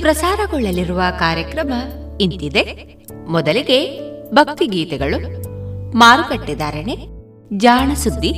ಪ್ರಸಾರಗೊಳ್ಳಲಿರುವ 0.00 1.02
ಕಾರ್ಯಕ್ರಮ 1.18 1.72
ಇಂತಿದೆ. 2.20 2.94
ಮೊದಲಿಗೆ 3.28 4.00
ಭಕ್ತಿಗೀತೆಗಳು. 4.34 5.40
ಮಾರುಕಟ್ಟೆ 5.96 6.54
ಧಾರಣೆ, 6.54 6.96
ಜಾಣ 7.58 7.94
ಸುದ್ದಿ, 7.94 8.34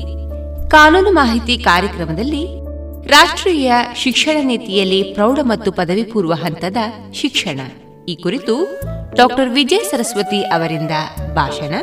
ಕಾನೂನು 0.70 1.10
ಮಾಹಿತಿ 1.10 1.58
ಕಾರ್ಯಕ್ರಮದಲ್ಲಿ 1.58 2.46
ರಾಷ್ಟ್ರೀಯ 3.08 3.72
ಶಿಕ್ಷಣ 3.94 4.36
ನೀತಿಯಲ್ಲಿ 4.42 5.02
ಪ್ರೌಢ 5.02 5.38
ಮತ್ತು 5.42 5.72
ಪದವಿ 5.72 6.04
ಪೂರ್ವ 6.04 6.32
ಹಂತದ 6.32 6.76
ಶಿಕ್ಷಣ. 7.12 7.60
ಈ 8.08 8.14
ಕುರಿತು 8.14 8.80
ಡಾಕ್ಟರ್ 9.14 9.48
ವಿಜಯ 9.48 9.78
ಸರಸ್ವತಿ 9.78 10.42
ಅವರಿಂದ 10.42 10.90
ಭಾಷಣ. 11.34 11.74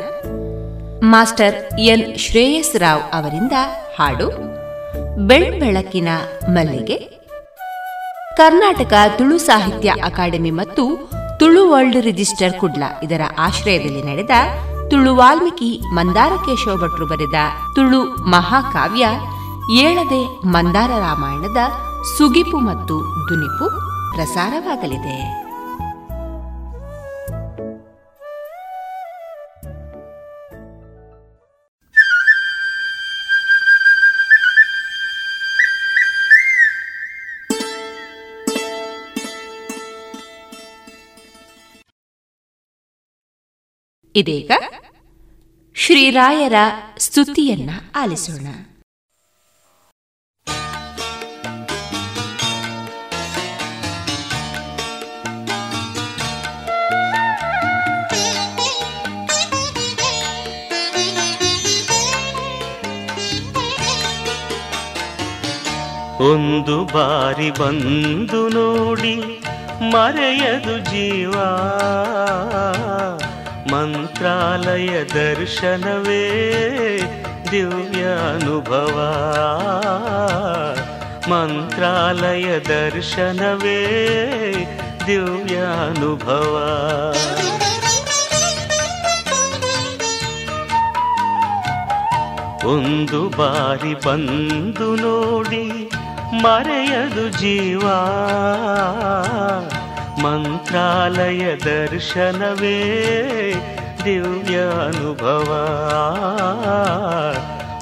ಮಾಸ್ಟರ್ 1.02 1.80
ಎನ್. 1.80 2.18
ಶ್ರೇಯಸ್ 2.18 2.76
ರಾವ್ 2.76 3.02
ಅವರಿಂದ 3.12 3.52
ಹಾಡು. 3.96 4.30
ಬೆಳ್ಬೆಳಕಿನ 5.26 6.08
ಮಲ್ಲಿಗೆ. 6.48 7.19
ಕರ್ನಾಟಕ 8.40 8.92
ತುಳು 9.18 9.38
ಸಾಹಿತ್ಯ 9.38 9.90
ಅಕಾಡೆಮಿ 10.02 10.50
ಮತ್ತು 10.50 10.84
ತುಳು 11.38 11.62
ವರ್ಲ್ಡ್ 11.70 11.98
ರಿಜಿಸ್ಟರ್ 12.04 12.54
ಕುಡ್ಲ 12.60 12.84
ಇದರ 13.02 13.22
ಆಶ್ರಯದಲ್ಲಿ 13.38 14.02
ನಡೆದ 14.02 14.34
ತುಳು 14.90 15.12
ವಾಲ್ಮೀಕಿ 15.16 15.70
ಮಂದಾರ 15.92 16.32
ಕೇಶವ 16.46 16.74
ಭಟ್ರು 16.76 17.06
ಬರೆದ 17.06 17.38
ತುಳು 17.74 18.00
ಮಹಾಕಾವ್ಯ 18.30 19.06
ಏಳದೆ 19.82 20.22
ಮಂದಾರ 20.46 20.90
ರಾಮಾಯಣದ 21.00 21.62
ಸುಗಿಪು 22.16 22.58
ಮತ್ತು 22.60 22.96
ದುನಿಪು 23.28 23.68
ಪ್ರಸಾರವಾಗಲಿದೆ. 24.14 25.18
ಇದೀಗ 44.14 44.50
ಶ್ರೀರಾಯರ 45.76 46.54
ಸ್ತುತಿಯನ್ನ 46.98 47.70
ಆಲಿಸೋಣ. 47.94 48.46
ಒಂದು 66.32 66.84
ಬಾರಿ 66.84 67.50
ಬಂದು 67.50 68.48
ನೋಡಿ 68.48 69.14
ಮರೆಯದು 69.92 70.78
ಜೀವ. 70.78 71.34
ಮಂತ್ರಾಲಯ 73.72 75.04
ದರ್ಶನವೇ 75.04 76.24
ದಿವ್ಯ 77.50 78.02
ಅನುಭವ 78.34 78.96
ಮಂತ್ರಾಲಯ 81.30 82.58
ದರ್ಶನವೇ 82.68 83.80
ದಿವ್ಯ 85.06 85.56
ಅನುಭವ 85.88 86.54
ಒಂದು 92.68 93.28
ಬಾರಿ 93.28 93.94
ಬಂದು 93.94 94.96
ನೋಡಿ 94.96 95.64
ಮರೆಯದು 96.42 97.28
ಜೀವ. 97.38 97.84
ಮಂತ್ರಾಲಯ 100.18 101.56
ದರ್ಶನವೇ 101.56 102.78
ದಿವ್ಯ 104.04 104.58
ಅನುಭವ 104.58 105.50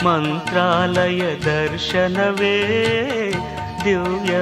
ಮಂತ್ರಾಲಯ 0.05 1.23
ದರ್ಶನವೇ 1.45 2.57
ದಿವ್ಯ 3.85 4.35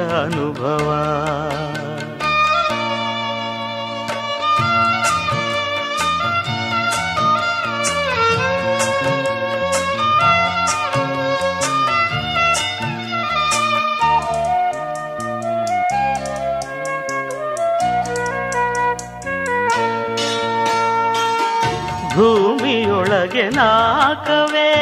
ಭೂಮಿಯೊಳಗೆ 22.16 23.49
ನಾಕವೇ, 23.49 24.73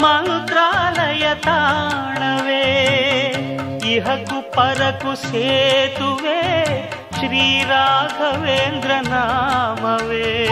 ಮಂತ್ರಾಲಯ 0.00 1.34
ತಾಣವೇ. 1.34 2.64
ಇಹಕು 3.86 4.50
ಪರಕು 4.50 5.16
ಸೇತುವೆ 5.16 6.70
ಶ್ರೀರಾಘವೇಂದ್ರ 7.14 9.08
ನಾಮವೇ 9.08 10.48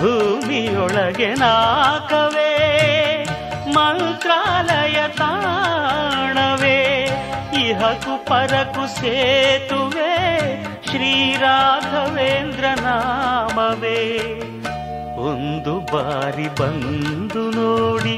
ಭೂಮಿಯೊಳಗೆ 0.00 1.34
ನಾಕವೇ, 1.34 2.54
ಮಂತ್ರಾಲಯ 3.74 5.08
ತಾಣವೇ. 5.08 7.08
ಇಹಕು 7.60 8.24
ಪರಕು 8.24 9.00
ಸೇತುವೆ 9.00 10.35
ಶ್ರೀರಾಘವೇಂದ್ರ 10.88 12.64
ನಾಮವೇ 12.82 14.00
ಒಂದು 15.26 15.74
ಬಾರಿ 15.92 16.48
ಬಂದು 16.60 17.42
ನೋಡಿ 17.56 18.16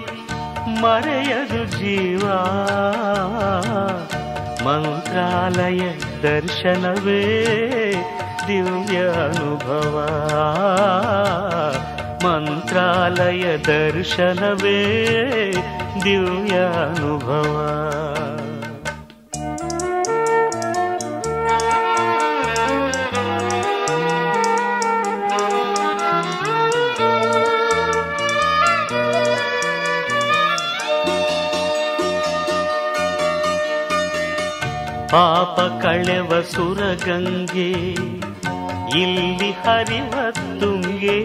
ಮರೆಯದು 0.81 1.61
ಜೀವ 1.77 2.25
ಮಂತ್ರಾಲಯ 4.67 5.83
ದರ್ಶನವೇ 6.23 7.23
ದಿವ್ಯ 8.49 8.99
ಅನುಭವ 9.25 9.97
ಮಂತ್ರಾಲಯ 12.25 13.45
ದರ್ಶನವೇ 13.67 14.79
ದಿವ್ಯ 16.05 16.57
ಅನುಭವ 16.83 17.55
ಪಾಪ 35.12 35.61
ಕಳೆವ 35.83 36.43
ಸುರಗಂಗೆ, 36.43 37.71
ಇಲ್ಲಿ 38.99 39.50
ಹರಿವ 39.50 40.15
ತುಂಗೆ 40.61 41.19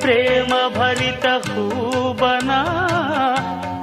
ಪ್ರೇಮ 0.00 0.52
ಭರಿತ 0.78 1.26
ಹೂಬನ, 1.26 2.50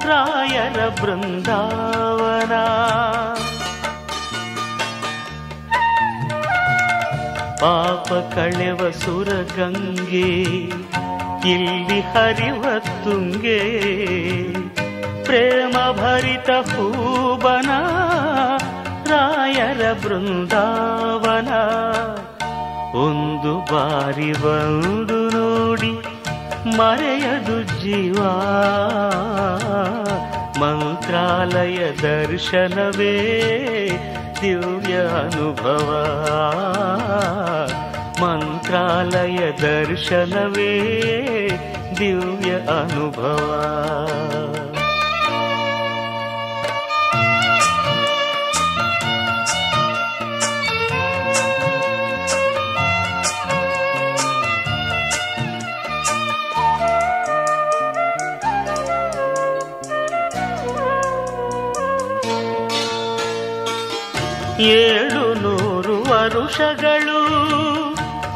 ರಾಯರ 0.08 0.80
ಬೃಂದಾವನ. 1.02 2.54
ಪಾಪ 7.62 8.10
ಕಳೆವ 8.36 8.92
ಸುರಗಂಗೆ, 8.92 10.30
ಇಲ್ಲಿ 11.52 12.02
ಹರಿವ 12.02 12.64
ತುಂಗೆ 13.04 13.62
ಪ್ರೇಮ 15.32 15.78
ಭರಿತ 16.00 16.50
ಹೂಬನ 16.70 17.70
ರಾಯರ 19.12 19.84
ಬೃಂದಾವನ 20.02 21.52
ಒಂದು 23.02 23.52
ಬಾರಿ 23.70 24.32
ಬಂದು 24.42 25.20
ನೋಡಿ 25.36 25.92
ಮರೆಯದು 26.78 27.58
ಜೀವ 27.80 28.18
ಮಂತ್ರಾಲಯ 30.62 31.80
ದರ್ಶನವೇ 32.02 33.16
ದಿವ್ಯ 34.42 34.98
ಅನುಭವ 35.22 35.90
ಮಂತ್ರಾಲಯ 38.24 39.40
ದರ್ಶನವೇ 39.62 40.74
ದಿವ್ಯ 42.00 42.52
ಅನುಭವ 42.76 43.48
ಏಳು 64.62 65.34
ನೂರು 65.42 66.12
ವರುಷಗಳು 66.12 67.22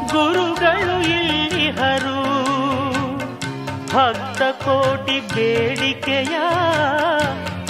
ಗುರುಗಳು 0.08 1.10
ಇಲ್ಲಿಹರು 1.10 2.20
ಭಕ್ತ 3.88 4.42
ಕೋಟಿ 4.42 5.20
ಬೇಡಿಕೆಯ 5.20 6.36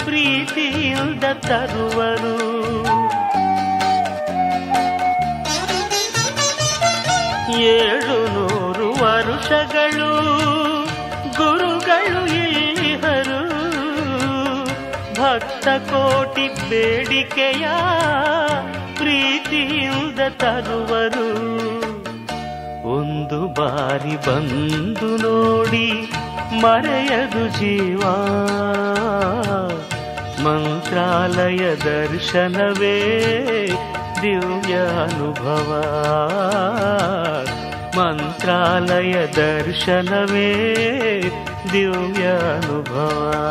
ಪ್ರೀತಿಯಿಂದ 0.04 1.24
ತರುವರು. 1.24 2.36
ಏಳು 7.58 8.16
ನೂರು 8.34 9.04
ವರುಷಗಳು 9.04 10.10
ಭಕ್ತ 15.26 15.68
ಕೋಟಿ 15.68 16.48
ಬೇಡಿಕೆಯ 16.70 17.68
ಪ್ರೀತಿಯಿಂದ 18.96 20.18
ತರುವರು. 20.28 21.30
ಒಂದು 22.98 23.46
ಬಾರಿ 23.46 24.16
ಬಂದು 24.16 25.16
ನೋಡಿ 25.16 26.12
ಮರೆಯದು 26.60 27.48
ಜೀವ. 27.48 28.00
ಮಂತ್ರಾಲಯ 30.44 31.74
ದರ್ಶನವೇ 31.74 32.98
ದಿವ್ಯ 34.22 34.74
ಅನುಭವ. 34.76 35.70
ಮಂತ್ರಾಲಯ 37.96 39.26
ದರ್ಶನವೇ 39.26 40.54
ದಿವ್ಯ 41.72 42.24
ಅನುಭವ. 42.28 43.42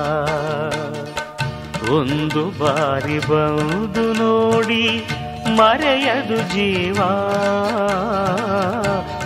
ಒಂದು 1.91 2.59
ಬಾರಿ 2.59 3.19
ಬಂದು 3.19 4.13
ನೋಡಿ 4.13 5.07
ಮರೆಯದು 5.47 6.37
ಜೀವ. 6.37 6.95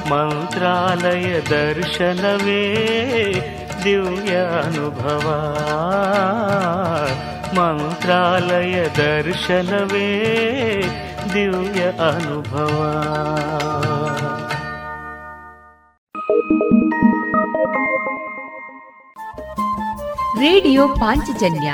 ಮಂತ್ರಾಲಯ 0.09 1.39
ದರ್ಶನವೇ 1.39 2.75
ದಿವ್ಯ 3.83 4.35
ಅನುಭವ. 4.37 5.57
ಮಂತ್ರಾಲಯ 7.55 8.87
ದರ್ಶನವೇ 8.87 10.09
ದಿವ್ಯ 11.33 11.81
ಅನುಭವ. 11.81 12.85
ರೇಡಿಯೋ 20.39 20.87
ಪಾಂಚಜನ್ಯ 20.87 21.73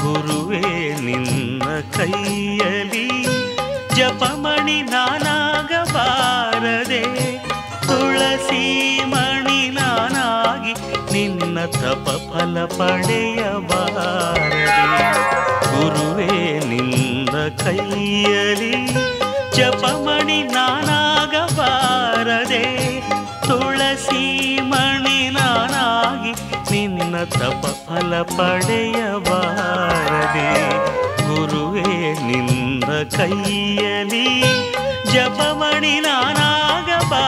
ಗುರುವೇ 0.00 0.60
ನಿನ್ನ 1.00 1.80
ಕೈಯಲಿ 1.96 3.06
ಜಪಮಣಿ 3.96 4.82
ನಾನಾಗಬಾರದೆ 4.82 7.02
ತುಳಸಿ 7.86 8.62
ಮಣಿ 9.04 9.70
ನಾನಾಗಿ 9.70 10.74
ನಿನ್ನ 11.12 11.64
ತಪ 11.80 12.06
ಫಲ 12.28 12.64
ಪಡೆಯಬಾರದೆ. 12.78 14.68
ಗುರುವೇ 15.72 16.30
ನಿನ್ನ 16.68 17.34
ಕೈಯಲಿ 17.64 18.74
ಜಪಮಣಿ 19.56 20.40
ನಾನಾಗಬಾರದೆ 20.42 21.36
ನಿನ್ನ 27.10 27.22
ತಪ 27.30 27.62
ಫಲ 27.86 28.12
ಪಡೆಯಬಾರದೆ 28.22 28.74
ಗುರುವೇ 31.26 31.92
ನಿಂದ 32.26 32.90
ಕೈಯಲಿ 33.16 34.28
ಜಪಮಣಿ 35.12 35.94
ನಾನಾಗಬಾರದೆ. 36.06 37.20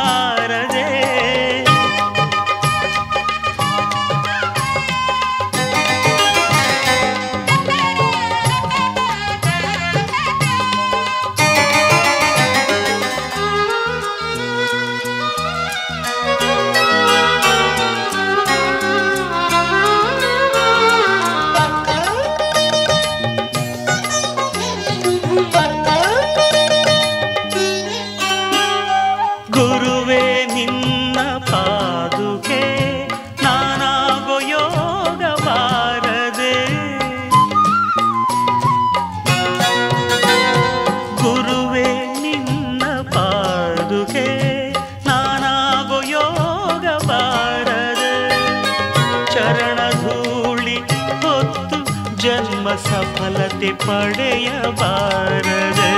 ಪಡೆಯಬಾರದೆ 53.80 55.92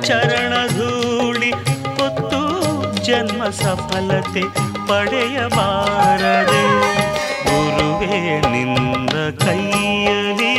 ಚರಣ 0.00 0.68
ಧೂಳಿ 0.68 1.52
ಹೊತ್ತು 1.98 2.42
ಜನ್ಮ 3.02 3.42
ಸಫಲತೆ 3.60 4.42
ಪಡೆಯಬಾರದೆ 4.88 6.62
ಗುರುವೇ, 7.46 8.18
ನಿಂದ 8.52 9.14
ಕೈಯಲಿ 9.44 10.52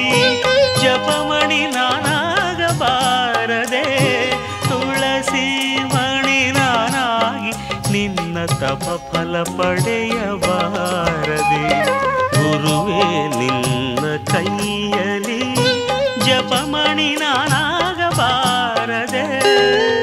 ಜಪಮಣಿ 0.82 1.62
ನಾನಾಗಬಾರದೆ. 1.76 3.86
ತುಳಸಿ 4.70 5.46
ಮಣಿ 5.94 6.52
ನಾನಾಗಿ 6.52 7.52
ನಿನ್ನ 7.92 8.46
ತಪ 8.54 8.86
ಫಲ 9.10 9.44
ಪಡೆಯಬಾರದೆ 9.58 11.64
ಗುರುವೇ 12.36 13.04
ನಿನ್ನ 13.40 14.02
ಕೈಯಲಿ 14.32 15.40
ಜಪಮಣಿ 16.44 17.16
ನಾನಾಗಬಾರದೆ 17.16 19.24
ಗುರುವೇ 19.36 20.03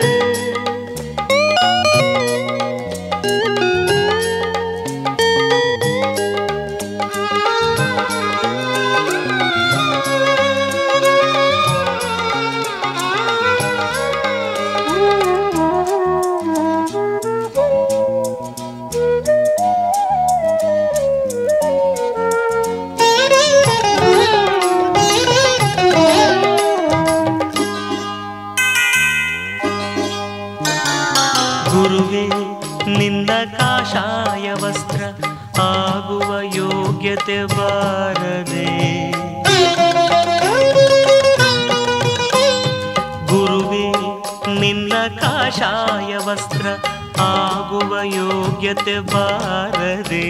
ಯೋಗ್ಯತೆ 48.70 48.98
ಬಾರದೆ 49.12 50.26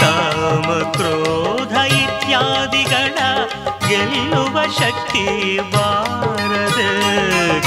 ಕಾಮ 0.00 0.68
ಕ್ರೋಧ 0.94 1.74
ಇತ್ಯಾದಿಗಳ 2.02 3.16
ಗೆಲ್ಲುವ 3.88 4.56
ಶಕ್ತಿ 4.78 5.24
ಬಾರದೆ, 5.74 6.88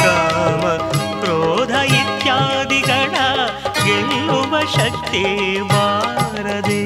ಕಾಮ 0.02 0.64
ಕ್ರೋಧ 1.22 1.74
ಇತ್ಯಾದಿಗಳ 2.00 3.14
ಗೆಲ್ಲುವ 3.86 4.54
ಶಕ್ತಿ 4.78 5.24
ಬಾರದೆ. 5.74 6.82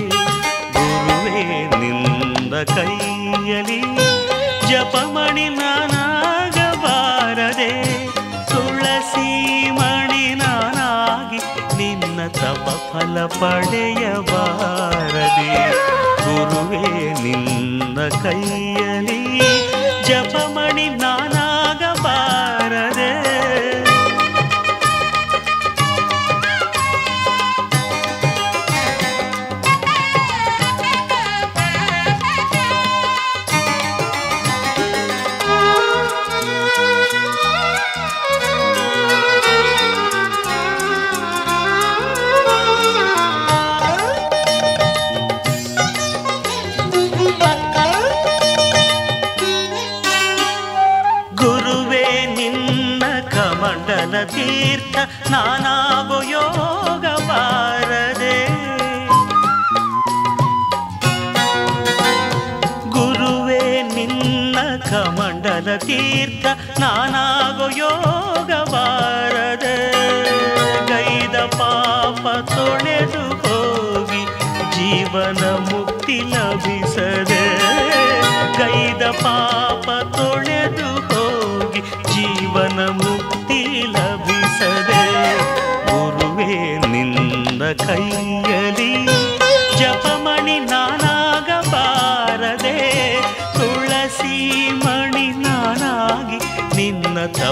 ಗುರುವೇ 0.75 1.45
ನಿಂದ 1.79 2.53
ಕೈಯಲಿ 2.75 3.81
ಜಪಮಣಿ 4.69 5.47
ಫಲ 12.95 13.25
ಪಡೆಯಬಾರದೆ. 13.25 14.21
ಗುರುವೇ 16.25 17.13
ನಿನ್ನ 17.23 18.09
ಕೈಯಲ್ಲಿ 18.23 19.39
ಜಪಮಣಿ 20.07 20.89
ನಾನಾಗಬಾರದೆ 20.89 21.34
ತೀರ್ಥ 65.87 66.45
ನಾನಾಗೋ 66.81 67.67
ಯೋಗ 67.79 68.51
ಬಾರದೆ, 68.71 69.75
ಗೈದ 70.89 71.37
ಪಾಪ 71.59 72.23
ತೊಳೆದು 72.53 73.23
ಹೋಗಿ 73.43 74.21
ಜೀವನ 74.75 75.43
ಮುಕ್ತಿ 75.69 76.17
ಲಭಿಸದೆ, 76.33 77.43
ಗೈದ 78.59 79.03
ಪಾಪ 79.23 79.87
ತೊಳೆದು 80.17 80.89
ಹೋಗಿ 81.09 81.81
ಜೀವನ 82.13 82.79
ಮುಕ್ತಿ 83.03 83.61
ಲಭಿಸದೆ, 83.95 85.03
ಗುರುವೇ 85.89 86.51
ನಿಂದ 86.93 87.61
ಕೈಯಲಿ 87.85 88.64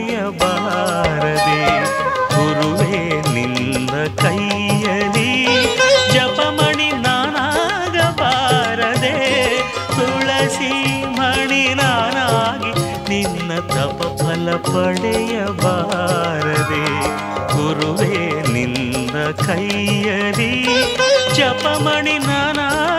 ಗುರುವೇ 2.33 3.21
ನಿನ್ನ 3.33 3.91
ಕೈಯಲಿ. 4.15 5.45
ಜಪಮಣಿ 6.13 6.91
ನಾನಾಗಬಾರದೆ, 6.91 9.15
ತುಳಸಿ 9.87 10.71
ಮಣಿ 11.17 11.73
ನಾನಾಗಿ 11.73 12.71
ನಿನ್ನ 13.09 13.59
ತಪ 13.59 13.99
ಫಲ 14.21 14.55
ಪಡೆಯಬಾರದೆ 14.55 16.85
ಗುರುವೇ 17.55 18.43
ನಿನ್ನ 18.53 19.15
ಕೈಯಲಿ. 19.45 20.53
ಜಪಮಣಿ 21.35 22.17
ನಾನಾಗಬಾರದೆ 22.17 22.98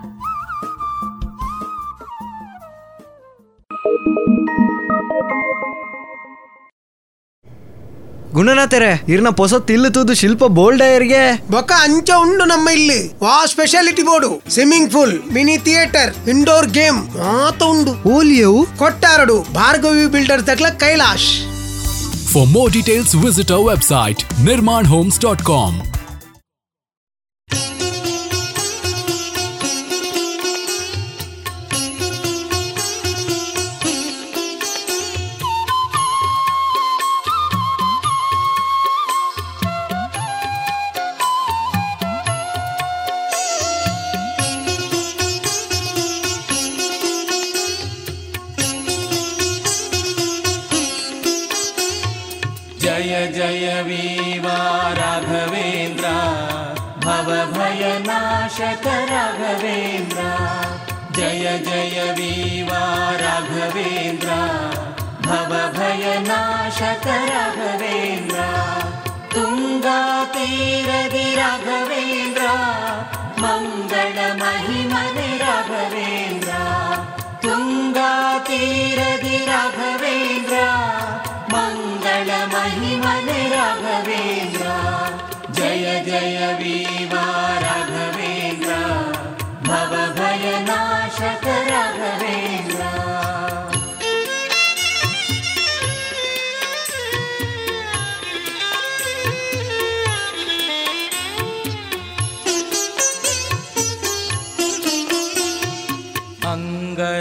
ಗುಣನಾಥರೆ 8.41 8.91
ಇರ್ನ 9.13 9.29
ಪೊಸ 9.39 9.53
ತಿಲ್ಲು 9.69 9.89
ತೂದು 9.95 10.13
ಶಿಲ್ಪ 10.21 10.43
ಬೋಲ್ಡಯರ್ಗೆ 10.57 11.23
ಬೊಕ್ಕ 11.53 11.71
ಅಂಚ 11.87 12.09
ಉಂಡು 12.23 12.45
ನಮ್ಮ 12.51 12.69
ಇಲ್ಲಿ. 12.77 13.01
ವಾ 13.23 13.35
speciality 13.51 14.03
board. 14.09 14.29
Swimming 14.53 14.89
pool 14.93 15.13
mini 15.35 15.57
theatre 15.67 16.11
indoor 16.33 16.67
game 16.77 16.99
ಮಾತ 17.19 17.61
ಉಂಡು. 17.73 17.93
ಓಲಿಯವು? 18.15 18.61
ಕೊಟ್ಟಾರಡು 18.81 19.37
Bhargavi 19.59 20.05
builder 20.15 20.43
ತಕ್ಲ 20.49 20.69
Kailash. 20.83 21.29
For 22.33 22.49
more 22.57 22.63
details 22.77 23.15
visit our 23.27 23.63
website 23.71 24.21
Nirman 24.49 24.83
homes 24.95 25.19
dot 25.25 25.43
nirmanhomes.com. 25.43 26.00
जय 52.81 53.31
जय 53.35 53.83
वीवा 53.83 54.91
राघवेन्द्र। 54.91 56.07
भवभयनाशक 57.05 58.81
राघवेन्द्र। 58.85 60.23
जय 61.11 61.61
जय 61.65 62.11
वीवा 62.11 63.11
राघवेन्द्र। 63.11 64.29
भवभयनाशक 65.27 67.07
राघवेन्द्र। 67.07 68.43
तुङ्गातीरदि 69.35 71.35
राघवेन्द्र। 71.35 72.47
मङ्गलमहिमने 73.39 75.37
राघवेन्द्र। 75.37 76.53
तुङ्गातीरदि 77.43 79.37
राघवेन्द्र। 79.37 80.81
मंगल 82.21 82.53
महिमन 82.53 83.29
राघवेन्द्र 83.51 84.65
जय 85.59 85.85
जय 86.05 86.37
वीवा 86.59 87.23
राघवेन्द्र 87.63 88.75
भव 89.67 89.95
भय 90.19 90.45
नाशक 90.67 91.45
राघवेन्द्र 91.69 92.89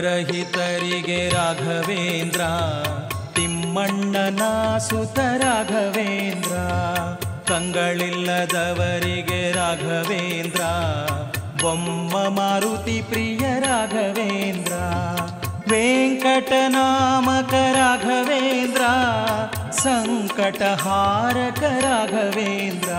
रहितरिगे 0.05 1.21
राघवेन्द्र 1.33 2.45
ತಿಮ್ಮಣ್ಣನ 3.81 4.43
ಸುತ 4.79 5.19
ರಾಘವೇಂದ್ರ 5.19 6.55
ಕಂಗಳಿಲ್ಲದವರಿಗೆ 7.49 9.41
ರಾಘವೇಂದ್ರ, 9.53 10.61
ಬೊಮ್ಮ 11.63 12.13
ಮಾರುತಿ 12.29 12.99
ಪ್ರಿಯ 13.03 13.45
ರಾಘವೇಂದ್ರ, 13.61 14.73
ವೆಂಕಟನಾಮಕ 15.71 17.55
ರಾಘವೇಂದ್ರ, 17.73 18.83
ಸಂಕಟಹಾರಕ 19.83 21.63
ರಾಘವೇಂದ್ರ, 21.81 22.93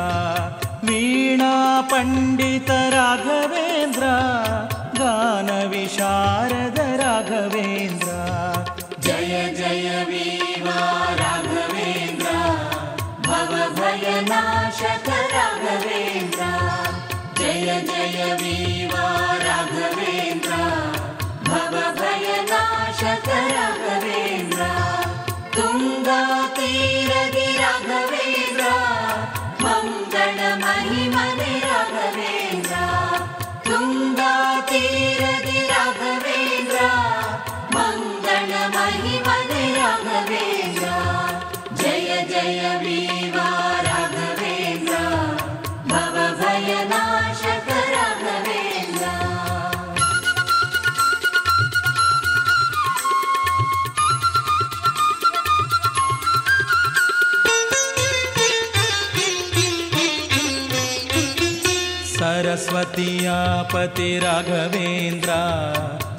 ವೀಣಾ 0.84 1.54
ಪಂಡಿತ 1.82 2.72
ರಾಘವೇಂದ್ರ 2.72 4.04
ಗಾನ 4.98 5.50
ವಿಶಾರದ 5.68 6.80
ರಾಘವೇಂದ್ರ. 6.98 8.10
जय 9.12 9.54
जय 9.58 10.06
वीवा 10.10 10.80
राघवेन्द्र। 11.14 12.32
भवभयनाशक 13.28 15.10
राघवेन्द्र। 15.10 16.46
जय 17.40 17.82
जय 17.82 18.38
वीवा 18.42 18.71
पति 62.84 64.18
राघवेन्द्रा 64.24 65.42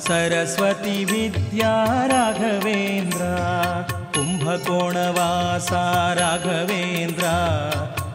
सरस्वती 0.01 1.05
विद्या 1.05 1.73
राघवेन्द्र 2.13 3.25
कुम्भकोणवासा 4.15 5.83
राघवेन्द्र 6.19 7.27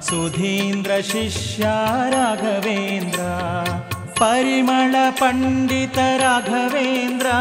सुधीन्द्रशिष्या 0.09 1.75
राघवेन्द्र 2.13 3.23
परिमल 4.19 4.95
पण्डित 5.21 5.97
राघवेन्द्रा 6.21 7.39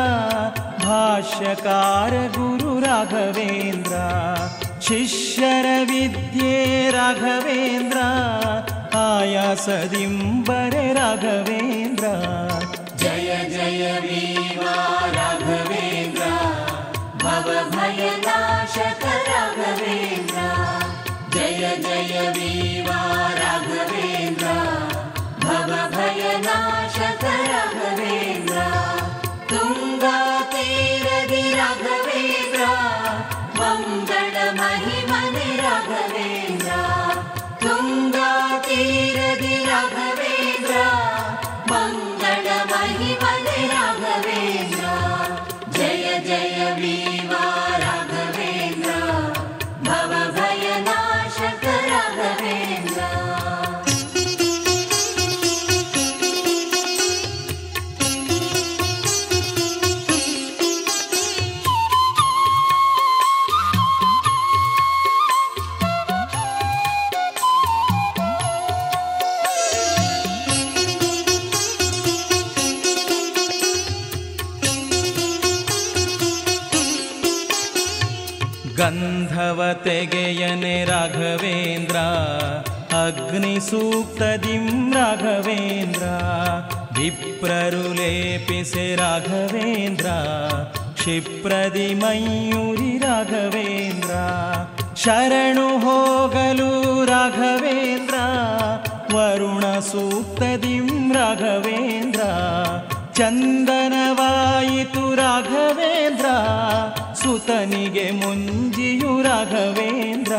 भाष्यकार 0.85 2.17
गुरु 2.39 2.79
राघवेन्द्र 2.87 4.01
शिष्यर 4.89 5.67
विद्ये 5.91 6.91
राघवेन्द्रा 6.97 8.09
आयासदिम्बरे 8.97 10.93
राघवेन्द्र। 10.93 12.07
जय 13.01 13.31
जय 13.51 13.83
वीवा 14.05 14.77
राघवेन्द्र। 15.17 16.25
भवभयनाशक 17.25 19.03
राघवेन्द्र 19.29 20.26
ಗಂಧವತೆಗೆಯನೆ 79.67 80.85
ರಾಘವೇಂದ್ರ. 80.85 81.97
ಅಗ್ನಿ 83.07 83.71
ಸೂಕ್ತದಿಂ 83.71 84.95
ರಾಘವೇಂದ್ರ. 84.95 86.03
ವಿಪ್ರರು 86.99 87.93
ಲೇಪಿಸೆ 87.93 88.97
ರಾಘವೇಂದ್ರ. 88.97 90.07
ಕ್ಷಿಪ್ರದಿ 90.95 91.95
ಮಯೂರಿ 91.95 92.99
ರಾಘವೇಂದ್ರ. 92.99 94.11
ಶರಣು 94.95 95.69
ಹೋಗಲು 95.69 97.05
ರಾಘವೇಂದ್ರ. 97.05 98.15
ವರುಣ 99.17 99.79
ಸೂಕ್ತದಿಂ 99.79 101.13
ರಾಘವೇಂದ್ರ. 101.13 102.21
ಚಂದನವಾಯಿತು 103.15 105.15
ರಾಘವೇಂದ್ರ. 105.15 106.27
ಸುತನಿಗೆ 107.27 108.05
ಮುಂಜಿಯು 108.11 109.13
ರಾಘವೇಂದ್ರ 109.23 110.35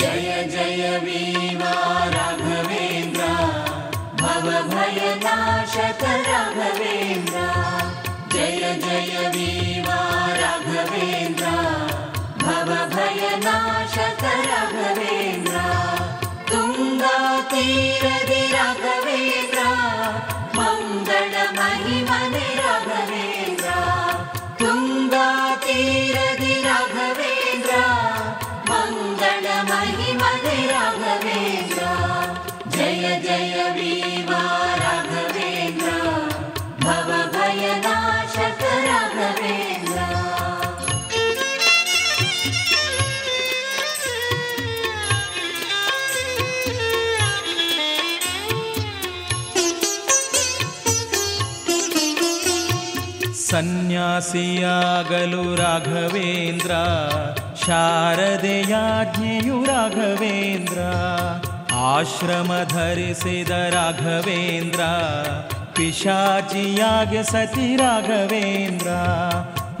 ಜಯ 0.00 0.30
ಜಯ 0.46 0.82
ವೀರ 1.04 1.62
ರಾಘವೇಂದ್ರ 2.14 3.22
ಭವ 4.20 4.48
ಭಯ 4.68 5.00
ನಾಶಕ 5.24 6.02
ರಾಘವೇಂದ್ರ 6.28 7.36
ಜಯ 8.34 8.62
ಜಯ 8.84 9.14
ವೀರ 9.28 9.88
ರಾಘವೇಂದ್ರ 10.42 11.46
ಭವ 12.44 12.70
ಭಯ 12.94 13.22
ನಾಶಕ 13.44 14.24
ರಾಘವೇಂದ್ರ 14.44 15.56
ತುಂಗಾ 16.50 17.16
ತೀರದಿ 17.50 18.42
ರಾಘವೇಂದ್ರ 18.52 19.62
ಮಂಗಳ 20.58 21.34
ಮಹಿಮನೆ 21.58 22.46
ರಾಘವೇಂದ್ರ 22.58 23.35
You. 25.66 26.05
ಸನ್ಯಾಸಿಯಾಗಲು 53.56 55.54
ರಾಘವೇಂದ್ರ, 55.54 56.70
ಶಾರದೆಯಾಜ್ಞೆಯು 57.66 59.64
ರಾಘವೇಂದ್ರ, 59.64 60.78
ಆಶ್ರಮ 61.74 62.52
ಧರಿಸಿದ 62.68 63.50
ರಾಘವೇಂದ್ರ, 63.50 64.80
ಪಿಶಾಚಿಯಾಗಿ 65.76 67.22
ಸತಿ 67.22 67.76
ರಾಘವೇಂದ್ರ, 67.76 68.88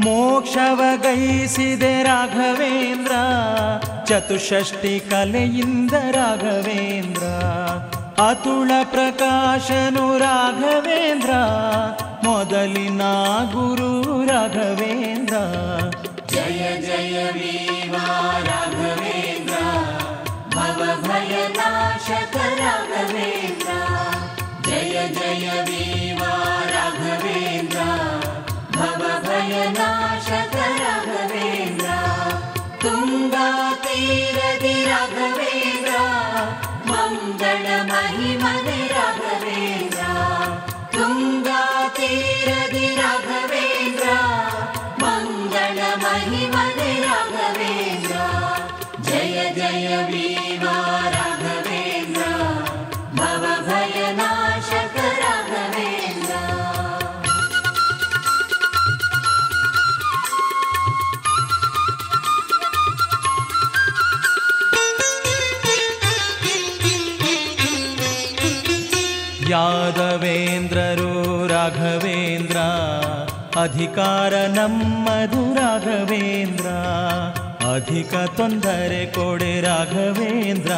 ಮೋಕ್ಷವ 0.00 0.82
ಗೈಸಿದೆ 0.96 2.02
ರಾಘವೇಂದ್ರ 2.02 3.12
ಚತುಷಷ್ಟಿ 4.04 5.00
ಕಲೆಯಿಂದ 5.10 5.92
ರಾಘವೇಂದ್ರ 5.92 7.22
अतुल 8.24 8.70
प्रकाशनु 8.92 10.04
राघवेन्द्रा 10.18 11.40
मोदलिना 12.24 13.10
गुरु 13.54 13.90
राघवेन्द्र। 14.28 15.40
जय 16.32 16.62
जय 16.86 17.18
देवा 17.36 18.06
राघवेन्द्र 18.48 19.60
भव 20.56 20.80
भय 21.04 21.34
नाश 21.58 22.08
राघवेन्द्र। 22.62 23.76
जय 24.68 24.96
जय 25.18 25.46
देवा 25.68 26.32
राघवेन्द्र 26.72 27.84
भव 28.78 29.04
भय 29.28 29.54
नाश 29.78 30.30
राघवेन्द्र 34.88 35.45
Calvary. 43.06 43.65
ಯಾದವೇಂದ್ರರು 69.56 71.46
ರಾಘವೇಂದ್ರ, 71.46 72.56
ಅಧಿಕಾರ 73.60 74.34
ನಮ್ಮದು 74.34 75.54
ರಾಘವೇಂದ್ರ, 75.54 76.66
ಅಧಿಕ 77.74 78.14
ತೊಂದರೆ 78.14 79.06
ಕೊಡೆ 79.06 79.60
ರಾಘವೇಂದ್ರ, 79.60 80.72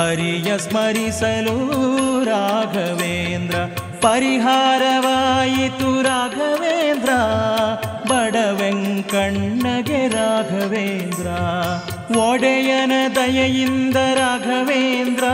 ಹರಿಯ 0.00 0.58
ಸ್ಮರಿಸಲು 0.58 2.24
ರಾಘವೇಂದ್ರ, 2.24 3.54
ಪರಿಹಾರವಾಯಿತು 4.00 6.02
ರಾಘವೇಂದ್ರ, 6.02 7.10
ಬಡ 8.08 8.36
ವೆಂಕಣ್ಣಗೆ 8.60 10.08
ರಾಘವೇಂದ್ರ, 10.08 11.26
ಒಡೆಯನ 12.18 12.92
ದಯೆಯಿಂದ 13.16 13.96
ರಾಘವೇಂದ್ರ 13.96 15.24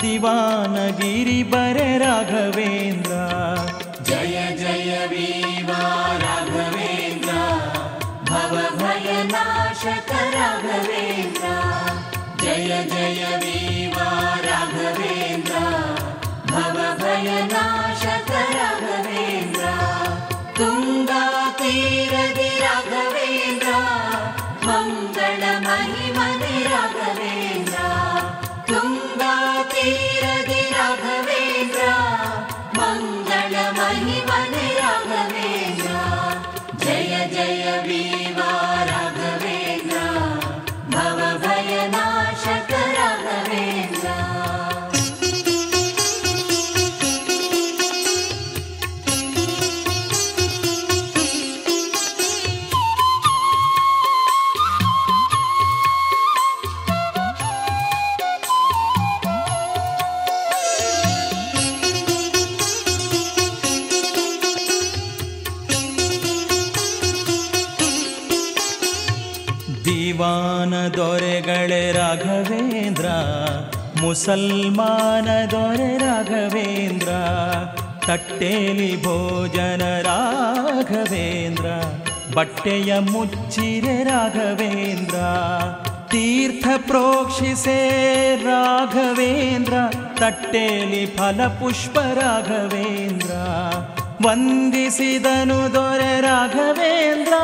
दिवानगिरिबर 0.00 1.76
राघवेन्द्र। 1.98 3.10
जय 4.02 4.56
जय 4.58 5.06
वीवा 5.10 6.18
राघवेन्द्र। 6.22 7.32
भव 8.30 8.76
भयनाशक 8.78 10.12
राघवेन्द्र। 10.12 11.48
जय 12.42 12.84
जय 12.90 13.36
वीवा 13.36 14.38
राघवेन्द्र। 14.44 15.58
भव 16.50 17.04
भयना 17.04 17.79
ಮುಸಲ್ಮಾನ 74.20 75.28
ದೊರೆ 75.50 75.98
ರಾಘವೇಂದ್ರ, 75.98 77.10
ತಟ್ಟೇಲಿ 78.06 79.02
ಭೋಜನ 79.02 79.82
ರಾಘವೇಂದ್ರ, 80.00 81.66
ಬಟ್ಟೆಯ 82.34 82.98
ಮುಚ್ಚಿರೆ 82.98 84.04
ರಾಘವೇಂದ್ರ, 84.04 85.20
ತೀರ್ಥ 86.10 86.66
ಪ್ರೋಕ್ಷಿಸೆ 86.88 87.78
ರಾಘವೇಂದ್ರ, 88.44 89.74
ತಟ್ಟೇಲಿ 90.18 91.06
ಫಲಪುಷ್ಪ 91.06 91.98
ರಾಘವೇಂದ್ರ, 91.98 93.30
ವಂದಿಸಿದನು 94.26 95.74
ದೊರೆ 95.74 96.20
ರಾಘವೇಂದ್ರ, 96.20 97.34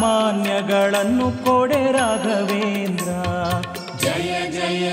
ಮಾನ್ಯಗಳನ್ನು 0.00 1.30
ಕೊಡೆ 1.44 1.84
ರಾಘವೇಂದ್ರ. 1.92 3.08
ಜಯ 4.04 4.32
ಜಯ 4.50 4.88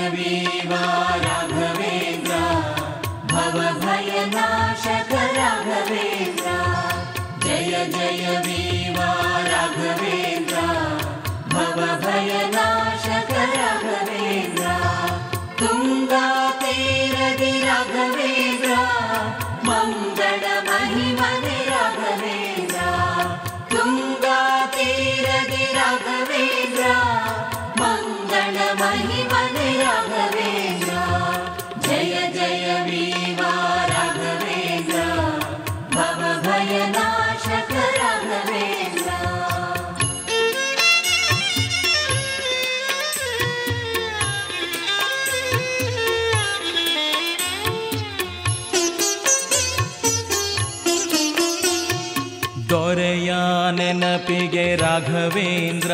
ರಾಘವೇಂದ್ರ 54.72 55.90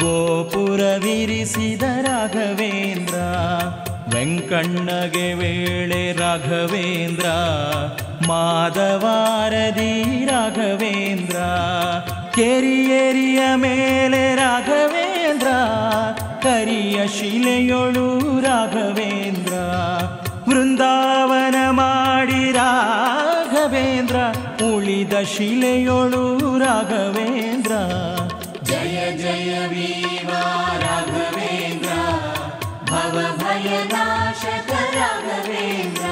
ಗೋಪುರವಿರಿಸಿದ 0.00 1.82
ರಾಘವೇಂದ್ರ, 1.82 3.14
ವೆಂಕಣ್ಣಗೆ 4.14 5.34
ವೇಳೆ 5.34 6.12
ರಾಘವೇಂದ್ರ 6.12 7.26
ಮಾಧವಾರದಿ 8.28 9.92
ರಾಘವೇಂದ್ರ, 10.24 11.36
ಕೆರಿಯೆರಿಯ 12.34 13.40
ಮೇಲೆ 13.56 14.36
ರಾಘವೇಂದ್ರ, 14.36 15.48
ಕರಿಯ 16.42 17.06
ಶಿಲೆಯೊಳು 17.06 18.40
ರಾಘವೇಂದ್ರ, 18.40 19.54
ವೃಂದಾವನ 20.48 21.54
ಮಾಡಿ 21.70 22.52
ರಾಘವೇಂದ್ರ 22.52 24.16
ಉಳಿದ 24.62 25.12
ಶಿಲೆಯೊಳು 25.36 26.58
ರಾಘವೇಂದ್ರ. 26.58 27.72
ಜಯ 28.62 29.16
ಜಯ 29.16 29.58
ವೀವಾ 29.66 30.78
ರಾಘವೇಂದ್ರ. 30.80 31.92
ಭವ 32.90 33.36
ಭಯ 33.36 33.84
ನಾಶಕ 33.84 34.70
ರಾಘವೇಂದ್ರ. 34.70 36.04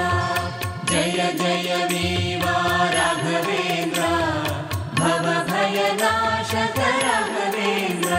ಜಯ 0.85 1.33
ಜಯ 1.39 1.75
ವೀವಾ 1.75 2.91
ರಾಘವೇಂದ್ರ. 2.95 4.01
ಭವ 5.01 5.51
ಭಯ 5.51 5.91
ನಾಶಕ 5.93 6.79
ರಾಘವೇಂದ್ರ. 6.79 8.13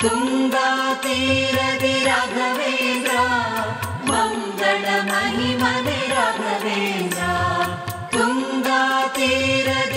ತುಂಗಾ 0.00 0.94
ತೀರದಿ 0.94 2.04
ರಾಘವೇಂದ್ರ. 2.04 3.16
ಮಂಗಳ 4.10 5.02
ಮಹಿಮನೆ 5.02 6.08
ರಾಘವೇಂದ್ರ. 6.08 7.13
ತುಂಗಾ 9.26 9.93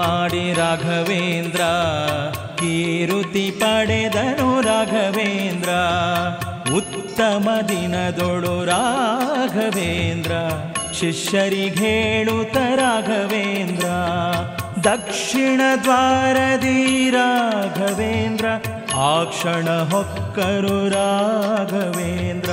ಮಾಡಿ 0.00 0.52
ರಾಘವೇಂದ್ರ, 0.52 1.60
ಕೀರುತಿ 2.56 3.50
ಪಡೆದನು 3.50 4.60
ರಾಘವೇಂದ್ರ. 4.60 5.70
ಉತ್ತಮ 6.76 7.48
ದಿನದೊಳು 7.68 8.64
ರಾಘವೇಂದ್ರ 8.64 10.32
ಶಿಷ್ಯರಿಗೇಳುತ್ತ 10.92 12.56
ರಾಘವೇಂದ್ರ. 12.56 13.88
ದಕ್ಷಿಣ 14.84 15.60
ದ್ವಾರದಿ 15.82 17.10
ರಾಘವೇಂದ್ರ 17.10 18.46
ಆಕ್ಷಣ 18.96 19.68
ಹೊಕ್ಕರು 19.82 20.88
ರಾಘವೇಂದ್ರ. 20.88 22.50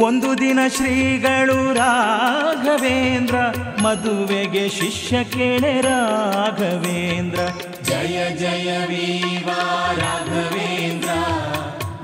ಒಂದು 0.00 0.38
ದಿನ 0.38 0.58
ಶ್ರೀಗಳು 0.68 1.74
ರಾಘವೇಂದ್ರ, 1.74 3.34
ಮದುವೆಗೆ 3.82 4.68
ಶಿಷ್ಯ 4.68 5.24
ಕೇಳೆ 5.24 5.80
ರಾಘವೇಂದ್ರ. 5.80 7.40
ಜಯ 7.82 8.30
ಜಯ 8.30 8.78
ರಾಘವೇಂದ್ರ, 9.96 11.08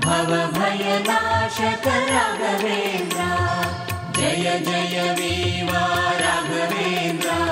ಭವ 0.07 0.53
ಭಯ 0.53 0.99
ನಾಶಕ 0.99 1.87
ರಾಘವೇಂದ್ರ. 1.87 3.21
ಜಯ 4.13 4.59
ಜಯ 4.59 5.13
ರಾಘವೇಂದ್ರ. 6.21 7.44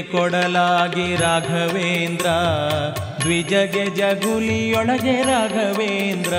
ಕೊಡಲಾಗಿ 0.00 1.16
ರಾಘವೇಂದ್ರ. 1.16 2.26
ದ್ವಿಜಗೆ 3.20 3.96
ಜಗುಲಿಯೊಳಗೆ 3.96 5.22
ರಾಘವೇಂದ್ರ. 5.22 6.34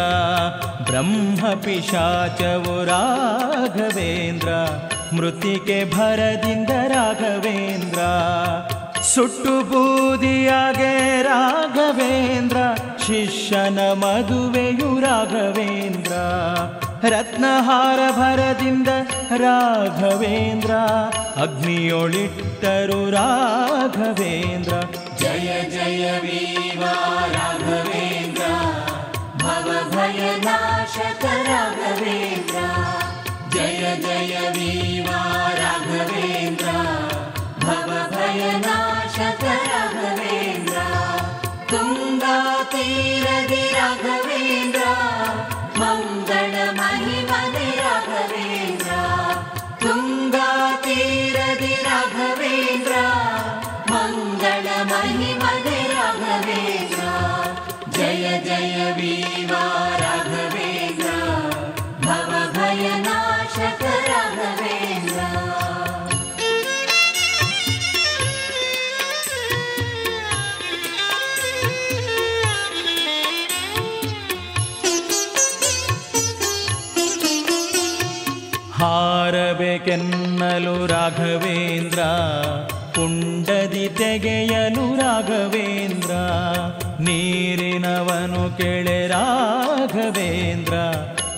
ಬ್ರಹ್ಮ 0.84 1.48
ಪಿಶಾಚವು 1.54 2.86
ರಾಘವೇಂದ್ರ. 2.86 4.50
ಮೃತಿಕೆ 5.16 5.92
ಭರದಿಂದ 5.96 6.70
ರಾಘವೇಂದ್ರ. 6.88 8.00
ಸುಟ್ಟು 9.02 9.66
ಬೂದಿಯಾಗೆ 9.66 11.24
ರಾಘವೇಂದ್ರ. 11.24 12.58
ಶಿಷ್ಯನ 13.08 13.80
ಮದುವೆಯು 13.80 15.00
ರಾಘವೇಂದ್ರ. 15.00 16.14
रत्नहार 17.12 18.00
भरदीन्द 18.18 18.90
राघवेन्द्र 19.42 20.74
अग्नोळिट 21.44 22.64
राघवेन्द्र। 23.16 24.80
ಜಯ 25.22 25.50
जय 25.74 26.06
वेवा 26.24 26.94
राघवेन्द्र 27.36 28.48
भव 29.44 29.68
भय 29.96 30.22
नाश 30.46 30.98
राघवेन्द्र। 31.24 32.66
जय 33.56 33.82
जय 34.06 34.36
देव 34.58 35.13
entra 52.74 53.23
ಹಾರಬೇಕೆನ್ನಲು 79.64 80.74
ರಾಘವೇಂದ್ರ, 80.86 82.00
ಕುಂಡದಿ 82.96 83.86
ತೆಗೆಯಲು 83.98 84.86
ರಾಘವೇಂದ್ರ, 84.96 86.12
ನೀರಿನವನು 87.00 88.44
ಕೆಳೆ 88.58 88.98
ರಾಘವೇಂದ್ರ 89.08 90.74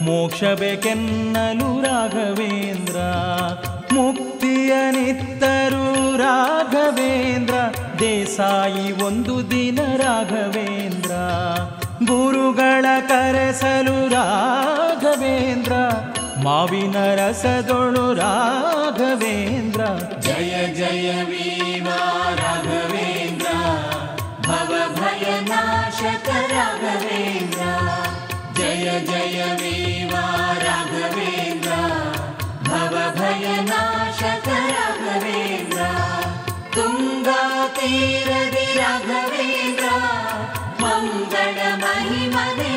ಮೋಕ್ಷ 0.02 0.44
ಬೇಕೆನ್ನಲು 0.44 1.70
ರಾಘವೇಂದ್ರ, 1.82 2.98
ಮುಕ್ತಿಯ 3.94 4.74
ನಿತ್ತರು 4.92 5.86
ರಾಘವೇಂದ್ರ, 6.18 7.56
ದೇಸಾಯಿ 8.00 8.88
ಒಂದು 9.04 9.38
ದಿನ 9.52 9.80
ರಾಘವೇಂದ್ರ, 9.98 11.12
ಗುರುಗಳ 12.06 12.86
ಕರೆಸಲು 13.08 13.98
ರಾಘವೇಂದ್ರ 14.10 15.74
माविनरसदो 16.46 17.78
राघवेन्द्र 18.18 19.86
जय 20.26 20.52
जयवेघवेन्द्र 20.80 21.24
भव 24.48 24.74
भय 24.98 25.26
नाशक 25.48 26.28
रघवेन्द्र 26.52 27.72
जय 28.60 28.86
जय 29.10 29.40
वेवा 29.62 30.26
राघवेन्द्र 30.66 31.80
भव 32.70 32.96
भय 33.18 33.48
नाशक 33.72 34.48
रघवेन्द्र 34.78 35.90
तुङ्गातीरे 36.76 38.44
राघवे 38.78 39.50
मङ्गल 40.84 41.60
महिमने 41.84 42.75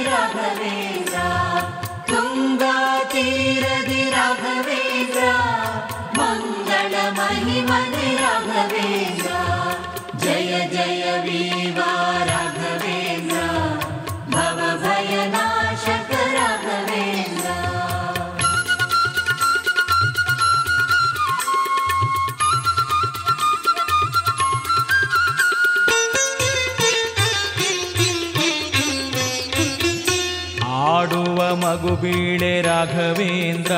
राघवेन्द्र 8.28 9.32
जय 10.24 10.52
जय 10.74 11.04
वीवा 11.26 11.92
राघवेन्द्र 12.32 13.42
भव 14.36 14.60
भयनाशक 14.84 16.12
राघवेन्द्र 16.38 17.50
ಆಡುವ 30.86 31.40
ಮಗು 31.64 31.94
ಬೀಳೆ 32.02 32.54
ರಾಘವೇಂದ್ರ 32.68 33.74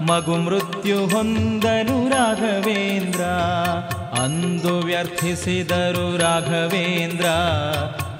ಮಗು 0.00 0.36
ಮೃತ್ಯು 0.36 1.06
ಹೊಂದನು 1.06 2.08
ರಾಘವೇಂದ್ರ. 2.08 3.20
ಅಂದು 4.22 4.78
ವ್ಯರ್ಥಿಸಿದರು 4.78 6.18
ರಾಘವೇಂದ್ರ. 6.18 7.26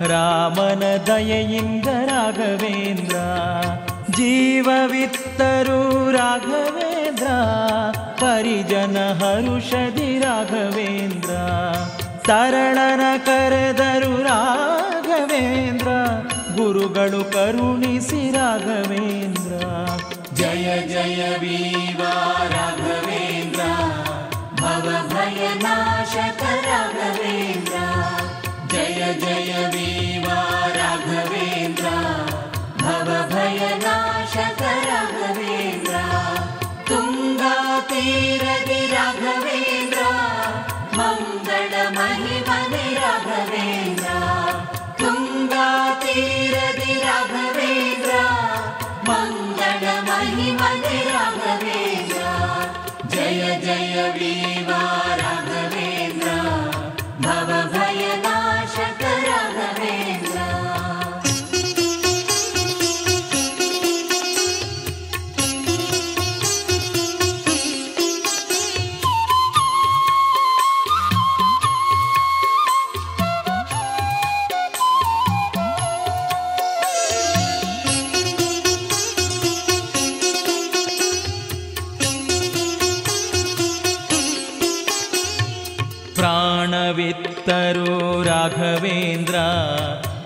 ರಾಮನ 0.07 0.83
ದಯೆಯಿಂದ 1.07 1.87
ರಾಘವೇಂದ್ರ. 1.87 3.17
ಜೀವವಿತ್ತರು 4.11 6.11
ರಾಘವೇಂದ್ರ. 6.11 7.27
ಪರಿಜನ 8.21 9.13
ಹರುಷದಿ 9.13 10.19
ರಾಘವೇಂದ್ರ. 10.19 11.31
ತರಳನ 12.27 13.01
ಕರೆದರು 13.27 14.23
ರಾಘವೇಂದ್ರ. 14.23 15.89
ಗುರುಗಳು 16.57 17.33
ಕರುಣಿಸಿ 17.33 18.31
ರಾಘವೇಂದ್ರ. 18.31 19.88
जय 20.63 21.37
बीवाराध्ये 21.41 23.18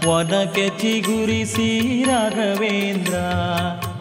ಒನಕೆ 0.06 0.68
ಚಿಗುರಿಸಿ 0.68 2.02
ರಾಘವೇಂದ್ರ. 2.04 3.14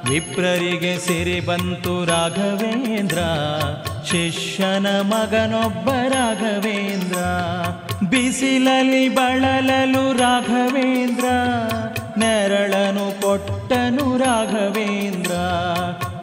ವಿಪ್ರರಿಗೆ 0.09 0.99
ಸಿರಿ 0.99 1.39
ಬಂತು 1.39 2.05
ರಾಘವೇಂದ್ರ. 2.05 3.19
ಶಿಷ್ಯನ 4.05 4.87
ಮಗನೊಬ್ಬ 4.87 5.89
ರಾಘವೇಂದ್ರ. 5.89 7.17
ಬಿಸಿಲಲ್ಲಿ 8.09 9.09
ಬಳಲಲು 9.09 10.17
ರಾಘವೇಂದ್ರ. 10.17 11.25
ನೆರಳನು 12.17 13.21
ಕೊಟ್ಟನು 13.21 14.17
ರಾಘವೇಂದ್ರ. 14.17 15.31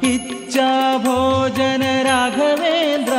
ಇಚ್ಛಾ 0.07 0.99
ಭೋಜನ 0.99 1.83
ರಾಘವೇಂದ್ರ. 2.03 3.12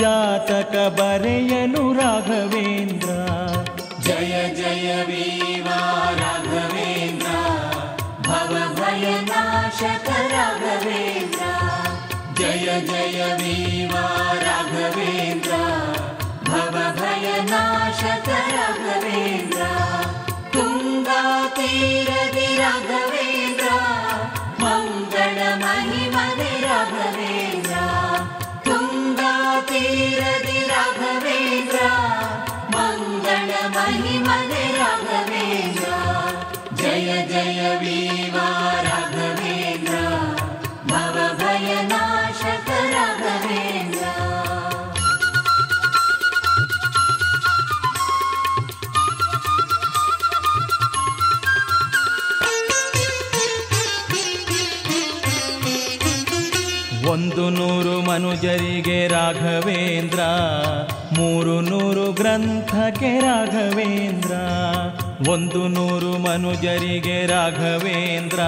ಜಾತಕ 0.00 0.76
ಬರೆಯಲು 0.76 1.92
ರಾಘವೇಂದ್ರ. 1.92 3.08
जय 4.06 4.54
जय 4.56 5.04
वीवा 5.08 6.10
राघवेन्द्र। 6.10 7.30
भवभयनाशक 8.28 10.08
राघवेन्द्र। 10.08 11.48
जय 12.38 12.80
जय 12.80 13.36
वीवा 13.40 14.32
राघवेन्द्र। 14.32 15.58
भवभयनाशक 16.50 18.28
राघवेन्द्र। 18.28 19.66
तुङ्गातीरदि 20.54 22.56
राघवेन्द्र। 22.56 23.70
मङ्गलमहिमदि 24.60 26.66
राघवेन्द्र। 26.66 27.76
तुङ्गातीरदि 28.70 30.58
राघवेन्द्र 30.58 32.35
ಒಂದು 57.08 57.50
ನೂರು 57.50 58.02
ಮನುಜರಿಗೆ 58.02 59.08
ರಾಘವೇಂದ್ರ. 59.08 60.20
ಮೂರು 61.16 61.60
ನೂರು 61.60 62.12
ಗ್ರಂಥಕ್ಕೆ 62.12 63.20
ರಾಘವೇಂದ್ರ, 63.20 64.32
ಒಂದು 65.30 65.68
ನೂರು 65.68 66.18
ಮನುಜರಿಗೆ 66.18 67.26
ರಾಘವೇಂದ್ರ, 67.26 68.40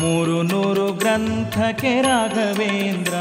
ಮೂರು 0.00 0.42
ನೂರು 0.42 0.92
ಗ್ರಂಥಕ್ಕೆ 0.92 2.02
ರಾಘವೇಂದ್ರ, 2.02 3.14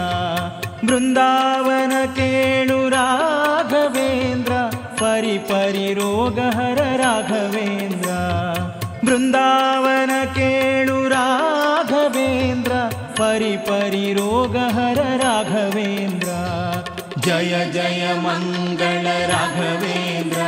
ಬೃಂದಾವನ 0.85 1.93
ಕೇಳು 2.15 2.89
ರಾಘವೇಂದ್ರ, 2.89 4.53
ಪರಿ 4.99 5.37
ಪರಿ 5.37 5.93
ರೋಗಹರ 5.93 6.79
ರಾಘವೇಂದ್ರ, 6.97 8.09
ಬೃಂದಾವನ 9.05 10.11
ಕೇಳು 10.35 11.09
ರಾಘವೇಂದ್ರ, 11.09 12.71
ಪರಿ 13.17 13.57
ಪರಿ 13.57 14.13
ರೋಗಹರ 14.13 14.99
ರಾಘವೇಂದ್ರ. 15.17 16.28
जय 17.29 17.51
जय 17.73 18.03
मङ्गल 18.21 19.07
राघवेन्द्र 19.31 20.45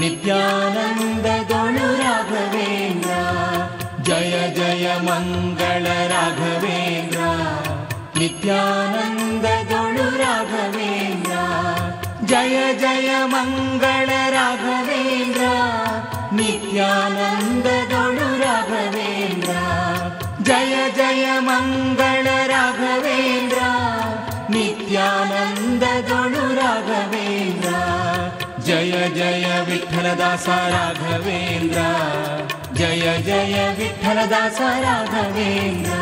नित्यानन्द 0.00 1.26
ग 1.50 1.52
अनुराघवेन्द्रा 1.56 3.18
जय 4.06 4.32
जय 4.58 4.86
मङ्गल 5.08 5.88
राघवेन्द्र 6.12 7.26
नित्यानन्द 8.20 9.44
राघवेन्द्र 10.22 11.42
जय 12.32 12.56
जय 12.84 13.10
मङ्गल 13.34 14.12
राघवेन्द्र 14.36 15.52
नित्यानन्द 16.40 17.66
राघवेन्द्र 18.44 19.58
जय 20.48 20.74
जय 20.98 21.38
मङ्गल 21.50 22.28
राघवेन्द्र 22.54 23.70
नित्यानन्द 24.54 25.61
राघवेन्द्रा 26.00 27.80
जय 28.66 29.08
जय 29.14 29.64
विठलदा 29.68 30.34
राघवेन्द्रा। 30.48 31.88
जय 32.76 33.22
जय 33.26 33.74
विठ्ठल 33.78 34.26
दास 34.26 34.60
राघवेन्द्रा। 34.60 36.00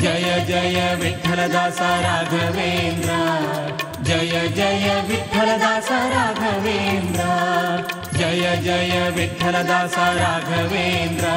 जय 0.00 0.44
जय 0.48 0.96
विठल 1.00 1.52
दास 1.52 1.80
राघवेन्द्रा। 1.80 3.18
जय 4.02 4.48
जय 4.48 5.04
विठ्ठलदास 5.08 5.90
राघवेन्द्रा। 5.90 7.30
जय 8.18 8.56
जय 8.56 9.12
विठ्ठलदास 9.16 9.98
राघवेन्द्रा। 9.98 11.36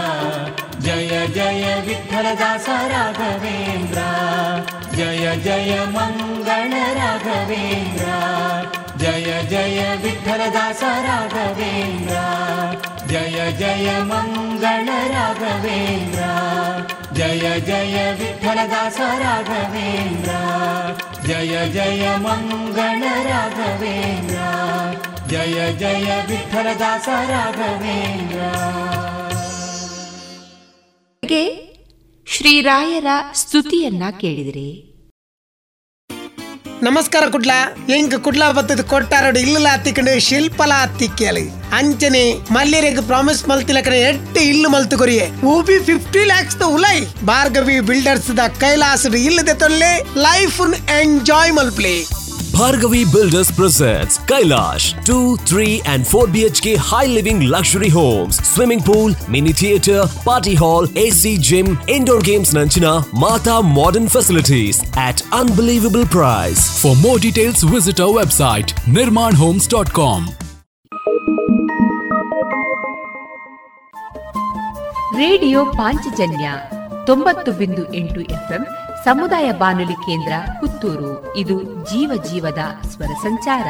जय 0.80 1.28
जय 1.28 1.82
विठ्ठलदास 1.86 2.70
राघवेन्द्रा। 2.70 4.09
ಜಯ 4.99 5.35
ಜಯ 5.45 5.78
ಮಂಗಳ 5.87 6.72
ರಾಘವೇಂದ್ರ 6.95 8.09
ಜಯ 8.97 9.43
ಜಯ 9.43 9.80
ವಿಠಲದಾಸ 10.03 10.82
ರಾಘವೇಂದ್ರ 11.07 12.16
ಜಯ 13.07 13.39
ಜಯ 13.59 13.89
ಮಂಗಳ 14.03 14.89
ರಾಘವೇಂದ್ರ 15.11 16.22
ಜಯ 17.12 17.61
ಜಯ 17.61 17.97
ವಿಠಲದಾಸ 18.12 19.01
ರಾಘವೇಂದ್ರ 19.18 20.30
ಜಯ 21.26 21.72
ಜಯ 21.72 22.16
ಮಂಗಳ 22.16 23.03
ರಾಘವೇಂದ್ರ 23.26 24.39
ಜಯ 25.28 25.72
ಜಯ 25.78 26.11
ವಿಠಲದಾಸ 26.28 27.09
ರಾಘವೇಂದ್ರ 27.30 28.41
ಶ್ರೀರಾಯರ 32.26 33.07
ಸ್ತುತಿಯನ್ನ 33.35 34.05
ಕೇಳಿದಿರಿ 34.20 34.68
ನಮಸ್ಕಾರ 36.88 37.23
ಕುಡ್ಲ. 37.32 37.53
ಎಂಕ್ 37.95 38.13
ಕುಡ್ಲ 38.25 38.43
ಬತ್ತದ 38.57 38.82
ಕೊಟ್ಟಾರಡು 38.91 39.39
ಇಲ್ಲ 39.45 39.67
ಹತ್ತಿಕೊಂಡು 39.71 40.13
ಶಿಲ್ಪಲ 40.27 40.71
ಹತ್ತಿಕ್ಕಲಿ 40.82 41.43
ಅಂಚನೆ 41.80 42.21
ಮಲ್ಯರಿಗೆ 42.55 43.01
ಪ್ರಾಮಿಸ್ 43.09 43.41
ಮಲ್ತಿಲಕನ 43.49 43.97
ಎಟ್ಟು 44.09 44.39
ಇಲ್ಲು 44.51 44.69
ಮಲ್ತು 44.75 44.97
ಕೊರಿಯೆ. 45.01 45.25
ಊಬಿ 45.53 45.77
ಫಿಫ್ಟಿ 45.89 46.21
ಲ್ಯಾಕ್ಸ್ 46.32 46.59
ದ 46.61 46.69
ಉಲೈ. 46.75 46.97
ಭಾರ್ಗವಿ 47.32 47.77
ಬಿಲ್ಡರ್ಸ್ 47.89 48.32
ದ 48.38 48.45
ಕೈಲಾಸ 48.63 49.13
ಇಲ್ಲದೆ 49.27 49.55
ತೊಲ್ಲೆ 49.63 49.91
ಲೈಫ್ 50.27 50.61
ಎಂಜಾಯ್ 51.01 51.53
ಮಲ್ಪ್ಲೆ. 51.59 51.95
Bhargavi 52.59 53.05
Builders 53.12 53.51
presents 53.51 54.18
Kailash 54.18 55.05
2, 55.05 55.37
3 55.37 55.82
and 55.85 56.07
4 56.07 56.26
BHK 56.26 56.76
high 56.76 57.07
living 57.07 57.41
luxury 57.43 57.89
homes, 57.89 58.37
swimming 58.45 58.80
pool, 58.80 59.12
mini 59.28 59.53
theatre, 59.53 60.05
party 60.24 60.55
hall, 60.55 60.87
AC 60.97 61.39
gym, 61.39 61.78
indoor 61.89 62.20
games 62.20 62.53
Nanchina, 62.53 63.07
Mata 63.12 63.62
modern 63.62 64.09
facilities 64.09 64.82
at 64.97 65.22
unbelievable 65.32 66.07
price. 66.07 66.80
For 66.80 66.97
more 66.97 67.18
details, 67.18 67.62
visit 67.62 68.01
our 68.01 68.12
website 68.12 68.74
nirmanhomes.com. 68.87 70.28
Radio 75.16 75.64
Panchajanya 75.64 76.53
ತೊಂಬತ್ತು 77.07 77.53
ಬಿಂದು 77.53 77.95
ಎಂಟು 77.95 78.20
FM 78.20 78.62
ಸಮುದಾಯ 79.06 79.52
ಬಾನುಲಿ 79.52 79.93
ಕೇಂದ್ರ 79.93 80.34
ಪುತ್ತೂರು. 80.60 81.36
ಇದು 81.36 81.64
ಜೀವ 81.64 82.24
ಜೀವದ 82.24 82.58
ಸ್ವರ 82.88 83.06
ಸಂಚಾರ. 83.06 83.68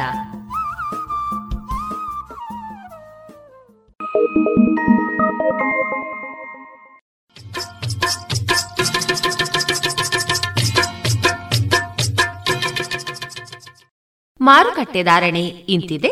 ಮಾರುಕಟ್ಟೆ 14.40 15.02
ಧಾರಣೆ 15.02 15.44
ಇಂತಿದೆ. 15.46 16.08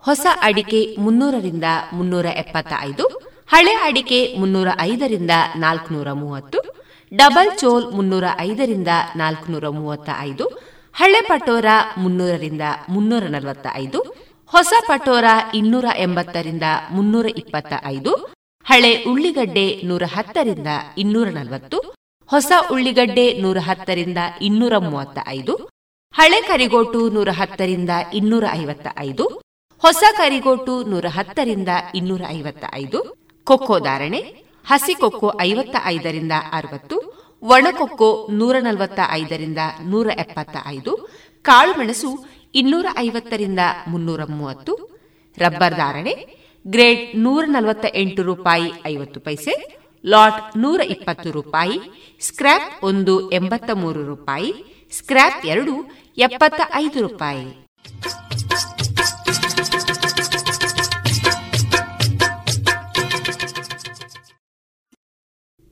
ಹೊಸ 0.00 0.26
ಅಡಿಕೆ 0.42 0.96
ಮುನ್ನೂರರಿಂದ 0.98 1.64
ಮುನ್ನೂರ 1.92 2.26
ಎಪ್ಪತ್ತ 2.26 2.72
ಐದು 2.80 3.06
ಹಳೆ 3.48 3.72
ಅಡಿಕೆ 3.72 4.36
ಮುನ್ನೂರ 4.38 4.68
ಐದರಿಂದ 4.80 5.30
ನಾಲ್ಕುನೂರ 5.56 6.12
ಮೂವತ್ತು 6.12 6.85
ಡಬಲ್ 7.12 7.50
ಚೋಲ್ 7.58 7.86
ಮುನ್ನೂರ 7.92 8.24
ಐದರಿಂದ 8.38 8.88
ನಾಲ್ಕುನೂರ 9.16 9.68
ಮೂವತ್ತ 9.68 10.10
ಐದು 10.20 10.46
ಹಳೆ 10.94 11.20
ಪಟೋರ 11.20 11.64
ಮುನ್ನೂರರಿಂದ 11.96 12.62
ಮುನ್ನೂರ 12.88 13.24
ನಲವತ್ತ 13.24 13.66
ಐದು, 13.74 13.98
ಹೊಸ 14.52 14.72
ಪಟೋರ 14.88 15.24
ಇನ್ನೂರ 15.54 15.84
ಎಂಬತ್ತರಿಂದ 15.96 16.62
ಮುನ್ನೂರ 16.90 17.26
ಇಪ್ಪತ್ತ 17.26 17.72
ಐದು, 17.86 18.12
ಹಳೆ 18.66 19.04
ಉಳ್ಳಿಗಡ್ಡೆ 19.04 19.80
ನೂರ 19.84 20.02
ಹತ್ತರಿಂದ 20.06 20.66
ಇನ್ನೂರ 20.98 21.28
ನಲವತ್ತು, 21.28 21.78
ಹೊಸ 22.30 22.52
ಉಳ್ಳಿಗಡ್ಡೆ 22.70 23.40
ನೂರ 23.40 23.58
ಹತ್ತರಿಂದ 23.58 24.18
ಇನ್ನೂರ 24.40 24.78
ಮೂವತ್ತ 24.78 25.18
ಐದು, 25.28 25.54
ಹಳೆ 26.14 26.40
ಕರಿಗೋಟು 26.40 27.10
ನೂರ 27.10 27.28
ಹತ್ತರಿಂದ 27.30 27.90
ಇನ್ನೂರ 28.12 28.44
ಐವತ್ತ 28.52 28.86
ಐದು, 28.98 29.26
ಹೊಸ 29.82 30.02
ಕರಿಗೋಟು 30.16 30.82
ನೂರ 30.82 31.06
ಹತ್ತರಿಂದ 31.08 31.68
ಇನ್ನೂರ 31.94 32.22
ಐವತ್ತ 32.28 32.64
ಐದು, 32.74 33.00
ಕೊಕ್ಕೋ 33.46 33.78
ಧಾರಣೆ 33.78 34.45
ಹಸಿ 34.66 34.94
ಕೊಕ್ಕೋ 34.94 35.28
ಐವತ್ತ 35.40 35.76
ಐದರಿಂದ 35.84 36.32
ಅರವತ್ತು, 36.52 36.96
ಒಣಕೊಕ್ಕೋ 37.42 38.08
ನೂರ 38.30 38.56
ನಲವತ್ತ 38.60 39.00
ಐದರಿಂದ 39.10 39.58
ನೂರ 39.84 40.06
ಎಪ್ಪತ್ತ 40.18 40.56
ಐದು 40.66 40.92
ಕಾಳುಮೆಣಸು 41.42 42.10
ಇನ್ನೂರ 42.54 42.86
ಐವತ್ತರಿಂದ 42.98 43.62
ಮುನ್ನೂರ 43.88 44.20
ಮೂವತ್ತು 44.28 44.72
ರಬ್ಬರ್ 45.38 45.74
ಧಾರಣೆ 45.74 46.14
ಗ್ರೇಡ್ 46.66 47.02
ನೂರ 47.18 47.44
ನಲವತ್ತ 47.46 47.86
ಎಂಟು 47.94 48.22
ರೂಪಾಯಿ 48.22 48.72
ಐವತ್ತು 48.86 49.20
ಪೈಸೆ, 49.20 49.54
ಲಾಟ್ 50.04 50.58
ನೂರ 50.58 50.80
ಇಪ್ಪತ್ತು 50.80 51.30
ರೂಪಾಯಿ, 51.30 51.78
ಸ್ಕ್ರ್ಯಾಪ್ 52.20 52.84
ಒಂದು 52.84 53.14
ಎಂಬತ್ತ 53.30 53.70
ಮೂರು 53.74 54.06
ರೂಪಾಯಿ, 54.06 54.50
ಸ್ಕ್ರ್ಯಾಪ್ 54.92 55.46
ಎರಡು 55.46 55.74
ಎಪ್ಪತ್ತ 56.18 56.60
ಐದು 56.74 57.08
ರೂಪಾಯಿ. 57.08 57.46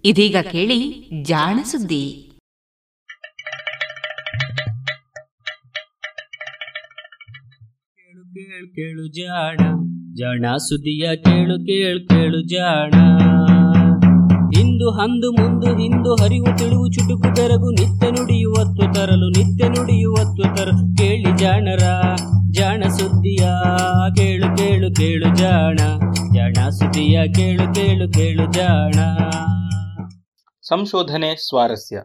ಇದೀಗ 0.06 0.36
ಕೇಳಿ 0.52 1.08
ಜಾಣ 1.22 1.58
ಸುದ್ದಿ. 1.64 2.30
ಕೇಳು 8.34 8.72
ಕೇಳು 8.72 9.06
ಜಾಣ. 9.06 9.56
ಜಾಣ 10.14 10.56
ಸುದ್ದಿಯ 10.56 11.16
ಕೇಳು 11.16 11.66
ಕೇಳು 11.66 12.08
ಕೇಳು 12.08 12.42
ಜಾಣ. 12.42 12.92
ಇಂದು 14.60 14.90
ಹಂದು 14.90 15.32
ಮುಂದು 15.32 15.78
ಹಿಂದು 15.78 16.14
ಹರಿವು 16.14 16.58
ತಿಳಿವು 16.58 16.92
ಚುಟುಕು 16.92 17.34
ತೆರಗು 17.34 17.70
ನಿತ್ಯ 17.70 18.10
ನುಡಿಯುವತ್ತು 18.10 18.94
ತರಲು, 18.94 19.28
ನಿತ್ಯ 19.28 19.68
ನುಡಿಯುವತ್ತು 19.68 20.56
ತರಲು. 20.56 20.96
ಕೇಳಿ 20.96 21.36
ಜಾಣರ, 21.36 21.82
ಜಾಣ 22.50 22.84
ಸುದ್ದಿಯ 22.88 23.48
ಕೇಳು 24.16 24.56
ಕೇಳು 24.56 24.94
ಕೇಳು 24.94 25.36
ಜಾಣ. 25.36 25.76
ಜಾಣ 26.34 26.68
ಸುದ್ದಿಯ 26.68 27.32
ಕೇಳು 27.32 27.74
ಕೇಳು 27.74 28.12
ಕೇಳು 28.12 28.52
ಜಾಣ. 28.52 28.94
ಸಂಶೋಧನೆ 30.68 31.36
ಸ್ವಾರಸ್ಯ. 31.36 32.00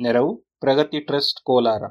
ನೆರವು 0.00 0.36
ಪ್ರಗತಿ 0.60 1.00
ಟ್ರಸ್ಟ್ 1.00 1.44
ಕೋಲಾರ. 1.44 1.82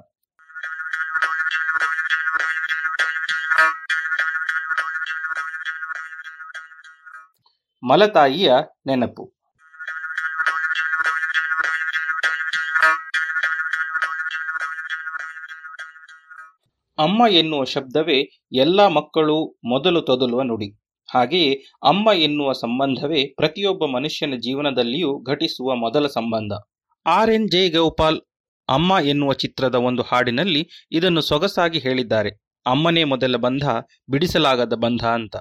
ಮಲತಾಯಿಯ 7.83 8.53
ನೆನಪು. 8.85 9.36
ಅಮ್ಮ 16.97 17.27
ಎನ್ನುವ 17.29 17.63
ಶಬ್ದವೇ 17.63 18.19
ಎಲ್ಲ 18.51 18.87
ಮಕ್ಕಳು 18.87 19.59
ಮೊದಲು 19.65 20.01
ತೊದಲುವ 20.01 20.41
ನುಡಿ. 20.41 20.79
ಹಾಗೆಯೇ 21.13 21.53
ಅಮ್ಮ 21.83 22.09
ಎನ್ನುವ 22.13 22.51
ಸಂಬಂಧವೇ 22.51 23.25
ಪ್ರತಿಯೊಬ್ಬ 23.25 23.85
ಮನುಷ್ಯನ 23.85 24.33
ಜೀವನದಲ್ಲಿಯೂ 24.35 25.21
ಘಟಿಸುವ 25.21 25.75
ಮೊದಲ 25.75 26.07
ಸಂಬಂಧ. 26.07 26.53
ಆರ್ 27.05 27.31
ಎನ್ 27.31 27.49
ಜೆ 27.49 27.69
ಗೋಪಾಲ್ 27.69 28.21
ಅಮ್ಮ 28.69 28.97
ಎನ್ನುವ 29.03 29.33
ಚಿತ್ರದ 29.33 29.75
ಒಂದು 29.75 30.03
ಹಾಡಿನಲ್ಲಿ 30.03 30.69
ಇದನ್ನು 30.91 31.21
ಸೊಗಸಾಗಿ 31.21 31.79
ಹೇಳಿದ್ದಾರೆ. 31.79 32.29
ಅಮ್ಮನೇ 32.65 33.03
ಮೊದಲ 33.03 33.35
ಬಂಧ, 33.35 33.63
ಬಿಡಿಸಲಾಗದ 34.09 34.73
ಬಂಧ 34.73 35.05
ಅಂತ. 35.05 35.35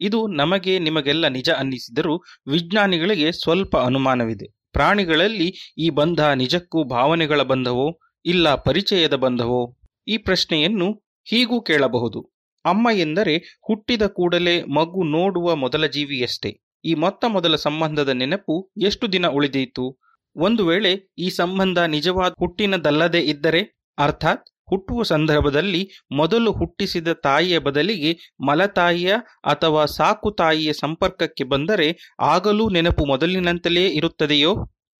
ಇದು 0.00 0.26
ನಮಗೆ 0.26 0.78
ನಿಮಗೆಲ್ಲ 0.78 1.28
ನಿಜ 1.28 1.50
ಅನ್ನಿಸಿದರೂ 1.50 2.16
ವಿಜ್ಞಾನಿಗಳಿಗೆ 2.46 3.32
ಸ್ವಲ್ಪ 3.32 3.76
ಅನುಮಾನವಿದೆ. 3.76 4.46
ಪ್ರಾಣಿಗಳಲ್ಲಿ 4.72 5.74
ಈ 5.78 5.90
ಬಂಧ 5.90 6.20
ನಿಜಕ್ಕೂ 6.20 6.84
ಭಾವನೆಗಳ 6.84 7.42
ಬಂಧವೋ, 7.42 7.98
ಇಲ್ಲ 8.24 8.54
ಪರಿಚಯದ 8.54 9.14
ಬಂಧವೋ? 9.14 9.76
ಈ 10.08 10.16
ಪ್ರಶ್ನೆಯನ್ನು 10.16 11.04
ಹೀಗೂ 11.28 11.60
ಕೇಳಬಹುದು. 11.60 12.34
ಅಮ್ಮ 12.64 12.88
ಎಂದರೆ 12.94 13.60
ಹುಟ್ಟಿದ 13.66 14.02
ಕೂಡಲೇ 14.02 14.62
ಮಗು 14.62 15.04
ನೋಡುವ 15.04 15.56
ಮೊದಲ 15.56 15.86
ಜೀವಿಯಷ್ಟೇ. 15.86 16.60
ಈ 16.84 16.94
ಮೊತ್ತ 16.94 17.24
ಮೊದಲ 17.28 17.56
ಸಂಬಂಧದ 17.56 18.08
ನೆನಪು 18.08 18.72
ಎಷ್ಟು 18.82 19.12
ದಿನ 19.12 19.26
ಉಳಿದೀತು? 19.26 19.98
ಒಂದು 20.36 20.66
ವೇಳೆ 20.66 21.12
ಈ 21.18 21.30
ಸಂಬಂಧ 21.30 21.78
ನಿಜವಾದ 21.78 22.32
ಹುಟ್ಟಿನದಲ್ಲದೆ 22.38 23.20
ಇದ್ದರೆ, 23.20 23.84
ಅರ್ಥಾತ್ 23.98 24.50
ಹುಟ್ಟುವ 24.70 25.02
ಸಂದರ್ಭದಲ್ಲಿ 25.02 25.90
ಮೊದಲು 26.12 26.52
ಹುಟ್ಟಿಸಿದ 26.52 27.12
ತಾಯಿಯ 27.12 27.58
ಬದಲಿಗೆ 27.58 28.34
ಮಲತಾಯಿಯ 28.46 29.14
ಅಥವಾ 29.44 29.84
ಸಾಕು 29.84 30.30
ತಾಯಿಯ 30.30 30.72
ಸಂಪರ್ಕಕ್ಕೆ 30.72 31.44
ಬಂದರೆ 31.44 32.16
ಆಗಲೂ 32.20 32.70
ನೆನಪು 32.70 33.04
ಮೊದಲಿನಂತಲೇ 33.04 33.88
ಇರುತ್ತದೆಯೋ? 33.88 34.54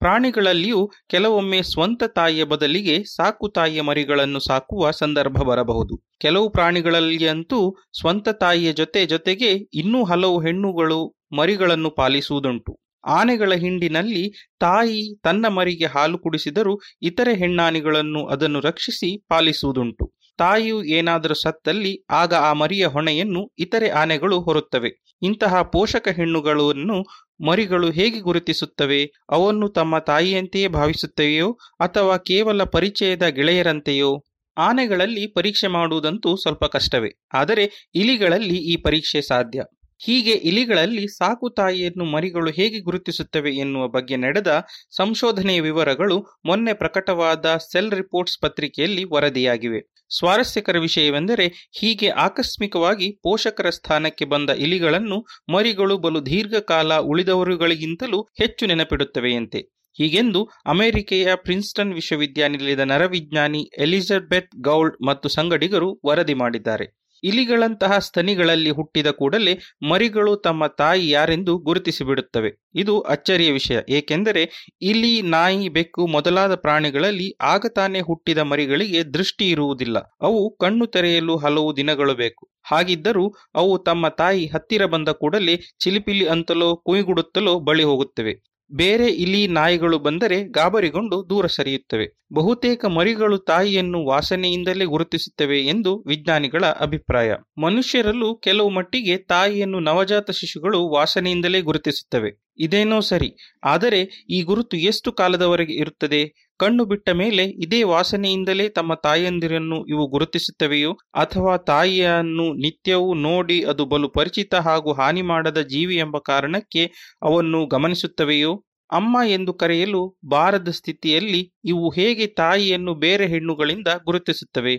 ಪ್ರಾಣಿಗಳಲ್ಲಿಯೂ 0.05 0.91
ಕೆಲವೊಮ್ಮೆ 1.09 1.63
ಸ್ವಂತ 1.63 2.05
ತಾಯಿಯ 2.05 2.45
ಬದಲಿಗೆ 2.45 3.05
ಸಾಕು 3.05 3.49
ತಾಯಿಯ 3.49 3.83
ಮರಿಗಳನ್ನು 3.83 4.41
ಸಾಕುವ 4.41 4.91
ಸಂದರ್ಭ 4.91 5.37
ಬರಬಹುದು. 5.43 6.03
ಕೆಲವು 6.21 6.51
ಪ್ರಾಣಿಗಳಲ್ಲಿಯಂತೂ 6.51 7.77
ಸ್ವಂತ 8.01 8.29
ತಾಯಿಯ 8.29 8.73
ಜೊತೆ 8.73 9.07
ಜೊತೆಗೆ 9.07 9.51
ಇನ್ನೂ 9.75 10.05
ಹಲವು 10.05 10.41
ಹೆಣ್ಣುಗಳು 10.41 11.15
ಮರಿಗಳನ್ನು 11.37 11.91
ಪಾಲಿಸುವುದುಂಟು. 11.91 12.81
ಆನೆಗಳ 13.07 13.53
ಹಿಂಡಿನಲ್ಲಿ 13.53 14.53
ತಾಯಿ 14.61 15.21
ತನ್ನ 15.23 15.49
ಮರಿಗೆ 15.49 15.87
ಹಾಲು 15.87 16.19
ಕುಡಿಸಿದರೂ 16.19 16.81
ಇತರೆ 17.03 17.35
ಹೆಣ್ಣಾನೆಗಳನ್ನು 17.35 18.27
ಅದನ್ನು 18.27 18.61
ರಕ್ಷಿಸಿ 18.61 19.25
ಪಾಲಿಸುವುದುಂಟು. 19.29 20.14
ತಾಯಿಯು 20.39 20.85
ಏನಾದರೂ 20.85 21.35
ಸತ್ತಲ್ಲಿ 21.35 22.05
ಆಗ 22.11 22.35
ಆ 22.35 22.53
ಮರಿಯ 22.53 22.87
ಹೊಣೆಯನ್ನು 22.87 23.53
ಇತರೆ 23.59 23.89
ಆನೆಗಳು 23.89 24.41
ಹೊರುತ್ತವೆ. 24.41 25.17
ಇಂತಹ 25.23 25.63
ಪೋಷಕ 25.63 26.09
ಹೆಣ್ಣುಗಳನ್ನು 26.09 27.05
ಮರಿಗಳು 27.47 27.91
ಹೇಗೆ 27.91 28.21
ಗುರುತಿಸುತ್ತವೆ? 28.21 29.05
ಅವನ್ನು 29.31 29.69
ತಮ್ಮ 29.69 29.99
ತಾಯಿಯಂತೆಯೇ 29.99 30.69
ಭಾವಿಸುತ್ತವೆಯೋ 30.69 31.53
ಅಥವಾ 31.81 32.17
ಕೇವಲ 32.17 32.65
ಪರಿಚಯದ 32.65 33.27
ಗೆಳೆಯರಂತೆಯೋ? 33.27 34.25
ಆನೆಗಳಲ್ಲಿ 34.59 35.27
ಪರೀಕ್ಷೆ 35.27 35.67
ಮಾಡುವುದಂತೂ 35.67 36.37
ಸ್ವಲ್ಪ 36.37 36.65
ಕಷ್ಟವೇ. 36.65 37.11
ಆದರೆ 37.35 37.91
ಇಲಿಗಳಲ್ಲಿ 37.95 38.57
ಈ 38.57 38.77
ಪರೀಕ್ಷೆ 38.77 39.23
ಸಾಧ್ಯ. 39.23 39.63
ಹೀಗೆ 40.05 40.31
ಇಲಿಗಳಲ್ಲಿ 40.31 41.09
ಸಾಕು 41.09 41.51
ತಾಯಿಯನ್ನು 41.51 42.05
ಮರಿಗಳು 42.05 42.51
ಹೇಗೆ 42.51 42.81
ಗುರುತಿಸುತ್ತವೆ 42.81 43.51
ಎನ್ನುವ 43.51 43.89
ಬಗ್ಗೆ 43.89 44.17
ನಡೆದ 44.17 44.65
ಸಂಶೋಧನೆಯ 44.97 45.61
ವಿವರಗಳು 45.61 46.27
ಮೊನ್ನೆ 46.45 46.73
ಪ್ರಕಟವಾದ 46.73 47.47
ಸೆಲ್ 47.73 47.93
ರಿಪೋರ್ಟ್ಸ್ 47.93 48.39
ಪತ್ರಿಕೆಯಲ್ಲಿ 48.41 49.05
ವರದಿಯಾಗಿವೆ. 49.05 49.94
ಸ್ವಾರಸ್ಯಕರ 50.11 50.79
ವಿಷಯವೆಂದರೆ 50.79 51.71
ಹೀಗೆ 51.81 52.09
ಆಕಸ್ಮಿಕವಾಗಿ 52.09 53.11
ಪೋಷಕರ 53.23 53.71
ಸ್ಥಾನಕ್ಕೆ 53.71 54.25
ಬಂದ 54.25 54.51
ಇಲಿಗಳನ್ನು 54.51 55.27
ಮರಿಗಳು 55.53 55.99
ಬಲು 55.99 56.27
ದೀರ್ಘಕಾಲ 56.27 56.99
ಉಳಿದವರುಗಳಿಗಿಂತಲೂ 56.99 58.23
ಹೆಚ್ಚು 58.23 58.67
ನೆನಪಿಡುತ್ತವೆಯಂತೆ. 58.67 59.61
ಹೀಗೆಂದು 59.97 60.49
ಅಮೆರಿಕೆಯ 60.67 61.35
ಪ್ರಿನ್ಸ್ಟನ್ 61.35 61.95
ವಿಶ್ವವಿದ್ಯಾನಿಲಯದ 61.95 62.81
ನರವಿಜ್ಞಾನಿ 62.81 63.71
ಎಲಿಜಬೆತ್ 63.79 64.61
ಗೌಲ್ಡ್ 64.61 65.07
ಮತ್ತು 65.07 65.29
ಸಂಗಡಿಗರು 65.29 66.01
ವರದಿ 66.07 66.35
ಮಾಡಿದ್ದಾರೆ. 66.35 67.04
ಇಲಿಗಳಂತಹ 67.25 67.99
ಸ್ತನಿಗಳಲ್ಲಿ 67.99 68.71
ಹುಟ್ಟಿದ 68.71 69.07
ಕೂಡಲೇ 69.07 69.59
ಮರಿಗಳು 69.89 70.37
ತಮ್ಮ 70.37 70.67
ತಾಯಿ 70.67 71.11
ಯಾರೆಂದು 71.11 71.59
ಗುರುತಿಸಿಬಿಡುತ್ತವೆ. 71.59 72.51
ಇದು 72.75 73.01
ಅಚ್ಚರಿಯ 73.01 73.53
ವಿಷಯ. 73.53 73.79
ಏಕೆಂದರೆ 73.89 74.75
ಇಲಿ, 74.83 75.23
ನಾಯಿ, 75.23 75.69
ಬೆಕ್ಕು 75.69 76.07
ಮೊದಲಾದ 76.07 76.55
ಪ್ರಾಣಿಗಳಲ್ಲಿ 76.55 77.37
ಆಗ 77.41 77.67
ತಾನೇ 77.75 78.01
ಹುಟ್ಟಿದ 78.01 78.39
ಮರಿಗಳಿಗೆ 78.39 79.03
ದೃಷ್ಟಿ 79.03 79.51
ಇರುವುದಿಲ್ಲ. 79.51 79.99
ಅವು 79.99 80.57
ಕಣ್ಣು 80.57 80.87
ತೆರೆಯಲು 80.87 81.37
ಹಲವು 81.37 81.77
ದಿನಗಳು 81.77 82.15
ಬೇಕು. 82.15 82.51
ಹಾಗಿದ್ದರೂ 82.63 83.35
ಅವು 83.55 83.79
ತಮ್ಮ 83.79 84.09
ತಾಯಿ 84.09 84.47
ಹತ್ತಿರ 84.47 84.87
ಬಂದ 84.87 85.09
ಕೂಡಲೇ 85.09 85.57
ಚಿಲಿಪಿಲಿ 85.57 86.27
ಅಂತಲೋ, 86.27 86.77
ಕುಯ್ಗುಡುತ್ತಲೋ 86.77 87.61
ಬಳಿ 87.61 87.83
ಹೋಗುತ್ತವೆ. 87.83 88.54
ಬೇರೆ 88.73 89.07
ಇಲಿ 89.07 89.47
ನಾಯಿಗಳು 89.47 89.99
ಬಂದರೆ 89.99 90.45
ಗಾಬರಿಗೊಂಡು 90.45 91.31
ದೂರ 91.31 91.47
ಸರಿಯುತ್ತವೆ. 91.47 92.07
ಬಹುತೇಕ 92.33 92.85
ಮರಿಗಳು 92.85 93.39
ತಾಯಿಯನ್ನು 93.39 94.05
ವಾಸನೆಯಿಂದಲೇ 94.07 94.85
ಗುರುತಿಸುತ್ತವೆ 94.85 95.61
ಎಂದು 95.61 96.05
ವಿಜ್ಞಾನಿಗಳ 96.07 96.65
ಅಭಿಪ್ರಾಯ. 96.65 97.35
ಮನುಷ್ಯರಲ್ಲೂ 97.59 98.37
ಕೆಲವು 98.37 98.71
ಮಟ್ಟಿಗೆ 98.71 99.17
ತಾಯಿಯನ್ನು 99.17 99.81
ನವಜಾತ 99.81 100.31
ಶಿಶುಗಳು 100.31 100.89
ವಾಸನೆಯಿಂದಲೇ 100.89 101.61
ಗುರುತಿಸುತ್ತವೆ. 101.61 102.31
ಇದೇನೋ 102.59 103.01
ಸರಿ. 103.01 103.29
ಆದರೆ 103.65 104.01
ಈ 104.31 104.43
ಗುರುತು 104.43 104.77
ಎಷ್ಟು 104.77 105.13
ಕಾಲದವರೆಗೆ 105.13 105.73
ಇರುತ್ತದೆ? 105.73 106.21
ಕಣ್ಣು 106.59 106.85
ಬಿಟ್ಟ 106.85 107.11
ಮೇಲೆ 107.11 107.45
ಇದೇ 107.45 107.83
ವಾಸನೆಯಿಂದಲೇ 107.83 108.69
ತಮ್ಮ 108.69 108.95
ತಾಯಂದಿರನ್ನು 109.03 109.87
ಇವು 109.87 110.07
ಗುರುತಿಸುತ್ತವೆಯೋ? 110.07 110.93
ಅಥವಾ 111.15 111.57
ತಾಯಿಯನ್ನು 111.57 112.53
ನಿತ್ಯವೂ 112.61 113.15
ನೋಡಿ 113.21 113.65
ಅದು 113.65 113.85
ಬಲು 113.85 114.09
ಪರಿಚಿತ 114.09 114.55
ಹಾಗೂ 114.61 114.93
ಹಾನಿ 114.93 115.23
ಮಾಡದ 115.23 115.61
ಜೀವಿ 115.67 115.97
ಎಂಬ 115.97 116.19
ಕಾರಣಕ್ಕೆ 116.27 116.85
ಅವನ್ನು 117.23 117.67
ಗಮನಿಸುತ್ತವೆಯೋ? 117.67 118.53
ಅಮ್ಮ 118.91 119.19
ಎಂದು 119.27 119.55
ಕರೆಯಲು 119.55 120.01
ಬಾರದ 120.29 120.69
ಸ್ಥಿತಿಯಲ್ಲಿ 120.71 121.53
ಇವು 121.65 121.91
ಹೇಗೆ 121.91 122.27
ತಾಯಿಯನ್ನು 122.27 122.95
ಬೇರೆ 122.95 123.27
ಹೆಣ್ಣುಗಳಿಂದ 123.27 123.89
ಗುರುತಿಸುತ್ತವೆ? 124.05 124.75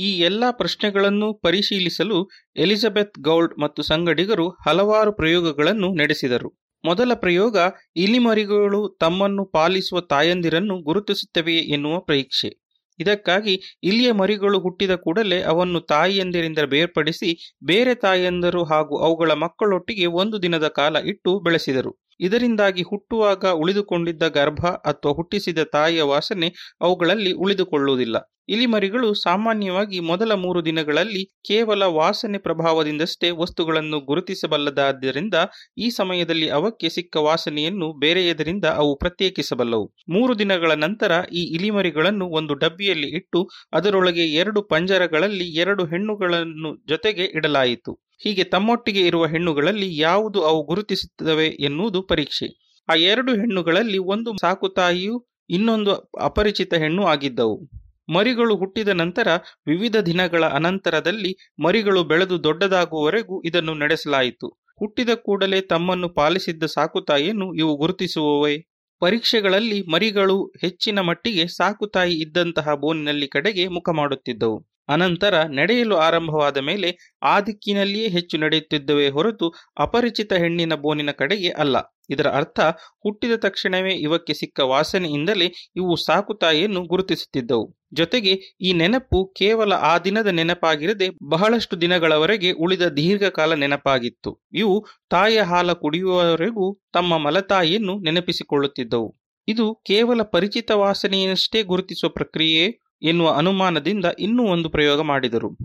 ಈ 0.00 0.08
ಎಲ್ಲ 0.20 0.44
ಪ್ರಶ್ನೆಗಳನ್ನು 0.50 1.28
ಪರಿಶೀಲಿಸಲು 1.42 2.18
ಎಲಿಜಬೆತ್ 2.56 3.18
ಗೌಲ್ಡ್ 3.20 3.54
ಮತ್ತು 3.58 3.82
ಸಂಗಡಿಗರು 3.82 4.46
ಹಲವಾರು 4.66 5.12
ಪ್ರಯೋಗಗಳನ್ನು 5.12 5.88
ನಡೆಸಿದರು. 5.94 6.50
ಮೊದಲ 6.84 7.14
ಪ್ರಯೋಗ 7.14 7.56
ಇಲಿಮರಿಗಳು 7.96 8.80
ತಮ್ಮನ್ನು 9.00 9.44
ಪಾಲಿಸುವ 9.50 10.00
ತಾಯಂದಿರನ್ನು 10.00 10.76
ಗುರುತಿಸುತ್ತವೆಯೇ 10.82 11.62
ಎನ್ನುವ 11.68 11.96
ಪರೀಕ್ಷೆ. 12.00 12.50
ಇದಕ್ಕಾಗಿ 12.98 13.54
ಇಲಿಯ 13.82 14.12
ಮರಿಗಳು 14.12 14.58
ಹುಟ್ಟಿದ 14.60 14.94
ಕೂಡಲೇ 14.94 15.38
ಅವನ್ನು 15.42 15.80
ತಾಯಿಯಂದಿರಿಂದ 15.80 16.58
ಬೇರ್ಪಡಿಸಿ 16.68 17.30
ಬೇರೆ 17.64 17.94
ತಾಯಂದರು 17.94 18.62
ಹಾಗೂ 18.64 18.96
ಅವುಗಳ 18.98 19.32
ಮಕ್ಕಳೊಟ್ಟಿಗೆ 19.32 20.06
ಒಂದು 20.06 20.42
ದಿನದ 20.42 20.68
ಕಾಲ 20.68 20.96
ಇಟ್ಟು 21.04 21.40
ಬೆಳೆಸಿದರು. 21.40 21.92
ಇದರಿಂದಾಗಿ 22.20 22.82
ಹುಟ್ಟುವಾಗ 22.82 23.44
ಉಳಿದುಕೊಂಡಿದ್ದ 23.46 24.22
ಗರ್ಭ 24.22 24.60
ಅಥವಾ 24.60 25.12
ಹುಟ್ಟಿಸಿದ 25.12 25.58
ತಾಯಿಯ 25.72 26.02
ವಾಸನೆ 26.02 26.52
ಅವುಗಳಲ್ಲಿ 26.80 27.32
ಉಳಿದುಕೊಳ್ಳುವುದಿಲ್ಲ. 27.32 28.16
ಇಲಿಮರಿಗಳು 28.48 29.14
ಸಾಮಾನ್ಯವಾಗಿ 29.14 30.00
ಮೊದಲ 30.00 30.32
ಮೂರು 30.34 30.64
ದಿನಗಳಲ್ಲಿ 30.64 31.24
ಕೇವಲ 31.46 31.82
ವಾಸನೆ 31.82 32.38
ಪ್ರಭಾವದಿಂದಷ್ಟೇ 32.38 33.30
ವಸ್ತುಗಳನ್ನು 33.30 34.00
ಗುರುತಿಸಬಲ್ಲದಾದ್ದರಿಂದ 34.00 35.34
ಈ 35.78 35.90
ಸಮಯದಲ್ಲಿ 35.90 36.48
ಅವಕ್ಕೆ 36.48 36.88
ಸಿಕ್ಕ 36.88 37.16
ವಾಸನೆಯನ್ನು 37.16 37.92
ಬೇರೆಯದರಿಂದ 37.98 38.64
ಅವು 38.64 38.96
ಪ್ರತ್ಯೇಕಿಸಬಲ್ಲವು. 38.96 39.94
ಮೂರು 40.08 40.38
ದಿನಗಳ 40.38 40.72
ನಂತರ 40.72 41.12
ಈ 41.32 41.44
ಇಲಿಮರಿಗಳನ್ನು 41.54 42.26
ಒಂದು 42.26 42.54
ಡಬ್ಬಿಯಲ್ಲಿ 42.54 43.08
ಇಟ್ಟು 43.08 43.48
ಅದರೊಳಗೆ 43.72 44.26
ಎರಡು 44.32 44.62
ಪಂಜರಗಳಲ್ಲಿ 44.62 45.48
ಎರಡು 45.54 45.84
ಹೆಣ್ಣುಗಳನ್ನು 45.86 46.86
ಜೊತೆಗೆ 46.88 47.24
ಇಡಲಾಯಿತು. 47.24 48.09
ಹೀಗೆ 48.22 48.44
ತಮ್ಮೊಟ್ಟಿಗೆ 48.44 49.00
ಇರುವ 49.00 49.26
ಹೆಣ್ಣುಗಳಲ್ಲಿ 49.26 49.98
ಯಾವುದು 49.98 50.42
ಅವು 50.42 50.64
ಗುರುತಿಸುತ್ತವೆ 50.64 51.46
ಎನ್ನುವುದು 51.46 52.02
ಪರೀಕ್ಷೆ. 52.02 52.76
ಆ 52.88 52.94
ಎರಡು 52.94 53.34
ಹೆಣ್ಣುಗಳಲ್ಲಿ 53.34 53.98
ಒಂದು 53.98 54.32
ಸಾಕುತಾಯಿಯು 54.40 55.26
ಇನ್ನೊಂದು 55.50 55.92
ಅಪರಿಚಿತ 56.20 56.74
ಹೆಣ್ಣು 56.74 57.02
ಆಗಿದ್ದವು. 57.04 57.70
ಮರಿಗಳು 58.08 58.56
ಹುಟ್ಟಿದ 58.56 58.88
ನಂತರ 58.88 59.28
ವಿವಿಧ 59.66 59.96
ದಿನಗಳ 59.96 60.44
ಅನಂತರದಲ್ಲಿ 60.44 61.52
ಮರಿಗಳು 61.62 62.04
ಬೆಳೆದು 62.04 62.44
ದೊಡ್ಡದಾಗುವವರೆಗೂ 62.44 63.42
ಇದನ್ನು 63.42 63.74
ನಡೆಸಲಾಯಿತು. 63.74 64.48
ಹುಟ್ಟಿದ 64.48 65.08
ಕೂಡಲೇ 65.14 65.60
ತಮ್ಮನ್ನು 65.60 66.08
ಪಾಲಿಸಿದ್ದ 66.08 66.62
ಸಾಕುತಾಯಿಯನ್ನು 66.64 67.54
ಇವು 67.54 67.76
ಗುರುತಿಸುವವೇ? 67.76 68.70
ಪರೀಕ್ಷೆಗಳಲ್ಲಿ 69.00 69.82
ಮರಿಗಳು 69.82 70.46
ಹೆಚ್ಚಿನ 70.60 71.00
ಮಟ್ಟಿಗೆ 71.00 71.48
ಸಾಕುತಾಯಿ 71.48 72.14
ಇದ್ದಂತಹ 72.14 72.74
ಬೋನಿನಲ್ಲಿ 72.74 73.28
ಕಡೆಗೆ 73.28 73.68
ಮುಖ 73.68 73.88
ಮಾಡುತ್ತಿದ್ದವು. 73.90 74.69
ಅನಂತರ 74.88 75.42
ನಡೆಯಲು 75.42 75.96
ಆರಂಭವಾದ 75.96 76.56
ಮೇಲೆ 76.56 77.16
ಆ 77.22 77.40
ದಿಕ್ಕಿನಲ್ಲಿಯೇ 77.40 78.08
ಹೆಚ್ಚು 78.08 78.38
ನಡೆಯುತ್ತಿದ್ದವೇ 78.38 79.08
ಹೊರತು 79.08 79.52
ಅಪರಿಚಿತ 79.78 80.32
ಹೆಣ್ಣಿನ 80.32 80.74
ಬೋನಿನ 80.74 81.10
ಕಡೆಗೆ 81.10 81.50
ಅಲ್ಲ. 81.50 81.76
ಇದರ 82.10 82.28
ಅರ್ಥ, 82.28 82.60
ಹುಟ್ಟಿದ 83.02 83.32
ತಕ್ಷಣವೇ 83.36 83.92
ಇವಕ್ಕೆ 83.94 84.34
ಸಿಕ್ಕ 84.34 84.60
ವಾಸನೆಯಿಂದಲೇ 84.60 85.52
ಇವು 85.76 85.96
ಸಾಕುತಾಯಿಯನ್ನು 85.96 86.82
ಗುರುತಿಸುತ್ತಿದ್ದವು. 86.82 87.76
ಜೊತೆಗೆ 87.92 88.56
ಈ 88.60 88.72
ನೆನಪು 88.72 89.32
ಕೇವಲ 89.36 89.72
ಆ 89.72 89.98
ದಿನದ 89.98 90.26
ನೆನಪಾಗಿರದೆ 90.26 91.08
ಬಹಳಷ್ಟು 91.28 91.80
ದಿನಗಳವರೆಗೆ 91.80 92.52
ಉಳಿದ 92.52 92.82
ದೀರ್ಘಕಾಲ 92.82 93.54
ನೆನಪಾಗಿತ್ತು. 93.54 94.46
ಇವು 94.52 94.86
ತಾಯಿಯ 95.10 95.40
ಹಾಲ 95.40 95.72
ಕುಡಿಯುವವರೆಗೂ 95.72 96.78
ತಮ್ಮ 96.92 97.18
ಮಲತಾಯಿಯನ್ನು 97.18 97.98
ನೆನಪಿಸಿಕೊಳ್ಳುತ್ತಿದ್ದವು. 97.98 99.16
ಇದು 99.48 99.74
ಕೇವಲ 99.74 100.22
ಪರಿಚಿತ 100.22 100.70
ವಾಸನೆಯನ್ನಷ್ಟೇ 100.70 101.62
ಗುರುತಿಸುವ 101.62 102.10
ಪ್ರಕ್ರಿಯೆ 102.10 102.89
ಎನ್ನುವ 103.02 103.30
ಅನುಮಾನದಿಂದ 103.30 104.04
ಇನ್ನೂ 104.18 104.42
ಒಂದು 104.42 104.68
ಪ್ರಯೋಗ 104.70 105.00
ಮಾಡಿದರು. 105.00 105.56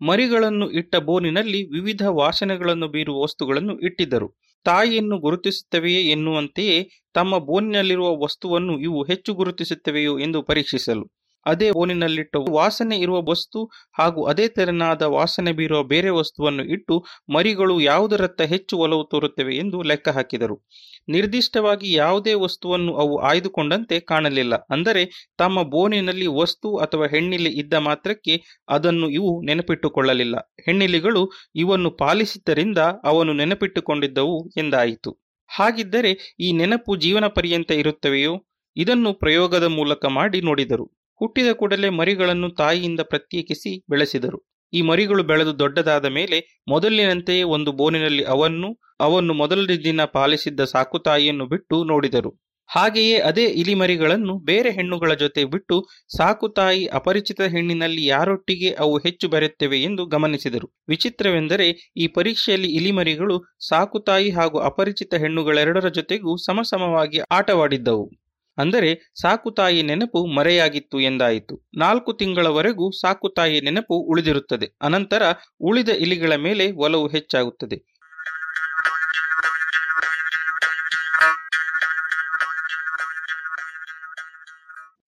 ಮರಿಗಳನ್ನು 0.00 0.70
ಇಟ್ಟ 0.70 0.96
ಬೋನಿನಲ್ಲಿ 0.96 1.70
ವಿವಿಧ 1.70 2.02
ವಾಸನೆಗಳನ್ನು 2.08 2.88
ಬೀರುವ 2.88 3.22
ವಸ್ತುಗಳನ್ನು 3.22 3.78
ಇಟ್ಟಿದ್ದರು. 3.78 4.28
ತಾಯಿಯನ್ನು 4.64 5.18
ಗುರುತಿಸುತ್ತವೆಯೇ 5.18 6.02
ಎನ್ನುವಂತೆಯೇ 6.02 6.88
ತಮ್ಮ 7.14 7.38
ಬೋನಿನಲ್ಲಿರುವ 7.38 8.24
ವಸ್ತುವನ್ನು 8.24 8.80
ಇವು 8.80 9.02
ಹೆಚ್ಚು 9.02 9.34
ಗುರುತಿಸುತ್ತವೆಯೋ 9.34 10.18
ಎಂದು 10.18 10.42
ಪರೀಕ್ಷಿಸಲು 10.42 11.21
ಅದೇ 11.46 11.70
ಬೋನಿನಲ್ಲಿಟ್ಟು 11.70 12.44
ವಾಸನೆ 12.50 12.98
ಇರುವ 12.98 13.22
ವಸ್ತು 13.30 13.70
ಹಾಗೂ 13.98 14.24
ಅದೇ 14.24 14.48
ತೆರನಾದ 14.48 15.02
ವಾಸನೆ 15.02 15.52
ಬೀರುವ 15.52 15.82
ಬೇರೆ 15.82 16.10
ವಸ್ತುವನ್ನು 16.10 16.64
ಇಟ್ಟು 16.64 17.04
ಮರಿಗಳು 17.34 17.80
ಯಾವುದರತ್ತ 17.80 18.42
ಹೆಚ್ಚು 18.42 18.78
ಒಲವು 18.78 19.04
ತೋರುತ್ತವೆ 19.04 19.56
ಎಂದು 19.56 19.82
ಲೆಕ್ಕ 19.82 20.08
ಹಾಕಿದರು. 20.08 20.66
ನಿರ್ದಿಷ್ಟವಾಗಿ 21.08 21.92
ಯಾವುದೇ 21.92 22.34
ವಸ್ತುವನ್ನು 22.34 22.94
ಅವು 22.94 23.18
ಆಯ್ದುಕೊಂಡಂತೆ 23.18 24.00
ಕಾಣಲಿಲ್ಲ. 24.00 24.54
ಅಂದರೆ 24.70 25.32
ತಮ್ಮ 25.38 25.62
ಬೋನಿನಲ್ಲಿ 25.62 26.26
ವಸ್ತು 26.26 26.76
ಅಥವಾ 26.76 27.06
ಹೆಣ್ಣಿಲಿ 27.06 27.50
ಇದ್ದ 27.50 27.74
ಮಾತ್ರಕ್ಕೆ 27.74 28.42
ಅದನ್ನು 28.68 29.10
ಇವು 29.10 29.42
ನೆನಪಿಟ್ಟುಕೊಳ್ಳಲಿಲ್ಲ. 29.42 30.36
ಹೆಣ್ಣಿಲಿಗಳು 30.66 31.30
ಇವನ್ನು 31.54 31.90
ಪಾಲಿಸಿದ್ದರಿಂದ 31.90 32.78
ಅವನು 33.04 33.32
ನೆನಪಿಟ್ಟುಕೊಂಡಿದ್ದವು 33.32 34.50
ಎಂದಾಯಿತು. 34.56 35.12
ಹಾಗಿದ್ದರೆ 35.50 36.36
ಈ 36.40 36.52
ನೆನಪು 36.52 36.96
ಜೀವನ 36.96 37.26
ಪರ್ಯಂತ 37.26 37.70
ಇರುತ್ತವೆಯೋ? 37.72 38.34
ಇದನ್ನು 38.76 39.12
ಪ್ರಯೋಗದ 39.12 39.64
ಮೂಲಕ 39.64 40.06
ಮಾಡಿ 40.06 40.40
ನೋಡಿದರು. 40.40 41.01
ಹುಟ್ಟಿದ 41.22 41.52
ಕೂಡಲೇ 41.52 41.88
ಮರಿಗಳನ್ನು 41.88 42.50
ತಾಯಿಯಿಂದ 42.50 43.00
ಪ್ರತ್ಯೇಕಿಸಿ 43.00 43.84
ಬೆಳೆಸಿದರು. 43.90 44.48
ಈ 44.72 44.82
ಮರಿಗಳು 44.82 45.22
ಬೆಳೆದು 45.22 45.58
ದೊಡ್ಡದಾದ 45.58 46.04
ಮೇಲೆ 46.04 46.62
ಮೊದಲಿನಂತೆಯೇ 46.68 47.42
ಒಂದು 47.42 47.72
ಬೋನಿನಲ್ಲಿ 47.72 48.24
ಅವನ್ನು 48.24 48.68
ಅವನ್ನು 49.00 49.34
ಮೊದಲ 49.34 49.66
ದಿನ 49.84 50.04
ಪಾಲಿಸಿದ್ದ 50.04 50.64
ಸಾಕುತಾಯಿಯನ್ನು 50.64 51.46
ಬಿಟ್ಟು 51.46 51.84
ನೋಡಿದರು. 51.84 52.38
ಹಾಗೆಯೇ 52.70 53.18
ಅದೇ 53.18 53.44
ಇಲಿಮರಿಗಳನ್ನು 53.44 54.38
ಬೇರೆ 54.38 54.70
ಹೆಣ್ಣುಗಳ 54.70 55.14
ಜೊತೆ 55.14 55.44
ಬಿಟ್ಟು 55.44 55.88
ಸಾಕುತಾಯಿ 56.16 56.86
ಅಪರಿಚಿತ 56.86 57.40
ಹೆಣ್ಣಿನಲ್ಲಿ 57.40 58.06
ಯಾರೊಟ್ಟಿಗೆ 58.06 58.70
ಅವು 58.74 58.98
ಹೆಚ್ಚು 58.98 59.28
ಬೆರೆಯುತ್ತವೆ 59.28 59.78
ಎಂದು 59.82 60.06
ಗಮನಿಸಿದರು. 60.06 60.72
ವಿಚಿತ್ರವೆಂದರೆ 60.88 61.92
ಈ 61.96 62.06
ಪರೀಕ್ಷೆಯಲ್ಲಿ 62.06 62.70
ಇಲಿಮರಿಗಳು 62.72 63.36
ಸಾಕುತಾಯಿ 63.68 64.30
ಹಾಗೂ 64.30 64.58
ಅಪರಿಚಿತ 64.58 65.14
ಹೆಣ್ಣುಗಳೆರಡರ 65.14 65.88
ಜೊತೆಗೂ 65.88 66.36
ಸಮಸಮವಾಗಿ 66.36 67.18
ಆಟವಾಡಿದ್ದವು. 67.30 68.21
ಅಂದರೆ 68.58 69.12
ಸಾಕುತಾಯಿ 69.20 69.82
ನೆನಪು 69.82 70.26
ಮರೆಯಾಗಿತ್ತು 70.26 71.00
ಎಂದಾಯಿತು. 71.00 71.68
ನಾಲ್ಕು 71.78 72.12
ತಿಂಗಳವರೆಗೂ 72.12 72.90
ಸಾಕುತಾಯಿ 72.90 73.60
ನೆನಪು 73.60 73.94
ಉಳಿದಿರುತ್ತದೆ. 73.94 74.76
ಅನಂತರ 74.82 75.22
ಉಳಿದ 75.60 75.88
ಇಲಿಗಳ 75.88 76.34
ಮೇಲೆ 76.34 76.72
ಒಲವು 76.72 77.08
ಹೆಚ್ಚಾಗುತ್ತದೆ. 77.08 77.92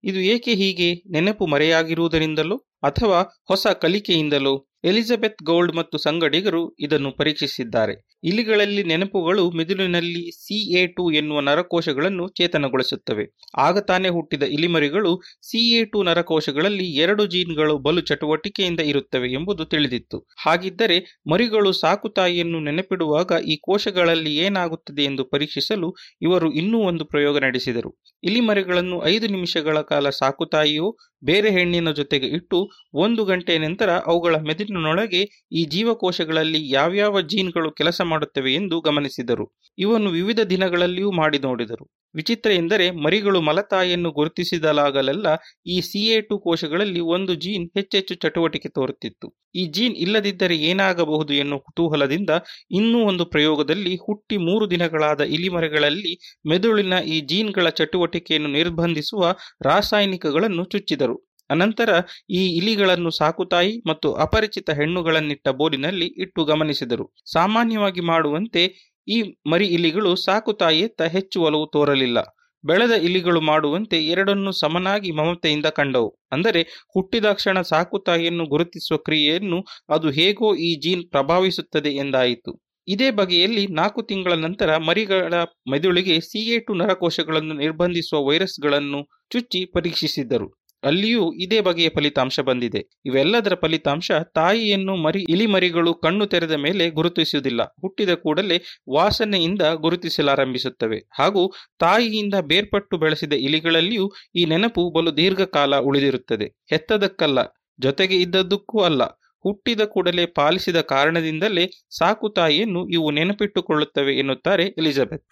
ಇದು 0.05 0.19
ಏಕೆ 0.19 0.53
ಹೀಗೆ? 0.53 0.93
ನೆನಪು 0.93 1.45
ಮರೆಯಾಗಿರುವುದರಿಂದಲೋ 1.45 2.57
ಅಥವಾ 2.83 3.43
ಹೊಸ 3.47 3.67
ಕಲಿಕೆಯಿಂದಲೋ? 3.67 4.67
ಎಲಿಜಬೆತ್ 4.83 5.43
ಗೋಲ್ಡ್ 5.43 5.75
ಮತ್ತು 5.75 5.97
ಸಂಗಡಿಗರು 5.97 6.75
ಇದನ್ನು 6.79 7.11
ಪರೀಕ್ಷಿಸಿದ್ದಾರೆ. 7.11 8.12
ಇಲಿಗಳಲ್ಲಿ 8.23 8.83
ನೆನಪುಗಳು 8.83 9.51
ಮಿದುಳಿನಲ್ಲಿ 9.51 10.23
ಸಿ 10.37 10.57
ಎ 10.73 10.87
ಟು 10.87 11.11
ಎನ್ನುವ 11.11 11.39
ನರಕೋಶಗಳನ್ನು 11.39 12.25
ಚೇತನಗೊಳಿಸುತ್ತವೆ. 12.29 13.25
ಆಗ 13.57 13.77
ತಾನೇ 13.79 14.09
ಹುಟ್ಟಿದ 14.09 14.43
ಇಲಿಮರಿಗಳು 14.43 15.11
ಸಿ 15.41 15.61
ಎ 15.79 15.85
ಟು 15.85 16.03
ನರಕೋಶಗಳಲ್ಲಿ 16.03 16.87
ಎರಡು 16.95 17.25
ಜೀನ್ಗಳು 17.25 17.77
ಬಲು 17.77 18.01
ಚಟುವಟಿಕೆಯಿಂದ 18.01 18.79
ಇರುತ್ತವೆ 18.79 19.29
ಎಂಬುದು 19.31 19.65
ತಿಳಿದಿತ್ತು. 19.65 20.19
ಹಾಗಿದ್ದರೆ 20.39 20.97
ಮರಿಗಳು 21.31 21.71
ಸಾಕುತಾಯಿಯನ್ನು 21.73 22.59
ನೆನಪಿಡುವಾಗ 22.59 23.31
ಈ 23.45 23.57
ಕೋಶಗಳಲ್ಲಿ 23.61 24.33
ಏನಾಗುತ್ತದೆ 24.37 25.03
ಎಂದು 25.03 25.25
ಪರೀಕ್ಷಿಸಲು 25.25 25.89
ಇವರು 26.21 26.53
ಇನ್ನೂ 26.53 26.79
ಒಂದು 26.83 27.05
ಪ್ರಯೋಗ 27.05 27.37
ನಡೆಸಿದರು. 27.37 27.91
ಇಲಿಮರಿಗಳನ್ನು 28.23 28.97
ಐದು 29.05 29.27
ನಿಮಿಷಗಳ 29.27 29.81
ಕಾಲ 29.81 30.09
ಸಾಕುತಾಯಿಯೋ 30.09 30.87
ಬೇರೆ 31.23 31.49
ಹೆಣ್ಣಿನ 31.51 31.91
ಜೊತೆಗೆ 31.91 32.27
ಇಟ್ಟು 32.27 32.57
ಒಂದು 32.95 33.25
ಗಂಟೆ 33.25 33.57
ನಂತರ 33.57 33.89
ಅವುಗಳ 34.05 34.35
ಮೆದುಳಿನೊಳಗೆ 34.47 35.21
ಈ 35.51 35.65
ಜೀವಕೋಶಗಳಲ್ಲಿ 35.65 36.61
ಯಾವ್ಯಾವ 36.71 37.21
ಜೀನ್ಗಳು 37.33 37.71
ಕೆಲಸ 37.71 38.01
ಮಾಡುತ್ತವೆ 38.13 38.53
ಎಂದು 38.53 38.77
ಗಮನಿಸಿದರು. 38.81 39.45
ಇವನ್ನು 39.77 40.11
ವಿವಿಧ 40.11 40.41
ದಿನಗಳಲ್ಲಿಯೂ 40.53 41.11
ಮಾಡಿ 41.11 41.39
ನೋಡಿದರು. 41.39 41.85
ವಿಚಿತ್ರ 42.15 42.49
ಎಂದರೆ 42.51 42.91
ಮರಿಗಳು 43.03 43.39
ಮಲತಾಯಿಯನ್ನು 43.41 44.09
ಗುರುತಿಸಿದಲಾಗಲೆಲ್ಲ 44.11 45.27
ಈ 45.65 45.77
ಸಿಎ 45.81 46.17
ಟು 46.21 46.35
ಕೋಶಗಳಲ್ಲಿ 46.39 47.01
ಒಂದು 47.15 47.33
ಜೀನ್ 47.35 47.65
ಹೆಚ್ಚೆಚ್ಚು 47.75 48.15
ಚಟುವಟಿಕೆ 48.15 48.69
ತೋರುತ್ತಿತ್ತು. 48.69 49.27
ಈ 49.55 49.63
ಜೀನ್ 49.67 49.95
ಇಲ್ಲದಿದ್ದರೆ 49.95 50.57
ಏನಾಗಬಹುದು 50.71 51.33
ಎನ್ನುವ 51.33 51.59
ಕುತೂಹಲದಿಂದ 51.59 52.31
ಇನ್ನೂ 52.71 52.99
ಒಂದು 53.03 53.25
ಪ್ರಯೋಗದಲ್ಲಿ 53.25 53.95
ಹುಟ್ಟಿ 54.05 54.37
ಮೂರು 54.47 54.67
ದಿನಗಳಾದ 54.71 55.21
ಇಲಿಮರಿಗಳಲ್ಲಿ 55.37 56.13
ಮೆದುಳಿನ 56.49 56.93
ಈ 57.07 57.19
ಜೀನ್ಗಳ 57.31 57.69
ಚಟುವಟಿಕೆಯನ್ನು 57.79 58.51
ನಿರ್ಬಂಧಿಸುವ 58.51 59.23
ರಾಸಾಯನಿಕಗಳನ್ನು 59.65 60.65
ಚುಚ್ಚಿದರು. 60.65 61.17
ಅನಂತರ 61.53 61.89
ಈ 62.31 62.41
ಇಲಿಗಳನ್ನು 62.59 63.11
ಸಾಕುತಾಯಿ 63.19 63.73
ಮತ್ತು 63.89 64.09
ಅಪರಿಚಿತ 64.25 64.69
ಹೆಣ್ಣುಗಳನ್ನಿಟ್ಟ 64.79 65.47
ಬೋರಿನಲ್ಲಿ 65.59 66.07
ಇಟ್ಟು 66.23 66.43
ಗಮನಿಸಿದರು. 66.45 67.05
ಸಾಮಾನ್ಯವಾಗಿ 67.33 68.03
ಮಾಡುವಂತೆ 68.11 68.63
ಈ 69.07 69.17
ಮರಿ 69.51 69.67
ಇಲಿಗಳು 69.77 70.11
ಸಾಕುತಾಯಿಯತ್ತ 70.25 71.01
ಹೆಚ್ಚು 71.15 71.37
ಒಲವು 71.41 71.65
ತೋರಲಿಲ್ಲ. 71.67 72.19
ಬೆಳೆದ 72.63 72.93
ಇಲಿಗಳು 73.07 73.39
ಮಾಡುವಂತೆ 73.41 73.97
ಎರಡನ್ನು 74.07 74.51
ಸಮನಾಗಿ 74.59 75.09
ಮಮತೆಯಿಂದ 75.11 75.67
ಕಂಡವು. 75.79 76.09
ಅಂದರೆ 76.31 76.61
ಹುಟ್ಟಿದಾಕ್ಷಣ 76.95 77.57
ಸಾಕುತಾಯಿಯನ್ನು 77.71 78.45
ಗುರುತಿಸುವ 78.45 78.97
ಕ್ರಿಯೆಯನ್ನು 79.07 79.59
ಅದು 79.89 80.09
ಹೇಗೋ 80.11 80.49
ಈ 80.67 80.69
ಜೀನ್ 80.85 81.03
ಪ್ರಭಾವಿಸುತ್ತದೆ 81.09 81.91
ಎಂದಾಯಿತು. 81.95 82.53
ಇದೇ 82.87 83.09
ಬಗೆಯಲ್ಲಿ 83.11 83.63
ನಾಲ್ಕು 83.79 84.01
ತಿಂಗಳ 84.01 84.33
ನಂತರ 84.45 84.69
ಮರಿಗಳ 84.87 85.35
ಮೆದುಳಿಗೆ 85.71 86.15
ಸಿ 86.21 86.41
ಎ 86.55 86.57
ಟು 86.59 86.73
ನರಕೋಶಗಳನ್ನು 86.73 87.53
ನಿರ್ಬಂಧಿಸುವ 87.55 88.19
ವೈರಸ್ಗಳನ್ನು 88.29 88.99
ಚುಚ್ಚಿ 89.29 89.61
ಪರೀಕ್ಷಿಸಿದ್ದರು. 89.75 90.47
ಅಲ್ಲಿಯೂ 90.83 91.33
ಇದೇ 91.33 91.61
ಬಗೆಯ 91.61 91.89
ಫಲಿತಾಂಶ 91.89 92.39
ಬಂದಿದೆ. 92.39 93.01
ಇವೆಲ್ಲದರ 93.05 93.55
ಫಲಿತಾಂಶ 93.55 94.11
ತಾಯಿಯನ್ನು 94.11 94.95
ಮರಿ, 94.95 95.25
ಇಲಿಮರಿಗಳು 95.29 95.93
ಕಣ್ಣು 95.93 96.25
ತೆರೆದ 96.25 96.51
ಮೇಲೆ 96.51 96.89
ಗುರುತಿಸುವುದಿಲ್ಲ. 96.89 97.63
ಹುಟ್ಟಿದ 97.63 98.09
ಕೂಡಲೇ 98.09 98.61
ವಾಸನೆಯಿಂದ 98.89 99.61
ಗುರುತಿಸಲಾರಂಭಿಸುತ್ತವೆ. 99.75 100.99
ಹಾಗೂ 101.19 101.53
ತಾಯಿಯಿಂದ 101.79 102.33
ಬೇರ್ಪಟ್ಟು 102.41 102.97
ಬೆಳೆಸಿದ 102.97 103.33
ಇಲಿಗಳಲ್ಲಿಯೂ 103.33 104.11
ಈ 104.35 104.45
ನೆನಪು 104.45 104.91
ಬಲು 104.91 105.17
ದೀರ್ಘಕಾಲ 105.17 105.75
ಉಳಿದಿರುತ್ತದೆ. 105.75 106.45
ಹೆತ್ತದಕ್ಕಲ್ಲ 106.69 107.39
ಜೊತೆಗೆ 107.79 108.15
ಇದ್ದದ್ದಕ್ಕೂ 108.15 108.79
ಅಲ್ಲ. 108.79 109.03
ಹುಟ್ಟಿದ 109.43 109.81
ಕೂಡಲೇ 109.81 110.25
ಪಾಲಿಸಿದ 110.25 110.81
ಕಾರಣದಿಂದಲೇ 110.81 111.71
ಸಾಕು 111.97 112.29
ತಾಯಿಯನ್ನು 112.29 112.87
ಇವು 112.87 113.11
ನೆನಪಿಟ್ಟುಕೊಳ್ಳುತ್ತವೆ 113.11 114.13
ಎನ್ನುತ್ತಾರೆ 114.13 114.63
ಎಲಿಜಬೆತ್. 114.63 115.25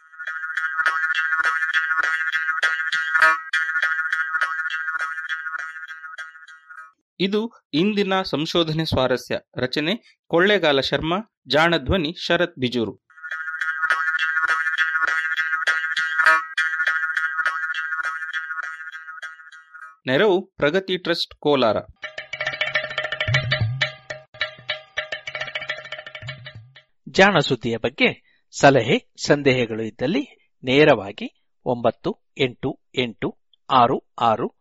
ಇದು 7.23 7.51
ಇಂದಿನ 7.73 8.21
ಸಂಶೋಧನೆ 8.21 8.85
ಸ್ವಾರಸ್ಯ. 8.85 9.39
ರಚನೆ 9.57 10.19
ಕೊಳ್ಳೇಗಾಲ 10.27 10.79
ಶರ್ಮಾ, 10.79 11.17
ಜಾಣಧ್ವನಿ 11.47 12.15
ಶರತ್ 12.25 12.59
ಬಿಜೂರು. 12.59 13.07
ನೆರವು 20.07 20.45
ಪ್ರಗತಿ 20.45 20.97
ಟ್ರಸ್ಟ್ 20.97 21.35
ಕೋಲಾರ. 21.39 21.75
ಜಾಣ 27.09 27.39
ಸುದ್ದಿಯ 27.39 27.77
ಬಗ್ಗೆ 27.77 28.41
ಸಲಹೆ, 28.59 29.13
ಸಂದೇಹಗಳು 29.25 29.83
ಇದ್ದಲ್ಲಿ 29.83 30.53
ನೇರವಾಗಿ 30.63 31.51
ಒಂಬತ್ತು 31.65 32.17
ಎಂಟು 32.37 32.81
ಎಂಟು 32.97 33.39
ಆರು 33.69 34.13
ಆರು 34.21 34.60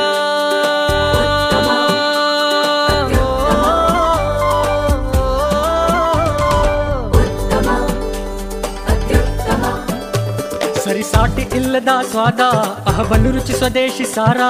ಸರಿಸಾಟಿ 11.10 11.44
ಇಲ್ಲದ 11.56 11.90
ಸ್ವಾದ 12.10 12.40
ಅಹಬಲು 12.86 13.30
ರುಚಿ 13.30 13.54
ಸ್ವದೇಶಿ 13.54 14.04
ಸಾರ 14.06 14.40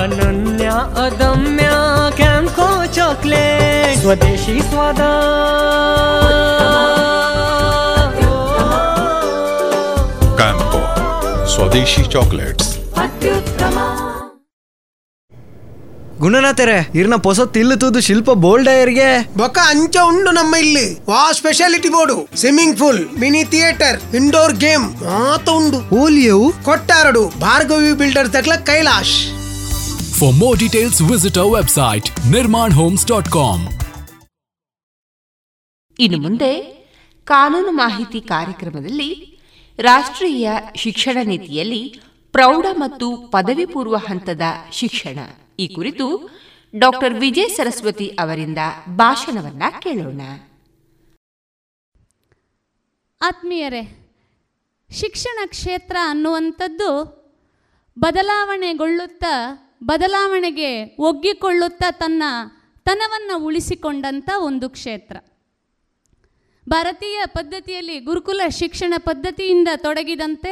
ಅನನ್ಯ 0.00 0.68
ಅದಮ್ಯ 1.04 1.68
ಕ್ಯಾಂಕೋ 2.16 2.68
ಚಾಕ್ಲೇಟ್ 2.92 4.00
ಸ್ವದೇಶಿ 4.00 4.56
ಸ್ವಾದ 4.62 5.00
ಕ್ಯಾಂಪೋ 10.36 10.80
ಸ್ವದೇಶಿ 11.54 12.04
ಚಾಕ್ಲೇಟ್ಸ್ 12.08 12.70
ಗುಣನಾಥರೆ 16.23 16.77
ಇರ್ನ 16.99 17.15
ಪೊಸ 17.25 17.41
ತಿಲ್ಲು 17.55 17.75
ತೂದು 17.81 17.99
ಶಿಲ್ಪ 18.07 18.29
ಬೋಲ್ಡಯರ್ಗೆ 18.43 19.09
ಬೊಕ್ಕ 19.39 19.59
ಅಂಚ 19.73 19.95
ಉಂಡು 20.11 20.31
ನಮ್ಮ 20.37 20.53
ಇಲ್ಲಿ. 20.63 20.87
ವಾ 21.09 21.21
speciality 21.37 21.89
board. 21.95 22.17
Swimming 22.41 22.75
pool 22.81 22.99
mini 23.21 23.43
theatre 23.53 23.97
indoor 24.19 24.55
game 24.65 24.85
ಮಾತ 25.05 25.47
ಉಂಡು. 25.59 25.79
ಓಲಿಯವು? 26.01 26.47
ಕೊಟ್ಟಾರಡು 26.67 27.23
Bhargavi 27.45 27.91
builder 28.01 28.31
ತಕ್ಲ 28.35 28.55
Kailash. 28.69 29.15
For 30.19 30.35
more 30.41 30.57
details 30.63 31.01
visit 31.11 31.39
our 31.43 31.53
website 31.59 32.07
visit 32.35 32.73
homes 32.79 33.07
dot 33.13 33.31
com 33.39 33.65
ಇನ್ನು 35.99 36.17
ಮುಂದೆ 36.25 36.51
ಕಾನೂನು 37.27 37.71
ಮಾಹಿತಿ 37.83 38.19
ಕಾರ್ಯಕ್ರಮದಲ್ಲಿ 38.33 39.11
ರಾಷ್ಟ್ರೀಯ 39.79 40.51
ಶಿಕ್ಷಣ 40.83 41.17
ನೀತಿಯಲ್ಲಿ 41.31 41.83
ಪ್ರೌಢ 42.35 42.65
ಮತ್ತು 42.83 43.07
ಪದವಿ 43.33 43.65
ಪೂರ್ವ 43.73 43.97
ಹಂತದ 44.07 44.41
ಶಿಕ್ಷಣ. 44.79 45.19
ಈ 45.59 45.67
ಕುರಿತು 45.67 46.29
ಡಾಕ್ಟರ್ 46.75 47.13
ವಿಜಯ್ 47.13 47.49
ಸರಸ್ವತಿ 47.49 48.07
ಅವರಿಂದ 48.07 48.57
ಭಾಷಣವನ್ನ 48.95 49.63
ಕೇಳೋಣ. 49.79 50.21
ಆತ್ಮೀಯರೇ, 53.21 53.81
ಶಿಕ್ಷಣ 54.91 55.39
ಕ್ಷೇತ್ರ 55.47 55.95
ಅನ್ನುವಂಥದ್ದು 56.03 57.19
ಬದಲಾವಣೆಗೊಳ್ಳುತ್ತಾ, 57.99 59.33
ಬದಲಾವಣೆಗೆ 59.83 60.95
ಒಗ್ಗಿಕೊಳ್ಳುತ್ತಾ 60.99 61.91
ತನ್ನ 61.91 62.23
ತನವನ್ನು 62.85 63.45
ಉಳಿಸಿಕೊಂಡಂಥ 63.45 64.29
ಒಂದು 64.37 64.69
ಕ್ಷೇತ್ರ. 64.69 65.17
ಭಾರತೀಯ 66.69 67.21
ಪದ್ಧತಿಯಲ್ಲಿ 67.25 67.99
ಗುರುಕುಲ 67.99 68.41
ಶಿಕ್ಷಣ 68.49 68.93
ಪದ್ಧತಿಯಿಂದ 68.97 69.67
ತೊಡಗಿದಂತೆ 69.77 70.51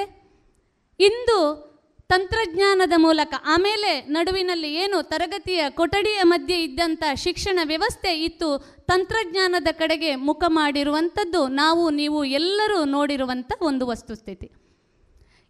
ಇಂದು 1.00 1.67
ತಂತ್ರಜ್ಞಾನದ 2.10 2.94
ಮೂಲಕ 2.98 3.34
ಆಮೇಲೆ 3.46 4.02
ನಡುವಿನಲ್ಲಿ 4.02 4.74
ಏನು 4.74 5.04
ತರಗತಿಯ 5.04 5.66
ಕೊಠಡಿಯ 5.70 6.24
ಮಧ್ಯೆ 6.24 6.64
ಇದ್ದಂಥ 6.64 7.04
ಶಿಕ್ಷಣ 7.16 7.60
ವ್ಯವಸ್ಥೆ 7.64 8.24
ಇತ್ತು, 8.24 8.58
ತಂತ್ರಜ್ಞಾನದ 8.86 9.68
ಕಡೆಗೆ 9.72 10.16
ಮುಖ 10.16 10.44
ಮಾಡಿರುವಂಥದ್ದು 10.48 11.48
ನಾವು, 11.48 11.90
ನೀವು 11.90 12.24
ಎಲ್ಲರೂ 12.24 12.84
ನೋಡಿರುವಂಥ 12.84 13.52
ಒಂದು 13.62 13.88
ವಸ್ತುಸ್ಥಿತಿ. 13.88 14.52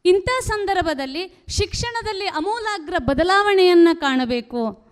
ಇಂಥ 0.05 0.29
ಸಂದರ್ಭದಲ್ಲಿ 0.43 1.45
ಶಿಕ್ಷಣದಲ್ಲಿ 1.49 2.25
ಅಮೂಲಾಗ್ರ 2.25 2.93
ಬದಲಾವಣೆಯನ್ನು 2.97 3.99
ಕಾಣಬೇಕು. 3.99 4.86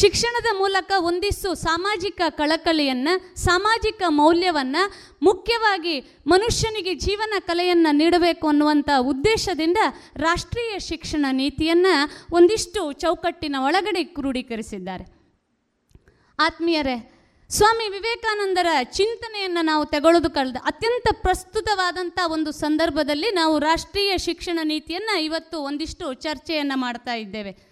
ಶಿಕ್ಷಣದ 0.00 0.48
ಮೂಲಕ 0.58 0.92
ಒಂದಿಷ್ಟು 1.08 1.54
ಸಾಮಾಜಿಕ 1.54 2.20
ಕಳಕಳಿಯನ್ನು, 2.28 3.34
ಸಾಮಾಜಿಕ 3.34 4.02
ಮೌಲ್ಯವನ್ನು, 4.08 4.82
ಮುಖ್ಯವಾಗಿ 5.22 6.22
ಮನುಷ್ಯನಿಗೆ 6.26 6.94
ಜೀವನ 6.94 7.34
ಕಲೆಯನ್ನು 7.38 7.96
ನೀಡಬೇಕು 7.96 8.48
ಅನ್ನುವಂಥ 8.48 8.90
ಉದ್ದೇಶದಿಂದ 8.98 9.76
ರಾಷ್ಟ್ರೀಯ 10.16 10.78
ಶಿಕ್ಷಣ 10.78 11.26
ನೀತಿಯನ್ನು 11.30 11.94
ಒಂದಿಷ್ಟು 12.32 12.92
ಚೌಕಟ್ಟಿನ 12.92 13.56
ಒಳಗಡೆ 13.60 14.04
ಕ್ರೋಢೀಕರಿಸಿದ್ದಾರೆ. 14.04 15.04
ಆತ್ಮೀಯರೇ, 16.38 16.96
ಸ್ವಾಮಿ 17.50 17.88
ವಿವೇಕಾನಂದರ 17.88 18.66
ಚಿಂತನೆಯನ್ನು 18.92 19.62
ನಾವು 19.64 19.84
ತೆಗೊಳ್ಳೋದು 19.86 20.30
ಕಳೆದ 20.30 20.56
ಅತ್ಯಂತ 20.64 21.08
ಪ್ರಸ್ತುತವಾದಂಥ 21.22 22.18
ಒಂದು 22.26 22.52
ಸಂದರ್ಭದಲ್ಲಿ 22.52 23.30
ನಾವು 23.30 23.58
ರಾಷ್ಟ್ರೀಯ 23.58 24.18
ಶಿಕ್ಷಣ 24.18 24.58
ನೀತಿಯನ್ನು 24.62 25.20
ಇವತ್ತು 25.20 25.58
ಒಂದಿಷ್ಟು 25.60 26.14
ಚರ್ಚೆಯನ್ನು 26.14 26.76
ಮಾಡ್ತಾ 26.76 27.14
ಇದ್ದೇವೆ. 27.14 27.63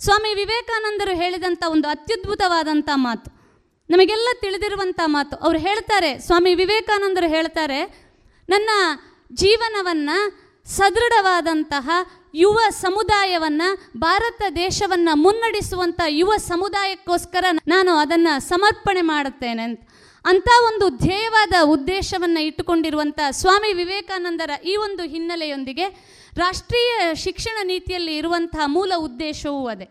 ಸ್ವಾಮಿ 0.00 0.34
ವಿವೇಕಾನಂದರು 0.34 1.16
ಹೇಳಿದಂಥ 1.16 1.64
ಒಂದು 1.68 1.88
ಅತ್ಯದ್ಭುತವಾದಂಥ 1.88 2.88
ಮಾತು. 2.94 3.30
ನಮಗೆಲ್ಲ 3.90 4.28
ತಿಳಿದಿರುವಂಥ 4.40 5.00
ಮಾತು. 5.06 5.36
ಅವ್ರು 5.36 5.58
ಹೇಳ್ತಾರೆ, 5.58 6.18
ಸ್ವಾಮಿ 6.18 6.54
ವಿವೇಕಾನಂದರು 6.54 7.28
ಹೇಳ್ತಾರೆ, 7.28 7.84
ನನ್ನ 8.48 8.70
ಜೀವನವನ್ನು 9.32 10.16
ಸದೃಢವಾದಂತಹ 10.64 11.90
ಯುವ 12.34 12.58
ಸಮುದಾಯವನ್ನು, 12.70 13.98
ಭಾರತ 13.98 14.42
ದೇಶವನ್ನು 14.54 15.16
ಮುನ್ನಡೆಸುವಂಥ 15.16 16.00
ಯುವ 16.08 16.32
ಸಮುದಾಯಕ್ಕೋಸ್ಕರ 16.36 17.44
ನಾನು 17.68 17.94
ಅದನ್ನು 17.94 18.40
ಸಮರ್ಪಣೆ 18.40 19.02
ಮಾಡುತ್ತೇನೆ 19.02 19.62
ಅಂತ. 19.62 19.80
ಅಂಥ 20.24 20.48
ಒಂದು 20.64 20.88
ಧ್ಯೇಯವಾದ 20.88 21.54
ಉದ್ದೇಶವನ್ನು 21.62 22.40
ಇಟ್ಟುಕೊಂಡಿರುವಂಥ 22.40 23.20
ಸ್ವಾಮಿ 23.30 23.72
ವಿವೇಕಾನಂದರ 23.72 24.50
ಈ 24.64 24.76
ಒಂದು 24.76 25.02
ಹಿನ್ನೆಲೆಯೊಂದಿಗೆ 25.02 26.17
ರಾಷ್ಟ್ರೀಯ 26.38 27.14
ಶಿಕ್ಷಣ 27.14 27.56
ನೀತಿಯಲ್ಲಿ 27.62 28.16
ಇರುವಂತಹ 28.16 28.62
ಮೂಲ 28.66 28.92
ಉದ್ದೇಶವೂ 28.96 29.66
ಅದೇ. 29.66 29.88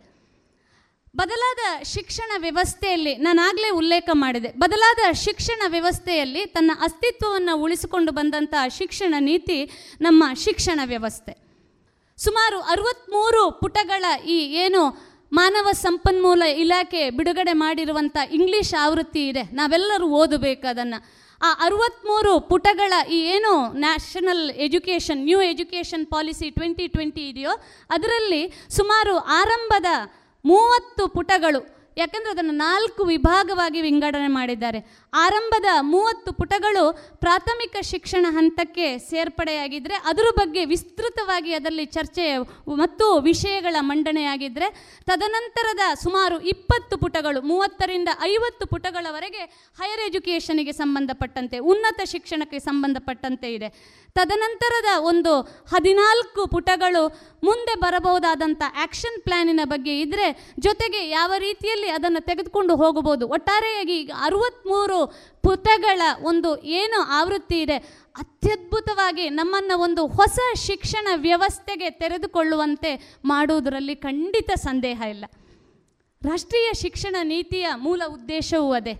ಬದಲಾದ 1.15 1.83
ಶಿಕ್ಷಣ 1.83 2.31
ವ್ಯವಸ್ಥೆಯಲ್ಲಿ 2.37 3.15
ನಾನಾಗಲೇ 3.15 3.69
ಉಲ್ಲೇಖ 3.69 4.09
ಮಾಡಿದೆ. 4.13 4.49
ಬದಲಾದ 4.51 5.11
ಶಿಕ್ಷಣ 5.11 5.61
ವ್ಯವಸ್ಥೆಯಲ್ಲಿ 5.67 6.45
ತನ್ನ 6.45 6.71
ಅಸ್ತಿತ್ವವನ್ನು 6.81 7.57
ಉಳಿಸಿಕೊಂಡು 7.57 8.11
ಬಂದಂತಹ 8.11 8.67
ಶಿಕ್ಷಣ 8.67 9.15
ನೀತಿ 9.19 9.71
ನಮ್ಮ 10.01 10.23
ಶಿಕ್ಷಣ 10.33 10.79
ವ್ಯವಸ್ಥೆ. 10.85 11.33
ಸುಮಾರು 12.17 12.61
ಅರವತ್ತ್ಮೂರು 12.61 13.51
ಪುಟಗಳ 13.51 14.05
ಈ 14.25 14.37
ಏನು 14.37 14.81
ಮಾನವ 15.33 15.67
ಸಂಪನ್ಮೂಲ 15.71 16.41
ಇಲಾಖೆ 16.41 17.09
ಬಿಡುಗಡೆ 17.09 17.53
ಮಾಡಿರುವಂಥ 17.53 18.17
ಇಂಗ್ಲೀಷ್ 18.31 18.73
ಆವೃತ್ತಿ 18.79 19.27
ಇದೆ. 19.27 19.43
ನಾವೆಲ್ಲರೂ 19.43 20.07
ಓದಬೇಕು 20.07 20.67
ಅದನ್ನು 20.67 21.16
ಆ 21.41 21.53
ಅರವತ್ತ್ಮೂರು 21.59 22.39
ಪುಟಗಳ 22.39 22.93
ಈ 23.09 23.19
ಏನು 23.27 23.51
national 23.75 24.49
education 24.57 25.25
new 25.25 25.41
education 25.41 26.05
policy 26.07 26.51
twenty 26.51 26.87
twenty 26.87 27.29
ಇದೆಯೋ, 27.29 27.53
ಅದರಲ್ಲಿ 27.89 28.41
ಸುಮಾರು 28.69 29.17
ಆರಂಭದ 29.17 29.89
ಮೂವತ್ತು 30.45 31.07
ಪುಟಗಳು 31.07 31.61
ಯಾಕಂದರೆ 31.99 32.31
ಅದನ್ನು 32.35 32.53
ನಾಲ್ಕು 32.67 33.01
ವಿಭಾಗವಾಗಿ 33.11 33.79
ವಿಂಗಡಣೆ 33.87 34.29
ಮಾಡಿದ್ದಾರೆ. 34.37 34.79
ಆರಂಭದ 35.13 35.69
ಮೂವತ್ತು 35.93 36.31
ಪುಟಗಳು 36.39 36.83
ಪ್ರಾಥಮಿಕ 37.23 37.75
ಶಿಕ್ಷಣ 37.91 38.25
ಹಂತಕ್ಕೆ 38.37 38.87
ಸೇರ್ಪಡೆಯಾಗಿದ್ದರೆ 39.09 39.95
ಅದರ 40.09 40.27
ಬಗ್ಗೆ 40.39 40.63
ವಿಸ್ತೃತವಾಗಿ 40.73 41.53
ಅದರಲ್ಲಿ 41.53 41.85
ಚರ್ಚೆ 41.97 42.25
ಮತ್ತು 42.81 43.05
ವಿಷಯಗಳ 43.29 43.75
ಮಂಡನೆಯಾಗಿದ್ದರೆ 43.89 44.67
ತದನಂತರದ 45.09 45.83
ಸುಮಾರು 46.03 46.37
ಇಪ್ಪತ್ತು 46.53 46.95
ಪುಟಗಳು, 46.97 47.39
ಮೂವತ್ತರಿಂದ 47.51 48.09
ಐವತ್ತು 48.23 48.65
ಪುಟಗಳವರೆಗೆ 48.67 49.43
ಹೈಯರ್ 49.79 50.03
ಎಜುಕೇಷನಿಗೆ 50.09 50.71
ಸಂಬಂಧಪಟ್ಟಂತೆ, 50.71 51.59
ಉನ್ನತ 51.71 52.01
ಶಿಕ್ಷಣಕ್ಕೆ 52.13 52.59
ಸಂಬಂಧಪಟ್ಟಂತೆ 52.59 53.49
ಇದೆ. 53.53 53.69
ತದನಂತರದ 54.17 54.91
ಒಂದು 55.11 55.31
ಹದಿನಾಲ್ಕು 55.73 56.41
ಪುಟಗಳು 56.47 57.03
ಮುಂದೆ 57.43 57.73
ಬರಬಹುದಾದಂಥ 57.79 58.61
ಆ್ಯಕ್ಷನ್ 58.75 59.19
ಪ್ಲ್ಯಾನಿನ 59.25 59.61
ಬಗ್ಗೆ 59.73 59.93
ಇದ್ದರೆ 59.99 60.27
ಜೊತೆಗೆ 60.59 61.01
ಯಾವ 61.09 61.31
ರೀತಿಯಲ್ಲಿ 61.37 61.86
ಅದನ್ನು 61.89 62.21
ತೆಗೆದುಕೊಂಡು 62.25 62.75
ಹೋಗಬಹುದು. 62.75 63.27
ಒಟ್ಟಾರೆಯಾಗಿ 63.27 63.99
ಈಗ 63.99 64.11
ಪುಟಗಳ 65.41 66.01
ಒಂದು 66.21 66.57
ಏನು 66.57 67.01
ಆವೃತ್ತಿ 67.01 67.61
ಇದೆ, 67.61 67.77
ಅತ್ಯದ್ಭುತವಾಗಿ 68.17 69.29
ನಮ್ಮನ್ನು 69.29 69.79
ಒಂದು 69.79 70.07
ಹೊಸ 70.07 70.39
ಶಿಕ್ಷಣ 70.55 71.07
ವ್ಯವಸ್ಥೆಗೆ 71.15 71.89
ತೆರೆದುಕೊಳ್ಳುವಂತೆ 71.89 73.15
ಮಾಡುವುದರಲ್ಲಿ 73.25 73.95
ಖಂಡಿತ 73.95 74.51
ಸಂದೇಹ 74.55 75.01
ಇಲ್ಲ. 75.09 75.25
ರಾಷ್ಟ್ರೀಯ 76.21 76.73
ಶಿಕ್ಷಣ 76.73 77.15
ನೀತಿಯ 77.23 77.67
ಮೂಲ 77.75 78.01
ಉದ್ದೇಶವೂ 78.07 78.71
ಅದೇ. 78.71 78.95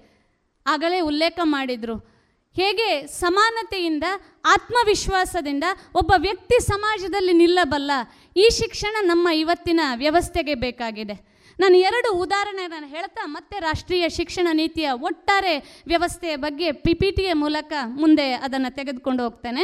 ಆಗಲೇ 0.68 1.00
ಉಲ್ಲೇಖ 1.00 1.40
ಮಾಡಿದರು. 1.44 2.18
ಹೇಗೆ 2.56 3.08
ಸಮಾನತೆಯಿಂದ, 3.08 4.04
ಆತ್ಮವಿಶ್ವಾಸದಿಂದ 4.46 5.64
ಒಬ್ಬ 5.96 6.14
ವ್ಯಕ್ತಿ 6.18 6.60
ಸಮಾಜದಲ್ಲಿ 6.60 7.34
ನಿಲ್ಲಬಲ್ಲ, 7.34 7.92
ಈ 8.38 8.50
ಶಿಕ್ಷಣ 8.50 8.96
ನಮ್ಮ 9.02 9.28
ಇವತ್ತಿನ 9.30 9.80
ವ್ಯವಸ್ಥೆಗೆ 9.96 10.56
ಬೇಕಾಗಿದೆ. 10.56 11.37
ನಾನು 11.60 11.76
ಎರಡು 11.76 12.14
ಉದಾಹರಣೆ 12.14 12.68
ನಾನು 12.68 12.88
ಹೇಳ್ತಾ 12.88 13.26
ಮತ್ತೆ 13.26 13.60
ರಾಷ್ಟ್ರೀಯ 13.60 14.10
ಶಿಕ್ಷಣ 14.10 14.48
ನೀತಿಯ 14.52 14.92
ಒಟ್ಟಾರೆ 14.92 15.84
ವ್ಯವಸ್ಥೆಯ 15.88 16.36
ಬಗ್ಗೆ 16.36 16.72
ಪಿ 16.72 16.94
ಪಿ 16.94 17.12
ಟಿಯ 17.12 17.34
ಮೂಲಕ 17.34 17.74
ಮುಂದೆ 17.86 18.34
ಅದನ್ನು 18.34 18.76
ತೆಗೆದುಕೊಂಡು 18.76 19.24
ಹೋಗ್ತೇನೆ. 19.24 19.64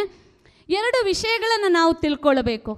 ಎರಡು 0.70 1.06
ವಿಷಯಗಳನ್ನು 1.06 1.68
ನಾವು 1.68 1.94
ತಿಳ್ಕೊಳ್ಬೇಕು. 1.94 2.74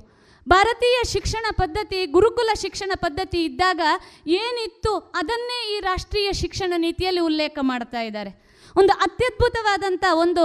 ಭಾರತೀಯ 0.50 1.00
ಶಿಕ್ಷಣ 1.06 1.46
ಪದ್ಧತಿ, 1.56 2.06
ಗುರುಕುಲ 2.06 2.50
ಶಿಕ್ಷಣ 2.62 2.92
ಪದ್ಧತಿ 2.96 3.44
ಇದ್ದಾಗ 3.44 3.82
ಏನಿತ್ತು 4.28 4.98
ಅದನ್ನೇ 4.98 5.78
ಈ 5.78 5.80
ರಾಷ್ಟ್ರೀಯ 5.80 6.34
ಶಿಕ್ಷಣ 6.34 6.74
ನೀತಿಯಲ್ಲಿ 6.78 7.22
ಉಲ್ಲೇಖ 7.22 7.58
ಮಾಡ್ತಾ 7.62 8.02
ಇದ್ದಾರೆ. 8.02 8.32
ಒಂದು 8.78 8.94
ಅತ್ಯದ್ಭುತವಾದಂಥ 8.94 10.06
ಒಂದು 10.14 10.44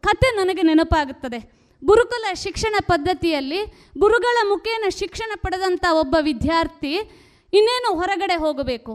ಕತೆ 0.00 0.36
ನನಗೆ 0.36 0.62
ನೆನಪಾಗುತ್ತದೆ. 0.62 1.58
ಗುರುಕುಲ 1.84 2.24
ಶಿಕ್ಷಣ 2.34 2.74
ಪದ್ಧತಿಯಲ್ಲಿ 2.86 3.64
ಗುರುಗಳ 3.98 4.48
ಮುಖೇನ 4.48 4.84
ಶಿಕ್ಷಣ 4.88 5.30
ಪಡೆದಂಥ 5.36 5.84
ಒಬ್ಬ 5.90 6.16
ವಿದ್ಯಾರ್ಥಿ 6.20 6.94
ಇನ್ನೇನು 7.52 7.90
ಹೊರಗಡೆ 8.00 8.36
ಹೋಗಬೇಕು? 8.44 8.92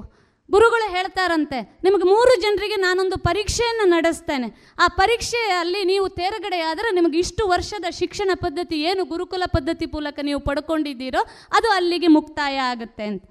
ಗುರುಗಳು 0.49 0.87
ಹೇಳ್ತಾರಂತೆ, 0.95 1.59
ನಿಮಗೆ 1.85 2.05
ಮೂರು 2.11 2.33
ಜನರಿಗೆ 2.41 2.77
ನಾನೊಂದು 2.83 3.17
ಪರೀಕ್ಷೆಯನ್ನು 3.27 3.85
ನಡೆಸ್ತೇನೆ. 3.93 4.47
ಆ 4.83 4.85
ಪರೀಕ್ಷೆಯಲ್ಲಿ 4.97 5.81
ನೀವು 5.91 6.07
ತೇರ್ಗಡೆ 6.19 6.59
ಆದರೆ 6.69 6.89
ನಿಮಗೆ 6.97 7.17
ಇಷ್ಟು 7.23 7.43
ವರ್ಷದ 7.53 7.87
ಶಿಕ್ಷಣ 7.99 8.31
ಪದ್ಧತಿ 8.43 8.77
ಏನು, 8.89 9.03
ಗುರುಕುಲ 9.13 9.43
ಪದ್ಧತಿ 9.55 9.85
ಮೂಲಕ 9.93 10.19
ನೀವು 10.29 10.39
ಪಡ್ಕೊಂಡಿದ್ದೀರೋ 10.47 11.21
ಅದು 11.59 11.69
ಅಲ್ಲಿಗೆ 11.77 12.09
ಮುಕ್ತಾಯ 12.17 12.57
ಆಗುತ್ತೆ 12.71 13.05
ಅಂತ. 13.11 13.23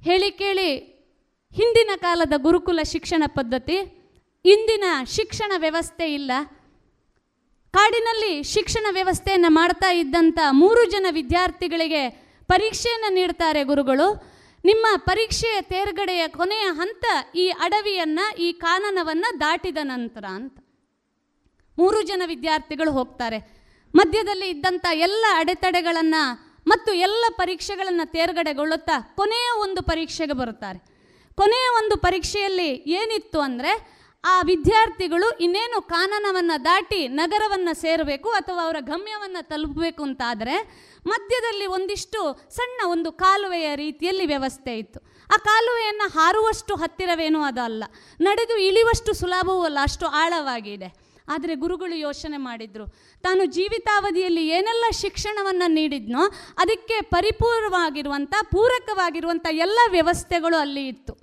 ಹೇಳಿ 0.00 0.30
ಕೇಳಿ, 0.42 0.70
ಹಿಂದಿನ 1.52 1.94
ಕಾಲದ 2.04 2.34
ಗುರುಕುಲ 2.46 2.80
ಶಿಕ್ಷಣ 2.94 3.22
ಪದ್ಧತಿ, 3.38 3.78
ಇಂದಿನ 4.44 4.84
ಶಿಕ್ಷಣ 5.16 5.52
ವ್ಯವಸ್ಥೆ 5.64 6.08
ಇಲ್ಲ. 6.18 6.32
ಕಾಡಿನಲ್ಲಿ 7.74 8.32
ಶಿಕ್ಷಣ 8.54 8.86
ವ್ಯವಸ್ಥೆಯನ್ನು 8.98 9.50
ಮಾಡ್ತಾ 9.58 9.90
ಇದ್ದಂಥ 10.00 10.38
ಮೂರು 10.62 10.82
ಜನ 10.94 11.06
ವಿದ್ಯಾರ್ಥಿಗಳಿಗೆ 11.18 12.02
ಪರೀಕ್ಷೆಯನ್ನು 12.52 13.10
ನೀಡ್ತಾರೆ 13.18 13.62
ಗುರುಗಳು. 13.70 14.08
ನಿಮ್ಮ 14.68 14.86
ಪರೀಕ್ಷೆಯ 15.08 15.56
ತೇರ್ಗಡೆಯ 15.72 16.22
ಕೊನೆಯ 16.38 16.66
ಹಂತ 16.80 17.04
ಈ 17.42 17.46
ಅಡವಿಯನ್ನು, 17.66 18.26
ಈ 18.46 18.48
ಕಾನನವನ್ನು 18.64 19.30
ದಾಟಿದ 19.44 19.80
ನಂತರ 19.92 20.24
ಅಂತ. 20.38 20.56
ಮೂರು 21.78 22.00
ಜನ 22.10 22.22
ವಿದ್ಯಾರ್ಥಿಗಳು 22.32 22.90
ಹೋಗ್ತಾರೆ. 22.98 23.38
ಮಧ್ಯದಲ್ಲಿ 23.94 24.48
ಇದ್ದಂಥ 24.54 24.86
ಎಲ್ಲ 25.06 25.24
ಅಡೆತಡೆಗಳನ್ನು 25.40 26.22
ಮತ್ತು 26.70 26.90
ಎಲ್ಲ 27.06 27.24
ಪರೀಕ್ಷೆಗಳನ್ನು 27.40 28.04
ತೇರ್ಗಡೆಗೊಳ್ಳುತ್ತಾ 28.16 28.96
ಕೊನೆಯ 29.20 29.48
ಒಂದು 29.64 29.80
ಪರೀಕ್ಷೆಗೆ 29.90 30.34
ಬರುತ್ತಾರೆ. 30.40 30.78
ಕೊನೆಯ 31.40 31.66
ಒಂದು 31.80 31.94
ಪರೀಕ್ಷೆಯಲ್ಲಿ 32.04 32.70
ಏನಿತ್ತು 32.98 33.38
ಅಂದರೆ, 33.46 33.72
ಆ 34.24 34.34
ವಿದ್ಯಾರ್ಥಿಗಳು 34.50 35.28
ಇನ್ನೇನು 35.44 35.78
ಕಾನನವನ್ನು 35.94 36.56
ದಾಟಿ 36.66 37.00
ನಗರವನ್ನು 37.20 37.72
ಸೇರಬೇಕು 37.84 38.28
ಅಥವಾ 38.40 38.60
ಅವರ 38.66 38.78
ಗಮ್ಯವನ್ನು 38.90 39.42
ತಲುಪಬೇಕು 39.52 40.02
ಅಂತಾದರೆ 40.08 40.56
ಮಧ್ಯದಲ್ಲಿ 41.06 41.66
ಒಂದಿಷ್ಟು 41.66 42.20
ಸಣ್ಣ 42.50 42.80
ಒಂದು 42.86 43.12
ಕಾಲುವೆಯ 43.12 43.76
ರೀತಿಯಲ್ಲಿ 43.76 44.26
ವ್ಯವಸ್ಥೆ 44.26 44.78
ಇತ್ತು. 44.78 45.00
ಆ 45.34 45.36
ಕಾಲುವೆಯನ್ನು 45.36 46.10
ಹಾರುವಷ್ಟು 46.10 46.74
ಹತ್ತಿರವೇನೂ 46.74 47.42
ಅದಲ್ಲ. 47.42 47.84
ನಡೆದು 48.20 48.56
ಇಳಿವಷ್ಟು 48.58 49.12
ಸುಲಭವೂ 49.12 49.62
ಅಲ್ಲ, 49.62 49.78
ಅಷ್ಟು 49.82 50.06
ಆಳವಾಗಿದೆ. 50.06 51.12
ಆದರೆ 51.28 51.54
ಗುರುಗಳು 51.54 51.94
ಯೋಚನೆ 51.94 52.36
ಮಾಡಿದರು, 52.36 52.86
ತಾನು 53.22 53.44
ಜೀವಿತಾವಧಿಯಲ್ಲಿ 53.44 54.48
ಏನೆಲ್ಲ 54.48 54.84
ಶಿಕ್ಷಣವನ್ನು 54.90 55.70
ನೀಡಿದ್ನೋ 55.72 56.22
ಅದಕ್ಕೆ 56.58 57.00
ಪರಿಪೂರ್ಣವಾಗಿರುವಂಥ 57.00 58.34
ಪೂರಕವಾಗಿರುವಂಥ 58.50 59.46
ಎಲ್ಲ 59.50 59.78
ವ್ಯವಸ್ಥೆಗಳು 59.90 60.56
ಅಲ್ಲಿ 60.56 60.88
ಇತ್ತು. 60.88 61.14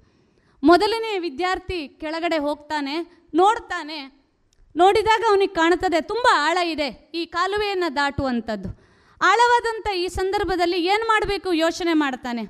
ಮೊದಲನೇ 0.63 1.19
ವಿದ್ಯಾರ್ಥಿ 1.19 1.87
ಕೆಳಗಡೆ 1.87 2.37
ಹೋಗ್ತಾನೆ, 2.37 3.27
ನೋಡ್ತಾನೆ. 3.33 3.99
ನೋಡಿದಾಗ 4.75 5.23
ಅವನಿಗೆ 5.29 5.53
ಕಾಣುತ್ತದೆ, 5.53 6.01
ತುಂಬ 6.01 6.27
ಆಳ 6.33 6.57
ಇದೆ 6.57 7.11
ಈ 7.13 7.25
ಕಾಲುವೆಯನ್ನು 7.25 7.95
ದಾಟುವಂಥದ್ದು 7.95 8.78
ಆಳವಾದಂಥ 9.21 9.87
ಈ 10.03 10.07
ಸಂದರ್ಭದಲ್ಲಿ 10.07 10.79
ಏನು 10.93 11.05
ಮಾಡಬೇಕು 11.07 11.49
ಯೋಚನೆ 11.53 11.93
ಮಾಡ್ತಾನೆ? 11.93 12.43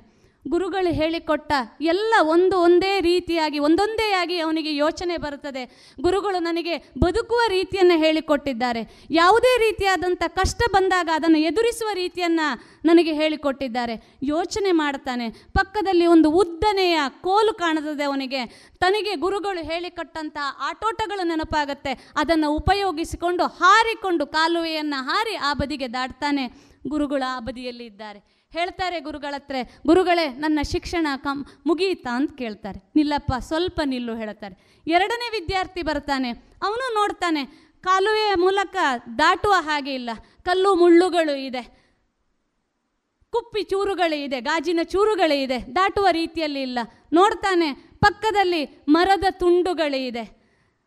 ಗುರುಗಳು 0.48 0.94
ಹೇಳಿಕೊಟ್ಟ 0.94 1.52
ಎಲ್ಲ 1.80 2.14
ಒಂದು 2.20 2.58
ಒಂದೇ 2.58 3.00
ರೀತಿಯಾಗಿ, 3.00 3.58
ಒಂದೊಂದೇ 3.58 4.12
ಆಗಿ 4.12 4.38
ಅವನಿಗೆ 4.38 4.76
ಯೋಚನೆ 4.76 5.16
ಬರುತ್ತದೆ. 5.16 5.92
ಗುರುಗಳು 6.00 6.38
ನನಗೆ 6.42 6.76
ಬದುಕುವ 6.98 7.40
ರೀತಿಯನ್ನು 7.48 7.98
ಹೇಳಿಕೊಟ್ಟಿದ್ದಾರೆ. 7.98 9.06
ಯಾವುದೇ 9.10 9.58
ರೀತಿಯಾದಂಥ 9.58 10.22
ಕಷ್ಟ 10.26 10.62
ಬಂದಾಗ 10.72 11.08
ಅದನ್ನು 11.14 11.38
ಎದುರಿಸುವ 11.38 11.88
ರೀತಿಯನ್ನು 11.94 12.62
ನನಗೆ 12.84 13.12
ಹೇಳಿಕೊಟ್ಟಿದ್ದಾರೆ. 13.12 14.16
ಯೋಚನೆ 14.22 14.72
ಮಾಡ್ತಾನೆ. 14.72 15.30
ಪಕ್ಕದಲ್ಲಿ 15.30 16.06
ಒಂದು 16.06 16.30
ಉದ್ದನೆಯ 16.30 17.00
ಕೋಲು 17.20 17.52
ಕಾಣುತ್ತದೆ 17.52 18.04
ಅವನಿಗೆ. 18.04 18.46
ತನಗೆ 18.80 19.14
ಗುರುಗಳು 19.14 19.64
ಹೇಳಿಕೊಟ್ಟಂತಹ 19.64 20.56
ಆಟೋಟಗಳು 20.60 21.26
ನೆನಪಾಗುತ್ತೆ. 21.26 22.10
ಅದನ್ನು 22.16 22.50
ಉಪಯೋಗಿಸಿಕೊಂಡು 22.50 23.44
ಹಾರಿಕೊಂಡು 23.44 24.26
ಕಾಲುವೆಯನ್ನು 24.26 25.04
ಹಾರಿ 25.04 25.36
ಆ 25.36 25.54
ಬದಿಗೆ 25.54 25.92
ದಾಟ್ತಾನೆ. 25.92 26.70
ಗುರುಗಳು 26.88 27.36
ಆ 27.36 27.40
ಬದಿಯಲ್ಲಿ 27.40 27.84
ಇದ್ದಾರೆ. 27.84 28.39
ಹೇಳ್ತಾರೆ 28.54 29.00
ಗುರುಗಳ 29.00 29.34
ಹತ್ರ, 29.36 29.56
ಗುರುಗಳೇ, 29.86 30.24
ನನ್ನ 30.44 30.58
ಶಿಕ್ಷಣ 30.70 31.06
ಕಂ 31.24 31.38
ಮುಗಿಯಿತಾ 31.66 32.12
ಅಂತ 32.16 32.32
ಕೇಳ್ತಾರೆ. 32.38 32.78
ನಿಲ್ಲಪ್ಪ, 32.96 33.32
ಸ್ವಲ್ಪ 33.48 33.80
ನಿಲ್ಲು 33.84 34.14
ಹೇಳ್ತಾರೆ. 34.16 34.54
ಎರಡನೇ 34.86 35.26
ವಿದ್ಯಾರ್ಥಿ 35.36 35.82
ಬರ್ತಾನೆ, 35.82 36.30
ಅವನು 36.62 36.86
ನೋಡ್ತಾನೆ, 36.94 37.44
ಕಾಲುವೆಯ 37.84 38.32
ಮೂಲಕ 38.36 38.76
ದಾಟುವ 39.18 39.54
ಹಾಗೆ 39.58 39.94
ಇಲ್ಲ, 39.94 40.10
ಕಲ್ಲು 40.42 40.74
ಮುಳ್ಳುಗಳು 40.74 41.36
ಇದೆ, 41.44 41.62
ಕುಪ್ಪಿ 43.32 43.62
ಚೂರುಗಳು 43.62 44.18
ಇದೆ, 44.24 44.40
ಗಾಜಿನ 44.40 44.80
ಚೂರುಗಳೇ 44.82 45.42
ಇದೆ, 45.42 45.58
ದಾಟುವ 45.76 46.06
ರೀತಿಯಲ್ಲಿ 46.10 46.62
ಇಲ್ಲ. 46.62 46.78
ನೋಡ್ತಾನೆ, 47.12 47.72
ಪಕ್ಕದಲ್ಲಿ 47.74 48.64
ಮರದ 48.88 49.24
ತುಂಡುಗಳೇ 49.30 50.06
ಇದೆ. 50.06 50.39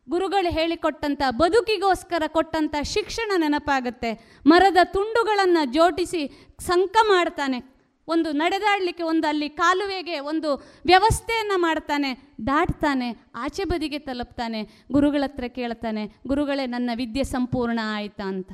ಗುರುಗಳು 0.07 0.49
ಹೇಳಿಕೊಟ್ಟಂಥ 0.51 1.21
ಬದುಕಿಗೋಸ್ಕರ 1.41 2.23
ಕೊಟ್ಟಂಥ 2.27 2.75
ಶಿಕ್ಷಣ 2.83 3.31
ನೆನಪಾಗುತ್ತೆ. 3.35 4.11
ಮರದ 4.45 4.77
ತುಂಡುಗಳನ್ನು 4.83 5.61
ಜೋಡಿಸಿ 5.73 6.23
ಸಂಕ 6.59 6.95
ಮಾಡ್ತಾನೆ. 7.07 7.59
ಒಂದು 8.07 8.31
ನಡೆದಾಡಲಿಕ್ಕೆ 8.31 9.03
ಒಂದು 9.03 9.27
ಅಲ್ಲಿ 9.27 9.49
ಕಾಲುವೆಗೆ 9.49 10.19
ಒಂದು 10.19 10.49
ವ್ಯವಸ್ಥೆಯನ್ನು 10.85 11.57
ಮಾಡ್ತಾನೆ. 11.57 12.09
ದಾಟ್ತಾನೆ, 12.47 13.07
ಆಚೆ 13.35 13.63
ಬದಿಗೆ 13.63 13.99
ತಲುಪ್ತಾನೆ, 13.99 14.61
ಗುರುಗಳ 14.91 15.23
ಹತ್ರ 15.23 15.47
ಕೇಳ್ತಾನೆ, 15.47 16.03
ಗುರುಗಳೇ 16.27 16.65
ನನ್ನ 16.65 16.89
ವಿದ್ಯೆ 16.95 17.23
ಸಂಪೂರ್ಣ 17.23 17.79
ಆಯಿತಾ 17.83 18.23
ಅಂತ. 18.23 18.51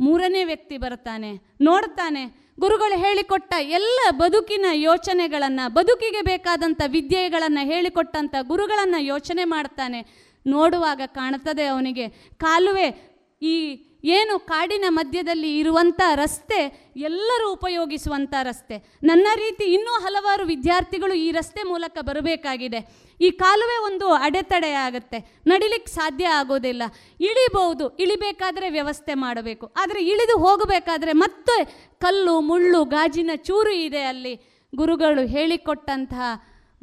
ಮೂರನೇ 0.00 0.44
ವ್ಯಕ್ತಿ 0.44 0.76
ಬರ್ತಾನೆ, 0.78 1.30
ನೋಡ್ತಾನೆ. 1.60 2.24
ಗುರುಗಳು 2.60 2.96
ಹೇಳಿಕೊಟ್ಟ 2.98 3.52
ಎಲ್ಲ 3.58 4.00
ಬದುಕಿನ 4.10 4.66
ಯೋಚನೆಗಳನ್ನು, 4.72 5.64
ಬದುಕಿಗೆ 5.74 6.22
ಬೇಕಾದಂಥ 6.22 6.82
ವಿದ್ಯೆಗಳನ್ನು 6.86 7.62
ಹೇಳಿಕೊಟ್ಟಂಥ 7.66 8.34
ಗುರುಗಳನ್ನು 8.42 9.00
ಯೋಚನೆ 9.02 9.44
ಮಾಡ್ತಾನೆ. 9.44 10.00
ನೋಡುವಾಗ 10.46 11.00
ಕಾಣುತ್ತದೆ 11.06 11.64
ಅವನಿಗೆ. 11.64 12.08
ಕಾಲುವೆ 12.36 13.10
ಈ 13.42 13.86
ಏನು 14.04 14.38
ಕಾಡಿನ 14.38 14.84
ಮಧ್ಯದಲ್ಲಿ 14.88 15.58
ಇರುವಂಥ 15.58 16.00
ರಸ್ತೆ 16.14 16.90
ಎಲ್ಲರೂ 16.96 17.52
ಉಪಯೋಗಿಸುವಂಥ 17.52 18.34
ರಸ್ತೆ. 18.42 18.96
ನನ್ನ 19.02 19.26
ರೀತಿ 19.36 19.64
ಇನ್ನೂ 19.64 20.00
ಹಲವಾರು 20.00 20.46
ವಿದ್ಯಾರ್ಥಿಗಳು 20.46 21.14
ಈ 21.14 21.30
ರಸ್ತೆ 21.30 21.62
ಮೂಲಕ 21.62 21.98
ಬರಬೇಕಾಗಿದೆ. 22.00 23.10
ಈ 23.20 23.30
ಕಾಲುವೆ 23.30 23.92
ಒಂದು 23.92 24.12
ಅಡೆತಡೆ 24.12 24.72
ಆಗುತ್ತೆ. 24.72 25.40
ನಡಿಲಿಕ್ಕೆ 25.46 25.92
ಸಾಧ್ಯ 25.92 26.26
ಆಗೋದಿಲ್ಲ. 26.26 26.82
ಇಳಿಬಹುದು, 27.20 27.96
ಇಳಿಬೇಕಾದ್ರೆ 27.96 28.70
ವ್ಯವಸ್ಥೆ 28.70 29.14
ಮಾಡಬೇಕು. 29.14 29.74
ಆದರೆ 29.76 30.04
ಇಳಿದು 30.04 30.38
ಹೋಗಬೇಕಾದ್ರೆ 30.38 31.12
ಮತ್ತೆ 31.12 31.64
ಕಲ್ಲು, 32.00 32.40
ಮುಳ್ಳು, 32.40 32.84
ಗಾಜಿನ 32.84 33.30
ಚೂರು 33.36 33.70
ಇದೆ 33.70 34.02
ಅಲ್ಲಿ. 34.02 34.34
ಗುರುಗಳು 34.74 35.26
ಹೇಳಿಕೊಟ್ಟಂತಹ 35.26 36.22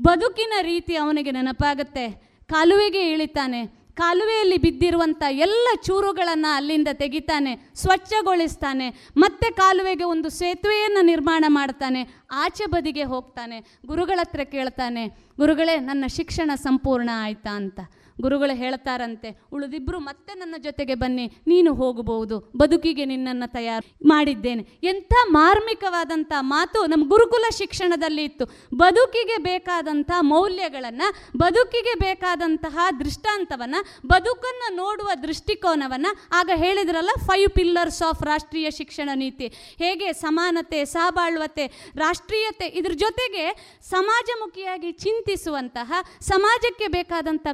ಬದುಕಿನ 0.02 0.54
ರೀತಿ 0.62 0.96
ಅವನಿಗೆ 0.96 1.32
ನೆನಪಾಗುತ್ತೆ. 1.32 2.27
ಕಾಲುವೆಗೆ 2.50 3.02
ಇಳಿತಾನೆ. 3.12 3.62
ಕಾಲುವೆಯಲ್ಲಿ 3.98 4.58
ಬಿದ್ದಿರುವಂಥ 4.58 5.24
ಎಲ್ಲ 5.30 5.68
ಚೂರುಗಳನ್ನು 5.84 6.50
ಅಲ್ಲಿಂದ 6.56 6.88
ತೆಗಿತಾನೆ, 6.94 7.52
ಸ್ವಚ್ಛಗೊಳಿಸ್ತಾನೆ. 7.76 8.88
ಮತ್ತೆ 9.18 9.48
ಕಾಲುವೆಗೆ 9.52 10.04
ಒಂದು 10.04 10.30
ಸೇತುವೆಯನ್ನು 10.30 11.02
ನಿರ್ಮಾಣ 11.02 11.46
ಮಾಡ್ತಾನೆ. 11.48 12.02
ಆಚೆ 12.32 12.66
ಬದಿಗೆ 12.66 13.04
ಹೋಗ್ತಾನೆ. 13.04 13.60
ಗುರುಗಳ 13.86 14.20
ಹತ್ರ 14.22 14.44
ಕೇಳ್ತಾನೆ, 14.44 15.06
ಗುರುಗಳೇ 15.38 15.78
ನನ್ನ 15.80 16.06
ಶಿಕ್ಷಣ 16.08 16.52
ಸಂಪೂರ್ಣ 16.56 17.10
ಆಯ್ತಾ 17.14 17.56
ಅಂತ. 17.56 17.80
ಗುರುಗಳು 18.22 18.56
ಹೇಳ್ತಾರಂತೆ 18.64 19.30
ಉಳಿದಿಬ್ರು 19.54 20.00
ಮತ್ತೆ 20.00 20.34
ನನ್ನ 20.40 20.56
ಜೊತೆಗೆ 20.58 20.96
ಬನ್ನಿ, 20.96 21.26
ನೀನು 21.48 21.74
ಹೋಗಬಹುದು, 21.74 22.36
ಬದುಕಿಗೆ 22.62 23.06
ನಿನ್ನನ್ನು 23.06 23.48
ತಯಾರು 23.54 23.86
ಮಾಡಿದ್ದೇನೆ. 24.08 24.64
ಎಂಥ 24.84 25.14
ಮಾರ್ಮಿಕವಾದಂಥ 25.30 26.34
ಮಾತು 26.54 26.80
ನಮ್ಮ 26.86 27.04
ಗುರುಕುಲ 27.14 27.46
ಶಿಕ್ಷಣದಲ್ಲಿ 27.58 28.24
ಇತ್ತು. 28.24 28.46
ಬದುಕಿಗೆ 28.76 29.38
ಬೇಕಾದಂಥ 29.50 30.12
ಮೌಲ್ಯಗಳನ್ನು, 30.34 31.08
ಬದುಕಿಗೆ 31.38 31.94
ಬೇಕಾದಂತಹ 32.00 32.78
ದೃಷ್ಟಾಂತವನ್ನು, 33.00 33.82
ಬದುಕನ್ನು 34.08 34.70
ನೋಡುವ 34.76 35.10
ದೃಷ್ಟಿಕೋನವನ್ನು 35.24 36.12
ಆಗ 36.34 36.50
ಹೇಳಿದ್ರಲ್ಲ 36.56 37.16
ಫೈವ್ 37.28 37.50
ಪಿಲ್ಲರ್ಸ್ 37.58 38.02
ಆಫ್ 38.10 38.24
ರಾಷ್ಟ್ರೀಯ 38.24 38.68
ಶಿಕ್ಷಣ 38.80 39.10
ನೀತಿ. 39.16 39.48
ಹೇಗೆ 39.84 40.08
ಸಮಾನತೆ 40.24 40.80
ಸಹಬಾಳ್ವತೆ 40.86 41.66
ರಾಷ್ಟ್ರೀಯತೆ 41.96 42.68
ಇದ್ರ 42.80 42.94
ಜೊತೆಗೆ 43.04 43.46
ಸಮಾಜಮುಖಿಯಾಗಿ 43.90 44.92
ಚಿಂತಿಸುವಂತಹ, 45.04 45.94
ಸಮಾಜಕ್ಕೆ 46.32 46.88
ಬೇಕಾದಂಥ 46.88 47.48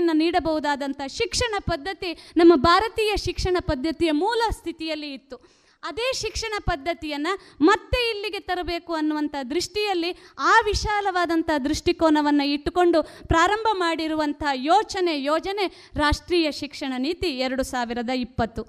ಕೊಡುಗೆಯನ್ನು 0.00 0.20
ನೀಡಬಹುದಾದಂಥ 0.24 1.00
ಶಿಕ್ಷಣ 1.20 1.54
ಪದ್ಧತಿ 1.70 2.10
ನಮ್ಮ 2.40 2.52
ಭಾರತೀಯ 2.68 3.12
ಶಿಕ್ಷಣ 3.26 3.56
ಪದ್ಧತಿಯ 3.70 4.10
ಮೂಲ 4.24 4.40
ಸ್ಥಿತಿಯಲ್ಲಿ 4.58 5.10
ಇತ್ತು. 5.18 5.36
ಅದೇ 5.82 6.06
ಶಿಕ್ಷಣ 6.22 6.54
ಪದ್ಧತಿಯನ್ನು 6.70 7.32
ಮತ್ತೆ 7.68 7.98
ಇಲ್ಲಿಗೆ 8.12 8.40
ತರಬೇಕು 8.48 8.92
ಅನ್ನುವಂಥ 9.00 9.34
ದೃಷ್ಟಿಯಲ್ಲಿ 9.52 10.10
ಆ 10.52 10.54
ವಿಶಾಲವಾದಂಥ 10.68 11.50
ದೃಷ್ಟಿಕೋನವನ್ನು 11.66 12.44
ಇಟ್ಟುಕೊಂಡು 12.54 12.98
ಪ್ರಾರಂಭ 13.32 13.68
ಮಾಡಿರುವಂಥ 13.84 14.42
ಯೋಚನೆ, 14.70 15.14
ಯೋಜನೆ 15.30 15.66
ರಾಷ್ಟ್ರೀಯ 16.04 16.48
ಶಿಕ್ಷಣ 16.60 16.92
ನೀತಿ 17.06 17.30
ಎರಡು 17.46 17.64
ಸಾವಿರದ 17.72 18.12
ಇಪ್ಪತ್ತು. 18.26 18.64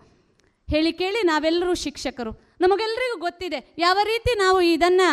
ಹೇಳಿ 0.67 0.91
ಕೇಳಿ 1.01 1.21
ನಾವೆಲ್ಲರೂ 1.31 1.73
ಶಿಕ್ಷಕರು. 1.85 2.31
ನಮಗೆಲ್ಲರಿಗೂ 2.63 3.17
ಗೊತ್ತಿದೆ 3.27 3.59
ಯಾವ 3.85 3.97
ರೀತಿ 4.11 4.31
ನಾವು 4.43 4.59
ಇದನ್ನು 4.75 5.09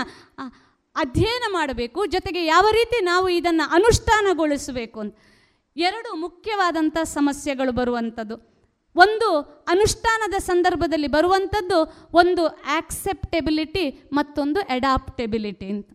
ಅಧ್ಯಯನ 0.97 1.47
ಮಾಡಬೇಕು, 1.57 2.01
ಜೊತೆಗೆ 2.14 2.41
ಯಾವ 2.55 2.66
ರೀತಿ 2.79 2.99
ನಾವು 3.11 3.27
ಇದನ್ನು 3.39 3.64
ಅನುಷ್ಠಾನಗೊಳಿಸಬೇಕು 3.77 4.99
ಅಂತ. 5.05 5.14
ಎರಡು 5.87 6.11
ಮುಖ್ಯವಾದಂಥ 6.24 6.99
ಸಮಸ್ಯೆಗಳು 7.16 7.72
ಬರುವಂಥದ್ದು 7.81 8.37
ಒಂದು 8.97 9.29
ಅನುಷ್ಠಾನದ 9.72 10.37
ಸಂದರ್ಭದಲ್ಲಿ 10.47 11.09
ಬರುವಂಥದ್ದು 11.16 11.79
ಒಂದು 12.20 12.45
ಆಕ್ಸೆಪ್ಟೆಬಿಲಿಟಿ 12.79 13.85
ಮತ್ತೊಂದು 14.18 14.61
ಅಡಾಪ್ಟೆಬಿಲಿಟಿ 14.74 15.66
ಅಂತ. 15.74 15.89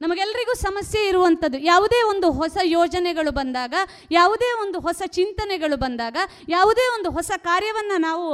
ನಮಗೆಲ್ಲರಿಗೂ 0.00 0.54
ಸಮಸ್ಯೆ 0.58 1.00
ಇರುವಂಥದ್ದು 1.10 1.58
ಯಾವುದೇ 1.68 2.00
ಒಂದು 2.10 2.28
ಹೊಸ 2.40 2.56
ಯೋಜನೆಗಳು 2.78 3.30
ಬಂದಾಗ, 3.38 3.74
ಯಾವುದೇ 4.10 4.50
ಒಂದು 4.64 4.78
ಹೊಸ 4.86 5.02
ಚಿಂತನೆಗಳು 5.16 5.76
ಬಂದಾಗ, 5.84 6.16
ಯಾವುದೇ 6.56 6.84
ಒಂದು 6.96 7.10
ಹೊಸ 7.16 7.30
ಕಾರ್ಯವನ್ನು 7.48 7.96
ನಾವು 8.08 8.26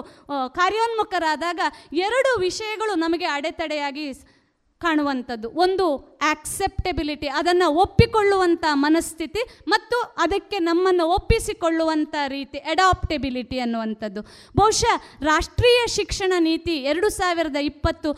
ಕಾರ್ಯೋನ್ಮುಖರಾದಾಗ 0.58 1.60
ಎರಡು 2.06 2.32
ವಿಷಯಗಳು 2.46 2.94
ನಮಗೆ 3.04 3.28
ಅಡೆತಡೆಯಾಗಿ 3.36 4.06
ಕಾಣುವಂಥದ್ದು. 4.84 5.48
ಒಂದು 5.64 5.86
ಆಕ್ಸೆಪ್ಟೆಬಿಲಿಟಿ 6.32 7.28
ಅದನ್ನು 7.38 7.68
ಒಪ್ಪಿಕೊಳ್ಳುವಂಥ 7.84 8.64
ಮನಸ್ಥಿತಿ 8.84 9.42
ಮತ್ತು 9.72 9.96
ಅದಕ್ಕೆ 10.24 10.58
ನಮ್ಮನ್ನು 10.68 11.04
ಒಪ್ಪಿಸಿಕೊಳ್ಳುವಂಥ 11.16 12.14
ರೀತಿ 12.36 12.58
ಅಡಾಪ್ಟೆಬಿಲಿಟಿ 12.72 13.58
ಅನ್ನುವಂಥದ್ದು. 13.64 14.22
ಬಹುಶಃ 14.60 14.94
ರಾಷ್ಟ್ರೀಯ 15.30 15.80
ಶಿಕ್ಷಣ 15.98 16.32
ನೀತಿ 16.48 16.76
ಎರಡು 16.92 17.10
ಸಾವಿರದ 17.18 17.58
ಇಪ್ಪತ್ತು 17.70 18.10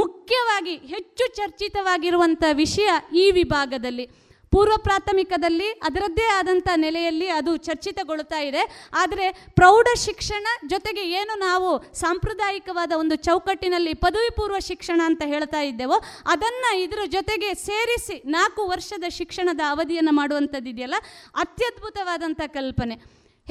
ಮುಖ್ಯವಾಗಿ 0.00 0.74
ಹೆಚ್ಚು 0.94 1.24
ಚರ್ಚಿತವಾಗಿರುವಂಥ 1.38 2.44
ವಿಷಯ 2.64 2.90
ಈ 3.22 3.26
ವಿಭಾಗದಲ್ಲಿ. 3.40 4.06
ಪೂರ್ವ 4.54 4.76
ಪ್ರಾಥಮಿಕದಲ್ಲಿ 4.82 5.68
ಅದರದ್ದೇ 5.88 6.26
ಆದಂಥ 6.38 6.68
ನೆಲೆಯಲ್ಲಿ 6.84 7.28
ಅದು 7.28 7.52
ಚರ್ಚಿತಗೊಳ್ತಾ 7.68 8.40
ಇದೆ. 8.40 8.62
ಆದರೆ 8.94 9.26
ಪ್ರೌಢ 9.32 9.86
ಶಿಕ್ಷಣ 10.04 10.46
ಜೊತೆಗೆ 10.66 11.02
ಏನು 11.20 11.38
ನಾವು 11.38 11.70
ಸಾಂಪ್ರದಾಯಿಕವಾದ 11.94 12.92
ಒಂದು 12.96 13.14
ಚೌಕಟ್ಟಿನಲ್ಲಿ 13.14 13.94
ಪದವಿ 13.94 14.30
ಪೂರ್ವ 14.36 14.58
ಶಿಕ್ಷಣ 14.58 15.00
ಅಂತ 15.04 15.22
ಹೇಳ್ತಾ 15.26 15.60
ಇದ್ದೇವೋ, 15.60 15.98
ಅದನ್ನು 16.26 16.70
ಇದರ 16.84 17.02
ಜೊತೆಗೆ 17.06 17.54
ಸೇರಿಸಿ 17.54 18.22
ನಾಲ್ಕು 18.26 18.62
ವರ್ಷದ 18.68 19.08
ಶಿಕ್ಷಣದ 19.08 19.60
ಅವಧಿಯನ್ನು 19.70 20.12
ಮಾಡುವಂಥದ್ದು 20.12 20.70
ಇದೆಯಲ್ಲ 20.70 20.94
ಅತ್ಯದ್ಭುತವಾದಂಥ 21.34 22.40
ಕಲ್ಪನೆ. 22.46 22.94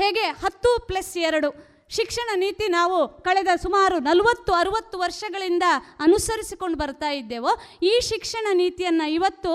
ಹೇಗೆ? 0.01 0.25
ಹತ್ತು 0.43 0.69
ಪ್ಲಸ್ 0.87 1.17
ಎರಡು. 1.17 1.72
ಶಿಕ್ಷಣ 1.89 2.29
ನೀತಿ 2.41 2.65
ನಾವು 2.75 2.97
ಕಳೆದ 3.25 3.51
ಸುಮಾರು 3.63 3.97
ನಲವತ್ತು, 4.07 4.51
ಅರುವತ್ತು 4.59 4.95
ವರ್ಷಗಳಿಂದ 5.01 5.65
ಅನುಸರಿಸಿಕೊಂಡು 6.05 6.77
ಬರ್ತಾ 6.81 7.09
ಇದ್ದೇವೋ, 7.19 7.51
ಈ 7.91 7.93
ಶಿಕ್ಷಣ 8.09 8.45
ನೀತಿಯನ್ನು 8.61 9.07
ಇವತ್ತು 9.17 9.51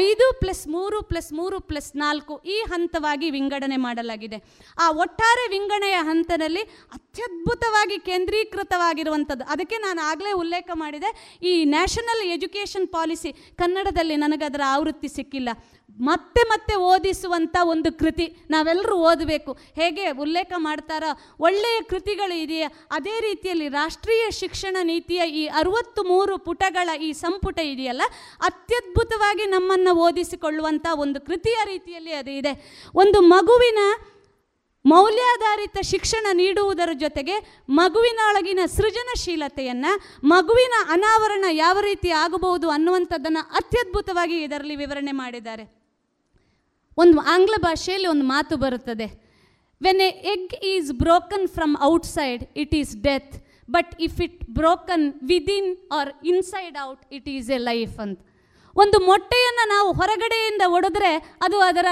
ಐದು 0.00 0.26
ಪ್ಲಸ್ 0.40 0.64
ಮೂರು 0.74 0.98
ಪ್ಲಸ್ 1.10 1.30
ಮೂರು 1.38 1.58
ಪ್ಲಸ್ 1.70 1.90
ನಾಲ್ಕು 2.04 2.34
ಈ 2.54 2.58
ಹಂತವಾಗಿ 2.72 3.28
ವಿಂಗಡಣೆ 3.36 3.78
ಮಾಡಲಾಗಿದೆ. 3.86 4.40
ಆ 4.84 4.88
ಒಟ್ಟಾರೆ 5.04 5.46
ವಿಂಗಡಣೆಯ 5.54 5.98
ಹಂತದಲ್ಲಿ 6.10 6.64
ಅತ್ಯದ್ಭುತವಾಗಿ 6.96 7.98
ಕೇಂದ್ರೀಕೃತವಾಗಿರುವಂಥದ್ದು. 8.10 9.46
ಅದಕ್ಕೆ 9.54 9.78
ನಾನು 9.86 10.02
ಆಗಲೇ 10.10 10.32
ಉಲ್ಲೇಖ 10.42 10.70
ಮಾಡಿದೆ, 10.84 11.12
ಈ 11.50 11.54
ನ್ಯಾಷನಲ್ 11.74 12.24
ಎಜುಕೇಷನ್ 12.36 12.88
ಪಾಲಿಸಿ 12.98 13.32
ಕನ್ನಡದಲ್ಲಿ 13.62 14.16
ನನಗದರ 14.26 14.62
ಆವೃತ್ತಿ 14.76 15.10
ಸಿಕ್ಕಿಲ್ಲ. 15.16 15.48
ಮತ್ತೆ 16.00 16.42
ಮತ್ತೆ 16.48 16.74
ಓದಿಸುವಂಥ 16.74 17.56
ಒಂದು 17.62 17.98
ಕೃತಿ. 17.98 18.26
ನಾವೆಲ್ಲರೂ 18.50 18.96
ಓದಬೇಕು. 18.96 19.52
ಹೇಗೆ 19.52 20.10
ಉಲ್ಲೇಖ 20.10 20.52
ಮಾಡ್ತಾರೋ? 20.56 21.10
ಒಳ್ಳೆಯ 21.40 21.80
ಕೃತಿಗಳು 21.80 22.34
ಇದೆಯಾ? 22.34 22.68
ಅದೇ 22.90 23.20
ರೀತಿಯಲ್ಲಿ 23.20 23.68
ರಾಷ್ಟ್ರೀಯ 23.68 24.30
ಶಿಕ್ಷಣ 24.30 24.76
ನೀತಿಯ 24.82 25.22
ಈ 25.30 25.46
ಅರುವತ್ತು 25.46 26.04
ಮೂರು 26.04 26.38
ಪುಟಗಳ 26.38 26.88
ಈ 27.00 27.12
ಸಂಪುಟ 27.12 27.58
ಇದೆಯಲ್ಲ, 27.58 28.02
ಅತ್ಯದ್ಭುತವಾಗಿ 28.42 29.46
ನಮ್ಮನ್ನು 29.46 29.94
ಓದಿಸಿಕೊಳ್ಳುವಂಥ 29.94 30.86
ಒಂದು 30.94 31.20
ಕೃತಿಯ 31.20 31.64
ರೀತಿಯಲ್ಲಿ 31.64 32.12
ಅದು 32.12 32.30
ಇದೆ. 32.30 32.84
ಒಂದು 32.94 33.20
ಮಗುವಿನ 33.20 33.78
ಮೌಲ್ಯಾಧಾರಿತ 34.84 35.78
ಶಿಕ್ಷಣ 35.82 36.26
ನೀಡುವುದರ 36.32 36.88
ಜೊತೆಗೆ 36.92 37.64
ಮಗುವಿನೊಳಗಿನ 37.68 38.60
ಸೃಜನಶೀಲತೆಯನ್ನು, 38.66 40.18
ಮಗುವಿನ 40.24 40.72
ಅನಾವರಣ 40.90 41.44
ಯಾವ 41.50 41.80
ರೀತಿ 41.80 42.10
ಆಗಬಹುದು 42.10 42.70
ಅನ್ನುವಂಥದ್ದನ್ನು 42.70 43.50
ಅತ್ಯದ್ಭುತವಾಗಿ 43.54 44.42
ಇದರಲ್ಲಿ 44.42 44.76
ವಿವರಣೆ 44.76 45.12
ಮಾಡಿದ್ದಾರೆ. 45.12 45.77
ಒಂದು 47.02 47.18
ಆಂಗ್ಲ 47.34 47.54
ಭಾಷೆಯಲ್ಲಿ 47.66 48.08
ಒಂದು 48.14 48.26
ಮಾತು 48.34 48.54
ಬರುತ್ತದೆ. 48.64 49.06
When 49.80 50.00
a 50.08 50.10
egg 50.32 50.54
is 50.72 50.88
broken 51.02 51.46
from 51.56 51.74
outside 51.90 52.42
it 52.62 52.74
is 52.80 52.94
death 53.08 53.34
but 53.76 53.92
if 54.06 54.18
it 54.26 54.38
broken 54.58 55.06
within 55.30 55.70
or 55.98 56.10
inside 56.32 56.76
out 56.88 57.04
it 57.16 57.28
is 57.36 57.50
a 57.56 57.58
life 57.70 57.96
ಅಂತ. 58.04 58.18
ಒಂದು 58.76 58.98
ಮೊಟ್ಟೆಯನ್ನು 59.08 59.64
ನಾವು 59.74 59.88
ಹೊರಗಡೆಯಿಂದ 60.00 60.62
ಒಡೆದ್ರೆ 60.76 61.12
ಅದು 61.46 61.58
ಅದರ 61.68 61.88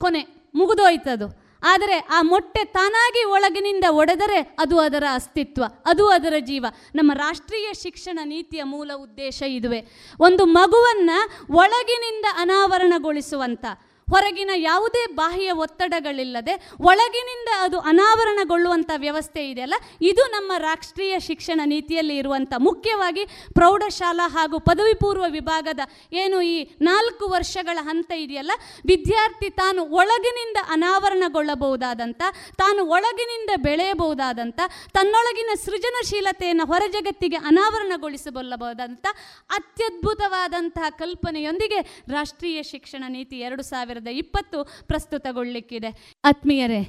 ಕೊನೆ, 0.00 0.22
ಮುಗಿದೋಯ್ತದು. 0.58 1.26
ಆದರೆ 1.70 1.96
ಆ 2.16 2.18
ಮೊಟ್ಟೆ 2.22 2.62
ತಾನಾಗಿ 2.76 3.22
ಒಳಗಿನಿಂದ 3.34 3.86
ಒಡೆದರೆ 4.00 4.38
ಅದು 4.62 4.76
ಅದರ 4.84 5.04
ಅಸ್ತಿತ್ವ, 5.18 5.64
ಅದು 5.86 6.04
ಅದರ 6.16 6.34
ಜೀವ. 6.50 6.66
ನಮ್ಮ 6.94 7.10
ರಾಷ್ಟ್ರೀಯ 7.16 7.68
ಶಿಕ್ಷಣ 7.82 8.18
ನೀತಿಯ 8.32 8.62
ಮೂಲ 8.72 8.90
ಉದ್ದೇಶ 9.04 9.42
ಇದುವೆ. 9.56 9.80
ಒಂದು 10.20 10.44
ಮಗುವನ್ನು 10.58 11.18
ಒಳಗಿನಿಂದ 11.62 12.26
ಅನಾವರಣಗೊಳಿಸುವಂಥ 12.42 13.64
ಹೊರಗಿನ 14.12 14.50
ಯಾವುದೇ 14.54 15.02
ಬಾಹ್ಯ 15.14 15.52
ಒತ್ತಡಗಳಿಲ್ಲದೆ 15.52 16.54
ಒಳಗಿನಿಂದ 16.82 17.48
ಅದು 17.64 17.78
ಅನಾವರಣಗೊಳ್ಳುವಂಥ 17.78 18.90
ವ್ಯವಸ್ಥೆ 18.96 19.50
ಇದೆಯಲ್ಲ 19.50 19.74
ಇದು 20.00 20.22
ನಮ್ಮ 20.26 20.52
ರಾಷ್ಟ್ರೀಯ 20.58 21.18
ಶಿಕ್ಷಣ 21.20 21.60
ನೀತಿಯಲ್ಲಿ 21.64 22.16
ಇರುವಂಥ 22.16 22.52
ಮುಖ್ಯವಾಗಿ 22.58 23.24
ಪ್ರೌಢಶಾಲಾ 23.54 24.28
ಹಾಗೂ 24.28 24.58
ಪದವಿ 24.58 24.94
ಪೂರ್ವ 24.94 25.24
ವಿಭಾಗದ 25.28 25.80
ಏನು 26.12 26.42
ಈ 26.42 26.56
ನಾಲ್ಕು 26.80 27.26
ವರ್ಷಗಳ 27.28 27.78
ಹಂತ 27.80 28.10
ಇದೆಯಲ್ಲ? 28.12 28.52
ವಿದ್ಯಾರ್ಥಿ 28.86 29.50
ತಾನು 29.50 29.80
ಒಳಗಿನಿಂದ 29.84 30.58
ಅನಾವರಣಗೊಳ್ಳಬಹುದಾದಂಥ, 30.70 32.22
ತಾನು 32.58 32.80
ಒಳಗಿನಿಂದ 32.86 33.50
ಬೆಳೆಯಬಹುದಾದಂಥ, 33.56 34.60
ತನ್ನೊಳಗಿನ 34.92 35.50
ಸೃಜನಶೀಲತೆಯನ್ನು 35.64 36.66
ಹೊರಜಗತ್ತಿಗೆ 36.66 37.36
ಅನಾವರಣಗೊಳಿಸಬಲ್ಲಬಹುದಂಥ 37.36 39.06
ಅತ್ಯದ್ಭುತವಾದಂತಹ 39.50 40.90
ಕಲ್ಪನೆಯೊಂದಿಗೆ 40.90 41.80
ರಾಷ್ಟ್ರೀಯ 42.08 42.62
ಶಿಕ್ಷಣ 42.62 43.04
ನೀತಿ 43.08 43.38
ಎರಡು 43.38 43.62
ಸಾವಿರದ 43.62 43.99
ಇಪ್ಪತ್ತು 44.06 44.64
ಪ್ರಸ್ತುತಗೊಳ್ಳಿಕ್ಕಿದೆ. 44.86 46.18
ಆತ್ಮೀಯರೇ, 46.24 46.82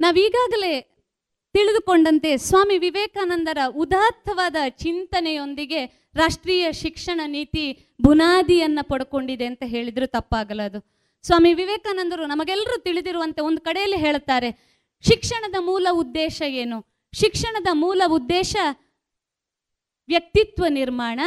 ನಾವೀಗಾಗಲೇ 0.00 0.80
ತಿಳಿದುಕೊಂಡಂತೆ 1.52 2.36
ಸ್ವಾಮಿ 2.36 2.78
ವಿವೇಕಾನಂದರ 2.78 3.58
ಉದಾತ್ತವಾದ 3.66 4.56
ಚಿಂತನೆಯೊಂದಿಗೆ 4.68 6.10
ರಾಷ್ಟ್ರೀಯ 6.14 6.72
ಶಿಕ್ಷಣ 6.72 7.20
ನೀತಿ 7.26 7.64
ಬುನಾದಿಯನ್ನು 8.02 8.88
ಪಡ್ಕೊಂಡಿದೆ 8.88 9.46
ಅಂತ 9.46 9.62
ಹೇಳಿದ್ರು 9.66 10.06
ತಪ್ಪಾಗಲದು 10.06 10.80
ಸ್ವಾಮಿ 11.22 11.54
ವಿವೇಕಾನಂದರು 11.54 12.26
ನಮಗೆಲ್ಲರೂ 12.26 12.80
ತಿಳಿದಿರುವಂತೆ 12.80 13.40
ಒಂದು 13.40 13.60
ಕಡೆಯಲ್ಲಿ 13.60 13.96
ಹೇಳುತ್ತಾರೆ, 13.96 14.50
ಶಿಕ್ಷಣದ 15.08 15.54
ಮೂಲ 15.60 15.86
ಉದ್ದೇಶ 15.90 16.42
ಏನು? 16.48 16.78
ಶಿಕ್ಷಣದ 17.14 17.68
ಮೂಲ 17.72 18.02
ಉದ್ದೇಶ 18.06 18.56
ವ್ಯಕ್ತಿತ್ವ 20.08 20.64
ನಿರ್ಮಾಣ, 20.68 21.20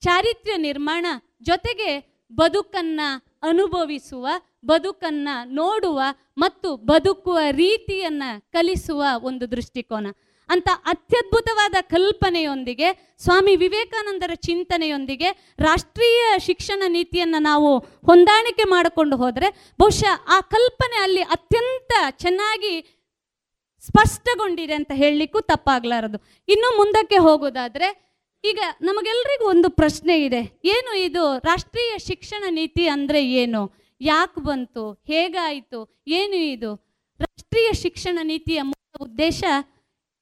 ಚಾರಿತ್ರ್ಯ 0.00 0.56
ನಿರ್ಮಾಣ, 0.56 1.06
ಜೊತೆಗೆ 1.42 1.90
ಬದುಕನ್ನ 2.32 3.00
ಅನುಭವಿಸುವ 3.42 4.28
ಬದುಕನ್ನ 4.64 5.28
ನೋಡುವ 5.44 6.00
ಮತ್ತು 6.38 6.76
ಬದುಕುವ 6.76 7.38
ರೀತಿಯನ್ನ 7.50 8.22
ಕಲಿಸುವ 8.52 9.04
ಒಂದು 9.22 9.50
ದೃಷ್ಟಿಕೋನ. 9.50 10.06
ಅಂತ 10.50 10.68
ಅತ್ಯದ್ಭುತವಾದ 10.74 11.74
ಕಲ್ಪನೆಯೊಂದಿಗೆ, 11.80 13.16
ಸ್ವಾಮಿ 13.18 13.56
ವಿವೇಕಾನಂದರ 13.56 14.30
ಚಿಂತನೆಯೊಂದಿಗೆ 14.34 15.54
ರಾಷ್ಟ್ರೀಯ 15.58 16.38
ಶಿಕ್ಷಣ 16.38 16.82
ನೀತಿಯನ್ನು 16.88 17.38
ನಾವು 17.38 17.78
ಹೊಂದಾಣಿಕೆ 17.78 18.62
ಮಾಡಿಕೊಂಡು 18.62 19.16
ಹೋದರೆ, 19.16 19.74
ಬಹುಶಃ 19.80 20.24
ಆ 20.28 20.40
ಕಲ್ಪನೆ 20.40 21.02
ಅಲ್ಲಿ 21.02 21.20
ಅತ್ಯಂತ 21.20 21.92
ಚೆನ್ನಾಗಿ 22.10 22.80
ಸ್ಪಷ್ಟಗೊಂಡಿದೆ 23.80 24.74
ಅಂತ 24.74 24.90
ಹೇಳಲಿಕ್ಕೂ 24.94 25.40
ತಪ್ಪಾಗಲಾರದು. 25.40 26.18
ಇನ್ನು 26.48 26.76
ಮುಂದಕ್ಕೆ 26.76 27.16
ಹೋಗೋದಾದ್ರೆ, 27.16 28.08
ಈಗ 28.44 28.58
ನಮಗೆಲ್ರಿಗೂ 28.80 29.48
ಒಂದು 29.48 29.70
ಪ್ರಶ್ನೆ 29.70 30.24
ಇದೆ. 30.24 30.60
ಏನು 30.64 30.98
ಇದು 30.98 31.38
ರಾಷ್ಟ್ರೀಯ 31.38 31.98
ಶಿಕ್ಷಣ 31.98 32.44
ನೀತಿ 32.50 32.88
ಅಂದರೆ 32.88 33.26
ಏನು? 33.26 33.77
ಯಾಕೆ 34.00 34.40
ಬಂತು? 34.40 34.92
ಹೇಗಾಯಿತು? 34.92 36.04
ಏನು 36.08 36.34
ಇದು? 36.34 36.74
ರಾಷ್ಟ್ರೀಯ 37.20 37.72
ಶಿಕ್ಷಣ 37.72 38.18
ನೀತಿಯ 38.22 38.62
ಮೂಲ 38.62 38.96
ಉದ್ದೇಶ 39.00 39.44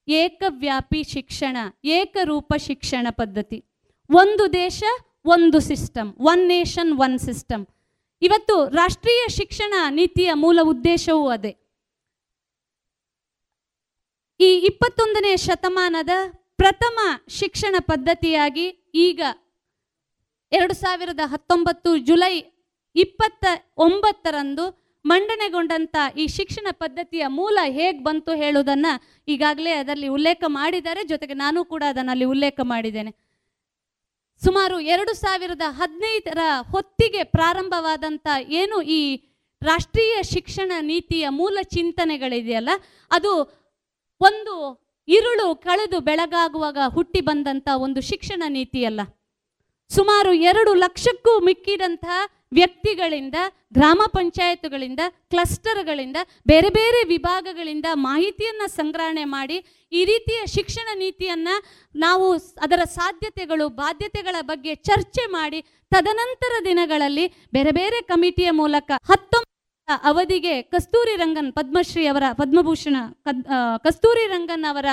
ಏಕವ್ಯಾಪಿ 0.07 1.03
ಶಿಕ್ಷಣ, 1.03 1.57
ಏಕರೂಪ 1.85 2.53
ಶಿಕ್ಷಣ 2.57 3.07
ಪದ್ಧತಿ. 3.09 3.63
ಒಂದು 4.09 4.53
ದೇಶ, 4.53 4.83
ಒಂದು 5.25 5.59
system, 5.59 6.13
one 6.19 6.47
nation, 6.47 6.99
one 6.99 7.19
system. 7.19 7.65
ಇವತ್ತು 8.21 8.69
ರಾಷ್ಟ್ರೀಯ 8.69 9.27
ಶಿಕ್ಷಣ 9.27 9.73
ನೀತಿಯ 9.89 10.33
ಮೂಲ 10.33 10.59
ಉದ್ದೇಶವೂ 10.63 11.29
ಅದೇ. 11.29 11.57
ಈ 14.39 14.59
ಇಪ್ಪತ್ತೊಂದನೇ 14.59 15.37
ಶತಮಾನದ 15.37 16.09
ಪ್ರಥಮ 16.55 16.99
ಶಿಕ್ಷಣ 17.29 17.75
ಪದ್ಧತಿಯಾಗಿ 17.79 18.67
ಈಗ 18.95 19.21
ಎರಡು 20.51 20.73
ಸಾವಿರದ 20.73 21.19
ಹತ್ತೊಂಬತ್ತು 21.25 21.97
ಜುಲೈ 21.97 22.56
ಇಪ್ಪತ್ತ 23.03 23.45
ಒಂಬತ್ತರಂದು 23.85 24.65
ಮಂಡನೆಗೊಂಡಂತ 25.05 25.95
ಈ 26.21 26.23
ಶಿಕ್ಷಣ 26.35 26.67
ಪದ್ಧತಿಯ 26.81 27.23
ಮೂಲ 27.37 27.57
ಹೇಗೆ 27.77 27.99
ಬಂತು 28.07 28.31
ಹೇಳುವುದನ್ನು 28.41 28.91
ಈಗಾಗಲೇ 29.33 29.73
ಅದರಲ್ಲಿ 29.81 30.09
ಉಲ್ಲೇಖ 30.17 30.43
ಮಾಡಿದ್ದಾರೆ. 30.57 31.01
ಜೊತೆಗೆ 31.11 31.35
ನಾನು 31.43 31.59
ಕೂಡ 31.71 31.83
ಅದನ್ನು 31.91 32.11
ಅಲ್ಲಿ 32.13 32.27
ಉಲ್ಲೇಖ 32.33 32.59
ಮಾಡಿದ್ದೇನೆ. 32.73 33.11
ಸುಮಾರು 34.41 34.75
ಎರಡು 34.93 35.13
ಸಾವಿರದ 35.21 35.65
ಹದಿನೈದರ 35.79 36.41
ಹೊತ್ತಿಗೆ 36.73 37.21
ಪ್ರಾರಂಭವಾದಂಥ 37.35 38.27
ಏನು 38.61 38.79
ಈ 38.97 39.01
ರಾಷ್ಟ್ರೀಯ 39.61 40.15
ಶಿಕ್ಷಣ 40.33 40.71
ನೀತಿಯ 40.89 41.25
ಮೂಲ 41.39 41.57
ಚಿಂತನೆಗಳಿದೆಯಲ್ಲ, 41.75 42.71
ಅದು 43.11 43.31
ಒಂದು 44.21 44.55
ಇರುಳು 45.07 45.47
ಕಳೆದು 45.65 45.97
ಬೆಳಗಾಗುವಾಗ 46.09 46.79
ಹುಟ್ಟಿ 46.95 47.21
ಬಂದಂಥ 47.29 47.67
ಒಂದು 47.85 48.01
ಶಿಕ್ಷಣ 48.09 48.43
ನೀತಿಯಲ್ಲ. 48.57 49.01
ಸುಮಾರು 49.91 50.31
ಎರಡು 50.49 50.71
ಲಕ್ಷಕ್ಕೂ 50.83 51.33
ಮಿಕ್ಕಿದಂತಹ 51.47 52.19
ವ್ಯಕ್ತಿಗಳಿಂದ, 52.51 53.37
ಗ್ರಾಮ 53.73 54.01
ಪಂಚಾಯತ್ಗಳಿಂದ, 54.13 55.01
ಕ್ಲಸ್ಟರ್ಗಳಿಂದ, 55.31 56.17
ಬೇರೆ 56.45 56.69
ಬೇರೆ 56.69 56.99
ವಿಭಾಗಗಳಿಂದ 57.07 57.87
ಮಾಹಿತಿಯನ್ನು 58.05 58.67
ಸಂಗ್ರಹಣೆ 58.75 59.25
ಮಾಡಿ 59.33 59.57
ಈ 59.91 60.03
ರೀತಿಯ 60.05 60.39
ಶಿಕ್ಷಣ 60.55 60.87
ನೀತಿಯನ್ನು 60.97 61.55
ನಾವು 61.95 62.27
ಅದರ 62.65 62.81
ಸಾಧ್ಯತೆಗಳು, 62.95 63.67
ಬಾಧ್ಯತೆಗಳ 63.81 64.35
ಬಗ್ಗೆ 64.43 64.75
ಚರ್ಚೆ 64.89 65.25
ಮಾಡಿ 65.31 65.59
ತದನಂತರ 65.91 66.53
ದಿನಗಳಲ್ಲಿ 66.65 67.27
ಬೇರೆ 67.53 67.71
ಬೇರೆ 67.71 67.99
ಕಮಿಟಿಯ 68.07 68.49
ಮೂಲಕ 68.53 68.91
ಹತ್ತೊಂಬತ್ತು 69.11 69.45
ಅವಧಿಗೆ 70.09 70.55
ಕಸ್ತೂರಿ 70.73 71.13
ರಂಗನ್ 71.15 71.51
ಪದ್ಮಶ್ರೀ 71.51 72.03
ಅವರ 72.07 72.25
ಪದ್ಮಭೂಷಣ 72.39 72.97
ಕಸ್ತೂರಿ 73.85 74.25
ರಂಗನ್ 74.27 74.65
ಅವರ 74.65 74.87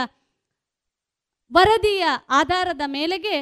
ವರದಿಯ 1.50 2.04
ಆಧಾರದ 2.32 2.84
ಮೇಲೆಗೆ 2.88 3.36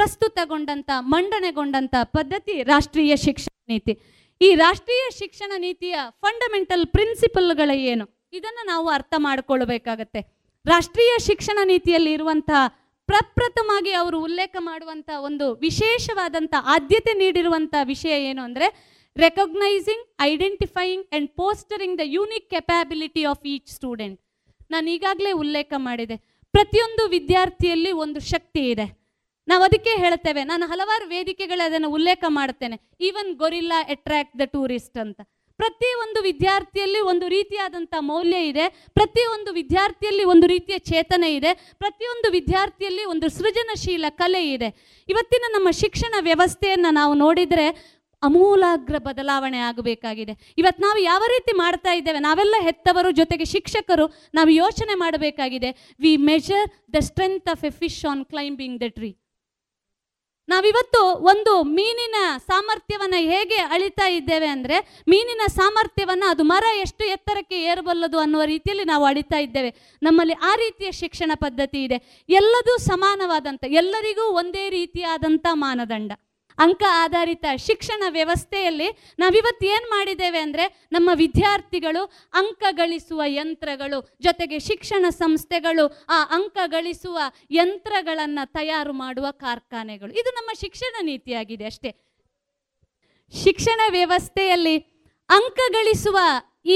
ಪ್ರಸ್ತುತಗೊಂಡಂತ, 0.00 0.90
ಮಂಡನೆಗೊಂಡಂತ 1.12 1.94
ಪದ್ಧತಿ 2.16 2.54
ರಾಷ್ಟ್ರೀಯ 2.72 3.14
ಶಿಕ್ಷಣ 3.26 3.54
ನೀತಿ. 3.72 3.94
ಈ 4.40 4.48
ರಾಷ್ಟ್ರೀಯ 4.54 5.04
ಶಿಕ್ಷಣ 5.20 5.52
ನೀತಿಯ 5.64 5.96
ಫಂಡಮೆಂಟಲ್ 6.24 6.84
ಪ್ರಿನ್ಸಿಪಲ್ಗಳ 6.94 7.70
ಏನು? 7.92 8.04
ಇದನ್ನು 8.38 8.62
ನಾವು 8.66 8.86
ಅರ್ಥ 8.88 9.14
ಮಾಡಿಕೊಳ್ಬೇಕಾಗತ್ತೆ. 9.18 10.20
ರಾಷ್ಟ್ರೀಯ 10.64 11.12
ಶಿಕ್ಷಣ 11.26 11.58
ನೀತಿಯಲ್ಲಿ 11.70 12.12
ಇರುವಂತಹ 12.12 12.62
ಪ್ರಪ್ರಥಮವಾಗಿ 13.08 13.92
ಅವರು 14.00 14.18
ಉಲ್ಲೇಖ 14.26 14.56
ಮಾಡುವಂಥ 14.60 15.10
ಒಂದು 15.28 15.46
ವಿಶೇಷವಾದಂಥ 15.66 16.54
ಆದ್ಯತೆ 16.74 17.12
ನೀಡಿರುವಂಥ 17.22 17.74
ವಿಷಯ 17.92 18.14
ಏನು 18.30 18.42
ಅಂದರೆ 18.48 18.66
recognising 19.16 20.04
identifying 20.28 21.06
and 21.08 21.30
fostering 21.40 21.96
the 22.00 22.04
unique 22.16 22.46
capability 22.54 23.24
of 23.32 23.46
each 23.54 23.70
student 23.76 24.18
ನಾನು 24.74 24.86
ಈಗಾಗಲೇ 24.96 25.32
ಉಲ್ಲೇಖ 25.42 25.72
ಮಾಡಿದೆ. 25.88 26.16
ಪ್ರತಿಯೊಂದು 26.54 27.02
ವಿದ್ಯಾರ್ಥಿಯಲ್ಲಿ 27.16 27.92
ಒಂದು 28.04 28.20
ಶಕ್ತಿ 28.32 28.62
ಇದೆ. 28.72 28.86
ನಾವು 29.50 29.62
ಅದಕ್ಕೆ 29.68 29.92
ಹೇಳ್ತೇವೆ, 30.04 30.42
ನಾನು 30.52 30.64
ಹಲವಾರು 30.72 31.04
ವೇದಿಕೆಗಳ 31.12 31.60
ಅದನ್ನು 31.68 31.90
ಉಲ್ಲೇಖ 31.98 32.24
ಮಾಡ್ತೇನೆ 32.38 32.78
even 33.08 33.30
gorilla 33.42 33.78
attract 33.94 34.34
the 34.40 34.46
tourist 34.54 34.98
ಅಂತ. 35.04 35.20
ಪ್ರತಿ 35.60 35.88
ಒಂದು 36.02 36.20
ವಿದ್ಯಾರ್ಥಿಯಲ್ಲಿ 36.26 37.00
ಒಂದು 37.10 37.26
ರೀತಿಯಾದಂಥ 37.34 37.94
ಮೌಲ್ಯ 38.10 38.38
ಇದೆ 38.50 38.66
ಪ್ರತಿಯೊಂದು 38.98 39.50
ವಿದ್ಯಾರ್ಥಿಯಲ್ಲಿ 39.58 40.24
ಒಂದು 40.32 40.46
ರೀತಿಯ 40.52 40.76
ಚೇತನೆ 40.90 41.28
ಇದೆ 41.38 41.50
ಪ್ರತಿಯೊಂದು 41.82 42.28
ವಿದ್ಯಾರ್ಥಿಯಲ್ಲಿ 42.36 43.04
ಒಂದು 43.12 43.26
ಸೃಜನಶೀಲ 43.38 44.10
ಕಲೆ 44.20 44.42
ಇದೆ. 44.54 44.68
ಇವತ್ತಿನ 45.08 45.50
ನಮ್ಮ 45.56 45.68
ಶಿಕ್ಷಣ 45.82 46.14
ವ್ಯವಸ್ಥೆಯನ್ನು 46.28 46.92
ನಾವು 47.00 47.14
ನೋಡಿದರೆ 47.24 47.66
ಅಮೂಲಾಗ್ರ 48.22 48.96
ಬದಲಾವಣೆ 49.08 49.60
ಆಗಬೇಕಾಗಿದೆ. 49.68 50.34
ಇವತ್ತು 50.60 50.80
ನಾವು 50.86 50.98
ಯಾವ 51.10 51.22
ರೀತಿ 51.34 51.52
ಮಾಡ್ತಾ 51.60 51.92
ಇದ್ದೇವೆ, 51.98 52.20
ನಾವೆಲ್ಲ 52.26 52.56
ಹೆತ್ತವರು 52.66 53.10
ಜೊತೆಗೆ 53.20 53.46
ಶಿಕ್ಷಕರು, 53.54 54.06
ನಾವು 54.38 54.50
ಯೋಚನೆ 54.62 54.94
ಮಾಡಬೇಕಾಗಿದೆ. 55.04 55.70
We 56.04 56.12
measure 56.30 56.68
the 56.96 57.00
strength 57.08 57.48
of 57.54 57.64
a 57.68 57.72
fish 57.82 58.02
on 58.12 58.22
climbing 58.32 58.78
the 58.84 58.88
tree 58.98 59.10
ನಾವಿವತ್ತು 60.50 61.00
ಒಂದು 61.32 61.52
ಮೀನಿನ 61.76 62.18
ಸಾಮರ್ಥ್ಯವನ್ನು 62.46 63.20
ಹೇಗೆ 63.30 63.58
ಅಳಿತಾ 63.74 64.06
ಇದ್ದೇವೆ 64.08 64.46
ಅಂದರೆ, 64.46 64.76
ಮೀನಿನ 65.08 65.42
ಸಾಮರ್ಥ್ಯವನ್ನು 65.48 66.26
ಅದು 66.30 66.42
ಮರ 66.42 66.64
ಎಷ್ಟು 66.80 67.04
ಎತ್ತರಕ್ಕೆ 67.04 67.58
ಏರಬಲ್ಲದು 67.62 68.18
ಅನ್ನುವ 68.18 68.44
ರೀತಿಯಲ್ಲಿ 68.44 68.84
ನಾವು 68.84 69.04
ಅಳಿತಾ 69.04 69.38
ಇದ್ದೇವೆ. 69.38 69.70
ನಮ್ಮಲ್ಲಿ 70.02 70.36
ಆ 70.50 70.52
ರೀತಿಯ 70.56 70.90
ಶಿಕ್ಷಣ 71.02 71.30
ಪದ್ಧತಿ 71.34 71.80
ಇದೆ. 71.84 71.98
ಎಲ್ಲದೂ 72.28 72.74
ಸಮಾನವಾದಂಥ, 72.90 73.64
ಎಲ್ಲರಿಗೂ 73.82 74.26
ಒಂದೇ 74.42 74.66
ರೀತಿಯಾದಂಥ 74.70 75.46
ಮಾನದಂಡ. 75.52 76.12
ಅಂಕ 76.64 76.82
ಆಧಾರಿತ 77.04 77.46
ಶಿಕ್ಷಣ 77.66 78.02
ವ್ಯವಸ್ಥೆಯಲ್ಲಿ 78.08 78.88
ನಾವಿವತ್ತು 79.18 79.64
ಏನು 79.66 79.86
ಮಾಡಿದ್ದೇವೆ 79.90 80.38
ಅಂದರೆ 80.38 80.64
ನಮ್ಮ 80.92 81.10
ವಿದ್ಯಾರ್ಥಿಗಳು 81.14 82.02
ಅಂಕ 82.34 82.62
ಗಳಿಸುವ 82.70 83.22
ಯಂತ್ರಗಳು, 83.26 83.98
ಜೊತೆಗೆ 84.20 84.58
ಶಿಕ್ಷಣ 84.58 85.04
ಸಂಸ್ಥೆಗಳು 85.10 85.84
ಆ 86.08 86.18
ಅಂಕ 86.38 86.58
ಗಳಿಸುವ 86.66 87.18
ಯಂತ್ರಗಳನ್ನು 87.50 88.44
ತಯಾರು 88.52 88.92
ಮಾಡುವ 88.92 89.26
ಕಾರ್ಖಾನೆಗಳು. 89.44 90.12
ಇದು 90.12 90.30
ನಮ್ಮ 90.38 90.50
ಶಿಕ್ಷಣ 90.60 90.94
ನೀತಿಯಾಗಿದೆ 91.02 91.64
ಅಷ್ಟೇ. 91.64 91.92
ಶಿಕ್ಷಣ 93.32 93.80
ವ್ಯವಸ್ಥೆಯಲ್ಲಿ 93.90 94.76
ಅಂಕ 95.28 95.58
ಗಳಿಸುವ 95.72 96.18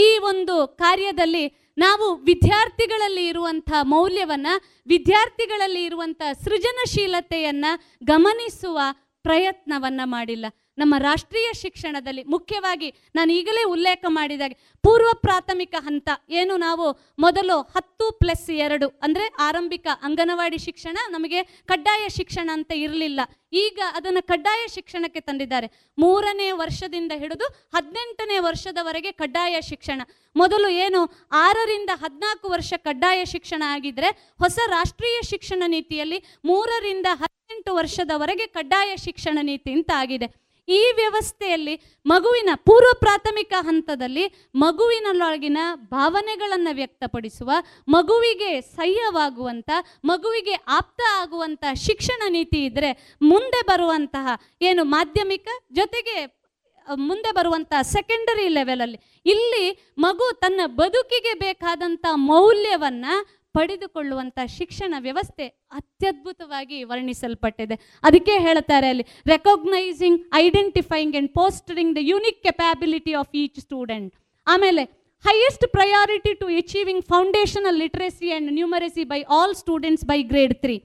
ಈ 0.03 0.05
ಒಂದು 0.31 0.57
ಕಾರ್ಯದಲ್ಲಿ 0.83 1.47
ನಾವು 1.79 2.07
ವಿದ್ಯಾರ್ಥಿಗಳಲ್ಲಿ 2.25 3.25
ಇರುವಂಥ 3.27 3.71
ಮೌಲ್ಯವನ್ನ, 3.83 4.51
ವಿದ್ಯಾರ್ಥಿಗಳಲ್ಲಿ 4.87 5.83
ಇರುವಂಥ 5.85 6.23
ಸೃಜನಶೀಲತೆಯನ್ನು 6.45 7.73
ಗಮನಿಸುವ 8.05 8.79
ಪ್ರಯತ್ನವನ್ನ 9.25 10.01
ಮಾಡಿಲ್ಲ. 10.05 10.47
ನಮ್ಮ 10.79 10.95
ರಾಷ್ಟ್ರೀಯ 10.99 11.49
ಶಿಕ್ಷಣದಲ್ಲಿ 11.63 12.23
ಮುಖ್ಯವಾಗಿ 12.35 12.89
ನಾನು 13.17 13.31
ಈಗಲೇ 13.33 13.63
ಉಲ್ಲೇಖ 13.75 14.05
ಮಾಡಿದಾಗೆ 14.09 14.57
ಪೂರ್ವ 14.85 15.11
ಪ್ರಾಥಮಿಕ 15.25 15.75
ಹಂತ 15.87 16.09
ಏನು 16.41 16.55
ನಾವು 16.65 16.87
ಮೊದಲು 17.25 17.57
ಹತ್ತು 17.75 18.07
ಪ್ಲಸ್ 18.21 18.49
ಎರಡು 18.67 18.89
ಅಂದರೆ 19.07 19.27
ಆರಂಭಿಕ 19.47 19.87
ಅಂಗನವಾಡಿ 20.09 20.59
ಶಿಕ್ಷಣ 20.67 20.97
ನಮಗೆ 21.15 21.41
ಕಡ್ಡಾಯ 21.71 22.05
ಶಿಕ್ಷಣ 22.19 22.49
ಅಂತ 22.53 22.73
ಇರಲಿಲ್ಲ. 22.85 23.21
ಈಗ 23.65 23.79
ಅದನ್ನು 23.99 24.23
ಕಡ್ಡಾಯ 24.31 24.63
ಶಿಕ್ಷಣಕ್ಕೆ 24.75 25.21
ತಂದಿದ್ದಾರೆ. 25.21 25.67
ಮೂರನೇ 25.99 26.49
ವರ್ಷದಿಂದ 26.63 27.13
ಹಿಡಿದು 27.23 27.47
ಹದಿನೆಂಟನೇ 27.77 28.39
ವರ್ಷದವರೆಗೆ 28.49 29.13
ಕಡ್ಡಾಯ 29.13 29.57
ಶಿಕ್ಷಣ. 29.71 30.01
ಮೊದಲು 30.37 30.69
ಏನು 30.85 31.01
ಆರರಿಂದ 31.45 31.91
ಹದಿನಾಲ್ಕು 32.03 32.49
ವರ್ಷ 32.55 32.73
ಕಡ್ಡಾಯ 32.89 33.21
ಶಿಕ್ಷಣ 33.35 33.63
ಆಗಿದ್ರೆ 33.75 34.11
ಹೊಸ 34.45 34.59
ರಾಷ್ಟ್ರೀಯ 34.77 35.19
ಶಿಕ್ಷಣ 35.33 35.63
ನೀತಿಯಲ್ಲಿ 35.67 36.19
ಮೂರರಿಂದ 36.51 37.07
ಹದಿನೆಂಟು 37.23 37.73
ವರ್ಷದವರೆಗೆ 37.75 38.47
ಕಡ್ಡಾಯ 38.57 38.91
ಶಿಕ್ಷಣ 39.07 39.39
ನೀತಿ 39.43 39.73
ಅಂತ 39.73 39.91
ಆಗಿದೆ. 40.03 40.29
ಈ 40.69 40.93
ವ್ಯವಸ್ಥೆಯಲ್ಲಿ 40.97 41.75
ಮಗುವಿನ 42.07 42.49
ಪೂರ್ವ 42.55 42.91
ಪ್ರಾಥಮಿಕ 42.99 43.53
ಹಂತದಲ್ಲಿ 43.59 44.25
ಮಗುವಿನೊಳಗಿನ 44.55 45.59
ಭಾವನೆಗಳನ್ನು 45.91 46.75
ವ್ಯಕ್ತಪಡಿಸುವ, 46.75 47.51
ಮಗುವಿಗೆ 47.89 48.61
ಸಹ್ಯವಾಗುವಂಥ 48.61 49.71
ಮಗುವಿಗೆ 50.05 50.55
ಆಪ್ತ 50.69 51.01
ಆಗುವಂಥ 51.23 51.65
ಶಿಕ್ಷಣ 51.75 52.23
ನೀತಿ 52.29 52.65
ಇದ್ದರೆ 52.65 52.93
ಮುಂದೆ 53.21 53.67
ಬರುವಂತಹ 53.67 54.29
ಏನು 54.63 54.85
ಮಾಧ್ಯಮಿಕ 54.85 55.49
ಜೊತೆಗೆ 55.73 56.45
ಮುಂದೆ 56.89 57.33
ಬರುವಂಥ 57.33 57.73
ಸೆಕೆಂಡರಿ 57.83 58.49
ಲೆವೆಲಲ್ಲಿ 58.49 58.99
ಇಲ್ಲಿ 59.27 59.95
ಮಗು 59.99 60.41
ತನ್ನ 60.41 60.61
ಬದುಕಿಗೆ 60.67 61.35
ಬೇಕಾದಂಥ 61.35 62.07
ಮೌಲ್ಯವನ್ನು 62.15 63.44
ಪಡೆದುಕೊಳ್ಳುವಂಥ 63.57 64.39
ಶಿಕ್ಷಣ 64.57 64.95
ವ್ಯವಸ್ಥೆ 65.07 65.47
ಅತ್ಯದ್ಭುತವಾಗಿ 65.79 66.79
ವರ್ಣಿಸಲ್ಪಟ್ಟಿದೆ. 66.91 67.77
ಅದಕ್ಕೆ 68.09 68.35
ಹೇಳ್ತಾರೆ 68.47 68.89
ಅಲ್ಲಿ 68.93 69.05
recognising 69.35 70.21
identifying 70.43 71.15
and 71.17 71.33
fostering 71.39 71.95
the 71.99 72.03
unique 72.13 72.41
capability 72.47 73.15
of 73.23 73.33
each 73.43 73.61
student 73.67 74.13
ಆಮೇಲೆ 74.47 74.85
highest 75.25 75.67
priority 75.77 76.33
to 76.41 76.47
achieving 76.61 77.05
foundational 77.13 77.79
literacy 77.83 78.29
and 78.31 78.51
numeracy 78.59 79.05
by 79.13 79.21
all 79.37 79.55
students 79.61 80.05
by 80.11 80.19
grade 80.33 80.55
three 80.65 80.77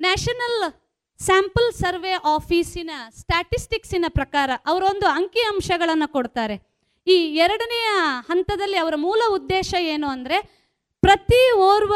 national 0.00 0.60
sample 1.20 1.68
survey 1.80 2.14
ಆಫೀಸಿನ 2.34 2.90
ಸ್ಟ್ಯಾಟಿಸ್ಟಿಕ್ಸಿನ 3.18 4.06
ಪ್ರಕಾರ 4.18 4.50
ಅವರೊಂದು 4.70 5.06
ಅಂಕಿ 5.18 5.42
ಅಂಶಗಳನ್ನು 5.50 6.08
ಕೊಡ್ತಾರೆ. 6.16 6.56
ಈ 7.06 7.16
ಎರಡನೆಯ 7.44 7.88
ಹಂತದಲ್ಲಿ 8.30 8.78
ಅವರ 8.82 8.94
ಮೂಲ 9.04 9.20
ಉದ್ದೇಶ 9.36 9.74
ಏನು 9.94 10.06
ಅಂದರೆ 10.14 10.38
ಪ್ರತಿ 11.04 11.52
ಓರ್ವ 11.52 11.94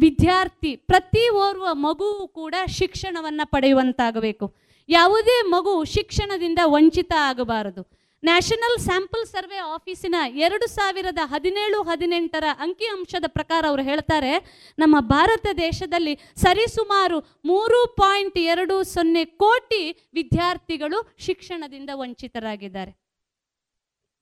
ವಿದ್ಯಾರ್ಥಿ, 0.00 0.76
ಪ್ರತಿ 0.76 1.28
ಓರ್ವ 1.28 1.66
ಮಗುವು 1.72 2.28
ಕೂಡ 2.28 2.54
ಶಿಕ್ಷಣವನ್ನು 2.66 3.50
ಪಡೆಯುವಂತಾಗಬೇಕು. 3.50 4.56
ಯಾವುದೇ 4.88 5.42
ಮಗು 5.42 5.84
ಶಿಕ್ಷಣದಿಂದ 5.84 6.58
ವಂಚಿತ 6.64 7.12
ಆಗಬಾರದು. 7.18 7.82
ನ್ಯಾಷನಲ್ 8.24 8.78
ಸ್ಯಾಂಪಲ್ 8.78 9.26
ಸರ್ವೆ 9.26 9.56
ಆಫೀಸಿನ 9.56 10.14
ಎರಡು 10.34 10.66
ಸಾವಿರದ 10.66 11.18
ಹದಿನೇಳು, 11.24 11.82
ಹದಿನೆಂಟರ 11.82 12.44
ಅಂಕಿಅಂಶದ 12.58 13.24
ಪ್ರಕಾರ 13.26 13.64
ಅವರು 13.68 13.82
ಹೇಳ್ತಾರೆ, 13.82 14.32
ನಮ್ಮ 14.78 15.00
ಭಾರತ 15.00 15.46
ದೇಶದಲ್ಲಿ 15.56 16.14
ಸರಿಸುಮಾರು 16.36 17.40
ಮೂರು 17.44 17.94
ಪಾಯಿಂಟ್ 17.96 18.38
ಎರಡು 18.38 18.82
ಸೊನ್ನೆ 18.82 19.24
ಕೋಟಿ 19.24 20.10
ವಿದ್ಯಾರ್ಥಿಗಳು 20.14 21.14
ಶಿಕ್ಷಣದಿಂದ 21.18 21.90
ವಂಚಿತರಾಗಿದ್ದಾರೆ. 21.94 22.94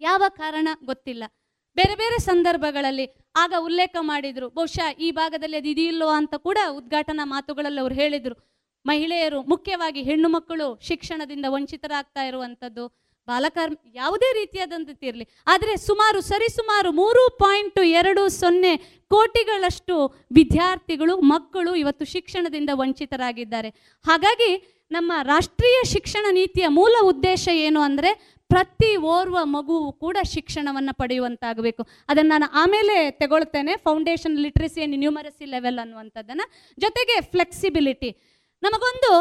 ಯಾವ 0.00 0.22
ಕಾರಣ 0.28 0.68
ಗೊತ್ತಿಲ್ಲ. 0.84 1.24
ಬೇರೆ 1.76 1.94
ಬೇರೆ 1.94 2.18
ಸಂದರ್ಭಗಳಲ್ಲಿ 2.30 3.06
ಆಗ 3.36 3.54
ಉಲ್ಲೇಖ 3.58 3.96
ಮಾಡಿದ್ರು. 4.00 4.46
ಬಹುಶಃ 4.48 4.86
ಈ 5.06 5.10
ಭಾಗದಲ್ಲಿ 5.10 5.56
ಅದು 5.56 5.68
ಇದೆಯಿಲ್ಲೋ 5.68 6.08
ಅಂತ 6.20 6.34
ಕೂಡ 6.46 6.58
ಉದ್ಘಾಟನಾ 6.78 7.24
ಮಾತುಗಳಲ್ಲಿ 7.24 7.80
ಅವರು 7.80 7.94
ಹೇಳಿದ್ರು. 7.94 8.34
ಮಹಿಳೆಯರು, 8.86 9.38
ಮುಖ್ಯವಾಗಿ 9.42 10.00
ಹೆಣ್ಣು 10.02 10.28
ಮಕ್ಕಳು 10.28 10.66
ಶಿಕ್ಷಣದಿಂದ 10.88 11.46
ವಂಚಿತರಾಗ್ತಾ 11.48 12.22
ಇರುವಂಥದ್ದು 12.24 12.84
ಬಾಲಕಾರ್ಮ 13.28 13.74
ಯಾವುದೇ 13.94 14.28
ರೀತಿಯಾದಂಥದ್ದು 14.32 15.06
ಇರಲಿ. 15.06 15.26
ಆದರೆ 15.46 15.72
ಸುಮಾರು 15.76 16.20
ಸರಿಸುಮಾರು 16.20 16.90
ಮೂರು 16.92 17.22
ಪಾಯಿಂಟ್ 17.36 17.78
ಎರಡು 18.00 18.22
ಸೊನ್ನೆ 18.28 18.72
ಕೋಟಿಗಳಷ್ಟು 19.10 19.96
ವಿದ್ಯಾರ್ಥಿಗಳು, 20.32 21.14
ಮಕ್ಕಳು 21.32 21.74
ಇವತ್ತು 21.74 22.04
ಶಿಕ್ಷಣದಿಂದ 22.04 22.70
ವಂಚಿತರಾಗಿದ್ದಾರೆ. 22.74 23.70
ಹಾಗಾಗಿ 24.04 24.50
ನಮ್ಮ 24.90 25.12
ರಾಷ್ಟ್ರೀಯ 25.22 25.78
ಶಿಕ್ಷಣ 25.84 26.26
ನೀತಿಯ 26.30 26.68
ಮೂಲ 26.68 26.94
ಉದ್ದೇಶ 27.02 27.48
ಏನು 27.66 27.80
ಅಂದರೆ 27.80 28.10
ಪ್ರತಿ 28.52 28.90
ಓರ್ವ 29.14 29.38
ಮಗುವು 29.56 29.88
ಕೂಡ 30.04 30.16
ಶಿಕ್ಷಣವನ್ನು 30.34 30.92
ಪಡೆಯುವಂತಾಗಬೇಕು. 31.00 31.82
ಅದನ್ನು 32.10 32.30
ನಾನು 32.34 32.46
ಆಮೇಲೆ 32.62 32.94
ತಗೊಳ್ತೇನೆ 33.22 33.74
foundation 33.86 34.38
literacy 34.44 34.80
and 34.80 34.98
numeracy 35.02 35.44
level 35.54 35.80
ಅನ್ನುವಂಥದ್ದನ್ನು. 35.84 36.46
ಜೊತೆಗೆ 36.84 37.16
ಫ್ಲೆಕ್ಸಿಬಿಲಿಟಿ 37.34 38.10
ನಮಗೊಂದು 38.62 39.12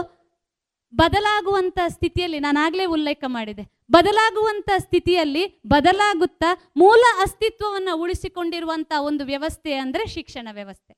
ಬದಲಾಗುವಂಥ 0.93 1.79
ಸ್ಥಿತಿಯಲ್ಲಿ, 1.95 2.39
ನಾನಾಗಲೇ 2.45 2.85
ಉಲ್ಲೇಖ 2.95 3.23
ಮಾಡಿದೆ. 3.35 3.63
ಬದಲಾಗುವಂಥ 3.95 4.69
ಸ್ಥಿತಿಯಲ್ಲಿ 4.85 5.43
ಬದಲಾಗುತ್ತಾ 5.73 6.49
ಮೂಲ 6.81 7.03
ಅಸ್ತಿತ್ವವನ್ನು 7.25 7.93
ಉಳಿಸಿಕೊಂಡಿರುವಂಥ 8.03 8.91
ಒಂದು 9.09 9.23
ವ್ಯವಸ್ಥೆ 9.31 9.73
ಅಂದರೆ 9.83 10.03
ಶಿಕ್ಷಣ 10.15 10.47
ವ್ಯವಸ್ಥೆ. 10.59 10.93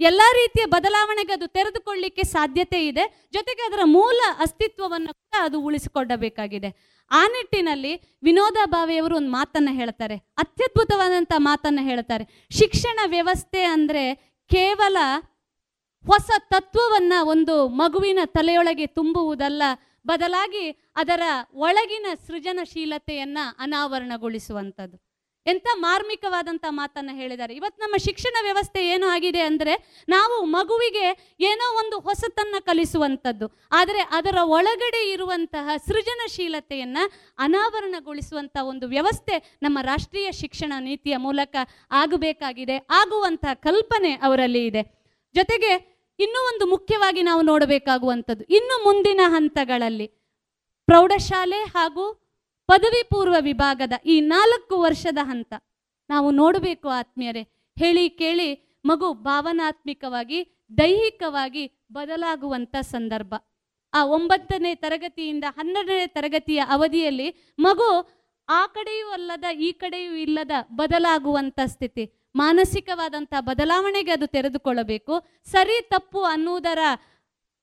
ಎಲ್ಲ 0.00 0.22
ರೀತಿಯ 0.40 0.64
ಬದಲಾವಣೆಗೆ 0.74 1.32
ಅದು 1.36 1.46
ತೆರೆದುಕೊಳ್ಳಿಕ್ಕೆ 1.56 2.24
ಸಾಧ್ಯತೆ 2.34 2.80
ಇದೆ. 2.90 3.04
ಜೊತೆಗೆ 3.36 3.62
ಅದರ 3.68 3.84
ಮೂಲ 3.96 4.18
ಅಸ್ತಿತ್ವವನ್ನು 4.44 5.12
ಕೂಡ 5.22 5.36
ಅದು 5.46 5.58
ಉಳಿಸಿಕೊಳ್ಳಬೇಕಾಗಿದೆ 5.68 6.70
ಆ 7.10 7.22
ನಿಟ್ಟಿನಲ್ಲಿ 7.26 7.92
ವಿನೋದ 8.22 8.56
ಭಾವೆಯವರು 8.66 9.16
ಒಂದು 9.16 9.30
ಮಾತನ್ನು 9.30 9.72
ಹೇಳ್ತಾರೆ. 9.74 10.16
ಅತ್ಯದ್ಭುತವಾದಂಥ 10.16 11.32
ಮಾತನ್ನು 11.38 11.82
ಹೇಳ್ತಾರೆ. 11.82 12.24
ಶಿಕ್ಷಣ 12.58 12.98
ವ್ಯವಸ್ಥೆ 13.06 13.62
ಅಂದರೆ 13.62 14.14
ಕೇವಲ 14.50 14.96
ಹೊಸ 16.04 16.30
ತತ್ವವನ್ನ 16.38 17.12
ಒಂದು 17.22 17.68
ಮಗುವಿನ 17.68 18.18
ತಲೆಯೊಳಗೆ 18.24 18.86
ತುಂಬುವುದಲ್ಲ, 18.86 19.62
ಬದಲಾಗಿ 20.06 20.70
ಅದರ 20.96 21.22
ಒಳಗಿನ 21.52 22.06
ಸೃಜನಶೀಲತೆಯನ್ನು 22.26 23.56
ಅನಾವರಣಗೊಳಿಸುವಂಥದ್ದು. 23.58 25.07
ಎಂಥ 25.52 25.66
ಮಾರ್ಮಿಕವಾದಂಥ 25.84 26.64
ಮಾತನ್ನು 26.78 27.12
ಹೇಳಿದ್ದಾರೆ. 27.20 27.52
ಇವತ್ತು 27.60 27.78
ನಮ್ಮ 27.84 27.96
ಶಿಕ್ಷಣ 28.06 28.34
ವ್ಯವಸ್ಥೆ 28.46 28.80
ಏನು 28.94 29.06
ಆಗಿದೆ 29.14 29.42
ಅಂದರೆ 29.48 29.74
ನಾವು 30.14 30.36
ಮಗುವಿಗೆ 30.56 31.06
ಏನೋ 31.50 31.66
ಒಂದು 31.82 31.96
ಹೊಸತನ್ನು 32.06 32.60
ಕಲಿಸುವಂಥದ್ದು, 32.68 33.46
ಆದರೆ 33.80 34.02
ಅದರ 34.18 34.38
ಒಳಗಡೆ 34.58 35.02
ಇರುವಂತಹ 35.14 35.76
ಸೃಜನಶೀಲತೆಯನ್ನು 35.88 37.04
ಅನಾವರಣಗೊಳಿಸುವಂಥ 37.46 38.56
ಒಂದು 38.72 38.88
ವ್ಯವಸ್ಥೆ 38.94 39.36
ನಮ್ಮ 39.66 39.78
ರಾಷ್ಟ್ರೀಯ 39.90 40.30
ಶಿಕ್ಷಣ 40.42 40.72
ನೀತಿಯ 40.88 41.16
ಮೂಲಕ 41.26 41.56
ಆಗಬೇಕಾಗಿದೆ 42.02 42.78
ಆಗುವಂತಹ 43.00 43.54
ಕಲ್ಪನೆ 43.68 44.12
ಅವರಲ್ಲಿ 44.28 44.64
ಇದೆ. 44.70 44.84
ಜೊತೆಗೆ 45.34 45.72
ಇನ್ನೂ 46.18 46.40
ಒಂದು 46.50 46.64
ಮುಖ್ಯವಾಗಿ 46.74 47.22
ನಾವು 47.28 47.42
ನೋಡಬೇಕಾಗುವಂಥದ್ದು, 47.48 48.44
ಇನ್ನು 48.58 48.76
ಮುಂದಿನ 48.86 49.20
ಹಂತಗಳಲ್ಲಿ 49.34 50.06
ಪ್ರೌಢಶಾಲೆ 50.88 51.60
ಹಾಗೂ 51.74 52.04
ಪದವಿ 52.68 53.02
ಪೂರ್ವ 53.08 53.36
ವಿಭಾಗದ 53.40 53.94
ಈ 54.04 54.16
ನಾಲ್ಕು 54.20 54.74
ವರ್ಷದ 54.80 55.20
ಹಂತ. 55.22 55.52
ನಾವು 56.10 56.28
ನೋಡಬೇಕು 56.30 56.88
ಆತ್ಮೀಯರೇ, 56.88 57.42
ಹೇಳಿ 57.76 58.04
ಕೇಳಿ 58.20 58.48
ಮಗು 58.84 59.08
ಭಾವನಾತ್ಮಿಕವಾಗಿ, 59.28 60.40
ದೈಹಿಕವಾಗಿ 60.78 61.64
ಬದಲಾಗುವಂಥ 61.92 62.76
ಸಂದರ್ಭ. 62.94 63.34
ಆ 63.94 64.00
ಒಂಬತ್ತನೇ 64.16 64.74
ತರಗತಿಯಿಂದ 64.74 65.44
ಹನ್ನೆರಡನೇ 65.56 66.06
ತರಗತಿಯ 66.06 66.60
ಅವಧಿಯಲ್ಲಿ 66.68 67.28
ಮಗು 67.58 67.88
ಆ 68.48 68.60
ಕಡೆಯೂ 68.66 69.08
ಅಲ್ಲದ, 69.10 69.44
ಈ 69.58 69.70
ಕಡೆಯೂ 69.72 70.12
ಇಲ್ಲದ 70.26 70.50
ಬದಲಾಗುವಂಥ 70.80 71.60
ಸ್ಥಿತಿ. 71.66 72.04
ಮಾನಸಿಕವಾದಂಥ 72.36 73.34
ಬದಲಾವಣೆಗೆ 73.40 74.12
ಅದು 74.12 74.26
ತೆರೆದುಕೊಳ್ಳಬೇಕು. 74.26 75.14
ಸರಿ 75.44 75.76
ತಪ್ಪು 75.88 76.20
ಅನ್ನುವುದರ 76.24 76.82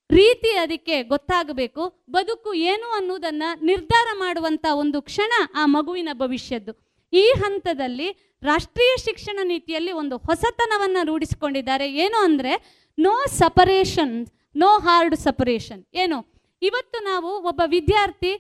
ರೀತಿ 0.09 0.51
ಅದಕ್ಕೆ 0.63 1.03
ಗೊತ್ತಾಗಬೇಕು, 1.03 1.83
ಬದುಕು 2.09 2.53
ಏನು 2.53 2.87
ಅನ್ನುವುದನ್ನ 2.97 3.43
ನಿರ್ಧಾರ 3.61 4.07
ಮಾಡುವಂಥ 4.17 4.65
ಒಂದು 4.71 5.01
ಕ್ಷಣ 5.01 5.33
ಆ 5.55 5.65
ಮಗುವಿನ 5.65 6.09
ಭವಿಷ್ಯದ್ದು. 6.13 6.73
ಈ 7.13 7.25
ಹಂತದಲ್ಲಿ 7.41 8.09
ರಾಷ್ಟ್ರೀಯ 8.43 8.93
ಶಿಕ್ಷಣ 8.97 9.39
ನೀತಿಯಲ್ಲಿ 9.43 9.91
ಒಂದು 9.91 10.17
ಹೊಸತನವನ್ನು 10.17 11.01
ರೂಢಿಸಿಕೊಂಡಿದ್ದಾರೆ. 11.07 11.87
ಏನು 12.03 12.17
ಅಂದರೆ 12.27 12.53
no 12.97 13.13
separation 13.41 14.15
no 14.55 14.71
hard 14.85 15.15
separation 15.15 15.83
ಏನು? 15.93 16.17
ಇವತ್ತು 16.61 16.97
ನಾವು 17.03 17.29
ಒಬ್ಬ 17.49 17.61
ವಿದ್ಯಾರ್ಥಿ 17.65 18.33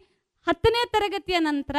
ಹತ್ತನೇ 0.47 0.81
ತರಗತಿಯ 0.93 1.37
ನಂತರ 1.39 1.77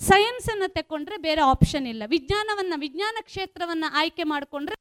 ಸೈನ್ಸನ್ನು 0.00 0.68
ತಗೊಂಡ್ರೆ 0.74 1.16
ಬೇರೆ 1.16 1.40
ಆಪ್ಷನ್ 1.40 1.86
ಇಲ್ಲ. 1.86 2.02
ವಿಜ್ಞಾನವನ್ನ, 2.06 2.74
ವಿಜ್ಞಾನ 2.76 3.16
ಕ್ಷೇತ್ರವನ್ನ 3.20 3.84
ಆಯ್ಕೆ 3.92 4.24
ಮಾಡಿಕೊಂಡ್ರೆ 4.24 4.76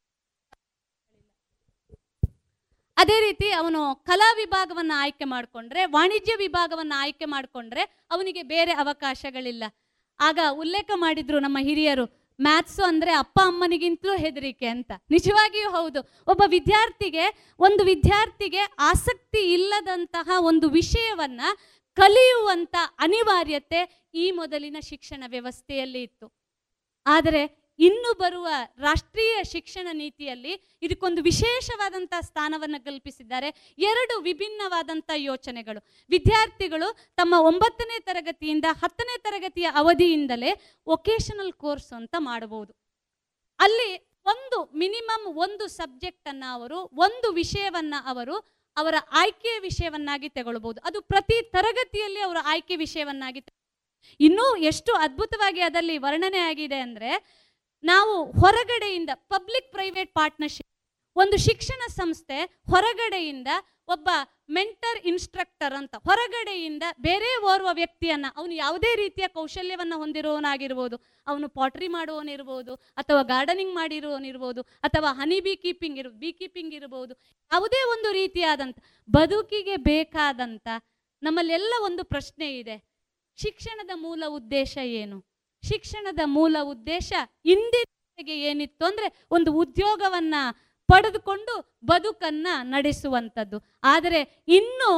ಅದೇ 2.98 3.20
ರೀತಿ 3.20 3.52
ಅವನು 3.52 3.96
ಕಲಾ 3.96 4.34
ವಿಭಾಗವನ್ನು 4.34 4.96
ಆಯ್ಕೆ 5.00 5.26
ಮಾಡಿಕೊಂಡ್ರೆ, 5.26 5.86
ವಾಣಿಜ್ಯ 5.86 6.36
ವಿಭಾಗವನ್ನು 6.36 6.96
ಆಯ್ಕೆ 7.00 7.26
ಮಾಡಿಕೊಂಡ್ರೆ 7.26 7.84
ಅವನಿಗೆ 8.12 8.44
ಬೇರೆ 8.44 8.72
ಅವಕಾಶಗಳಿಲ್ಲ. 8.72 9.64
ಆಗ 10.20 10.40
ಉಲ್ಲೇಖ 10.52 10.92
ಮಾಡಿದ್ರು 10.96 11.40
ನಮ್ಮ 11.40 11.58
ಹಿರಿಯರು, 11.62 12.06
ಮ್ಯಾಥ್ಸು 12.40 12.84
ಅಂದರೆ 12.84 13.12
ಅಪ್ಪ 13.12 13.40
ಅಮ್ಮನಿಗಿಂತಲೂ 13.44 14.16
ಹೆದರಿಕೆ 14.18 14.68
ಅಂತ. 14.68 14.92
ನಿಜವಾಗಿಯೂ 15.12 15.70
ಹೌದು. 15.70 16.00
ಒಬ್ಬ 16.28 16.44
ವಿದ್ಯಾರ್ಥಿಗೆ, 16.48 17.26
ಒಂದು 17.60 17.84
ವಿದ್ಯಾರ್ಥಿಗೆ 17.84 18.64
ಆಸಕ್ತಿ 18.80 19.54
ಇಲ್ಲದಂತಹ 19.54 20.30
ಒಂದು 20.40 20.70
ವಿಷಯವನ್ನು 20.70 21.50
ಕಲಿಯುವಂಥ 21.96 22.76
ಅನಿವಾರ್ಯತೆ 23.00 24.10
ಈ 24.14 24.32
ಮೊದಲಿನ 24.32 24.78
ಶಿಕ್ಷಣ 24.82 25.24
ವ್ಯವಸ್ಥೆಯಲ್ಲಿ 25.28 26.02
ಇತ್ತು. 26.04 26.28
ಆದರೆ 27.06 27.67
ಇನ್ನು 27.80 28.12
ಬರುವ 28.18 28.48
ರಾಷ್ಟ್ರೀಯ 28.80 29.44
ಶಿಕ್ಷಣ 29.44 29.88
ನೀತಿಯಲ್ಲಿ 29.94 30.54
ಇದಕ್ಕೊಂದು 30.82 31.22
ವಿಶೇಷವಾದಂಥ 31.22 32.14
ಸ್ಥಾನವನ್ನು 32.20 32.84
ಕಲ್ಪಿಸಿದ್ದಾರೆ. 32.86 33.50
ಎರಡು 33.78 34.22
ವಿಭಿನ್ನವಾದಂಥ 34.22 35.10
ಯೋಚನೆಗಳು. 35.16 35.80
ವಿದ್ಯಾರ್ಥಿಗಳು 36.10 36.88
ತಮ್ಮ 37.16 37.34
ಒಂಬತ್ತನೇ 37.40 38.00
ತರಗತಿಯಿಂದ 38.00 38.66
ಹತ್ತನೇ 38.84 39.18
ತರಗತಿಯ 39.18 39.68
ಅವಧಿಯಿಂದಲೇ 39.76 40.52
ವೊಕೇಶನಲ್ 40.88 41.54
ಕೋರ್ಸ್ 41.54 41.94
ಅಂತ 41.94 42.16
ಮಾಡಬಹುದು. 42.20 42.74
ಅಲ್ಲಿ 43.60 43.90
ಒಂದು 44.26 44.58
ಮಿನಿಮಮ್ 44.76 45.28
ಒಂದು 45.38 45.68
ಸಬ್ಜೆಕ್ಟನ್ನು 45.68 46.48
ಅವರು, 46.54 46.80
ಒಂದು 47.08 47.32
ವಿಷಯವನ್ನು 47.32 48.00
ಅವರು 48.08 48.36
ಅವರ 48.78 48.96
ಆಯ್ಕೆಯ 49.12 49.60
ವಿಷಯವನ್ನಾಗಿ 49.60 50.30
ತಗೊಳ್ಬಹುದು. 50.30 50.80
ಅದು 50.82 51.02
ಪ್ರತಿ 51.02 51.38
ತರಗತಿಯಲ್ಲಿ 51.52 52.20
ಅವರ 52.20 52.38
ಆಯ್ಕೆ 52.46 52.76
ವಿಷಯವನ್ನಾಗಿ 52.76 53.42
ಇನ್ನೂ 54.20 54.56
ಎಷ್ಟು 54.56 54.92
ಅದ್ಭುತವಾಗಿ 54.96 55.62
ಅದರಲ್ಲಿ 55.62 55.98
ವರ್ಣನೆ 55.98 56.38
ಆಗಿದೆ 56.40 56.80
ಅಂದರೆ 56.80 57.12
ನಾವು 57.84 58.16
ಹೊರಗಡೆಯಿಂದ 58.42 59.12
ಪಬ್ಲಿಕ್ 59.34 59.70
ಪ್ರೈವೇಟ್ 59.76 60.12
ಪಾರ್ಟ್ನರ್ಶಿಪ್ 60.20 60.72
ಒಂದು 61.16 61.38
ಶಿಕ್ಷಣ 61.46 61.82
ಸಂಸ್ಥೆ 62.00 62.38
ಹೊರಗಡೆಯಿಂದ 62.72 63.50
ಒಬ್ಬ 63.94 64.10
ಮೆಂಟರ್ 64.56 64.98
ಇನ್ಸ್ಟ್ರಕ್ಟರ್ 65.10 65.76
ಅಂತ, 65.78 65.94
ಹೊರಗಡೆಯಿಂದ 66.08 66.84
ಬೇರೆ 67.06 67.30
ಓರ್ವ 67.52 67.70
ವ್ಯಕ್ತಿಯನ್ನ 67.80 68.28
ಅವನು 68.38 68.54
ಯಾವುದೇ 68.54 68.92
ರೀತಿಯ 69.02 69.28
ಕೌಶಲ್ಯವನ್ನ 69.38 69.94
ಹೊಂದಿರುವವನಾಗಿರ್ಬೋದು 70.02 70.98
ಅವನು 71.28 71.48
ಪಾಟ್ರಿ 71.50 71.88
ಮಾಡುವವನಿರ್ಬೋದು, 71.88 72.74
ಅಥವಾ 73.02 73.22
ಗಾರ್ಡನಿಂಗ್ 73.32 73.74
ಮಾಡಿರುವವನಿರ್ಬೋದು 73.76 74.62
ಅಥವಾ 74.88 75.12
ಹನಿ 75.20 75.40
ಬೀ 75.46 75.56
ಕೀಪಿಂಗ್ 75.56 76.00
ಇರ್ 76.00 76.12
ಬೀ 76.24 76.32
ಕೀಪಿಂಗ್ 76.32 76.76
ಇರಬಹುದು 76.80 77.16
ಯಾವುದೇ 77.52 77.82
ಒಂದು 77.94 78.12
ರೀತಿಯಾದಂಥ 78.12 78.78
ಬದುಕಿಗೆ 79.10 79.78
ಬೇಕಾದಂಥ 79.92 80.68
ನಮ್ಮಲ್ಲೆಲ್ಲ 81.24 81.74
ಒಂದು 81.88 82.04
ಪ್ರಶ್ನೆ 82.04 82.50
ಇದೆ. 82.60 82.78
ಶಿಕ್ಷಣದ 83.38 83.92
ಮೂಲ 83.96 84.24
ಉದ್ದೇಶ 84.40 84.78
ಏನು? 85.02 85.18
ಶಿಕ್ಷಣದ 85.64 86.20
ಮೂಲ 86.26 86.58
ಉದ್ದೇಶ 86.62 87.14
ಇಂದಿನ 87.46 88.30
ಏನಿತ್ತು 88.30 88.86
ಅಂದ್ರೆ 88.86 89.26
ಒಂದು 89.32 89.54
ಉದ್ಯೋಗವನ್ನ 89.54 90.36
ಪಡೆದುಕೊಂಡು 90.88 91.78
ಬದುಕನ್ನ 91.86 92.48
ನಡೆಸುವಂಥದ್ದು. 92.62 93.80
ಆದರೆ 93.84 94.44
ಇನ್ನು 94.48 94.90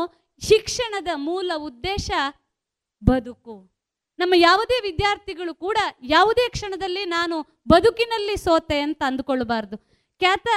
ಶಿಕ್ಷಣದ 0.47 1.07
ಮೂಲ 1.15 1.51
ಉದ್ದೇಶ 1.55 2.11
ಬದುಕು. 3.03 3.79
ನಮ್ಮ 4.19 4.33
ಯಾವುದೇ 4.37 4.81
ವಿದ್ಯಾರ್ಥಿಗಳು 4.81 5.55
ಕೂಡ 5.55 5.77
ಯಾವುದೇ 6.03 6.49
ಕ್ಷಣದಲ್ಲಿ 6.49 7.05
ನಾನು 7.05 7.61
ಬದುಕಿನಲ್ಲಿ 7.67 8.37
ಸೋತೆ 8.37 8.79
ಅಂತ 8.79 9.03
ಅಂದುಕೊಳ್ಳಬಾರ್ದು 9.05 9.77
ಖ್ಯಾತ 10.19 10.47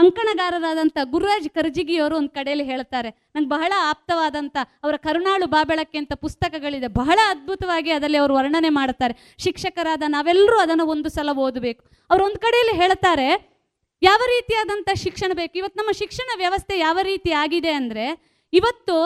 ಅಂಕಣಗಾರರಾದಂಥ 0.00 0.96
ಗುರುರಾಜ್ 1.12 1.48
ಕರ್ಜಿಗಿಯವರು 1.56 2.14
ಒಂದು 2.20 2.32
ಕಡೆಯಲ್ಲಿ 2.38 2.64
ಹೇಳ್ತಾರೆ, 2.70 3.10
ನಂಗೆ 3.34 3.50
ಬಹಳ 3.54 3.72
ಆಪ್ತವಾದಂಥ 3.90 4.56
ಅವರ 4.84 4.94
ಕರುಣಾಳು 5.06 5.46
ಬಾಬೆಳಕ್ಕೆ 5.54 5.98
ಅಂತ 6.02 6.12
ಪುಸ್ತಕಗಳಿದೆ. 6.24 6.88
ಬಹಳ 7.00 7.18
ಅದ್ಭುತವಾಗಿ 7.32 7.90
ಅದರಲ್ಲಿ 7.96 8.18
ಅವರು 8.22 8.34
ವರ್ಣನೆ 8.38 8.70
ಮಾಡ್ತಾರೆ. 8.78 9.14
ಶಿಕ್ಷಕರಾದ 9.44 10.02
ನಾವೆಲ್ಲರೂ 10.16 10.58
ಅದನ್ನು 10.64 10.86
ಒಂದು 10.94 11.10
ಸಲ 11.16 11.36
ಓದಬೇಕು. 11.46 11.82
ಅವರು 12.10 12.24
ಒಂದು 12.28 12.40
ಕಡೆಯಲ್ಲಿ 12.46 12.74
ಹೇಳ್ತಾರೆ, 12.82 13.28
ಯಾವ 14.02 14.20
ರೀತಿಯಾದಂಥ 14.34 14.88
ಶಿಕ್ಷಣ 15.04 15.30
ಬೇಕು? 15.40 15.54
ಇವತ್ತು 15.60 15.78
ನಮ್ಮ 15.82 15.92
ಶಿಕ್ಷಣ 16.02 16.28
ವ್ಯವಸ್ಥೆ 16.42 16.74
ಯಾವ 16.78 16.98
ರೀತಿ 17.10 17.30
ಆಗಿದೆ 17.42 17.72
ಅಂದರೆ, 17.80 18.06
ಇವತ್ತು 18.52 18.96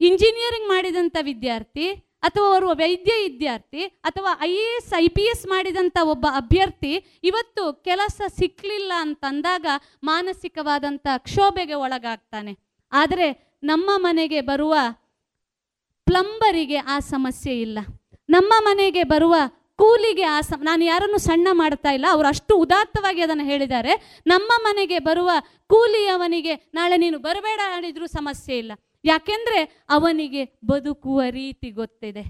ಇಂಜಿನಿಯರಿಂಗ್ 0.00 0.68
ಮಾಡಿದಂಥ 0.74 1.16
ವಿದ್ಯಾರ್ಥಿ 1.30 1.86
ಅಥವಾ 2.26 2.46
ಅವರು 2.52 2.68
ವೈದ್ಯ 2.82 3.12
ವಿದ್ಯಾರ್ಥಿ 3.24 3.82
ಅಥವಾ 4.08 4.30
I 4.48 4.52
A 4.66 4.68
S 4.76 4.92
I 4.98 5.06
P 5.16 5.24
S 5.32 5.44
ಮಾಡಿದಂಥ 5.46 5.96
ಒಬ್ಬ 6.12 6.26
ಅಭ್ಯರ್ಥಿ 6.40 6.92
ಇವತ್ತು 7.30 7.64
ಕೆಲಸ 7.88 8.20
ಸಿಕ್ಕಲಿಲ್ಲ 8.38 8.92
ಅಂತಂದಾಗ 9.04 9.66
ಮಾನಸಿಕವಾದಂಥ 10.10 11.06
ಕ್ಷೋಭೆಗೆ 11.26 11.76
ಒಳಗಾಗ್ತಾನೆ. 11.84 12.54
ಆದರೆ 12.92 13.28
ನಮ್ಮ 13.62 13.90
ಮನೆಗೆ 14.06 14.40
ಬರುವ 14.50 14.74
ಪ್ಲಂಬರಿಗೆ 16.06 16.80
ಆ 16.94 16.96
ಸಮಸ್ಯೆ 17.12 17.54
ಇಲ್ಲ. 17.66 17.78
ನಮ್ಮ 18.28 18.52
ಮನೆಗೆ 18.58 19.04
ಬರುವ 19.12 19.36
ಕೂಲಿಗೆ 19.80 20.24
ಆ 20.34 20.40
ಸಮ, 20.40 20.58
ನಾನು 20.62 20.82
ಯಾರನ್ನು 20.84 21.18
ಸಣ್ಣ 21.18 21.48
ಮಾಡ್ತಾ 21.52 21.90
ಇಲ್ಲ, 21.96 22.06
ಅವರು 22.10 22.26
ಅಷ್ಟು 22.28 22.52
ಉದಾತ್ತವಾಗಿ 22.64 23.20
ಅದನ್ನು 23.22 23.44
ಹೇಳಿದ್ದಾರೆ. 23.44 23.92
ನಮ್ಮ 24.26 24.50
ಮನೆಗೆ 24.66 24.98
ಬರುವ 25.08 25.30
ಕೂಲಿಯವನಿಗೆ 25.72 26.54
ನಾಳೆ 26.74 26.96
ನೀನು 26.96 27.18
ಬರಬೇಡ 27.26 27.60
ಹೇಳಿದ್ರೂ 27.74 28.06
ಸಮಸ್ಯೆ 28.18 28.54
ಇಲ್ಲ. 28.58 28.72
ಯಾಕೆಂದ್ರೆ 29.10 29.60
ಅವನಿಗೆ 29.96 30.42
ಬದುಕುವ 30.70 31.18
ರೀತಿ 31.40 31.68
ಗೊತ್ತಿದೆ. 31.80 32.22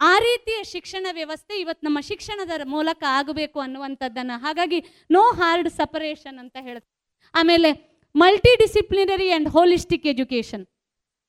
ಆ 0.00 0.12
ರೀತಿಯ 0.26 0.58
ಶಿಕ್ಷಣ 0.72 1.06
ವ್ಯವಸ್ಥೆ 1.18 1.54
ಇವತ್ತು 1.60 1.82
ನಮ್ಮ 1.86 2.00
ಶಿಕ್ಷಣದ 2.10 2.54
ಮೂಲಕ 2.74 3.02
ಆಗಬೇಕು 3.18 3.58
ಅನ್ನುವಂಥದ್ದನ್ನು. 3.64 4.36
ಹಾಗಾಗಿ 4.44 4.78
ನೋ 5.16 5.24
ಹಾರ್ಡ್ 5.40 5.70
ಸಪರೇಷನ್ 5.80 6.38
ಅಂತ 6.44 6.56
ಹೇಳ್ತಾರೆ. 6.68 6.92
ಆಮೇಲೆ 7.34 7.70
multi 8.14 8.52
disciplinary 8.62 9.28
and 9.30 9.48
holistic 9.56 10.06
education 10.12 10.64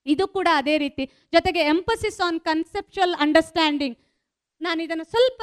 ಇದು 0.05 0.25
ಕೂಡ 0.37 0.47
ಅದೇ 0.61 0.75
ರೀತಿ. 0.83 1.03
ಜೊತೆಗೆ 1.35 1.61
ಎಂಪಸಿಸ್ 1.73 2.19
ಆನ್ 2.27 2.39
ಕನ್ಸೆಪ್ಚುಯಲ್ 2.49 3.13
ಅಂಡರ್ಸ್ಟ್ಯಾಂಡಿಂಗ್ 3.25 3.97
ನಾನು 4.61 4.79
ಇದನ್ನು 4.85 5.05
ಸ್ವಲ್ಪ 5.13 5.41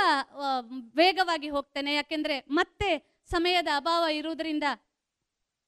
ವೇಗವಾಗಿ 1.01 1.49
ಹೋಗ್ತೇನೆ. 1.55 1.91
ಯಾಕೆಂದರೆ 1.95 2.37
ಮತ್ತೆ 2.59 2.91
ಸಮಯದ 3.31 3.71
ಅಭಾವ 3.77 4.05
ಇರುವುದರಿಂದ 4.19 4.67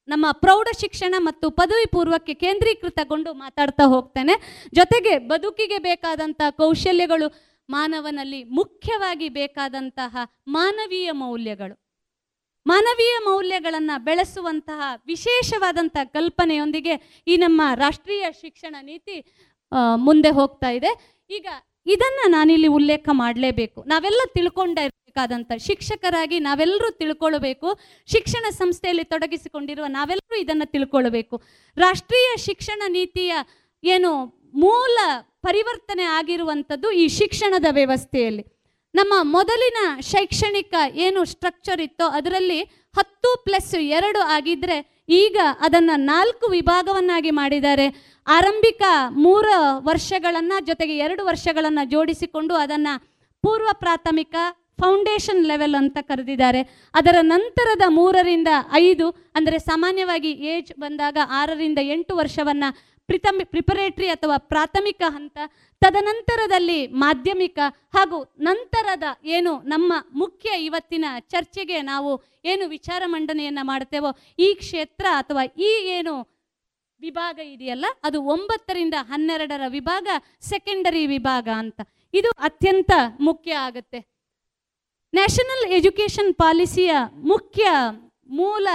ನಮ್ಮ 0.07 0.25
ಪ್ರೌಢ 0.31 0.67
ಶಿಕ್ಷಣ 0.79 1.15
ಮತ್ತು 1.27 1.45
ಪದವಿ 1.59 1.87
ಪೂರ್ವಕ್ಕೆ 1.91 2.33
ಕೇಂದ್ರೀಕೃತಗೊಂಡು 2.43 3.33
ಮಾತಾಡ್ತಾ 3.33 3.85
ಹೋಗ್ತೇನೆ. 3.93 4.35
ಜೊತೆಗೆ 4.73 5.13
ಬದುಕಿಗೆ 5.31 5.77
ಬೇಕಾದಂಥ 5.77 6.41
ಕೌಶಲ್ಯಗಳು 6.49 7.27
ಮಾನವನಲ್ಲಿ 7.69 8.43
ಮುಖ್ಯವಾಗಿ 8.43 9.27
ಬೇಕಾದಂತಹ 9.29 10.17
ಮಾನವೀಯ 10.47 11.09
ಮೌಲ್ಯಗಳು. 11.11 11.75
ಮಾನವೀಯ 12.65 13.15
ಮೌಲ್ಯಗಳನ್ನು 13.25 13.95
ಬೆಳೆಸುವಂತಹ 14.03 14.81
ವಿಶೇಷವಾದಂಥ 15.05 15.97
ಕಲ್ಪನೆಯೊಂದಿಗೆ 16.03 17.23
ಈ 17.27 17.37
ನಮ್ಮ 17.37 17.61
ರಾಷ್ಟ್ರೀಯ 17.75 18.25
ಶಿಕ್ಷಣ 18.41 18.75
ನೀತಿ 18.81 19.15
ಮುಂದೆ 20.07 20.29
ಹೋಗ್ತಾ 20.39 20.69
ಇದೆ. 20.69 20.91
ಈಗ 21.29 21.47
ಇದನ್ನು 21.85 22.25
ನಾನಿಲ್ಲಿ 22.31 22.69
ಉಲ್ಲೇಖ 22.77 23.05
ಮಾಡಲೇಬೇಕು. 23.11 23.79
ನಾವೆಲ್ಲ 23.83 24.21
ತಿಳ್ಕೊಂಡಿರಬೇಕಾದಂಥ 25.13 25.51
ಶಿಕ್ಷಕರಾಗಿ 25.67 26.37
ನಾವೆಲ್ಲರೂ 26.39 26.89
ತಿಳ್ಕೊಳ್ಬೇಕು. 27.01 27.67
ಶಿಕ್ಷಣ 28.07 28.45
ಸಂಸ್ಥೆಯಲ್ಲಿ 28.51 29.03
ತೊಡಗಿಸಿಕೊಂಡಿರುವ 29.03 29.85
ನಾವೆಲ್ಲರೂ 29.87 30.35
ಇದನ್ನು 30.41 30.65
ತಿಳ್ಕೊಳ್ಬೇಕು. 30.71 31.35
ರಾಷ್ಟ್ರೀಯ 31.77 32.29
ಶಿಕ್ಷಣ 32.47 32.81
ನೀತಿಯ 32.87 33.33
ಏನು 33.83 34.11
ಮೂಲ 34.55 34.97
ಪರಿವರ್ತನೆ 35.41 36.05
ಆಗಿರುವಂಥದ್ದು 36.17 36.91
ಈ 36.91 37.05
ಶಿಕ್ಷಣದ 37.19 37.67
ವ್ಯವಸ್ಥೆಯಲ್ಲಿ. 37.71 38.43
ನಮ್ಮ 38.93 39.13
ಮೊದಲಿನ 39.35 39.79
ಶೈಕ್ಷಣಿಕ 40.01 40.73
ಏನು 41.05 41.19
ಸ್ಟ್ರಕ್ಚರ್ 41.25 41.81
ಇತ್ತೋ 41.81 42.07
ಅದರಲ್ಲಿ 42.17 42.59
ಹತ್ತು 42.97 43.29
ಪ್ಲಸ್ 43.45 43.73
ಎರಡು 43.99 44.19
ಆಗಿದ್ರೆ 44.35 44.77
ಈಗ 45.09 45.37
ಅದನ್ನು 45.59 45.95
ನಾಲ್ಕು 46.11 46.45
ವಿಭಾಗವನ್ನಾಗಿ 46.47 47.31
ಮಾಡಿದ್ದಾರೆ. 47.31 47.87
ಆರಂಭಿಕ 48.27 48.81
ಮೂರು 49.25 49.55
ವರ್ಷಗಳನ್ನು 49.89 50.57
ಜೊತೆಗೆ 50.65 50.95
ಎರಡು 51.05 51.23
ವರ್ಷಗಳನ್ನು 51.25 51.83
ಜೋಡಿಸಿಕೊಂಡು 51.93 52.53
ಅದನ್ನು 52.55 52.93
ಪೂರ್ವ 53.43 53.69
ಪ್ರಾಥಮಿಕ 53.73 54.35
ಫೌಂಡೇಶನ್ 54.79 55.41
ಲೆವೆಲ್ 55.51 55.77
ಅಂತ 55.81 55.97
ಕರೆದಿದ್ದಾರೆ. 56.09 56.61
ಅದರ 56.99 57.17
ನಂತರದ 57.33 57.85
ಮೂರರಿಂದ 57.97 58.47
ಐದು, 58.85 59.07
ಅಂದರೆ 59.37 59.59
ಸಾಮಾನ್ಯವಾಗಿ 59.69 60.31
ಏಜ್ 60.53 60.71
ಬಂದಾಗ 60.83 61.17
ಆರರಿಂದ 61.41 61.79
ಎಂಟು 61.95 62.15
ವರ್ಷವನ್ನು 62.21 62.69
ಪ್ರಿತಮಿ 63.09 63.43
ಪ್ರಿಪರೇಟ್ರಿ 63.53 64.07
ಅಥವಾ 64.15 64.35
ಪ್ರಾಥಮಿಕ 64.51 65.01
ಹಂತ, 65.15 65.37
ತದನಂತರದಲ್ಲಿ 65.81 66.77
ಮಾಧ್ಯಮಿಕ, 67.03 67.59
ಹಾಗೂ 67.95 68.17
ನಂತರದ 68.47 69.07
ಏನು 69.37 69.53
ನಮ್ಮ 69.73 69.93
ಮುಖ್ಯ 70.21 70.49
ಇವತ್ತಿನ 70.67 71.05
ಚರ್ಚೆಗೆ 71.33 71.79
ನಾವು 71.89 72.11
ಏನು 72.51 72.65
ವಿಚಾರ 72.75 73.03
ಮಂಡನೆಯನ್ನು 73.15 73.65
ಮಾಡ್ತೇವೋ 73.71 74.11
ಈ 74.45 74.49
ಕ್ಷೇತ್ರ 74.61 75.05
ಅಥವಾ 75.21 75.43
ಈ 75.69 75.71
ಏನು 75.97 76.13
ವಿಭಾಗ 77.01 77.37
ಇದೆಯಲ್ಲ, 77.53 77.85
ಅದು 78.07 78.17
ಒಂಬತ್ತರಿಂದ 78.33 78.95
ಹನ್ನೆರಡರ 79.11 79.63
ವಿಭಾಗ 79.77 80.07
ಸೆಕೆಂಡರಿ 80.51 81.03
ವಿಭಾಗ 81.13 81.47
ಅಂತ. 81.63 81.79
ಇದು 82.13 82.29
ಅತ್ಯಂತ 82.47 82.91
ಮುಖ್ಯ 83.27 83.53
ಆಗುತ್ತೆ. 83.67 83.99
ನ್ಯಾಷನಲ್ 85.13 85.65
ಎಜುಕೇಷನ್ 85.71 86.31
ಪಾಲಿಸಿಯ 86.33 86.91
ಮುಖ್ಯ 87.31 87.65
ಮೂಲ 88.29 88.67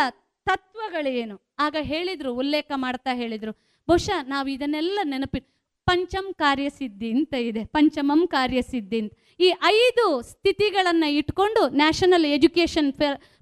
ತತ್ವಗಳೇನು? 0.46 1.36
ಆಗ 1.58 1.76
ಹೇಳಿದ್ರು, 1.80 2.30
ಉಲ್ಲೇಖ 2.34 2.70
ಮಾಡ್ತಾ 2.74 3.12
ಹೇಳಿದ್ರು. 3.14 3.52
ಬಹುಶಃ 3.88 4.18
ನಾವು 4.22 4.48
ಇದನ್ನೆಲ್ಲ 4.48 4.98
ನೆನಪಿ 5.02 5.40
ಪಂಚಮ್ 5.86 6.34
ಕಾರ್ಯಸಿದ್ಧಿ 6.34 7.10
ಅಂತ 7.10 7.34
ಇದೆ, 7.34 7.64
ಪಂಚಮಂ 7.64 8.22
ಕಾರ್ಯಸಿದ್ಧಿ 8.28 8.98
ಅಂತ. 9.00 9.12
ಈ 9.40 9.48
ಐದು 9.64 10.04
ಸ್ಥಿತಿಗಳನ್ನು 10.22 11.08
ಇಟ್ಕೊಂಡು 11.10 11.62
ನ್ಯಾಷನಲ್ 11.82 12.24
ಎಜುಕೇಷನ್ 12.24 12.92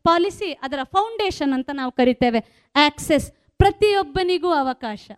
ಪಾಲಿಸಿ 0.02 0.52
ಅದರ 0.52 0.80
ಫೌಂಡೇಶನ್ 0.84 1.52
ಅಂತ 1.52 1.70
ನಾವು 1.72 1.92
ಕರಿತೇವೆ. 1.92 2.40
ಆಕ್ಸೆಸ್ 2.86 3.32
ಪ್ರತಿಯೊಬ್ಬನಿಗೂ 3.58 4.50
ಅವಕಾಶ. 4.64 5.10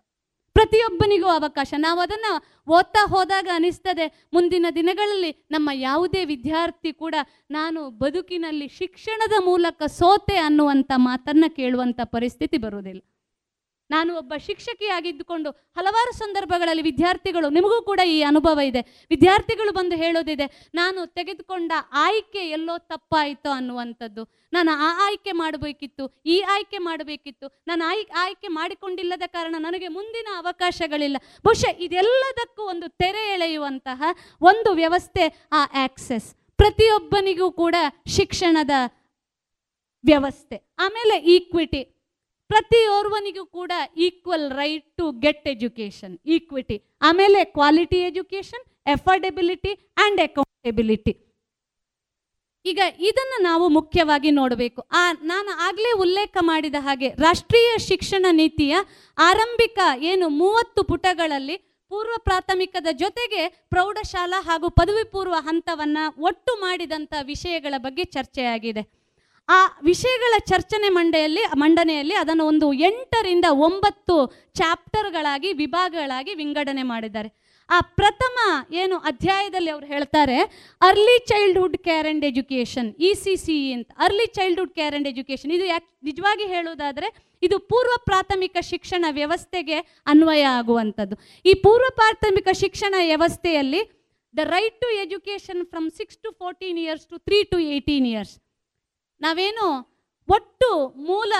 ಪ್ರತಿಯೊಬ್ಬನಿಗೂ 0.59 1.29
ಅವಕಾಶ. 1.39 1.73
ನಾವು 1.77 1.99
ಅದನ್ನು 1.99 2.33
ಓದ್ತಾ 2.77 3.03
ಹೋದಾಗ 3.13 3.47
ಅನಿಸ್ತದೆ, 3.53 4.05
ಮುಂದಿನ 4.33 4.65
ದಿನಗಳಲ್ಲಿ 4.75 5.31
ನಮ್ಮ 5.51 5.69
ಯಾವುದೇ 5.73 6.23
ವಿದ್ಯಾರ್ಥಿ 6.25 6.91
ಕೂಡ 7.03 7.15
ನಾನು 7.51 7.81
ಬದುಕಿನಲ್ಲಿ 8.03 8.67
ಶಿಕ್ಷಣದ 8.79 9.35
ಮೂಲಕ 9.45 9.83
ಸೋತೆ 9.99 10.37
ಅನ್ನುವಂಥ 10.47 10.91
ಮಾತನ್ನು 11.09 11.55
ಕೇಳುವಂಥ 11.55 11.99
ಪರಿಸ್ಥಿತಿ 12.15 12.57
ಬರುವುದಿಲ್ಲ. 12.65 13.01
ನಾನು 13.93 14.11
ಒಬ್ಬ 14.21 14.33
ಶಿಕ್ಷಕಿಯಾಗಿದ್ದುಕೊಂಡು 14.47 15.49
ಹಲವಾರು 15.77 16.11
ಸಂದರ್ಭಗಳಲ್ಲಿ 16.17 16.83
ವಿದ್ಯಾರ್ಥಿಗಳು, 16.89 17.47
ನಿಮಗೂ 17.57 17.77
ಕೂಡ 17.89 18.01
ಈ 18.15 18.17
ಅನುಭವ 18.31 18.59
ಇದೆ. 18.71 18.81
ವಿದ್ಯಾರ್ಥಿಗಳು 19.13 19.71
ಬಂದು 19.79 19.95
ಹೇಳೋದಿದೆ, 20.03 20.47
ನಾನು 20.79 20.99
ತೆಗೆದುಕೊಂಡ 21.19 21.71
ಆಯ್ಕೆ 22.05 22.43
ಎಲ್ಲೋ 22.57 22.75
ತಪ್ಪಾಯಿತು 22.93 23.51
ಅನ್ನುವಂಥದ್ದು. 23.57 24.23
ನಾನು 24.53 24.71
ಆ 24.87 24.89
ಆಯ್ಕೆ 25.07 25.31
ಮಾಡಬೇಕಿತ್ತು, 25.41 26.05
ಈ 26.25 26.37
ಆಯ್ಕೆ 26.53 26.79
ಮಾಡಬೇಕಿತ್ತು. 26.87 27.47
ನಾನು 27.69 27.81
ಆಯ್, 27.89 28.03
ಆಯ್ಕೆ 28.23 28.49
ಮಾಡಿಕೊಂಡಿಲ್ಲದ 28.59 29.25
ಕಾರಣ 29.35 29.55
ನನಗೆ 29.67 29.89
ಮುಂದಿನ 29.97 30.27
ಅವಕಾಶಗಳಿಲ್ಲ. 30.41 31.17
ಬಹುಶಃ 31.45 31.81
ಇದೆಲ್ಲದಕ್ಕೂ 31.87 32.63
ಒಂದು 32.73 32.89
ತೆರೆ 33.03 33.23
ಎಳೆಯುವಂತಹ 33.35 34.01
ಒಂದು 34.51 34.71
ವ್ಯವಸ್ಥೆ 34.81 35.25
ಆ 35.59 35.63
ಆಕ್ಸೆಸ್ 35.85 36.29
ಪ್ರತಿಯೊಬ್ಬನಿಗೂ 36.59 37.47
ಕೂಡ 37.61 37.75
ಶಿಕ್ಷಣದ 38.15 38.73
ವ್ಯವಸ್ಥೆ. 40.03 40.57
ಆಮೇಲೆ 40.85 41.15
ಈಕ್ವಿಟಿ 41.35 41.81
ಪ್ರತಿಯೋರ್ವನಿಗೂ 42.49 43.45
ಕೂಡ 43.45 43.71
equal 43.97 44.51
right 44.51 44.97
to 44.97 45.11
get 45.19 45.47
education 45.47 46.19
equity 46.25 46.77
ಆಮೇಲೆ 47.01 47.45
quality 47.45 47.97
education 48.01 48.63
affordability 48.87 49.71
and 49.97 50.21
accountability 50.21 51.13
ಈಗ 52.65 52.79
ಇದನ್ನು 52.99 53.43
ನಾವು 53.43 53.69
ಮುಖ್ಯವಾಗಿ 53.69 54.31
ನೋಡಬೇಕು. 54.31 54.81
ಆ, 54.91 55.13
ನಾನು 55.23 55.51
ಆಗಲೇ 55.57 55.91
ಉಲ್ಲೇಖ 55.99 56.37
ಮಾಡಿದ 56.41 56.75
ಹಾಗೆ 56.79 57.09
ರಾಷ್ಟ್ರೀಯ 57.09 57.77
ಶಿಕ್ಷಣ 57.79 58.25
ನೀತಿಯ 58.31 58.73
ಆರಂಭಿಕ 59.17 59.79
ಏನು 60.01 60.29
ಮೂವತ್ತು 60.29 60.83
ಪುಟಗಳಲ್ಲಿ 60.83 61.55
ಪೂರ್ವ 61.91 62.11
ಪ್ರಾಥಮಿಕದ 62.23 62.87
ಜೊತೆಗೆ 62.91 63.47
ಪ್ರೌಢಶಾಲಾ 63.69 64.41
ಹಾಗೂ 64.41 64.69
ಪದವಿ 64.69 65.03
ಪೂರ್ವ 65.11 65.33
ಹಂತವನ್ನು 65.39 66.21
ಒಟ್ಟು 66.21 66.61
ಮಾಡಿದಂಥ 66.61 67.13
ವಿಷಯಗಳ 67.23 67.73
ಬಗ್ಗೆ 67.77 68.03
ಚರ್ಚೆಯಾಗಿದೆ. 68.05 68.83
ಆ 69.49 69.79
ವಿಷಯಗಳ 69.83 70.33
ಚರ್ಚನೆ 70.39 70.89
ಮಂಡೆಯಲ್ಲಿ, 70.89 71.43
ಮಂಡನೆಯಲ್ಲಿ 71.57 72.15
ಅದನ್ನು 72.15 72.45
ಒಂದು 72.45 72.73
ಎಂಟರಿಂದ 72.73 73.45
ಒಂಬತ್ತು 73.49 74.15
ಚಾಪ್ಟರ್ಗಳಾಗಿ, 74.53 75.53
ವಿಭಾಗಗಳಾಗಿ 75.53 76.33
ವಿಂಗಡಣೆ 76.33 76.83
ಮಾಡಿದ್ದಾರೆ. 76.83 77.29
ಆ 77.69 77.81
ಪ್ರಥಮ 77.81 78.37
ಏನು 78.73 78.97
ಅಧ್ಯಾಯದಲ್ಲಿ 78.97 79.69
ಅವ್ರು 79.69 79.87
ಹೇಳ್ತಾರೆ, 79.87 80.37
early 80.81 81.17
childhood 81.25 81.77
care 81.77 82.05
and 82.05 82.25
education 82.25 82.95
E 82.99 83.13
C 83.13 83.35
C 83.35 83.73
ಅಂತ. 83.73 83.91
Early 83.97 84.25
childhood 84.25 84.71
care 84.71 84.93
and 84.93 85.07
education. 85.07 85.51
ಇದು 85.51 85.65
ಯಾಕೆ, 85.65 85.97
ನಿಜವಾಗಿ 86.03 86.43
ಹೇಳುವುದಾದರೆ, 86.43 87.37
ಇದು 87.41 87.59
ಪೂರ್ವ 87.59 87.91
ಪ್ರಾಥಮಿಕ 88.05 88.57
ಶಿಕ್ಷಣ 88.61 89.05
ವ್ಯವಸ್ಥೆಗೆ 89.11 89.79
ಅನ್ವಯ 90.05 90.41
ಆಗುವಂಥದ್ದು. 90.41 91.17
ಈ 91.45 91.53
ಪೂರ್ವ 91.53 91.85
ಪ್ರಾಥಮಿಕ 91.95 92.47
ಶಿಕ್ಷಣ 92.53 92.95
ವ್ಯವಸ್ಥೆಯಲ್ಲಿ, 92.99 93.81
the 94.37 94.39
right 94.43 94.81
to 94.81 94.89
education 94.95 95.65
from 95.65 95.91
six 95.91 96.17
to 96.17 96.31
fourteen 96.31 96.79
years 96.79 97.07
to 97.07 97.17
three 97.17 97.43
to 97.43 97.59
eighteen 97.59 98.07
years 98.07 98.35
ನಾವೇನು 99.21 99.65
ಒಟ್ಟು 100.29 100.69
ಮೂಲ 100.87 101.33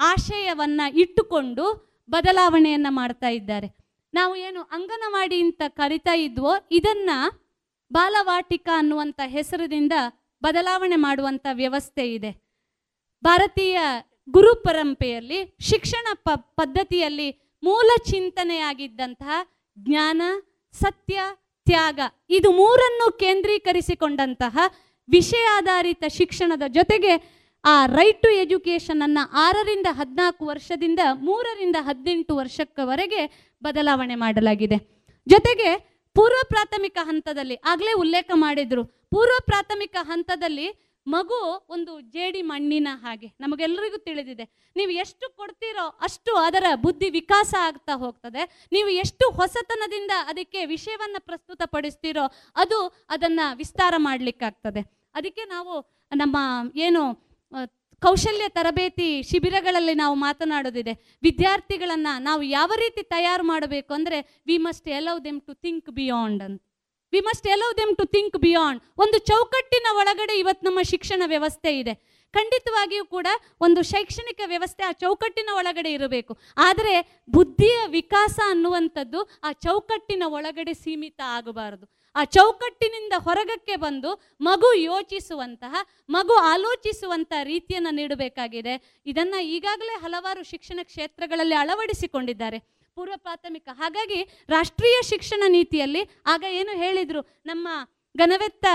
ಆಶಯವನ್ನು 0.00 0.98
ಇಟ್ಟುಕೊಂಡು 0.98 1.64
ಬದಲಾವಣೆಯನ್ನು 2.10 2.90
ಮಾಡ್ತಾ 2.90 3.28
ಇದ್ದಾರೆ. 3.28 3.68
ನಾವು 4.14 4.36
ಏನು 4.36 4.62
ಅಂಗನವಾಡಿ 4.62 5.40
ಅಂತ 5.40 5.62
ಕರಿತಾ 5.68 6.14
ಇದ್ವೋ, 6.16 6.52
ಇದನ್ನ 6.70 7.10
ಬಾಲವಾಟಿಕ 7.92 8.68
ಅನ್ನುವಂಥ 8.76 9.20
ಹೆಸರಿನಿಂದ 9.26 9.92
ಬದಲಾವಣೆ 10.42 10.96
ಮಾಡುವಂಥ 10.96 11.46
ವ್ಯವಸ್ಥೆ 11.52 12.14
ಇದೆ. 12.14 12.30
ಭಾರತೀಯ 13.24 13.78
ಗುರು 14.30 14.54
ಪರಂಪರೆಯಲ್ಲಿ, 14.54 15.56
ಶಿಕ್ಷಣ 15.60 16.06
ಪ, 16.14 16.28
ಪದ್ಧತಿಯಲ್ಲಿ 16.34 17.58
ಮೂಲ 17.62 17.90
ಚಿಂತನೆಯಾಗಿದ್ದಂತಹ 18.10 19.30
ಜ್ಞಾನ, 19.78 20.22
ಸತ್ಯ, 20.72 21.20
ತ್ಯಾಗ, 21.66 22.00
ಇದು 22.30 22.52
ಮೂರನ್ನು 22.52 23.18
ಕೇಂದ್ರೀಕರಿಸಿಕೊಂಡಂತಹ 23.18 24.58
ವಿಷಯಾಧಾರಿತ 25.08 26.04
ಶಿಕ್ಷಣದ 26.08 26.62
ಜೊತೆಗೆ 26.68 27.12
ಆ 27.64 27.86
ರೈಟ್ 27.86 28.22
ಟು 28.22 28.30
ಎಜುಕೇಷನ್ 28.30 29.02
ಅನ್ನ 29.02 29.18
ಆರರಿಂದ 29.32 29.86
ಹದಿನಾಲ್ಕು 29.90 30.46
ವರ್ಷದಿಂದ 30.46 31.00
ಮೂರರಿಂದ 31.14 31.76
ಹದಿನೆಂಟು 31.80 32.36
ವರ್ಷಕ್ಕವರೆಗೆ 32.36 33.52
ಬದಲಾವಣೆ 33.62 34.14
ಮಾಡಲಾಗಿದೆ. 34.14 34.76
ಜೊತೆಗೆ 35.28 35.70
ಪೂರ್ವ 36.14 36.40
ಪ್ರಾಥಮಿಕ 36.48 36.98
ಹಂತದಲ್ಲಿ 37.02 37.54
ಆಗಲೇ 37.54 37.92
ಉಲ್ಲೇಖ 37.92 38.30
ಮಾಡಿದ್ರು. 38.34 38.84
ಪೂರ್ವ 38.84 39.38
ಪ್ರಾಥಮಿಕ 39.44 39.96
ಹಂತದಲ್ಲಿ 40.00 40.68
ಮಗು 41.06 41.66
ಒಂದು 41.68 42.00
ಜೇಡಿ 42.00 42.42
ಮಣ್ಣಿನ 42.42 42.88
ಹಾಗೆ 42.92 43.26
ನಮಗೆಲ್ಲರಿಗೂ 43.40 43.96
ತಿಳಿದಿದೆ. 43.96 44.44
ನೀವು 44.76 44.90
ಎಷ್ಟು 44.90 45.36
ಕೊಡ್ತೀರೋ 45.36 45.98
ಅಷ್ಟು 46.02 46.36
ಅದರ 46.36 46.64
ಬುದ್ಧಿ 46.74 47.10
ವಿಕಾಸ 47.10 47.54
ಆಗ್ತಾ 47.58 47.92
ಹೋಗ್ತದೆ. 47.92 48.68
ನೀವು 48.72 48.88
ಎಷ್ಟು 48.88 49.30
ಹೊಸತನದಿಂದ 49.30 50.10
ಅದಕ್ಕೆ 50.26 50.64
ವಿಷಯವನ್ನ 50.64 51.16
ಪ್ರಸ್ತುತಪಡಿಸ್ತೀರೋ 51.18 52.24
ಅದು 52.56 53.06
ಅದನ್ನ 53.10 53.40
ವಿಸ್ತಾರ 53.54 53.94
ಮಾಡ್ಲಿಕ್ಕಾಗ್ತದೆ. 53.96 54.95
ಅದಕ್ಕೆ 55.18 55.44
ನಾವು 55.54 55.74
ನಮ್ಮ 56.12 56.36
ಏನು 56.86 57.02
ಕೌಶಲ್ಯ 58.02 58.46
ತರಬೇತಿ 58.56 59.08
ಶಿಬಿರಗಳಲ್ಲಿ 59.28 59.94
ನಾವು 60.00 60.14
ಮಾತನಾಡೋದಿದೆ. 60.24 60.92
ವಿದ್ಯಾರ್ಥಿಗಳನ್ನು 61.26 62.12
ನಾವು 62.26 62.42
ಯಾವ 62.58 62.70
ರೀತಿ 62.82 63.02
ತಯಾರು 63.14 63.44
ಮಾಡಬೇಕು 63.52 63.92
ಅಂದರೆ 63.98 64.18
we 64.48 64.56
must 64.66 64.88
allow 64.98 65.16
them 65.26 65.40
to 65.48 65.54
think 65.64 65.88
beyond 65.98 66.42
ಅಂತ. 66.46 66.60
We 67.12 67.20
must 67.28 67.46
allow 67.54 67.70
them 67.80 67.94
to 68.00 68.04
think 68.14 68.36
beyond 68.44 68.80
ಒಂದು 69.04 69.18
ಚೌಕಟ್ಟಿನ 69.30 69.88
ಒಳಗಡೆ 70.00 70.34
ಇವತ್ತು 70.42 70.64
ನಮ್ಮ 70.68 70.80
ಶಿಕ್ಷಣ 70.92 71.22
ವ್ಯವಸ್ಥೆ 71.34 71.72
ಇದೆ. 71.80 71.94
ಖಂಡಿತವಾಗಿಯೂ 72.34 73.04
ಕೂಡ 73.16 73.28
ಒಂದು 73.66 73.80
ಶೈಕ್ಷಣಿಕ 73.90 74.40
ವ್ಯವಸ್ಥೆ 74.52 74.82
ಆ 74.88 74.92
ಚೌಕಟ್ಟಿನ 75.02 75.50
ಒಳಗಡೆ 75.60 75.90
ಇರಬೇಕು. 75.98 76.32
ಆದರೆ 76.68 76.94
ಬುದ್ಧಿಯ 77.36 77.76
ವಿಕಾಸ 77.98 78.38
ಅನ್ನುವಂಥದ್ದು 78.52 79.20
ಆ 79.48 79.52
ಚೌಕಟ್ಟಿನ 79.66 80.24
ಒಳಗಡೆ 80.38 80.74
ಸೀಮಿತ 80.82 81.20
ಆಗಬಾರದು. 81.38 81.86
ಆ 82.16 82.24
ಚೌಕಟ್ಟಿನಿಂದ 82.24 83.12
ಹೊರಗಕ್ಕೆ 83.16 83.76
ಬಂದು 83.76 84.10
ಮಗು 84.40 84.74
ಯೋಚಿಸುವಂತಹ, 84.74 85.74
ಮಗು 86.10 86.34
ಆಲೋಚಿಸುವಂತಹ 86.34 87.42
ರೀತಿಯನ್ನು 87.42 87.94
ನೀಡಬೇಕಾಗಿದೆ. 87.94 89.00
ಇದನ್ನು 89.06 89.42
ಈಗಾಗಲೇ 89.42 89.98
ಹಲವಾರು 90.00 90.42
ಶಿಕ್ಷಣ 90.42 90.80
ಕ್ಷೇತ್ರಗಳಲ್ಲಿ 90.82 91.54
ಅಳವಡಿಸಿಕೊಂಡಿದ್ದಾರೆ. 91.54 92.58
ಪೂರ್ವ 92.94 93.12
ಪ್ರಾಥಮಿಕ. 93.16 93.68
ಹಾಗಾಗಿ 93.72 94.22
ರಾಷ್ಟ್ರೀಯ 94.48 95.02
ಶಿಕ್ಷಣ 95.02 95.42
ನೀತಿಯಲ್ಲಿ 95.48 96.08
ಆಗ 96.26 96.44
ಏನು 96.50 96.76
ಹೇಳಿದರು? 96.76 97.20
ನಮ್ಮ 97.46 97.68
ಘನವೆತ್ತ 98.16 98.66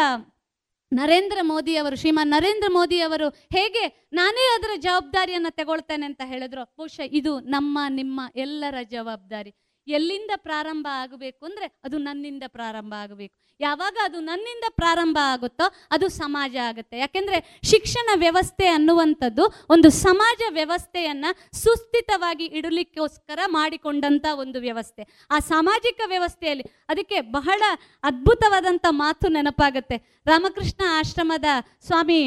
ನರೇಂದ್ರ 0.93 1.37
ಮೋದಿ 1.41 1.75
ಅವರು, 1.75 1.95
ಶ್ರೀಮಾನ್ 1.95 2.29
ನರೇಂದ್ರ 2.29 2.67
ಮೋದಿ 2.71 2.99
ಅವರು 2.99 3.29
ಹೇಗೆ, 3.29 4.09
ನಾನೇ 4.13 4.45
ಅದರ 4.55 4.69
ಜವಾಬ್ದಾರಿಯನ್ನು 4.75 5.55
ತಗೊಳ್ತೇನೆ 5.55 6.05
ಅಂತ 6.05 6.21
ಹೇಳಿದ್ರು? 6.25 6.63
ಬಹುಶಃ 6.65 7.01
ಇದು 7.03 7.39
ನಮ್ಮ, 7.39 7.79
ನಿಮ್ಮ 7.89 8.21
ಎಲ್ಲರ 8.35 8.75
ಜವಾಬ್ದಾರಿ. 8.83 9.53
ಎಲ್ಲಿಂದ 9.87 10.31
ಪ್ರಾರಂಭ 10.47 10.87
ಆಗಬೇಕು 11.01 11.41
ಅಂದರೆ 11.49 11.67
ಅದು 11.85 11.97
ನನ್ನಿಂದ 12.07 12.43
ಪ್ರಾರಂಭ 12.57 12.93
ಆಗಬೇಕು. 13.03 13.33
ಯಾವಾಗ 13.59 13.95
ಅದು 14.07 14.19
ನನ್ನಿಂದ 14.27 14.65
ಪ್ರಾರಂಭ 14.79 15.17
ಆಗುತ್ತೋ 15.33 15.65
ಅದು 15.95 16.07
ಸಮಾಜ 16.19 16.53
ಆಗುತ್ತೆ. 16.69 16.95
ಯಾಕೆಂದರೆ 17.03 17.37
ಶಿಕ್ಷಣ 17.71 18.07
ವ್ಯವಸ್ಥೆ 18.23 18.67
ಅನ್ನುವಂಥದ್ದು 18.77 19.45
ಒಂದು 19.75 19.89
ಸಮಾಜ 20.05 20.41
ವ್ಯವಸ್ಥೆಯನ್ನು 20.59 21.31
ಸುಸ್ಥಿತವಾಗಿ 21.63 22.45
ಇಡಲಿಕ್ಕೋಸ್ಕರ 22.59 23.39
ಮಾಡಿಕೊಂಡಂಥ 23.57 24.25
ಒಂದು 24.43 24.59
ವ್ಯವಸ್ಥೆ. 24.67 25.03
ಆ 25.35 25.39
ಸಾಮಾಜಿಕ 25.53 26.01
ವ್ಯವಸ್ಥೆಯಲ್ಲಿ 26.13 26.65
ಅದಕ್ಕೆ 26.93 27.19
ಬಹಳ 27.37 27.61
ಅದ್ಭುತವಾದಂಥ 28.09 28.85
ಮಾತು 29.03 29.27
ನೆನಪಾಗುತ್ತೆ. 29.37 29.97
ರಾಮಕೃಷ್ಣ 30.31 30.81
ಆಶ್ರಮದ 30.99 31.45
ಸ್ವಾಮಿ 31.89 32.21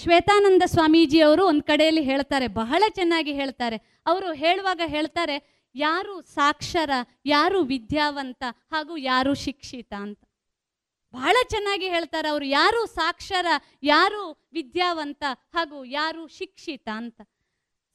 ಶ್ವೇತಾನಂದ 0.00 0.64
ಸ್ವಾಮೀಜಿಯವರು 0.72 1.42
ಒಂದು 1.50 1.64
ಕಡೆಯಲ್ಲಿ 1.70 2.02
ಹೇಳ್ತಾರೆ, 2.08 2.46
ಬಹಳ 2.58 2.82
ಚೆನ್ನಾಗಿ 2.98 3.32
ಹೇಳ್ತಾರೆ. 3.32 3.76
ಅವರು 4.10 4.28
ಹೇಳುವಾಗ 4.42 4.82
ಹೇಳ್ತಾರೆ 4.94 5.36
ಯಾರು 5.78 6.22
ಸಾಕ್ಷರ, 6.22 6.90
ಯಾರು 7.26 7.62
ವಿದ್ಯಾವಂತ 7.62 8.42
ಹಾಗೂ 8.72 8.96
ಯಾರು 8.96 9.34
ಶಿಕ್ಷಿತ 9.34 9.92
ಅಂತ. 9.92 10.20
ಬಹಳ 11.12 11.36
ಚೆನ್ನಾಗಿ 11.48 11.88
ಹೇಳ್ತಾರೆ 11.88 12.28
ಅವರು, 12.28 12.44
ಯಾರು 12.44 12.86
ಸಾಕ್ಷರ, 12.86 13.46
ಯಾರು 13.82 14.48
ವಿದ್ಯಾವಂತ 14.52 15.22
ಹಾಗೂ 15.54 15.84
ಯಾರು 15.84 16.28
ಶಿಕ್ಷಿತ 16.28 16.88
ಅಂತ. 16.92 17.20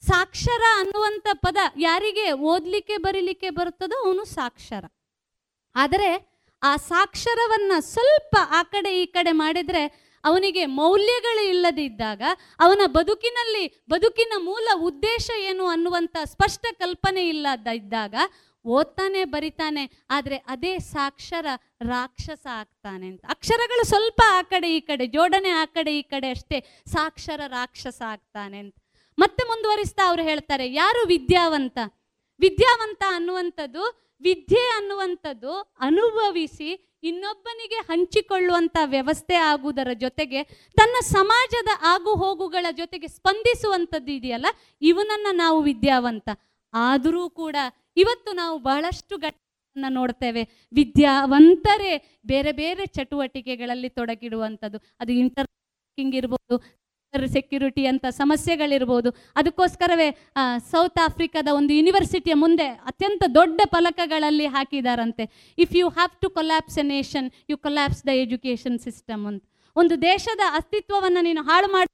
ಸಾಕ್ಷರ 0.02 0.62
ಅನ್ನುವಂಥ 0.76 1.28
ಪದ 1.34 1.58
ಯಾರಿಗೆ 1.78 2.32
ಓದಲಿಕ್ಕೆ 2.32 2.98
ಬರೀಲಿಕ್ಕೆ 2.98 3.50
ಬರುತ್ತದೋ 3.50 3.98
ಅವನು 4.06 4.26
ಸಾಕ್ಷರ. 4.26 4.86
ಆದರೆ 5.76 6.10
ಆ 6.64 6.76
ಸಾಕ್ಷರವನ್ನ 6.76 7.72
ಸ್ವಲ್ಪ 7.80 8.36
ಆ 8.50 8.64
ಕಡೆ 8.64 9.04
ಈ 9.04 9.06
ಕಡೆ 9.06 9.32
ಮಾಡಿದ್ರೆ 9.32 10.11
ಅವನಿಗೆ 10.24 10.66
ಮೌಲ್ಯಗಳು 10.66 11.44
ಇಲ್ಲದಿದ್ದಾಗ 11.50 12.22
ಅವನ 12.60 12.82
ಬದುಕಿನಲ್ಲಿ, 12.88 13.66
ಬದುಕಿನ 13.90 14.34
ಮೂಲ 14.38 14.68
ಉದ್ದೇಶ 14.76 15.30
ಏನು 15.40 15.66
ಅನ್ನುವಂಥ 15.66 16.18
ಸ್ಪಷ್ಟ 16.26 16.66
ಕಲ್ಪನೆ 16.80 17.30
ಇಲ್ಲದಿದ್ದಾಗ 17.30 18.16
ಓದ್ತಾನೆ, 18.66 19.24
ಬರಿತಾನೆ, 19.24 19.84
ಆದರೆ 20.10 20.36
ಅದೇ 20.36 20.78
ಸಾಕ್ಷರ 20.78 21.46
ರಾಕ್ಷಸ 21.82 22.48
ಆಗ್ತಾನೆ 22.52 23.08
ಅಂತ. 23.08 23.22
ಅಕ್ಷರಗಳು 23.30 23.84
ಸ್ವಲ್ಪ 23.88 24.22
ಆ 24.28 24.42
ಕಡೆ, 24.42 24.76
ಈ 24.76 24.80
ಕಡೆ, 24.80 25.08
ಜೋಡಣೆ 25.08 25.50
ಆ 25.50 25.66
ಕಡೆ, 25.66 25.98
ಈ 26.00 26.02
ಕಡೆ 26.02 26.30
ಅಷ್ಟೇ 26.32 26.60
ಸಾಕ್ಷರ 26.88 27.42
ರಾಕ್ಷಸ 27.48 28.02
ಆಗ್ತಾನೆ 28.02 28.60
ಅಂತ. 28.60 28.76
ಮತ್ತೆ 29.18 29.44
ಮುಂದುವರಿಸ್ತಾ 29.48 30.04
ಅವ್ರು 30.08 30.24
ಹೇಳ್ತಾರೆ, 30.24 30.74
ಯಾರು 30.74 31.08
ವಿದ್ಯಾವಂತ? 31.08 31.78
ವಿದ್ಯಾವಂತ 32.40 33.04
ಅನ್ನುವಂಥದ್ದು, 33.08 33.84
ವಿದ್ಯೆ 34.22 34.66
ಅನ್ನುವಂಥದ್ದು 34.78 35.54
ಅನುಭವಿಸಿ 35.80 36.91
ಇನ್ನೊಬ್ಬನಿಗೆ 37.04 37.80
ಹಂಚಿಕೊಳ್ಳುವಂತ 37.90 38.78
ವ್ಯವಸ್ಥೆ 38.86 39.36
ಆಗುವುದರ 39.52 39.92
ಜೊತೆಗೆ 40.04 40.42
ತನ್ನ 40.78 40.96
ಸಮಾಜದ 41.10 41.72
ಆಗು 41.94 42.12
ಹೋಗುಗಳ 42.24 42.66
ಜೊತೆಗೆ 42.72 43.08
ಸ್ಪಂದಿಸುವಂಥದ್ದು 43.08 44.12
ಇದೆಯಲ್ಲ, 44.12 44.48
ಇವನನ್ನ 44.82 45.28
ನಾವು 45.34 45.60
ವಿದ್ಯಾವಂತ. 45.62 46.28
ಆದರೂ 46.74 47.24
ಕೂಡ 47.42 47.56
ಇವತ್ತು 47.98 48.32
ನಾವು 48.34 48.56
ಬಹಳಷ್ಟು 48.68 49.14
ಘಟನೆಗಳನ್ನ 49.20 49.90
ನೋಡ್ತೇವೆ. 49.96 50.44
ವಿದ್ಯಾವಂತರೇ 50.74 51.94
ಬೇರೆ 52.26 52.52
ಬೇರೆ 52.62 52.86
ಚಟುವಟಿಕೆಗಳಲ್ಲಿ 52.98 53.90
ತೊಡಗಿಡುವಂಥದ್ದು 54.00 54.80
ಅದು 55.00 55.12
ಇಂಟರ್ 55.22 55.50
ಇರ್ಬೋದು 56.16 56.56
ಸೆಕ್ಯೂರಿಟಿ 57.36 57.84
ಅಂತ 57.92 58.06
ಸಮಸ್ಯೆಗಳಿರ್ಬೋದು. 58.20 59.10
ಅದಕ್ಕೋಸ್ಕರವೇ 59.40 60.08
ಸೌತ್ 60.72 61.00
ಆಫ್ರಿಕಾದ 61.08 61.48
ಒಂದು 61.60 61.72
ಯೂನಿವರ್ಸಿಟಿಯ 61.80 62.36
ಮುಂದೆ 62.44 62.68
ಅತ್ಯಂತ 62.92 63.24
ದೊಡ್ಡ 63.40 63.62
ಫಲಕಗಳಲ್ಲಿ 63.74 64.48
ಹಾಕಿದಾರಂತೆ. 64.56 65.26
If 65.58 65.76
you 65.80 65.88
have 65.98 66.14
to 66.24 66.30
collapse 66.40 66.80
a 66.84 66.86
nation 66.96 67.28
you 67.52 67.58
collapse 67.68 68.04
the 68.10 68.14
education 68.26 68.78
system 68.88 69.26
ಅಂತ. 69.32 69.42
ಒಂದು 69.76 69.96
ದೇಶದ 70.10 70.44
ಅಸ್ತಿತ್ವವನ್ನು 70.60 71.22
ನೀನು 71.28 71.42
ಹಾಳು 71.50 71.68
ಮಾಡಿ 71.76 71.90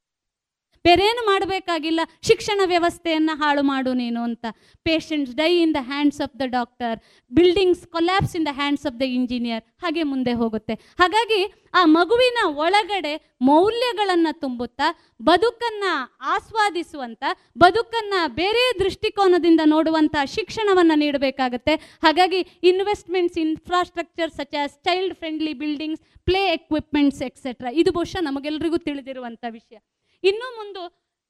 ಬೇರೇನು 0.87 1.21
ಮಾಡಬೇಕಾಗಿಲ್ಲ. 1.31 2.01
ಶಿಕ್ಷಣ 2.29 2.59
ವ್ಯವಸ್ಥೆಯನ್ನು 2.73 3.35
ಹಾಳು 3.41 3.63
ಮಾಡು 3.71 3.91
ನೀನು 4.01 4.21
ಅಂತ. 4.29 4.45
Patients 4.87 5.35
die 5.41 5.51
in 5.63 5.73
the 5.77 5.81
hands 5.91 6.19
of 6.25 6.35
the 6.41 6.47
doctor 6.57 6.97
buildings 7.31 7.85
collapse 7.95 8.35
in 8.39 8.45
the 8.49 8.53
hands 8.59 8.85
of 8.89 8.97
the 9.01 9.07
engineer 9.19 9.63
ಹಾಗೆ 9.83 10.03
ಮುಂದೆ 10.11 10.33
ಹೋಗುತ್ತೆ. 10.41 10.75
ಹಾಗಾಗಿ 11.01 11.41
ಆ 11.79 11.81
ಮಗುವಿನ 11.97 12.39
ಒಳಗಡೆ 12.63 13.13
ಮೌಲ್ಯಗಳನ್ನು 13.49 14.31
ತುಂಬುತ್ತಾ, 14.43 14.87
ಬದುಕನ್ನು 15.29 15.91
ಆಸ್ವಾದಿಸುವಂಥ 16.33 17.23
ಬದುಕನ್ನು 17.63 18.19
ಬೇರೆ 18.39 18.63
ದೃಷ್ಟಿಕೋನದಿಂದ 18.83 19.61
ನೋಡುವಂಥ 19.73 20.15
ಶಿಕ್ಷಣವನ್ನು 20.35 20.95
ನೀಡಬೇಕಾಗತ್ತೆ. 21.03 21.75
ಹಾಗಾಗಿ 22.05 22.39
investments 22.71 23.37
infrastructure 23.45 24.33
such 24.39 24.57
as 24.63 24.75
child 24.87 25.15
friendly 25.21 25.53
buildings 25.63 26.03
play 26.29 26.41
equipments 26.57 27.21
etcetera 27.29 27.71
ಇದು 27.81 27.91
ಬಹುಶಃ 27.99 28.23
ನಮಗೆಲ್ಲರಿಗೂ 28.29 28.79
ತಿಳಿದಿರುವಂಥ 28.89 29.43
ವಿಷಯ. 29.59 29.77
ಇನ್ನು 30.23 30.47
ಮುಂದೆ 30.57 30.83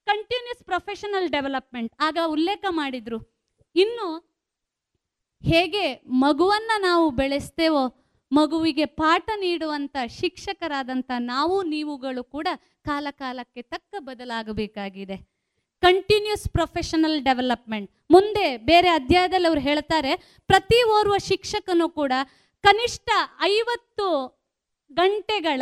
ಕಂಟಿನ್ಯೂಸ್ 0.06 0.64
ಪ್ರೊಫೆಷನಲ್ 0.64 1.30
ಡೆವಲಪ್ಮೆಂಟ್ 1.30 1.94
ಆಗ 2.00 2.18
ಉಲ್ಲೇಖ 2.26 2.66
ಮಾಡಿದ್ರು. 2.70 3.20
ಇನ್ನು 3.76 4.08
ಹೇಗೆ 5.44 5.94
ಮಗುವನ್ನ 6.08 6.72
ನಾವು 6.78 7.10
ಬೆಳೆಸ್ತೇವೋ, 7.10 7.84
ಮಗುವಿಗೆ 8.32 8.86
ಪಾಠ 8.86 9.30
ನೀಡುವಂಥ 9.36 9.98
ಶಿಕ್ಷಕರಾದಂಥ 10.08 11.12
ನಾವು, 11.18 11.64
ನೀವುಗಳು 11.64 12.24
ಕೂಡ 12.24 12.48
ಕಾಲಕಾಲಕ್ಕೆ 12.84 13.62
ತಕ್ಕ 13.62 13.96
ಬದಲಾಗಬೇಕಾಗಿದೆ. 14.00 15.18
ಕಂಟಿನ್ಯೂಸ್ 15.82 16.50
ಪ್ರೊಫೆಷನಲ್ 16.50 17.22
ಡೆವಲಪ್ಮೆಂಟ್ 17.22 17.92
ಮುಂದೆ 18.12 18.58
ಬೇರೆ 18.58 18.90
ಅಧ್ಯಾಯದಲ್ಲಿ 18.90 19.48
ಅವ್ರು 19.48 19.62
ಹೇಳ್ತಾರೆ, 19.62 20.16
ಪ್ರತಿ 20.46 20.84
ಓರ್ವ 20.90 21.18
ಶಿಕ್ಷಕನು 21.18 21.90
ಕೂಡ 21.90 22.12
ಕನಿಷ್ಠ 22.64 23.10
ಐವತ್ತು 23.42 24.08
ಗಂಟೆಗಳ 24.92 25.62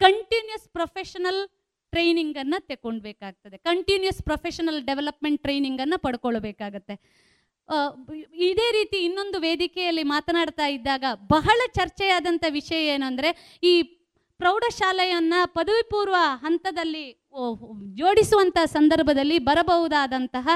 ಕಂಟಿನ್ಯೂಸ್ 0.00 0.68
ಪ್ರೊಫೆಷನಲ್ 0.68 1.61
ಟ್ರೈನಿಂಗ್ 1.92 2.38
ಅನ್ನ 2.38 2.54
ತಗೊಂಡ್ಬೇಕಾಗ್ತದೆ 2.72 3.56
ಕಂಟಿನ್ಯೂಸ್ 3.58 4.20
ಪ್ರೊಫೆಷನಲ್ 4.22 4.80
ಡೆವಲಪ್ಮೆಂಟ್ 4.82 5.42
ಟ್ರೈನಿಂಗ್ 5.42 5.80
ಅನ್ನ 5.80 5.96
ಪಡ್ಕೊಳ್ಬೇಕಾಗತ್ತೆ 5.96 6.96
ಇದೇ 8.46 8.68
ರೀತಿ 8.72 8.98
ಇನ್ನೊಂದು 8.98 9.38
ವೇದಿಕೆಯಲ್ಲಿ 9.40 10.02
ಮಾತನಾಡ್ತಾ 10.02 10.66
ಇದ್ದಾಗ 10.66 11.04
ಬಹಳ 11.28 11.58
ಚರ್ಚೆಯಾದಂಥ 11.74 12.44
ವಿಷಯ 12.50 12.80
ಏನಂದ್ರೆ, 12.86 13.30
ಈ 13.62 13.72
ಪ್ರೌಢಶಾಲೆಯನ್ನು 14.40 15.40
ಪದವಿ 15.54 15.82
ಪೂರ್ವ 15.90 16.16
ಹಂತದಲ್ಲಿ 16.44 17.04
ಜೋಡಿಸುವಂಥ 17.94 18.58
ಸಂದರ್ಭದಲ್ಲಿ 18.66 19.36
ಬರಬಹುದಾದಂತಹ 19.38 20.46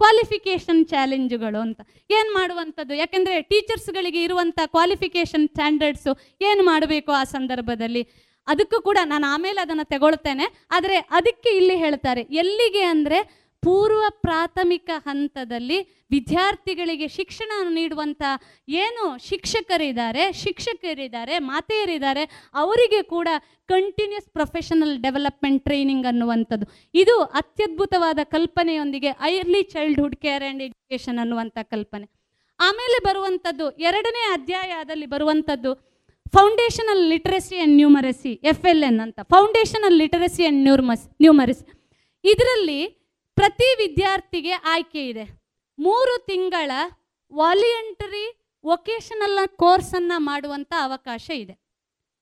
ಕ್ವಾಲಿಫಿಕೇಶನ್ 0.00 0.82
ಚಾಲೆಂಜುಗಳು 0.86 1.60
ಅಂತ. 1.60 1.80
ಏನು 2.10 2.30
ಮಾಡುವಂಥದ್ದು? 2.34 2.94
ಯಾಕೆಂದರೆ 2.94 3.36
ಟೀಚರ್ಸ್ಗಳಿಗೆ 3.42 4.22
ಇರುವಂಥ 4.22 4.58
ಕ್ವಾಲಿಫಿಕೇಶನ್ 4.66 5.48
ಸ್ಟ್ಯಾಂಡರ್ಡ್ಸು 5.48 6.12
ಏನು 6.42 6.64
ಮಾಡಬೇಕು 6.64 7.12
ಆ 7.12 7.24
ಸಂದರ್ಭದಲ್ಲಿ? 7.36 8.02
ಅದಕ್ಕೂ 8.52 8.78
ಕೂಡ 8.88 8.98
ನಾನು 9.12 9.26
ಆಮೇಲೆ 9.34 9.60
ಅದನ್ನು 9.64 9.86
ತಗೊಳ್ತೇನೆ. 9.94 10.46
ಆದರೆ 10.76 10.98
ಅದಕ್ಕೆ 11.18 11.50
ಇಲ್ಲಿ 11.60 11.76
ಹೇಳ್ತಾರೆ, 11.84 12.22
ಎಲ್ಲಿಗೆ 12.42 12.84
ಅಂದರೆ 12.92 13.20
ಪೂರ್ವ 13.62 14.04
ಪ್ರಾಥಮಿಕ 14.24 14.90
ಹಂತದಲ್ಲಿ 15.06 15.78
ವಿದ್ಯಾರ್ಥಿಗಳಿಗೆ 16.14 17.06
ಶಿಕ್ಷಣ 17.14 17.52
ನೀಡುವಂಥ 17.76 18.22
ಏನು 18.82 19.04
ಶಿಕ್ಷಕರಿದ್ದಾರೆ 19.28 20.24
ಶಿಕ್ಷಕರಿದ್ದಾರೆ, 20.42 21.34
ಮಾತೆಯರಿದ್ದಾರೆ, 21.48 22.24
ಅವರಿಗೆ 22.62 23.00
ಕೂಡ 23.14 23.28
ಕಂಟಿನ್ಯೂಸ್ 23.72 24.28
ಪ್ರೊಫೆಷನಲ್ 24.36 24.94
ಡೆವಲಪ್ಮೆಂಟ್ 25.06 25.64
ಟ್ರೈನಿಂಗ್ 25.68 26.06
ಅನ್ನುವಂಥದ್ದು. 26.12 26.68
ಇದು 27.02 27.16
ಅತ್ಯದ್ಭುತವಾದ 27.40 28.20
ಕಲ್ಪನೆಯೊಂದಿಗೆ 28.36 29.12
early 29.32 29.62
childhood 29.74 30.16
care 30.26 30.46
and 30.48 30.64
education 30.68 31.20
ಅನ್ನುವಂಥ 31.24 31.58
ಕಲ್ಪನೆ. 31.74 32.06
ಆಮೇಲೆ 32.60 32.98
ಬರುವಂಥದ್ದು, 33.08 33.66
ಎರಡನೇ 33.88 34.24
ಅಧ್ಯಾಯದಲ್ಲಿ 34.36 35.08
ಬರುವಂಥದ್ದು 35.16 35.72
foundational 36.34 37.02
literacy 37.12 37.56
and 37.58 37.76
numeracy 37.80 38.32
F 38.52 38.64
L 38.70 38.84
N 38.88 39.00
ಅಂತ. 39.04 39.18
Foundational 39.34 39.96
literacy 40.02 40.42
and 40.44 40.60
numeracy 40.66 41.04
numeracy 41.24 41.64
ಇದರಲ್ಲಿ 42.24 42.80
ಪ್ರತಿ 43.36 43.68
ವಿದ್ಯಾರ್ಥಿಗೆ 43.82 44.54
ಆಯ್ಕೆ 44.72 45.02
ಇದೆ. 45.12 45.24
ಮೂರು 45.78 46.14
ತಿಂಗಳ 46.30 46.70
ವಾಲಿಯಂಟರಿ 47.32 48.26
ವೊಕೇಶನಲ್ 48.64 49.40
ಕೋರ್ಸನ್ನು 49.62 50.18
ಮಾಡುವಂಥ 50.28 50.72
ಅವಕಾಶ 50.88 51.26
ಇದೆ. 51.44 51.54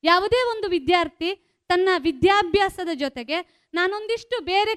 ಯಾವುದೇ 0.03 0.41
ಒಂದು 0.53 0.67
ವಿದ್ಯಾರ್ಥಿ 0.75 1.29
ತನ್ನ 1.69 1.89
ವಿದ್ಯಾಭ್ಯಾಸದ 2.07 2.91
ಜೊತೆಗೆ 3.03 3.37
ನಾನೊಂದಿಷ್ಟು 3.73 4.35
ಬೇರೆ 4.49 4.73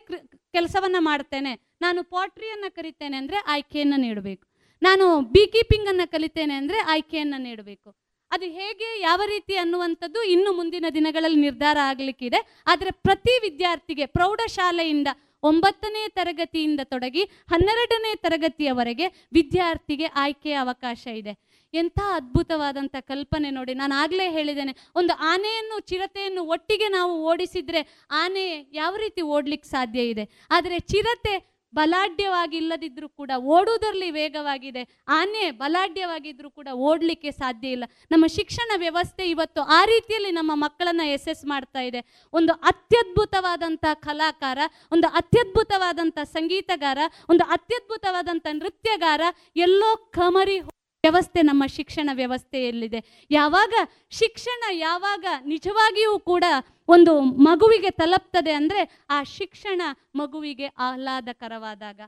ಕೆಲಸವನ್ನು 0.57 1.01
ಮಾಡ್ತೇನೆ, 1.09 1.53
ನಾನು 1.85 2.01
ಪಾಟ್ರಿಯನ್ನು 2.15 2.69
ಕಲಿತೇನೆ 2.77 3.17
ಅಂದರೆ 3.23 3.39
ಆಯ್ಕೆಯನ್ನು 3.55 3.99
ನೀಡಬೇಕು. 4.07 4.45
ನಾನು 4.83 5.07
ಬೀ 5.35 5.43
ಕೀಪಿಂಗನ್ನು 5.55 6.07
ಕಲಿತೇನೆ 6.15 6.55
ಅಂದರೆ 6.61 6.79
ಆಯ್ಕೆಯನ್ನು 6.95 7.39
ನೀಡಬೇಕು. 7.49 7.91
ಅದು 8.31 8.47
ಹೇಗೆ 8.59 8.89
ಯಾವ 9.01 9.21
ರೀತಿ 9.27 9.55
ಅನ್ನುವಂಥದ್ದು 9.57 10.23
ಇನ್ನು 10.35 10.51
ಮುಂದಿನ 10.53 10.87
ದಿನಗಳಲ್ಲಿ 10.95 11.41
ನಿರ್ಧಾರ 11.41 11.79
ಆಗಲಿಕ್ಕಿದೆ 11.91 12.41
ಆದರೆ 12.67 12.91
ಪ್ರತಿ 13.07 13.35
ವಿದ್ಯಾರ್ಥಿಗೆ 13.47 14.07
ಪ್ರೌಢಶಾಲೆಯಿಂದ 14.07 15.09
ಒಂಬತ್ತನೇ 15.43 16.09
ತರಗತಿಯಿಂದ 16.09 16.81
ತೊಡಗಿ 16.85 17.23
ಹನ್ನೆರಡನೇ 17.53 18.13
ತರಗತಿಯವರೆಗೆ 18.17 19.07
ವಿದ್ಯಾರ್ಥಿಗೆ 19.33 20.07
ಆಯ್ಕೆಯ 20.23 20.55
ಅವಕಾಶ 20.55 21.03
ಇದೆ. 21.21 21.33
ಎಂಥ 21.75 21.99
ಅದ್ಭುತವಾದಂಥ 22.15 22.97
ಕಲ್ಪನೆ 23.01 23.49
ನೋಡಿ. 23.51 23.73
ನಾನು 23.75 23.95
ಆಗಲೇ 23.95 24.27
ಹೇಳಿದ್ದೇನೆ, 24.31 24.73
ಒಂದು 24.97 25.13
ಆನೆಯನ್ನು, 25.33 25.77
ಚಿರತೆಯನ್ನು 25.81 26.43
ಒಟ್ಟಿಗೆ 26.55 26.89
ನಾವು 26.89 27.13
ಓಡಿಸಿದರೆ 27.25 27.83
ಆನೆ 28.11 28.47
ಯಾವ 28.73 28.93
ರೀತಿ 28.97 29.23
ಓಡ್ಲಿಕ್ಕೆ 29.37 29.69
ಸಾಧ್ಯ 29.69 30.01
ಇದೆ? 30.13 30.25
ಆದರೆ 30.51 30.79
ಚಿರತೆ 30.93 31.35
ಬಲಾಢ್ಯವಾಗಿ 31.75 32.57
ಇಲ್ಲದಿದ್ರೂ 32.57 33.09
ಕೂಡ 33.09 33.31
ಓಡುವುದರಲ್ಲಿ 33.37 34.11
ವೇಗವಾಗಿದೆ. 34.11 35.03
ಆನೆ 35.09 35.51
ಬಲಾಢ್ಯವಾಗಿದ್ರೂ 35.51 36.51
ಕೂಡ 36.51 36.69
ಓಡಲಿಕ್ಕೆ 36.73 37.31
ಸಾಧ್ಯ 37.31 37.69
ಇಲ್ಲ. 37.69 37.85
ನಮ್ಮ 38.11 38.27
ಶಿಕ್ಷಣ 38.27 38.71
ವ್ಯವಸ್ಥೆ 38.77 39.31
ಇವತ್ತು 39.31 39.61
ಆ 39.61 39.85
ರೀತಿಯಲ್ಲಿ 39.85 40.31
ನಮ್ಮ 40.31 40.53
ಮಕ್ಕಳನ್ನು 40.55 41.07
ಎಸ್ 41.07 41.45
ಮಾಡ್ತಾ 41.45 41.81
ಇದೆ. 41.81 42.29
ಒಂದು 42.33 42.53
ಅತ್ಯದ್ಭುತವಾದಂಥ 42.53 43.85
ಕಲಾಕಾರ, 43.95 44.59
ಒಂದು 44.93 45.09
ಅತ್ಯದ್ಭುತವಾದಂಥ 45.09 46.19
ಸಂಗೀತಗಾರ, 46.25 46.99
ಒಂದು 47.29 47.45
ಅತ್ಯದ್ಭುತವಾದಂಥ 47.45 48.47
ನೃತ್ಯಗಾರ 48.53 49.21
ಎಲ್ಲೋ 49.57 49.97
ಕಮರಿ 49.97 50.61
ವ್ಯವಸ್ಥೆ, 51.09 51.43
ನಮ್ಮ 51.43 51.67
ಶಿಕ್ಷಣ 51.67 52.11
ವ್ಯವಸ್ಥೆಯಲ್ಲಿದೆ. 52.13 53.27
ಯಾವಾಗ 53.31 53.75
ಶಿಕ್ಷಣ 54.11 54.63
ಯಾವಾಗ 54.73 55.25
ನಿಜವಾಗಿಯೂ 55.45 56.19
ಕೂಡ 56.19 56.45
ಒಂದು 56.89 57.21
ಮಗುವಿಗೆ 57.21 57.91
ತಲುಪ್ತದೆ 57.91 58.53
ಅಂದರೆ 58.53 59.01
ಆ 59.11 59.23
ಶಿಕ್ಷಣ 59.23 59.83
ಮಗುವಿಗೆ 60.15 60.67
ಆಹ್ಲಾದಕರವಾದಾಗ. 60.67 62.01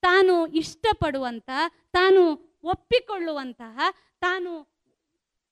ತಾನು 0.00 0.46
ಇಷ್ಟಪಡುವಂತಹ, 0.46 1.68
ತಾನು 1.92 2.22
ಒಪ್ಪಿಕೊಳ್ಳುವಂತಹ, 2.64 3.78
ತಾನು 4.20 4.71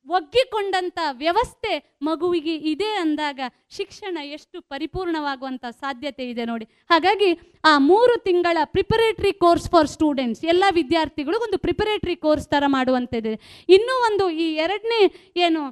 ಒಗ್ಗಿಕೊಂಡಂಥ 0.06 0.98
ವ್ಯವಸ್ಥೆ 1.12 1.96
ಮಗುವಿಗೆ 2.02 2.54
ಇದೆ 2.56 2.84
ಅಂದಾಗ 2.84 3.40
ಶಿಕ್ಷಣ 3.76 4.18
ಎಷ್ಟು 4.22 4.60
ಪರಿಪೂರ್ಣವಾಗುವಂಥ 4.60 5.64
ಸಾಧ್ಯತೆ 5.70 6.30
ಇದೆ 6.30 6.44
ನೋಡಿ. 6.44 6.64
ಹಾಗಾಗಿ 6.64 7.58
ಆ 7.64 7.78
ಮೂರು 7.78 8.18
ತಿಂಗಳ 8.20 8.58
ಪ್ರಿಪರೇಟರಿ 8.64 9.32
ಕೋರ್ಸ್ 9.32 9.70
ಫಾರ್ 9.70 9.88
ಸ್ಟೂಡೆಂಟ್ಸ್ 9.88 10.44
ಎಲ್ಲ 10.44 10.64
ವಿದ್ಯಾರ್ಥಿಗಳು 10.70 11.38
ಒಂದು 11.38 11.58
ಪ್ರಿಪರೇಟರಿ 11.58 12.16
ಕೋರ್ಸ್ 12.16 12.48
ಥರ 12.48 12.64
ಮಾಡುವಂಥದ್ದಿದೆ 12.66 13.66
ಇನ್ನೂ 13.68 13.96
ಒಂದು 14.12 14.30
ಈ 14.30 14.54
ಎರಡನೇ 14.54 15.00
ಏನು 15.36 15.62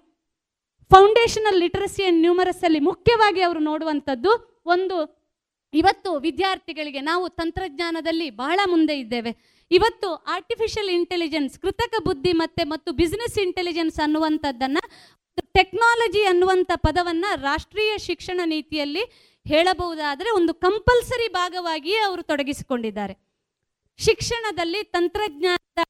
ಫೌಂಡೇಶನಲ್ 0.90 1.60
ಲಿಟರಸಿ 1.60 2.02
ಆ್ಯಂಡ್ 2.02 2.20
ನ್ಯೂಮರಸ್ಸಲ್ಲಿ 2.20 2.80
ಮುಖ್ಯವಾಗಿ 2.80 3.40
ಅವರು 3.40 3.58
ನೋಡುವಂಥದ್ದು 3.60 4.62
ಒಂದು, 4.66 4.96
ಇವತ್ತು 5.74 6.18
ವಿದ್ಯಾರ್ಥಿಗಳಿಗೆ 6.18 7.00
ನಾವು 7.00 7.28
ತಂತ್ರಜ್ಞಾನದಲ್ಲಿ 7.28 8.30
ಬಹಳ 8.30 8.60
ಮುಂದೆ 8.66 8.98
ಇದ್ದೇವೆ. 8.98 9.57
ಇವತ್ತು 9.70 10.08
ಆರ್ಟಿಫಿಷಿಯಲ್ 10.34 10.90
ಇಂಟೆಲಿಜೆನ್ಸ್ 10.90 11.58
ಕೃತಕ 11.58 11.94
ಬುದ್ಧಿ 12.04 12.32
ಮತ್ತೆ 12.32 12.64
ಮತ್ತು 12.64 12.92
ಬಿಸ್ನೆಸ್ 12.92 13.38
ಇಂಟೆಲಿಜೆನ್ಸ್ 13.38 13.98
ಅನ್ನುವಂಥದ್ದನ್ನು 14.00 14.82
ಟೆಕ್ನಾಲಜಿ 15.56 16.22
ಅನ್ನುವಂಥ 16.24 16.70
ಪದವನ್ನು 16.76 17.30
ರಾಷ್ಟ್ರೀಯ 17.42 17.92
ಶಿಕ್ಷಣ 17.98 18.40
ನೀತಿಯಲ್ಲಿ 18.44 19.02
ಹೇಳಬಹುದಾದರೆ 19.46 20.30
ಒಂದು 20.30 20.54
ಕಂಪಲ್ಸರಿ 20.54 21.28
ಭಾಗವಾಗಿಯೇ 21.32 21.98
ಅವರು 21.98 22.22
ತೊಡಗಿಸಿಕೊಂಡಿದ್ದಾರೆ. 22.22 23.14
ಶಿಕ್ಷಣದಲ್ಲಿ 23.98 24.82
ತಂತ್ರಜ್ಞಾನದ 24.82 25.80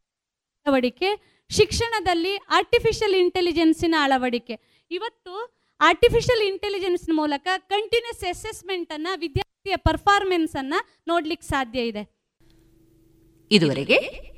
ಅಳವಡಿಕೆ, 0.66 1.08
ಶಿಕ್ಷಣದಲ್ಲಿ 1.50 2.34
ಆರ್ಟಿಫಿಷಿಯಲ್ 2.36 3.14
ಇಂಟೆಲಿಜೆನ್ಸಿನ 3.14 3.94
ಅಳವಡಿಕೆ. 4.00 4.56
ಇವತ್ತು 4.90 5.34
ಆರ್ಟಿಫಿಷಿಯಲ್ 5.80 6.44
ಇಂಟೆಲಿಜೆನ್ಸ್ 6.50 7.08
ಮೂಲಕ 7.20 7.48
ಕಂಟಿನ್ಯೂಸ್ 7.74 8.24
ಅಸೆಸ್ಮೆಂಟ್ 8.34 8.92
ಅನ್ನ 8.92 9.08
ವಿದ್ಯಾರ್ಥಿಯ 9.24 9.76
ಪರ್ಫಾರ್ಮೆನ್ಸನ್ನು 9.88 10.78
ನೋಡ್ಲಿಕ್ಕೆ 11.08 11.46
ಸಾಧ್ಯ 11.48 11.80
ಇದೆ. 11.90 12.02
ಇದುವರೆಗೆ 13.50 14.28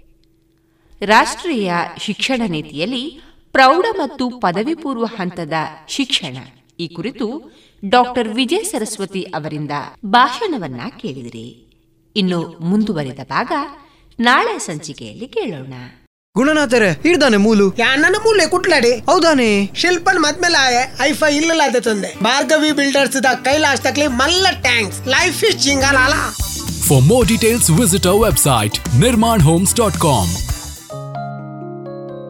ರಾಷ್ಟ್ರೀಯ 1.07 1.73
ಶಿಕ್ಷಣ 1.99 2.43
ನೀತಿಯಲ್ಲಿ 2.47 3.21
ಪ್ರೌಢ 3.53 3.85
ಮತ್ತು 3.99 4.31
ಪದವಿ 4.31 4.75
ಪೂರ್ವ 4.75 5.05
ಹಂತದ 5.05 5.53
ಶಿಕ್ಷಣ. 5.89 6.37
ಈ 6.81 6.89
ಕುರಿತು 6.89 7.57
ಡಾಕ್ಟರ್ 7.89 8.29
ವಿಜಯ 8.29 8.63
ಸರಸ್ವತಿ 8.63 9.23
ಅವರಿಂದ 9.23 9.71
ಭಾಷಣವನ್ನ 10.05 10.81
ಕೇಳಿದಿರಿ. 10.99 11.73
ಇನ್ನು 12.17 12.59
ಮುಂದುವರಿದ 12.61 13.19
ಭಾಗ 13.29 13.53
ನಾಳೆ 14.21 14.59
ಸಂಚಿಕೆಯಲ್ಲಿ 14.59 15.29
ಕೇಳೋಣ. 15.29 15.73
ಗುಣನಾಥರೇ 16.37 16.91
ಹಿಡ್ದಾನೆ 16.91 17.37
ಮೂಲು. 17.37 17.77
ಯಾಣ್ಣನ 17.79 18.17
ಮೂಲೆ 18.19 18.47
ಕುಟ್ಲಾಡಿ. 18.47 18.93
ಹೌದಾನೆ. 18.99 19.71
ಶಿಲ್ಪನ್ 19.75 20.21
ಮದ್ಮೇಲೆ 20.21 20.59
ಆಯೆ 20.59 20.97
ಐಫೈ 21.01 21.37
ಇಲ್ಲಲ್ಲ 21.37 21.79
ತಂದೆ. 21.79 22.23
ಭಾರ್ಗವಿ 22.23 22.73
ಬಿಲ್ಡರ್ಸ್ 22.73 23.23
ದ 23.23 23.27
ಕೈಲಾಶ್ 23.45 23.81
ತಕ್ಲಿ 23.81 24.07
ಮಲ್ಲ 24.07 24.47
ಟ್ಯಾಂಕ್ಸ್. 24.61 25.07
ಲೈಫ್ 25.07 25.45
ಇಸ್ 25.45 25.65
ಚಿಂಗಾಲಾಲ 25.65 26.13
For 26.91 27.01
more 27.01 27.25
details, 27.25 27.71
visit 27.77 28.03
our 28.05 28.19
website 28.19 28.73
nirmanhomes.com. 28.73 30.27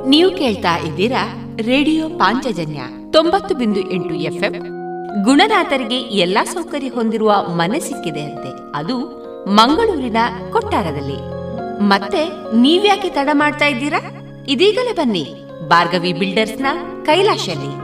ನೀವು 0.09 0.39
ಕೇಳ್ತಾ 0.39 0.77
ಇದ್ದೀರಾ 0.77 1.55
ರೇಡಿಯೋ 1.59 2.09
ಪಾಂಚಜನ್ಯ 2.09 2.81
ತೊಂಬತ್ತು 3.11 3.55
ಬಿಂದು 3.55 3.91
ಎಂಟು 3.91 4.15
ಎಫ್ಎಂ. 4.15 4.53
ಗುಣನಾಥರಿಗೆ 5.25 6.01
ಎಲ್ಲಾ 6.01 6.45
ಸೌಕರ್ಯ 6.45 6.89
ಹೊಂದಿರುವ 6.89 7.35
ಮನೆ 7.49 7.81
ಸಿಕ್ಕಿದೆ 7.81 8.23
ಅಂತೆ. 8.23 8.79
ಅದು 8.79 8.99
ಮಂಗಳೂರಿನ 9.49 10.17
ಕೊಟ್ಟಾರದಲ್ಲಿ. 10.53 11.17
ಮತ್ತೆ 11.83 12.25
ನೀವ್ಯಾಕೆ 12.57 13.09
ತಡ 13.09 13.29
ಮಾಡ್ತಾ 13.33 13.67
ಇದ್ದೀರಾ? 13.67 14.01
ಇದೀಗಲೇ 14.49 14.93
ಬನ್ನಿ. 14.93 15.35
ಭಾರ್ಗವಿ 15.69 16.13
ಬಿಲ್ಡರ್ಸ್ನ 16.13 16.67
ಕೈಲಾಶಲ್ಲಿ. 17.07 17.77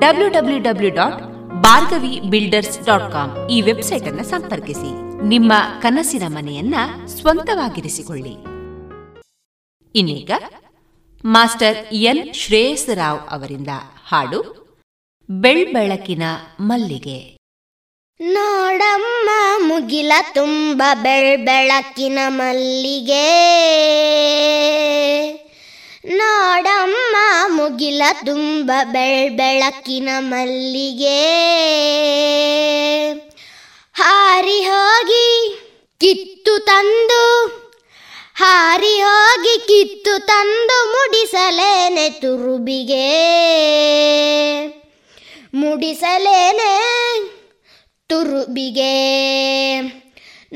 W 0.00 0.28
W 0.28 0.58
W 0.58 0.94
dot 0.94 1.33
Bhargavi 1.60 2.20
builders 2.20 2.86
dot 2.86 3.12
com. 3.12 3.50
ಈ 3.50 3.60
ವೆಬ್ಸೈಟ್ 3.60 4.04
ಅನ್ನು 4.04 4.24
ಸಂಪರ್ಕಿಸಿ. 4.24 5.22
ನಿಮ್ಮ 5.28 5.52
ಕನಸಿನ 5.82 6.22
ಮನೆಯನ್ನ 6.26 6.74
ಸ್ವಂತವಾಗಿರಿಸಿಕೊಳ್ಳಿ. 7.06 8.32
ಇನ್ನೀಗ 9.94 10.30
ಮಾಸ್ಟರ್ 11.24 11.94
ಎನ್. 11.94 12.34
ಶ್ರೇಯಸ್ 12.34 12.96
ರಾವ್ 12.96 13.20
ಅವರಿಂದ 13.30 13.68
ಹಾಡು 14.08 14.64
ಬೆಳ್ಬೆಳಕಿನ 15.30 16.22
ಮಲ್ಲಿಗೆ. 16.60 17.36
ನೋಡಮ್ಮ 18.20 19.30
ಮುಗಿಲ 19.58 20.12
ತುಂಬ 20.34 20.82
ಬೆಳ್ಬೆಳಕಿನ 20.94 22.18
ಮಲ್ಲಿಗೆ. 22.28 23.44
ನೋಡಮ್ಮ 26.04 27.16
ಮುಗಿಲ 27.46 28.02
ತುಂಬ 28.24 28.70
ಬೆಳ್ಬೆಳಕಿನ 28.84 30.08
ಮಲ್ಲಿಗೆ. 30.18 31.20
ಹಾರಿ 33.94 34.62
ಹೋಗಿ 34.62 35.56
ಕಿತ್ತು 36.00 36.58
ತಂದು, 36.58 37.46
ಹಾರಿ 38.34 39.00
ಹೋಗಿ 39.00 39.58
ಕಿತ್ತು 39.58 40.26
ತಂದು 40.26 40.78
ಮುಡಿಸಲೇನೆ 40.92 42.10
ತುರುಬಿಗೆ. 42.10 43.08
ಮುಡಿಸಲೇನೆ 45.54 46.72
ತುರುಬಿಗೆ. 48.08 48.94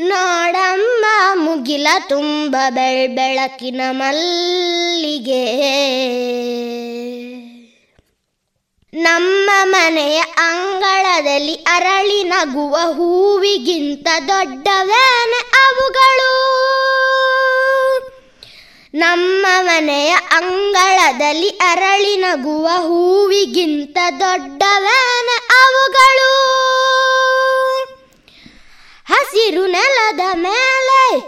ನೋಡಮ್ಮ 0.01 1.07
ಮುಗಿಲ 1.35 1.89
ತುಂಬ 2.09 2.57
ಬೆಳ್ಬೆಳಕಿನ 2.71 3.81
ಮಲ್ಲಿಗೆ. 3.91 5.45
ನಮ್ಮ 8.95 9.51
ಮನೆಯ 9.65 10.21
ಅಂಗಳದಲ್ಲಿ 10.37 11.55
ಅರಳಿ 11.55 12.25
ನಗುವ 12.25 12.77
ಹೂವಿಗಿಂತ 12.77 14.09
ದೊಡ್ಡವೇನೆ 14.29 15.51
ಅವುಗಳು. 15.67 16.35
ನಮ್ಮ 18.95 19.47
ಮನೆಯ 19.61 20.17
ಅಂಗಳದಲ್ಲಿ 20.31 21.49
ಅರಳಿ 21.49 22.17
ನಗುವ 22.17 22.67
ಹೂವಿಗಿಂತ 22.67 23.99
ದೊಡ್ಡವೇನೆ 24.21 25.49
ಅವುಗಳು. 25.65 26.59
ಹಸಿರು 29.09 29.67
ನೆಲದ 29.67 30.21
ಮೇಲೆ 30.35 31.21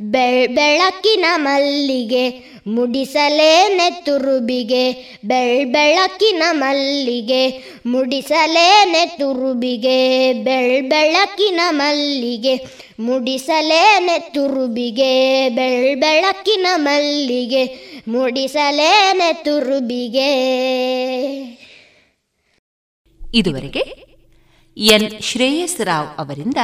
ಬೆಳ್ 0.00 0.48
ಬೆಳಕಿನ 0.48 1.24
ಮಲ್ಲಿಗೆ. 1.34 2.53
ಮುಡಿಸಲೇನೆ 2.66 3.90
ತುರುಬಿಗೆ 3.90 4.92
ಬೆಳ್ಬೆಳಕಿನ 5.24 6.42
ಮಲ್ಲಿಗೆ. 6.52 7.48
ಮುಡಿಸಲೇನೆ 7.86 9.06
ತುರುಬಿಗೆ 9.06 10.32
ಬೆಳ್ಬೆಳಕಿನ 10.32 11.60
ಮಲ್ಲಿಗೆ. 11.70 12.56
ಮುಡಿಸಲೇನೆ 13.00 14.18
ತುರುಬಿಗೆ 14.18 15.48
ಬೆಳ್ಬೆಳಕಿನ 15.48 16.66
ಮಲ್ಲಿಗೆ. 16.76 17.64
ಮುಡಿಸಲೇನೆ 18.08 19.32
ತುರುಬಿಗೆ 19.32 20.30
ಇದುವರೆಗೆ 23.34 24.04
ಎನ್ 24.76 25.22
ಶ್ರೇಯಸ್ 25.22 25.80
ರಾವ್ 25.80 26.08
ಅವರಿಂದ 26.18 26.56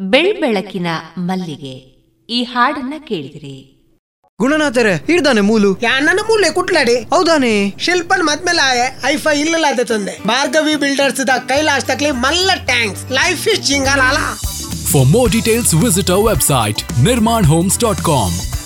ಬೆಳ್ಬೆಳಕಿನ 0.00 0.86
ಮಲ್ಲಿಗೆ 1.18 2.00
ಈ 2.34 2.42
ಹಾಡನ್ನ 2.42 2.94
ಕೇಳಿದಿರಿ. 3.08 3.79
ಗುಣನಾಥರೆ 4.40 4.94
ಹಿಡ್ದಾನೆ 4.96 5.40
ಮೂಲು. 5.40 5.70
ನನ್ನ 6.00 6.20
ಮೂಲೆ 6.28 6.50
ಕುಟ್ಲಾಡಿ. 6.50 6.94
ಹೌದಾನೆ. 6.94 7.74
ಶಿಲ್ಪನ್ 7.78 8.22
ಮದ್ಮೇಲೆ 8.22 8.62
ಆಯೆ 8.62 8.98
ಐಫೈ 9.04 9.40
ಇಲ್ಲದ 9.40 9.80
ತಂದೆ. 9.84 10.14
ಭಾರ್ಗವಿ 10.26 10.76
ಬಿಲ್ಡರ್ಸ್ 10.76 11.26
ದ 11.26 11.30
ಕೈಲಾಶ್ 11.48 11.84
ತಕ್ಲಿ 11.84 12.10
ಮಲ್ಲ 12.10 12.50
thanks 12.54 13.04
life 13.12 13.48
is 13.48 13.70
details 15.32 15.74
visit our 15.74 16.22
web 16.26 16.40
site 16.40 17.00
Nirman 17.00 17.44
homes 17.44 17.78
dot 17.78 18.00
nirmanhomes.com. 18.00 18.59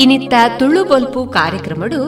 ಇನಿತ್ತ 0.00 0.34
Tulu 0.58 0.84
ಬೊಲ್ಪು 0.84 1.26
ಕಾರ್ಯಕ್ರಮಡು 1.26 2.00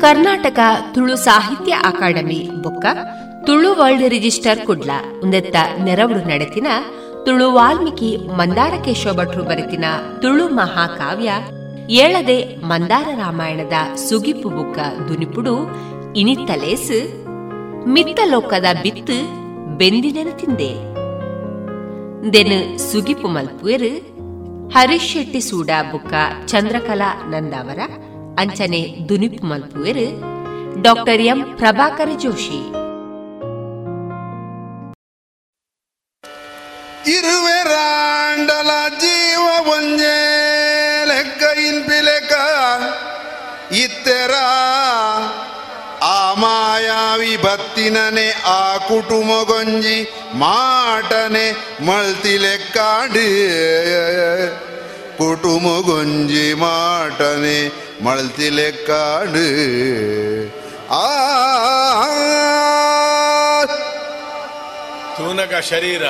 ಕರ್ನಾಟಕ 0.00 0.58
ತುಳು 0.94 1.16
ಸಾಹಿತ್ಯ 1.16 1.72
ಅಕಾಡೆಮಿ 1.84 2.50
ಬೊಕ್ಕ 2.62 2.86
ತುಳು 3.46 3.74
ವರ್ಲ್ಡ್ 3.74 4.08
ರಿಜಿಸ್ಟರ್ 4.08 4.66
ಕುಡ್ಲ 4.66 4.90
ಉಂದೆತ್ತ 5.22 5.56
ನೆರವು 5.84 6.28
ನಡೆತಿನ 6.28 6.66
ತುಳು 7.24 7.52
ವಾಲ್ಮೀಕಿ 7.52 8.16
ಮಂದಾರ 8.16 8.72
ಕೇಶವ 8.84 9.12
ಭಟ್ರು 9.16 9.44
ಬರೆತಿನ 9.44 9.84
ತುಳು 10.22 10.48
ಮಹಾಕಾವ್ಯ 10.48 11.30
ಏಳದೆ 11.92 12.38
ಮಂದಾರ 12.62 13.08
ರಾಮಾಯಣದ 13.18 13.72
ಸುಗಿಪು 13.96 14.48
ಬುಕ್ಕ 14.48 14.78
ದುನಿಪುಡು 15.08 15.54
ಇನಿತ್ತಲೇಸ್ 16.16 16.92
ಮಿತ್ತಲೋಕದ 17.86 18.64
ಬಿತ್ತು 18.82 19.16
ಬೆಂದಿನೆನ 19.76 20.28
ತಿಂದೆ. 20.36 20.70
ದೆನ್ 22.32 22.78
ಸುಗಿಪು 22.78 23.28
ಮಲ್ಪುವೆರು 23.28 24.17
ಹರೀಶ್ 24.74 25.12
ಶೆಟ್ಟಿ 25.12 25.40
ಸೂಡಾ 25.40 25.82
ಬುಕ್ಕ 25.82 26.14
ಚಂದ್ರಕಲಾ 26.46 27.08
ನಂದಾವರ 27.30 27.80
ಅಂಚನೆ 28.38 28.80
ದುನಿಪ್ 29.08 29.44
ಮಲ್ಪುವೆರು, 29.44 30.06
ಡಾಕ್ಟರ್ 30.82 31.22
ಎಂ 31.22 31.40
ಪ್ರಭಾಕರ 31.56 32.08
ಜೋಶಿ. 32.18 32.60
ಇರುವೆರಾಂಡಲ 37.16 38.70
ಜೀವ 39.00 39.44
ಒಂಜೇ 39.72 40.17
ಬತ್ತಿನನೆ 47.48 48.30
ಆ 48.30 48.76
ಕುಟುಂಬಗೊಂಜಿ 48.76 50.02
ಮಾಟನೆ 50.34 51.52
ಮಳ್ತಿಲೆ 51.86 52.72
ಕಾಡಿ. 52.72 53.30
ಕುಟುಂಬ 55.18 55.86
ಗೊಂಜಿ 55.86 56.54
ಮಾಟನೆ 56.54 57.68
ಮಳ್ತಿಲೆ 58.04 58.72
ಕಾಡು. 58.72 59.46
ಆ 60.94 61.06
ತೂನಕ 65.16 65.54
ಶರೀರ, 65.70 66.02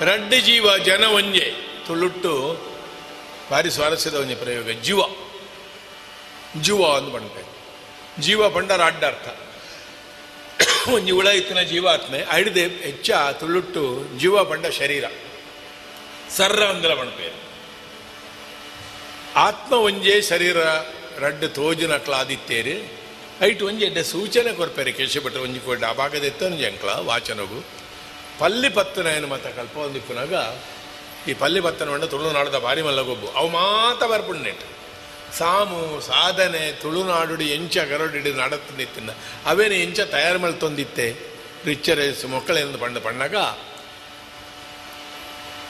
ರಡ್ಡಿ 0.00 0.40
ಜೀವ 0.40 0.76
ಜನ 0.76 1.04
ಒಂಜೆ 1.04 1.46
ತುಳುಟ್ಟು 1.86 2.58
ಭಾರಿ 3.50 3.70
ಸ್ವಾರಸ್ಯದ 3.70 4.14
ಒಂಜೆ 4.14 4.34
ಪ್ರಯೋಗ. 4.34 4.66
ಜೀವ. 4.82 5.00
ಜೀವ 6.62 6.82
ಅಂದ್ 6.96 7.14
ಪಂಡ 7.14 7.44
ಜೀವ 8.20 8.48
ಪಂಡರ 8.48 8.82
ಅಡ್ಡ 8.82 9.04
ಅರ್ಥ 9.04 9.47
ಉಳ 11.18 11.28
ಇತ್ತಿನ 11.40 11.60
ಜೀವಾತ್ಮೆ, 11.72 12.20
ಅಡಿದೆ 12.36 12.64
ಹೆಚ್ಚ 12.86 13.10
ತುಳುಟ್ಟು 13.40 13.82
ಜೀವ 14.18 14.44
ಪಂಡ 14.44 14.66
ಶರೀರ. 14.80 15.04
ಸರ್ರ 16.36 16.62
ಅಂದಲ 16.74 16.94
ಪಂಡ್ಪೆ 16.94 17.28
ಆತ್ಮ 19.46 19.72
ಒಂಜೇ 19.88 20.14
ಶರೀರ 20.30 20.58
ರಡ್ಡು 21.24 21.48
ತೋಜುನಕ್ಲ 21.48 22.14
ಆದಿತ್ತೇರಿ 22.14 22.76
ಐಟ್ 23.46 23.62
ಒಂಜಿ 23.62 23.84
ಎಡ್ಡೆ 23.84 24.02
ಸೂಚನೆ 24.02 24.52
ಕೊರ್ಪೆರೆ 24.52 24.92
ಕೇಶಭಟ್ರು 24.92 25.42
ಒಂಜಿ 25.42 25.60
ಕೊಡ್ಡ 25.66 25.84
ಆ 25.84 25.92
ಭಾಗದ 25.92 26.24
ಎತ್ತೊಂಜಿ 26.24 26.64
ಅಂಕ್ಲ, 26.64 26.90
ವಾಚನಗು. 27.10 27.58
ಪಲ್ಲಿ 28.40 28.68
ಪತ್ತನಾಯನ 28.68 29.26
ಮತ 29.34 29.46
ಕಲ್ಪ 29.58 29.76
ಒಂದಿಪ್ಪುನಾಗ 29.76 30.34
ಈ 31.28 31.34
ಪಲ್ಲಿ 31.42 31.60
ಪತ್ತನ 31.60 31.88
ಮಂಡ 31.90 32.04
ತುಳುನಾಡದ 32.04 32.58
ಭಾರಿ 32.66 32.82
ಮಲ್ಲಗೊಬ್ಬು. 32.82 33.28
ಅವು 33.38 33.48
ಮಾತ 33.48 34.02
ಬರ್ಪುಣ್ಣೆಟ್ 34.12 34.64
ಸಾಮು 35.36 36.00
ಸಾಧನೆ 36.00 36.72
ತುಳುನಾಡುಡಿ 36.72 37.44
ಎಂಚ 37.44 37.78
ಗರಡಿಡಿ 37.78 38.32
ನಡತ್ತು 38.32 38.76
ನಿತ್ತಿನ. 38.76 39.10
ಅವೇನು 39.46 39.74
ಎಂಚ 39.74 40.00
ತಯಾರು 40.00 40.38
ಮಲ್ತೊಂದಿತ್ತೆ 40.38 41.16
ರಿಚ್ಚರೇಸು 41.64 42.28
ಮೊಕ್ಕಳೇನು 42.28 42.78
ಪಂಡ 42.78 42.98
ಪಣ್ಣಗ. 42.98 43.36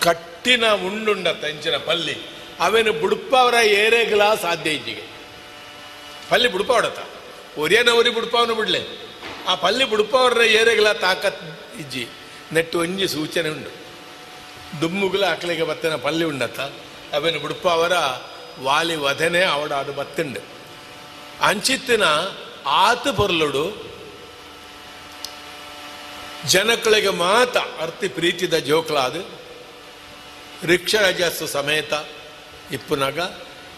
ಕಟ್ಟಿನ 0.03 0.67
ಉಂಡುಂಡ 0.73 1.29
ತಂಚಿನ 1.29 1.77
ಪಲ್ಲಿ. 1.77 2.17
ಅವೇನು 2.61 2.93
ಬುಡುಪವರ 2.93 3.55
ಏರೆಗ್ಲಾ 3.55 4.35
ಸಾಧ್ಯ 4.35 4.71
ಇಜ್ಜಿಗೆ 4.71 5.03
ಪಲ್ಲಿ 6.31 6.49
ಬುಡುಪ 6.49 6.71
ಒರಿಯನ 7.59 7.89
ಒರಿ 7.89 8.11
ಬುಡುಪವನು 8.11 8.55
ಬಿಡ್ಲೆ. 8.55 9.09
ಆ 9.49 9.55
ಪಲ್ಲಿ 9.55 9.85
ಬುಡುಪವರ 9.85 10.41
ಏರೆಗ್ಲಾ 10.41 10.93
ತಾಕತ್ 10.93 11.43
ಇಜ್ಜಿ 11.81 12.09
ನೆಟ್ಟು 12.53 12.79
ಒಂಜಿ 12.79 13.09
ಸೂಚನೆ 13.09 13.49
ಉಂಡು. 13.49 13.71
ದುಮ್ಮುಗಲ 14.81 15.27
ಅಕ್ಲಿಗೆ 15.27 15.63
ಬತ್ತನ 15.63 15.97
ಪಲ್ಲಿ 15.97 16.25
ಉಂಡತ. 16.25 16.61
ಅವೇನು 17.15 17.41
ಬುಡುಪವರ 17.41 17.93
ವಧನೆ 18.97 19.45
ಅವಡ 19.45 19.73
ಅದು 19.73 19.93
ಬತ್ತುಂಡು. 19.93 20.41
ಅಂಚಿತ್ತಿನ 21.43 22.03
ಆತು 22.67 23.13
ಪೊರ್ಲುಡು 23.13 23.89
ಜನಗಳಿಗೆ 26.47 27.09
ಮಾತ 27.09 27.57
ಅರ್ತಿ 27.57 28.09
ಪ್ರೀತಿದ 28.09 28.55
ಜೋಕ್ಲಾದು 28.55 29.23
ರಿಕ್ಷರಾಜಸ್ಸು 30.67 31.47
ಸಮೇತ 31.47 31.93
ಇಪ್ಪುನಾಗ 32.73 33.19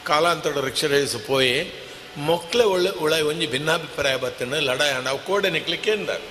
ರಿಕ್ಷ 0.05 0.65
ರಿಕ್ಷರಾಜಸ್ಸು 0.65 1.19
ಪೋಯಿ, 1.19 1.85
ಮೊಕ್ಲೆ 2.17 2.65
ಒಳ್ಳೆ 2.65 2.91
ಉಳ 2.91 3.21
ಒಂಜಿ 3.21 3.47
ಭಿನ್ನಾಭಿಪ್ರಾಯ 3.47 4.17
ಬತ್ತನ 4.17 4.59
ಲಡಾಯ 4.59 4.93
ನಾವು 4.93 5.19
ಕೋಡೆ 5.19 5.51
ನಿಕ್ಲಿಕ್ಕೆ 5.51 5.91
ಎಂದಾರು. 5.91 6.27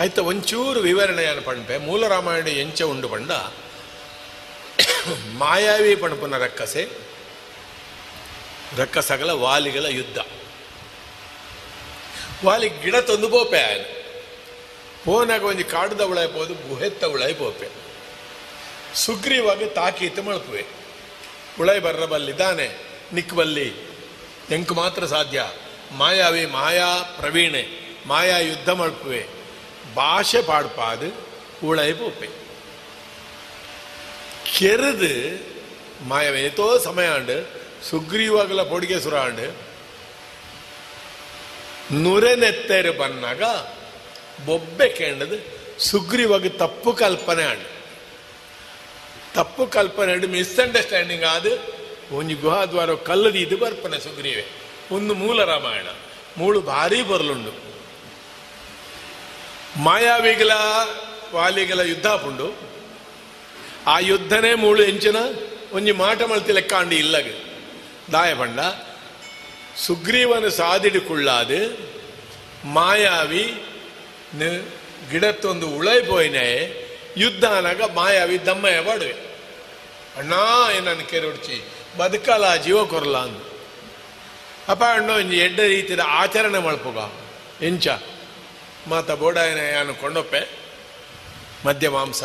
ಆಯ್ತ 0.00 0.18
ಒಂಚೂರು 0.18 0.80
ವಿವರಣೆಯನ್ನು 0.80 1.42
ಪಂಪೆ 1.42 1.78
ಮೂಲ 1.78 2.08
ರಾಮಾಯಣ 2.08 2.46
ಎಂಚ 2.46 2.82
ಉಂಡು 2.82 3.08
ಪಂಡ 3.08 3.30
ಮಾಯಾವಿ 5.12 5.96
ಪಣಪನ 5.96 6.38
ರಕ್ಕಸೆ, 6.38 6.88
ರಕ್ಕಸಗಳ 8.76 9.30
ವಾಲಿಗಳ 9.30 9.86
ಯುದ್ಧ. 9.88 10.18
ವಾಲಿ 12.44 12.68
ಗಿಡ 12.68 12.96
ತಂದು 12.96 13.28
ಪೋಪೆ 13.28 13.62
ಆಯನ. 13.62 13.84
ಪೋನಾಗ 15.04 15.44
ಒಂದು 15.44 15.64
ಕಾಡುದ 15.64 16.00
ಉಳಾಯ್ 16.00 16.28
ಪೋದು 16.28 16.54
ಗುಹೆತ್ತ 16.68 17.04
ಉಳಾಯಿ 17.04 17.34
ಪೋಪೆ 17.34 17.68
ಸುಗ್ರೀವಾಗಿ 18.94 19.66
ತಾಕೀತು 19.66 20.22
ಮಳಪುವೆ 20.22 20.64
ಉಳಾಯ್ 21.60 21.82
ನಿಕ್ 23.14 23.34
ಬಲ್ಲಿ 23.34 23.68
ಎಂಕ್ 24.50 24.72
ಮಾತ್ರ 24.72 25.06
ಸಾಧ್ಯ. 25.06 25.50
ಮಾಯಾವಿ 25.92 26.46
ಮಾಯಾ 26.46 27.02
ಪ್ರವೀಣೆ, 27.02 27.66
ಮಾಯಾ 28.06 28.38
ಯುದ್ಧ 28.38 28.68
ಮಳಪುವೆ 28.68 29.26
ಭಾಷೆ 29.94 30.42
ಪಾಡ್ಪಾದು 30.42 31.08
ಉಳಾಯಿ 31.66 31.92
ಪೋಪೆ 31.92 32.43
ಮಾಯಾವಿ 36.08 36.40
ಏತೋ 36.40 36.78
ಸಮಯ 36.78 37.06
ಆಂಡು 37.06 37.36
ಸುಗ್ರೀವಾಗಲ 37.90 38.62
ಪೊಡಿಗೆ 38.62 39.00
ಸುರಾಂಡು 39.00 39.46
ನುರೆನೆತ್ತೇರು 42.02 42.92
ಬನ್ನಾಗ 42.92 43.42
ಬೊಬ್ಬೆ 44.46 44.88
ಕೇಂಡದು 44.88 45.36
ಸುಗ್ರೀವಾಗ 45.78 46.46
ತಪ್ಪು 46.46 46.92
ಕಲ್ಪನೆ 46.92 47.44
ಆಂಡು. 47.44 47.68
ತಪ್ಪು 49.34 49.66
ಕಲ್ಪನೆ 49.66 50.12
ಅಂಡ್ 50.12 50.26
ಮಿಸ್ಅಂಡರ್ಸ್ಟ್ಯಾಂಡಿಂಗ್ 50.26 51.24
ಆದು 51.24 51.52
ಒಂಜಿ 52.16 52.34
ಗುಹಾದ್ವಾರ 52.34 52.94
ಕಲ್ಲದಿ 52.94 53.40
ಇದು 53.40 53.56
ಬರ್ಪನೆ 53.56 54.00
ಸುಗ್ರೀವೆ. 54.00 54.44
ಒಂದು 54.90 55.14
ಮೂಲ 55.14 55.44
ರಾಮಾಯಣ, 55.44 55.86
ಮೂಳು 56.36 56.60
ಭಾರಿ 56.60 57.02
ಬರ್ಲುಂಡು. 57.02 57.52
ಮಾಯಾವಿಗಳ 59.82 60.50
ವಾಲಿಗಳ 61.34 61.80
ಯುದ್ಧ 61.80 62.06
ಪುಂಡು 62.06 62.73
ಆ 63.86 63.98
ಯುದ್ಧನೇ 63.98 64.54
ಮೂಳು 64.54 64.82
ಎಂಚಿನ 64.82 65.18
ಒಂಜಿ 65.72 65.92
ಮಾಟ 65.92 66.22
ಮಲ್ತಿ 66.22 66.52
ಲೆಕ್ಕಾಂಡಿ 66.52 66.96
ಇಲ್ಲಗೆ. 66.96 67.32
ಇಲ್ಲಗ 67.32 68.12
ದಾಯ 68.12 68.34
ಪಂಡ, 68.34 68.60
ಸುಗ್ರೀವನು 69.86 70.50
ಸಾದಿಡು 70.50 71.00
ಕುಳ್ಳಾದು, 71.08 71.60
ಮಾಯಾವಿ 72.76 73.44
ಗಿಡತ್ತೊಂದು 75.10 75.66
ಉಳೈ 75.78 75.98
ಯುದ್ಧ 77.16 77.44
ಅನಾಗ 77.58 77.82
ಮಾಯಾವಿ 77.94 78.36
ದಮ್ಮಯ 78.46 78.80
ಬಾಡುವೆ. 78.80 79.14
ಅಣ್ಣ 80.18 80.34
ಏನನ್ನು 80.76 81.04
ಕೆರೊಡ್ಚಿ 81.10 81.56
ಬದುಕಲ್ಲ 81.98 82.46
ಜೀವ 82.56 82.78
ಕೊರಲ 82.84 83.16
ಅಂದು. 83.16 83.42
ಅಪ್ಪ 84.68 84.84
ಅಣ್ಣ 84.96 85.10
ಒಂಜಿ 85.10 85.36
ಎಡ್ಡ 85.38 85.60
ರೀತಿಯ 85.60 86.02
ಆಚರಣೆ 86.20 86.58
ಮಲ್ಪುಗ 86.58 86.98
ಎಂಚ, 87.64 87.86
ಮಾತ 88.88 89.10
ಬೋಡಾಯನ 89.10 89.60
ಯಾನು 89.74 89.94
ಕೊಂಡೊಪ್ಪೆ 89.94 90.42
ಮಧ್ಯ 91.66 91.88
ಮಾಂಸ. 91.88 92.22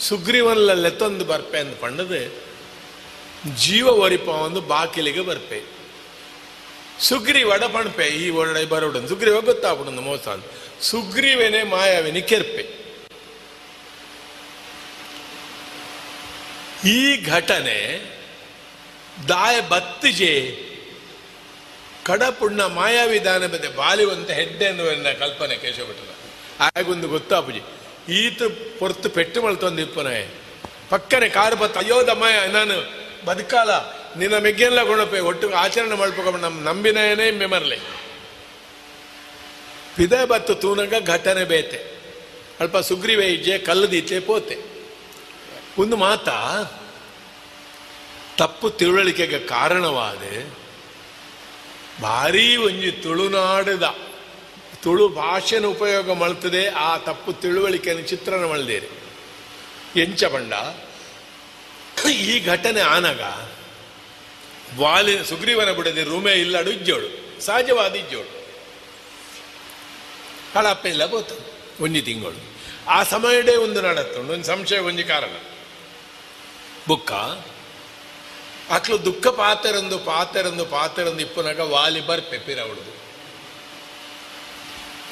ಸುಗ್ರೀವನ್ಲ 0.00 0.72
ಲೆತ್ತೊಂದು 0.72 1.24
ಬರ್ಪೆ 1.24 1.58
ಅಂದ್ 1.58 1.76
ಪಂಡದು 1.76 2.46
ಜೀವ 3.56 3.86
ಒರಿಪ 3.86 4.28
ಒಂದು 4.28 4.60
ಬಾಕಿಲಿಗೆ 4.60 5.20
ಬರ್ಪೆ. 5.20 5.62
ಸುಗ್ರೀವಡ 7.00 7.64
ಪಣಪೆ, 7.64 8.06
ಈ 8.06 8.30
ಒಳ್ಳೆ 8.30 8.64
ಬರೋಡನ್ 8.64 9.08
ಸುಗ್ರೀವ 9.08 9.40
ಗೊತ್ತಾಗ್ಬಿಡೋದು 9.40 10.00
ಮೋಸ 10.00 10.28
ಅಂತ. 10.28 10.44
ಸುಗ್ರೀವನೇ 10.80 11.62
ಮಾಯಾವಿನಿ 11.62 12.22
ಕೆರ್ಪೆ. 12.22 12.86
ಈ 16.88 17.24
ಘಟನೆ 17.24 18.10
ದಾಯ 19.28 19.60
ಬತ್ತಿಜೆ 19.60 20.56
ಕಡಪುಣ್ಣ 22.04 22.62
ಮಾಯಾವಿಧಾನ 22.62 23.46
ಬದೆ 23.46 23.68
ಬಾಲಿವಂತ 23.68 24.30
ಹೆಡ್ಡೆ 24.30 24.64
ಎನ್ನುವ 24.64 24.88
ಕಲ್ಪನೆ 25.18 25.56
ಕೇಶವಭಟ್ಟನ 25.56 26.70
ಆಗೊಂದು 26.76 27.08
ಗೊತ್ತಾಪುಜಿ. 27.08 27.60
ಈತ 28.08 28.42
ಪೊರ್ತು 28.78 29.08
ಪೆಟ್ಟು 29.10 29.42
ಮಳ್ತೊಂದು 29.42 29.82
ಇಪ್ಪನೇ. 29.82 30.34
ಪಕ್ಕನೆ 30.90 31.28
ಕಾರು 31.28 31.56
ಬತ್ತ 31.56 31.78
ದಮ್ಮಯ್ಯ, 32.06 32.52
ನಾನು 32.52 33.06
ಬದುಕಾಲ, 33.26 33.70
ನಿನ್ನ 34.18 34.38
ಮೆಗ್ಗೆಲ್ಲ 34.38 34.84
ಕೊಡಪೆ 34.84 35.20
ಒಟ್ಟು 35.20 35.54
ಆಚರಣೆ 35.54 35.94
ಮಾಡ್ಬೇಕು 35.94 36.38
ನಮ್ಮ 36.38 36.68
ನಂಬಿನೇನೇ 36.68 37.30
ಮೆಮರ್ಲಿ 37.30 37.76
ಪಿದ 39.96 40.12
ಬತ್ತು 40.12 40.54
ತೂನಗ 40.54 40.94
ಘಟನೆ 41.06 41.44
ಬೇತೆ. 41.44 41.96
ಅಲ್ಪ 42.60 42.78
ಸುಗ್ರೀವೆ 42.78 43.26
ಇಜ್ಜೆ 43.26 43.58
ಕಲ್ಲದೀಚೆ 43.58 44.20
ಪೋತೆ. 44.20 44.58
ಒಂದು 45.78 45.96
ಮಾತ, 45.96 46.28
ತಪ್ಪು 48.38 48.70
ತಿಳುವಳಿಕೆಗೆ 48.70 49.38
ಕಾರಣವಾದ, 49.38 50.52
ಭಾರಿ 52.02 52.56
ಒಂಜಿ 52.56 52.92
ತುಳುನಾಡದ. 52.92 53.96
ತುಳು 54.86 55.08
ಭಾಷೆನ 55.08 55.66
ಉಪಯೋಗ 55.66 56.12
ಮಳ್ತದೆ 56.12 56.68
ಆ 56.68 56.96
ತಪ್ಪು 56.96 57.32
ತಿಳುವಳಿಕೆಯನ್ನು 57.32 58.06
ಚಿತ್ರಣ 58.06 58.44
ಮಳ್ದೇರಿ 58.44 58.90
ಎಂಚ 60.00 60.24
ಬಂಡ. 60.24 60.52
ಈ 62.08 62.44
ಘಟನೆ 62.44 62.80
ಆನಗ 62.80 63.20
ವಾಲಿ 64.78 65.28
ಸುಗ್ರೀವನ 65.28 65.72
ಬಿಡದೆ 65.72 66.02
ರೂಮೆ 66.02 66.32
ಇಲ್ಲಡು 66.32 66.70
ಇಜ್ಜೋಳು, 66.70 67.08
ಸಹಜವಾದ 67.42 67.94
ಇಜ್ಜೋಳು. 67.94 68.32
ಕಳಪ್ಪ 70.54 70.86
ಇಲ್ಲ 70.86 71.06
ಬೋತು 71.06 71.34
ಒಂಜಿ 71.84 72.02
ತಿಂಗಳು. 72.02 72.40
ಆ 72.88 73.02
ಸಮಯಡೇ 73.02 73.56
ಒಂದು 73.56 73.82
ನಡತ್ತುಂಡು, 73.82 74.32
ಒಂದು 74.32 74.44
ಸಂಶಯ 74.44 74.78
ಒಂಜಿ 74.78 75.04
ಕಾರಣ. 75.04 75.34
ಬುಕ್ಕ, 76.88 77.12
ಅಕ್ಲು 78.70 79.04
ದುಃಖ 79.04 79.26
ಪಾತೆರಂದು 79.26 79.98
ಪಾತೆರಂದು 79.98 80.66
ಪಾತೆರಂದು 80.66 81.20
ಇಪ್ಪನಾಗ 81.20 81.60
ವಾಲಿ 81.60 82.06
ಬರ್ಪೆ 82.06 82.38
ಪಿರವಡುದು. 82.38 82.95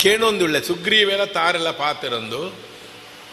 ಕೇಣೊಂದುಳ್ಳೆ 0.05 0.61
ಸುಗ್ರೀವೆಲ್ಲ 0.61 1.25
ತಾರೆಲ್ಲ 1.25 1.71
ಪಾತೆರಂದು 1.71 2.41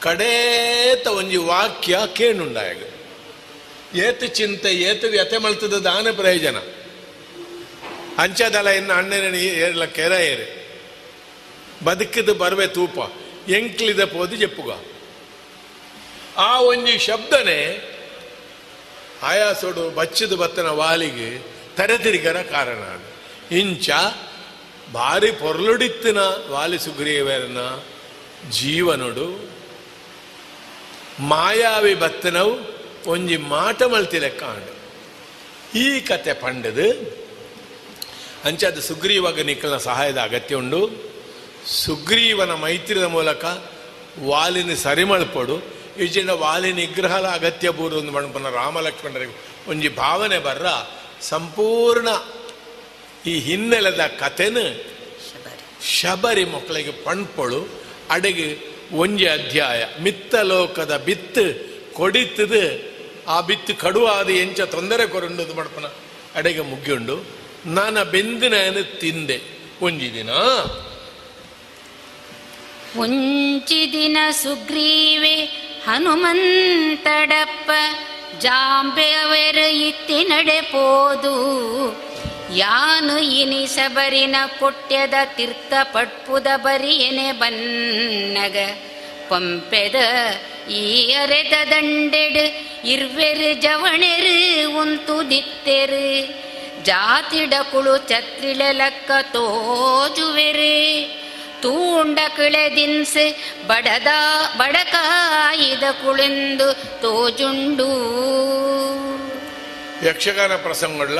ಕಡೇತ 0.02 1.07
ಒಂಜಿ 1.07 1.38
ವಾಕ್ಯ 1.38 1.98
ಕೇಣುಂಡಾಗ 2.14 2.81
ಏತು 3.95 4.27
ಚಿಂತೆ, 4.27 4.69
ಏತು 4.73 5.07
ವ್ಯತೆ 5.07 5.38
ಮಲ್ತದ 5.38 5.73
ದಾನ 5.73 6.07
ಪ್ರಯೋಜನ. 6.11 6.57
ಅಂಚದಲ 8.18 8.68
ಇನ್ನು 8.68 8.93
ಅಣ್ಣನ 8.93 9.35
ಏರ್ಲ 9.35 9.85
ಕೆರ 9.85 10.11
ಏರೆ. 10.11 10.48
ಬದುಕಿದ 11.85 12.30
ಬರ್ವೆ 12.30 12.68
ತೂಪ, 12.68 12.98
ಎಂಕ್ಲಿದ 13.49 14.03
ಪೋದು 14.03 14.35
ಜಪ್ಪುಗ. 14.35 14.72
ಆ 16.38 16.60
ಒಂಜಿ 16.61 16.98
ಶಬ್ದನೆ 16.98 17.60
ಆಯಾಸೋಡು 19.23 19.89
ಬಚ್ಚಿದ 19.89 20.34
ಬತ್ತನ 20.34 20.68
ವಾಲಿಗೆ 20.68 21.30
ತರೆತಿರಿಗರ 21.76 22.41
ಕಾರಣ 22.41 22.84
ಇಂಚ 23.56 23.89
ಭಾರಿ 24.93 25.31
ಪೊರಲುಡಿತ್ತಿನ 25.31 26.18
ವಾಲಿ 26.49 26.80
ಸುಗ್ರೀವರನ 26.80 27.57
ಜೀವನುಡು 28.51 29.49
ಮಾಯಾವಿ 31.19 31.93
ಬತ್ತನವು 31.93 32.59
ಒಂಜಿ 33.07 33.38
ಮಾಟ 33.38 33.84
ಮಲ್ತಿ 33.84 34.19
ಲೆಕ್ಕ 34.19 34.43
ಈ 35.76 35.99
ಕತೆ 35.99 36.34
ಪಂಡದು 36.34 37.22
ಅಂಚಾದ 38.45 38.80
ಸುಗ್ರೀವಾಗ 38.80 39.41
ನಿಕ್ಕಲ್ನ 39.41 39.77
ಸಹಾಯದ 39.77 40.18
ಅಗತ್ಯ 40.18 40.55
ಉಂಡು. 40.55 40.89
ಸುಗ್ರೀವನ 41.85 42.53
ಮೈತ್ರಿದ 42.53 43.03
ಮೂಲಕ 43.03 43.45
ವಾಲಿನ 44.23 44.73
ಸರಿಮಳ್ಪಡು. 44.73 45.61
ಈಜಿನ 45.99 46.31
ವಾಲಿ 46.31 46.73
ನಿಗ್ರಹದ 46.73 47.26
ಅಗತ್ಯ 47.26 47.72
ಪೂರ್ವ 47.72 47.97
ಒಂದು 47.97 48.11
ಮಣ್ಪನ 48.11 48.45
ಒಂಜಿ 49.68 49.89
ಭಾವನೆ 49.89 50.39
ಬರ್ರ. 50.39 50.65
ಸಂಪೂರ್ಣ 51.22 52.07
ಈ 53.26 53.39
ಹಿನ್ನೆಲೆದ 53.39 54.02
ಕಥೆನ 54.19 54.57
ಶಬರಿ. 56.02 56.45
ಮಕ್ಕಳಿಗೆ 56.45 56.91
ಪಣ್ಪೊಳು 56.91 57.68
ಅಡಿಗೆ 58.10 58.60
ಒಂಜಿ 58.93 59.26
ಅಧ್ಯಾಯ. 59.26 59.85
ಮಿತ್ತ 60.02 60.35
ಲೋಕದ 60.35 60.98
ಬಿತ್ತು 60.98 61.72
ಕೊಡಿತದು 61.93 62.91
ಆ 63.27 63.41
ಬಿತ್ತು 63.41 63.76
ಕಡುವಾದ 63.76 64.30
ಎಂಚ 64.30 64.61
ತೊಂದರೆ 64.61 65.07
ಕೊರಂಡು 65.07 65.56
ಮಡ್ಪನ 65.56 65.85
ಅಡೆಗೆ 66.35 66.61
ಮುಗ್ಗಿಂಡು 66.61 67.26
ನಾನ 67.65 68.03
ಬೆಂದಿನ 68.03 68.53
ತಿಂದೆ. 68.99 69.41
ಒಂಜಿ 69.81 70.14
ದಿನ? 70.14 70.30
ಒಂಚಿ 72.98 73.89
ದಿನ 73.93 74.18
ಸುಗ್ರೀವೆ 74.31 75.45
ಹನುಮಂತಡಪ್ಪ 75.85 77.72
ಜಾಂಬೆಯವರು 78.39 79.88
ಇತ್ತಿ 79.88 80.23
ನಡೆಪೋದು 80.23 81.35
ಯಾನು 82.55 83.19
ಇನಿಸಬರಿನ 83.19 84.35
ಕೊಟ್ಯದ 84.59 85.13
ತೀರ್ಥ 85.35 85.73
ಪಟ್ಪುದ 85.83 86.47
ಬರಿಯನೆ 86.55 87.31
ಬನ್ನಗ. 87.31 88.57
ಪಂಪೆದ 89.29 89.95
ಈ 90.69 91.13
ಅರೆದ 91.13 91.53
ದಂಡೆಡು 91.71 92.71
ಇರ್ವೆರು 92.87 93.61
ಜವಣೆರು 93.61 94.69
ಉಂತು 94.81 95.29
ದಿತ್ತೆರು. 95.29 96.27
ಜಾತಿಡ 96.83 97.53
ಕುಳು 97.71 97.97
ಛತ್ರಿಲೆಲಕ್ಕ 97.97 99.11
ತೋಜುವೆರು. 99.21 101.07
ತೂಂಡ 101.61 102.19
ಕಿಳೆದಿನ್ಸೆ 102.35 103.55
ಬಡದ 103.67 104.07
ಬಡಕಾಯಿದ 104.57 105.83
ಕುಳೆಂದು 105.91 106.73
ತೋಜುಂಡು. 106.73 107.87
ಯಕ್ಷಗಾನ 110.07 110.51
ಪ್ರಸಂಗಡ್ಲ 110.55 111.19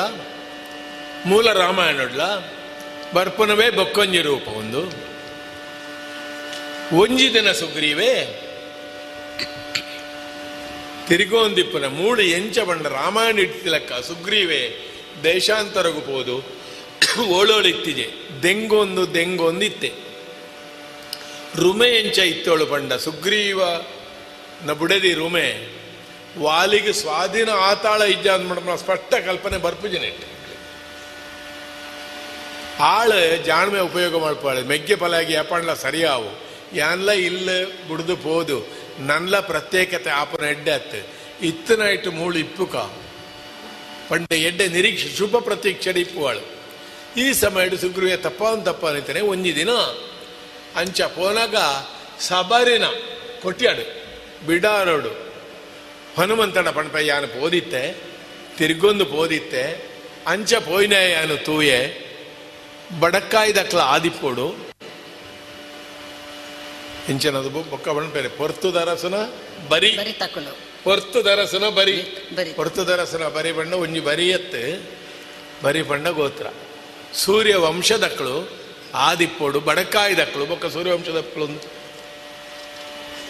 ಮೂಲ 1.26 1.54
ರಾಮಾಯಣಡ್ಲ 1.54 2.22
ಬರ್ಪನವೇ 3.14 3.70
ಬೊಕ್ಕೊಂಜಿ 3.70 4.22
ರೂಪ 4.22 4.48
ಒಂದು. 4.48 4.82
ಒಂಜಿ 6.96 7.34
ದಿನ 7.34 7.52
ಸುಗ್ರೀವೇ. 7.52 8.42
ತಿರುಗೋಂದಿಪ್ಪನ 11.08 11.86
ಮೂಳು 11.86 12.22
ಎಂಚ 12.22 12.60
ಬಂಡ 12.60 12.88
ರಾಮಾಯಣ 12.88 13.40
ಇಟ್ಟಿಲಕ್ಕ 13.40 13.94
ಸುಗ್ರೀವೇ. 13.94 14.92
ದೇಶಾಂತರಗು 15.24 16.02
ಪೋದು. 16.02 16.62
ಓಳೋಳಿತ್ತಿಜೆ 17.24 18.12
ದೆಂಗೊಂದು 18.44 19.14
ದೆಂಗೊಂದು 19.14 19.66
ಇತ್ತೆ 19.66 19.94
ರುಮೆ 21.56 21.88
ಎಂಚ 21.88 22.20
ಇತ್ತೋಳು 22.20 22.66
ಬಂಡ 22.66 22.94
ಸುಗ್ರೀವ 22.94 23.62
ನ 24.66 24.72
ಬುಡದಿ 24.72 25.14
ರುಮೆ. 25.14 25.82
ವಾಲಿಗೆ 26.40 26.94
ಸ್ವಾಧೀನ 26.94 27.50
ಆತಾಳ 27.50 28.02
ಇಜ್ಜ 28.02 28.28
ಅಂದ್ಬಿಡ 28.28 28.76
ಸ್ಪಷ್ಟ 28.76 29.14
ಕಲ್ಪನೆ 29.14 29.58
ಬರ್ಪುಜನೆ 29.58 30.31
ಆಳು 32.82 33.44
ಜಾಣ್ಮೆ 33.46 33.80
ಉಪಯೋಗ 33.80 34.18
ಮಾಡ್ಪಾಳೆ 34.18 34.62
ಮೆಗ್ಗೆ 34.62 34.96
ಪಲಾಗಿ 34.96 35.34
ಸರಿ 35.34 35.76
ಸರಿಯಾವು. 35.76 36.42
ಯಾನ್ಲ 36.74 37.10
ಇಲ್ಲ 37.10 37.50
ಬುಡ್ದು 37.88 38.16
ಪ್ರತ್ಯೇಕತೆ 39.42 40.10
ಆಪನ 40.10 40.44
ಎಡ್ಡೆ 40.44 40.72
ಅತ್ತೆ. 40.72 41.02
ಇತ್ತನ 41.42 41.82
ಇಟ್ಟು 41.82 42.12
ಮೂಳು 42.12 42.38
ಇಪ್ಪುಕ 42.38 42.76
ಪಂಡ 44.10 44.34
ಎಡ್ಡೆ 44.34 44.68
ನಿರೀಕ್ಷೆ, 44.68 45.10
ಶುಭ 45.10 45.38
ಪ್ರತೀಕ್ಷೆ 45.38 45.90
ಇಪ್ಪುವಾಳು. 45.90 46.62
ಈ 47.18 47.34
ಸಮಯ 47.34 47.70
ಸುಗ್ರೀವ 47.70 48.16
ತಪ್ಪ 48.16 48.44
ತಪ್ಪ 48.64 48.86
ಅನಿತಾನೆ 48.86 49.22
ಒಂದಿ 49.22 49.56
ದಿನ. 49.56 49.70
ಅಂಚ 50.76 51.02
ಪೋನಾಗ 51.02 51.56
ಸಬರಿನ 52.20 52.84
ಕೊಟ್ಟಿಯಾಡು 53.42 54.06
ಬಿಡಾರೋಡು. 54.46 55.34
ಹನುಮಂತನ 56.18 56.70
ಪಣಪ 56.70 56.96
ಯಾನು 57.02 57.28
ಪೋದಿತ್ತೆ. 57.28 57.98
ತಿರ್ಗೊಂದು 58.58 59.06
ಪೋದಿತ್ತೆ. 59.06 59.92
ಅಂಚ 60.28 60.54
ಪೋಯ್ನ 60.54 60.94
ಯಾನು 60.94 61.38
ತೂಯೆ. 61.38 62.11
ಬಡಕ್ಕಾಯ್ದಕ್ಲ 63.00 63.80
ಆದಿಪ್ಪೋಡು. 63.80 64.72
ಇಂಚನದು 67.10 67.50
ಬೊಕ್ಕ 67.50 67.90
ಬಣ್ಪೇರೆ 67.90 68.30
ಪೊರ್ತು 68.30 68.74
ದರಸನ 68.74 69.14
ಬರಿ. 69.70 69.98
ಬರಿ 69.98 70.14
ತಕೊಂಡು 70.14 70.58
ಪೊರ್ತು 70.84 71.26
ದರಸನ 71.26 71.70
ಬರಿ 71.70 72.02
ಪೊರ್ತು 72.56 72.88
ದರಸನ 72.88 73.28
ಬರಿ 73.28 73.52
ಬಣ್ಣ 73.52 73.74
ಒಂಜಿ 73.74 74.00
ಬರಿಯತ್ತೆ 74.00 74.90
ಬರಿ 75.64 75.82
ಬಣ್ಣ 75.82 76.10
ಗೋತ್ರ. 76.10 76.48
ಸೂರ್ಯ 77.14 77.56
ವಂಶದಕ್ಕಳು 77.56 78.50
ಆದಿಪ್ಪೋಡು 78.94 79.60
ಬಡಕಾಯ್ದಕ್ಕಳು 79.60 80.46
ಬೊಕ್ಕ 80.46 80.66
ಸೂರ್ಯ 80.66 80.92
ವಂಶದಕ್ಕಳು 80.92 81.46
ಅಂತ 81.46 81.62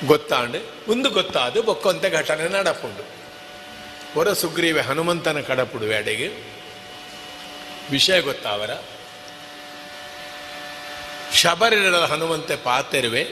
ಗೊತ್ತಾಂಡು 0.08 0.92
ಒಂದು 0.92 1.10
ಗೊತ್ತಾದು 1.10 1.62
ಬೊಕ್ಕೊಂತೆ 1.62 2.10
ಘಟನೆ 2.10 2.48
ನಡಪುಂಡು. 2.48 3.04
ಹೊರ 4.14 4.34
ಸುಗ್ರೀವೆ 4.34 4.82
ಹನುಮಂತನ 4.82 5.40
ಕಡಪುಡು 5.40 5.86
ಎಡೆಗೆ. 5.86 6.28
ವಿಷಯ 7.92 8.22
ಗೊತ್ತಾವರ. 8.22 8.70
ಶಬರಿನ 11.34 11.96
ಹನುಮಂತೆ 11.96 12.56
ಪಾತೆರುವೆ. 12.56 13.24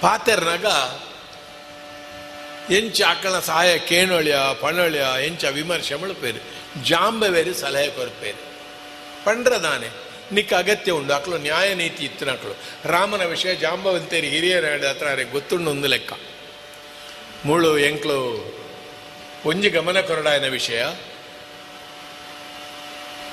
ಪಾತೆರ್ನಾಗ 0.00 0.66
ಎಂಚ 2.72 3.02
ಆಕಳ 3.02 3.40
ಸಹಾಯ 3.40 3.78
ಕೇಣೊಳ್ಯ, 3.78 4.36
ಪಣೊಳ್ಯ, 4.60 5.04
ಎಂಚ 5.26 5.44
ವಿಮರ್ಶೆ 5.44 5.94
ಮಳುಪೇರು. 5.94 6.56
ಜಾಂಬವೇರಿ 6.84 7.54
ಸಲಹೆ 7.54 7.88
ಕೊರಪೇರು. 7.88 8.56
ಪಂಡ್ರದಾನೆ 9.24 9.88
ನಿಕ್ಕ 10.32 10.54
ಅಗತ್ಯ 10.54 10.92
ಉಂಡು 10.92 11.14
ಅಕ್ಲು 11.14 11.38
ನ್ಯಾಯ 11.38 11.74
ನೀತಿ 11.74 12.04
ಇತ್ತಿನ 12.04 12.30
ಅಕ್ಳು. 12.30 12.56
ರಾಮನ 12.84 13.24
ವಿಷಯ 13.24 13.54
ಜಾಂಬವಂತೇರಿ 13.54 14.28
ಹಿರಿಯರ 14.28 14.86
ಹತ್ರ 14.88 15.06
ಗೊತ್ತುಂಡು 15.32 15.70
ಒಂದು 15.70 15.88
ಲೆಕ್ಕ. 15.88 16.12
ಮುಳು 17.44 17.78
ಎಂಕ್ಲು 17.78 18.52
ಒಂಜಿ 19.44 19.70
ಗಮನ 19.70 20.00
ಕೊರಡಾಯನ 20.00 20.46
ವಿಷಯ. 20.46 20.84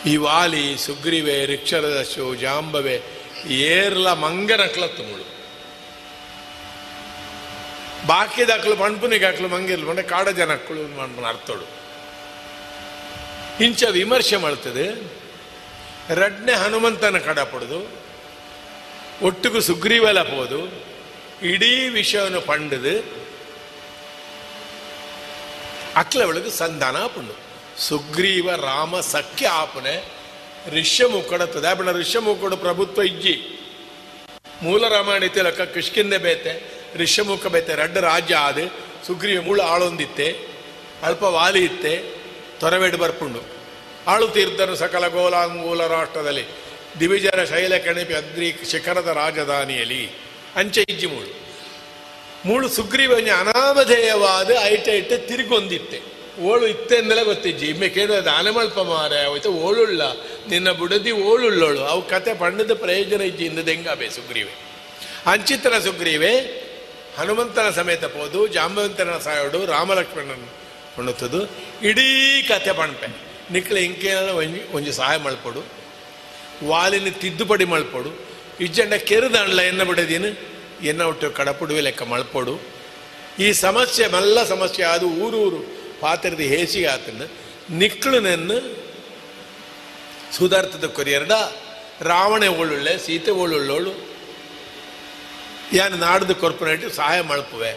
ಈ 0.05 0.15
ವಾಲಿ 0.15 0.77
ಸುಗ್ರೀವೆ, 0.77 1.45
ರಿಕ್ಷರದಶು, 1.45 2.35
ಜಾಂಬವೆ 2.35 3.01
ಏರ್ಲ 3.47 4.13
ಮಂಗನಕ್ಲತ್ತು 4.13 5.03
ಬಾಕಿ 5.03 5.27
ಬಾಕಿದಾಕ್ಲು 8.07 8.75
ಪಣ್ಪುನಿಗೆ 8.75 9.25
ಹಾಕಲು 9.25 9.47
ಮಂಗಿರ್ಲು 9.47 9.87
ಮಂಡೆ 9.87 10.01
ಕಾಡ 10.01 10.29
ಜನಕ್ಕಳು 10.29 10.97
ಮಣ್ಪುನ 10.97 11.25
ಅರ್ಥೋಡು 11.25 11.67
ಇಂಚ 13.63 13.83
ವಿಮರ್ಶೆ 13.83 14.37
ಮಾಡ್ತದೆ. 14.37 15.11
ರಡ್ನೆ 16.09 16.53
ಹನುಮಂತನ 16.53 17.17
ಕಡಪಡುದು 17.17 17.91
ಒಟ್ಟಿಗೂ 19.21 19.59
ಸುಗ್ರೀವೆಲ 19.59 20.21
ಪೋದು. 20.21 20.83
ಇಡೀ 21.47 21.87
ವಿಷಯವನ್ನು 21.87 22.41
ಪಂಡದು. 22.41 23.23
ಅಕ್ಲ 25.95 26.23
ಒಳಗೆ 26.23 26.49
ಸಂಧಾನ 26.49 26.97
ಆಪುಂಡು 26.97 27.42
ಸುಗ್ರೀವ 27.79 28.55
ರಾಮ 28.55 28.99
ಸಖ್ಯ 28.99 29.47
ಆಪನೆ 29.47 30.05
ಋಷ್ಯಮುಕ್ಕಡತ್ತದೆ 30.79 31.67
ರಿಷ್ಯ 31.67 31.91
ಋಷ್ಯಮುಕ್ಕಡು 31.91 32.57
ಪ್ರಭುತ್ವ 32.57 33.01
ಇಜ್ಜಿ. 33.01 33.59
ಮೂಲ 34.61 34.87
ರಾಮಾಯಣ 34.87 35.23
ಇತ್ತೆ 35.23 35.41
ಲಕ್ಕ 35.41 35.61
ಕಿಷ್ಕಿಂದೆ 35.61 36.17
ಬೇತೆ 36.17 36.73
ಋಷ್ಯಮುಖ 36.97 37.45
ಬೇತೆ, 37.45 37.75
ರಡ್ಡ 37.75 37.97
ರಾಜ್ಯ 37.97 38.35
ಆದ. 38.35 38.57
ಸುಗ್ರೀವ 39.07 39.41
ಮೂಳ 39.41 39.61
ಆಳೊಂದಿತ್ತೆ 39.61 40.47
ಅಲ್ಪ 41.03 41.23
ವಾಲಿ 41.23 41.65
ಇತ್ತೆ, 41.65 41.97
ತೊರವೆಡ್ 42.59 42.97
ಬರ್ಪುಂಡು. 42.97 43.39
ಆಳು 44.07 44.27
ತೀರ್ಥನು 44.27 44.75
ಸಕಲ 44.75 45.07
ಗೋಲಾಂಗೂಲ 45.07 45.87
ರಾಷ್ಟ್ರದಲ್ಲಿ. 45.87 46.45
ದಿವಿಜರ 46.99 47.43
ಶೈಲ 47.43 47.77
ಕಣಿಪಿ 47.77 48.13
ಅದ್ರಿ 48.13 48.55
ಶಿಖರದ 48.71 49.07
ರಾಜಧಾನಿಯಲ್ಲಿ. 49.07 50.09
ಅಂಚೆ 50.55 50.85
ಇಜ್ಜಿ 50.89 51.07
ಮೂಳು. 51.07 51.35
ಮೂಳು 52.45 52.69
ಸುಗ್ರೀವನ್ಯ 52.69 53.31
ಅನಾಮಧೇಯವಾದ 53.31 54.51
ಐಟ 54.63 54.85
ತಿರುಗೊಂದಿತ್ತೆ. 55.27 56.12
ಓಳು 56.41 56.67
ಇತ್ತೆ 56.67 56.97
ಅಂದಲೇ 56.97 57.23
ಗೊತ್ತಿಜ್ಜಿ. 57.23 57.65
ಇಮ್ಮೆ 57.65 57.89
ಕೇಳಿದ 57.89 58.27
ಆನೆಮಲ್ಪ 58.27 58.79
ಮಾರೆ 58.79 59.31
ಆಯ್ತು 59.31 59.49
ಓಳುಳ್ಳ. 59.49 60.01
ನಿನ್ನ 60.49 60.71
ಬುಡದಿ 60.71 61.11
ಓಳುಳ್ಳೋಳು. 61.11 61.81
ಅವು 61.83 62.09
ಕತೆ 62.09 62.33
ಪಂಡದ 62.33 62.73
ಪ್ರಯೋಜನ 62.73 63.21
ಇಜ್ಜಿ, 63.21 63.45
ಇಂದ 63.45 63.59
ದೆಂಗಾಬೆ 63.59 64.09
ಸುಗ್ರೀವೆ. 64.09 64.51
ಅಂಚಿತನ 65.25 65.79
ಸುಗ್ರೀವೆ, 65.79 66.63
ಹನುಮಂತನ 67.17 67.69
ಸಮೇತ 67.69 68.05
ಪೋದು, 68.05 68.47
ಜಾಂಬವಂತನ 68.47 69.17
ಸಾಯೋಡು 69.17 69.65
ರಾಮಲಕ್ಷ್ಮಣನ 69.65 70.45
ಹೊಣ್ಣುತ್ತದು 70.95 71.49
ಇಡೀ 71.87 72.41
ಕತೆ 72.41 72.73
ಪಣಪೆ 72.73 73.07
ನಿಕ್ಲೆ 73.51 73.83
ಇಂಕೆ 73.83 74.13
ಒಂಜಿ 74.73 74.91
ಸಹಾಯ 74.91 75.17
ಮಲ್ಪೊಡು 75.17 75.63
ವಾಲಿನ 76.67 77.09
ತಿದ್ದುಪಡಿ 77.09 77.65
ಮಲ್ಪೊಡು 77.65 78.27
ಇಜ್ಜಂಡ 78.61 78.93
ಕೆರದಂಡ್ಲ 78.93 79.59
ಎನ್ನ 79.59 79.83
ಬಿಡದೀನು, 79.83 80.27
ಎನ್ನ 80.85 81.01
ಒಟ್ಟು 81.01 81.31
ಕಡಪುಡುವೆ 81.31 81.81
ಲೆಕ್ಕ 81.81 82.03
ಮಲ್ಪಡು 82.03 82.59
ಈ 83.39 83.51
ಸಮಸ್ಯೆ, 83.51 84.07
ಮಲ್ಲ 84.07 84.43
ಸಮಸ್ಯೆ 84.43 84.85
ಅದು 84.85 85.07
ಊರೂರು 85.07 85.82
ಪಾತ್ರದ 86.03 86.39
ಹೇಸಿಗೆ 86.39 86.87
ಆತನ 86.87 87.27
ನಿಕ್ಳನನ್ನು 87.69 88.57
ಸುಧಾರ್ಥದ 90.37 90.85
ಕೊರಿಯರ್ಡ 90.87 91.31
ರಾವಣೆ 92.01 92.47
ಒಳ್ಳುಳ್ಳೆ, 92.47 92.97
ಸೀತೆ 92.97 93.31
ಒಳ್ಳುಳ್ಳೋಳು, 93.31 93.91
ಯಾನು 95.73 95.95
ನಾಡದ 95.97 96.31
ಕೊರ್ಪೊರೇಟ್ 96.31 96.93
ಸಹಾಯ 96.93 97.21
ಮಾಡಪುವೆ. 97.21 97.71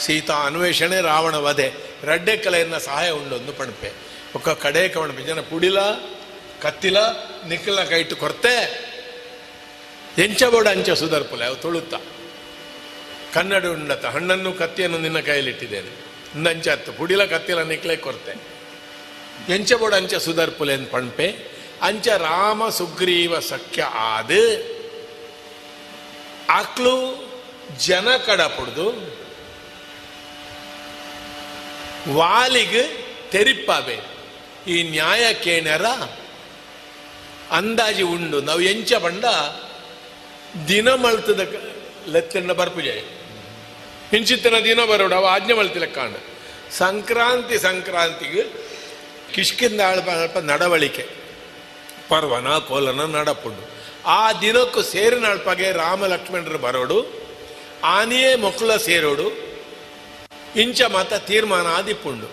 ಸೀತಾ 0.00 0.34
ಅನ್ವೇಷಣೆ, 0.34 1.00
ರಾವಣ 1.00 1.34
ವಧೆ, 1.36 1.72
ರಡ್ಡೆ 2.02 2.36
ಕಲೆಯನ್ನ 2.36 2.78
ಸಹಾಯ 2.78 3.10
ಉಂಡೊಂದು 3.10 3.52
ಪಣಪೆ. 3.52 3.92
ಒಕ್ಕ 4.34 4.48
ಕಡೆ 4.48 4.88
ಕವಣಪೆ 4.88 5.22
ಜನ 5.22 5.40
ಪುಡಿಲ, 5.40 5.80
ಕತ್ತಿಲ 6.62 6.98
ನಿಕ್ಕಲ 7.48 7.84
ಕೈಟ್ಟು 7.84 8.16
ಕೊರ್ತೆ 8.16 8.54
ಎಂಚಬೋಡ 10.18 10.68
ಅಂಚ 10.68 10.90
ಸುಧರ್ಪುಲೆ, 10.90 11.44
ಅವು 11.46 11.56
ತುಳುತ್ತ. 11.56 11.94
ಕನ್ನಡ 13.34 13.66
ಉಂಡತ, 13.66 14.04
ಹಣ್ಣನ್ನು, 14.04 14.52
ಕತ್ತಿಯನ್ನು 14.52 14.98
ನಿನ್ನ 14.98 15.20
ಕೈಯಲ್ಲಿಟ್ಟಿದ್ದೇನೆ. 15.20 16.03
ಅಂಚ 16.34 16.68
ಹತ್ತು 16.68 16.92
ಪುಡಿಲ 16.92 17.24
ಕತ್ತಿಲ 17.24 17.62
ನಿಕ್ಲೆ 17.62 17.96
ಕೊರ್ತೆ. 17.96 18.32
ಎಂಚಬೋಡ 19.54 19.94
ಅಂಚ 19.94 20.14
ಸುಧರ್ಪುಲೆನ್ 20.14 20.86
ಪಣಪೆ, 20.86 21.28
ಅಂಚ 21.82 22.08
ರಾಮ 22.08 22.68
ಸುಗ್ರೀವ 22.68 23.40
ಸಖ್ಯ 23.40 23.82
ಆದ. 23.82 24.30
ಅಕ್ಲು 26.48 26.96
ಜನ 27.78 28.16
ಕಡ 28.16 28.40
ಪುಡ್ದು, 28.40 28.86
ವಾಲಿಗೆ 32.14 32.82
ತೆರಿಪ್ಪಾವೆ. 33.30 33.98
ಈ 34.68 34.82
ನ್ಯಾಯ 34.82 35.34
ಕೇಣರ 35.34 35.86
ಅಂದಾಜಿ 37.50 38.02
ಉಂಡು. 38.02 38.40
ನಾವು 38.40 38.60
ಎಂಚ 38.60 38.94
ಬಂಡ 38.94 39.24
ದಿನ 40.68 40.94
ಮಳ್ತದ 40.94 41.54
ಲೆತ್ತಂಡ 42.08 42.50
ಬರ್ಪುಜೆ. 42.50 43.23
ಹಿಂಚಿತ್ತಿನ 44.14 44.54
ದಿನ 44.64 44.80
ಬರೋಡು, 44.84 45.14
ಅವ 45.14 45.26
ಆಜ್ಞೆ 45.26 45.54
ಮಲ್ತಿಲ್ಲ 45.54 45.86
ಕಾಣ 45.86 46.12
ಸಂಕ್ರಾಂತಿ, 46.70 47.58
ಸಂಕ್ರಾಂತಿಗೆ 47.58 48.42
ಕಿಷ್ಕಿಂದ 49.34 49.80
ಅಲ್ಪ 49.80 50.38
ನಡವಳಿಕೆ. 50.38 51.04
ಪರ್ವನ, 52.08 52.48
ಕೋಲನ, 52.58 53.16
ನಡಪುಂಡು. 53.16 53.70
ಆ 54.06 54.32
ದಿನಕ್ಕೂ 54.32 54.82
ಸೇರಿನ 54.82 55.26
ಅಲ್ಪಗೆ 55.26 55.72
ರಾಮ 55.72 56.06
ಲಕ್ಷ್ಮಣರು 56.06 56.58
ಬರೋಡು, 56.58 56.98
ಆನೆಯೇ 57.84 58.34
ಮಕ್ಕಳ 58.34 58.76
ಸೇರೋಡು, 58.76 59.26
ಇಂಚ 60.56 60.82
ಮತ 60.82 61.14
ತೀರ್ಮಾನ 61.14 61.66
ಆದಿಪ್ಪುಂಡು. 61.66 62.28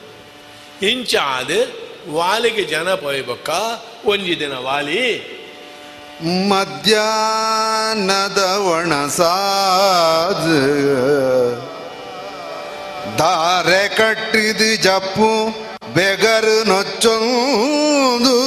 ಇಂಚ 0.85 1.15
ಆದ 1.15 1.51
ವಾಲಿಗೆ 2.09 2.63
ಜನ 2.63 2.93
ಪೊಯ್ಬಕ್ಕ, 2.95 3.49
ಒಂಜಿ 4.05 4.39
ದಿನ 4.39 4.53
ವಾಲಿ 4.53 5.01
ಮಧ್ಯಾಹ್ನದ 6.23 8.65
ಒಣಸಾಜ 8.65 10.45
ದಾರೆ 13.19 13.87
ಕಟ್ಟಿದ 13.87 14.81
ಜಪ್ಪು, 14.81 15.53
ಬೆಗರು 15.95 16.63
ನೊಚ್ಚೊಂದು. 16.63 18.37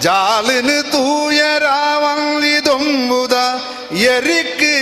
ಜಾಲಿನ 0.00 0.80
ತೂಯರಾವಂಗಿ 0.80 2.64
ದೊಂಬುದ 2.64 3.32
ಎರಿಕ್ಕಿ 3.92 4.78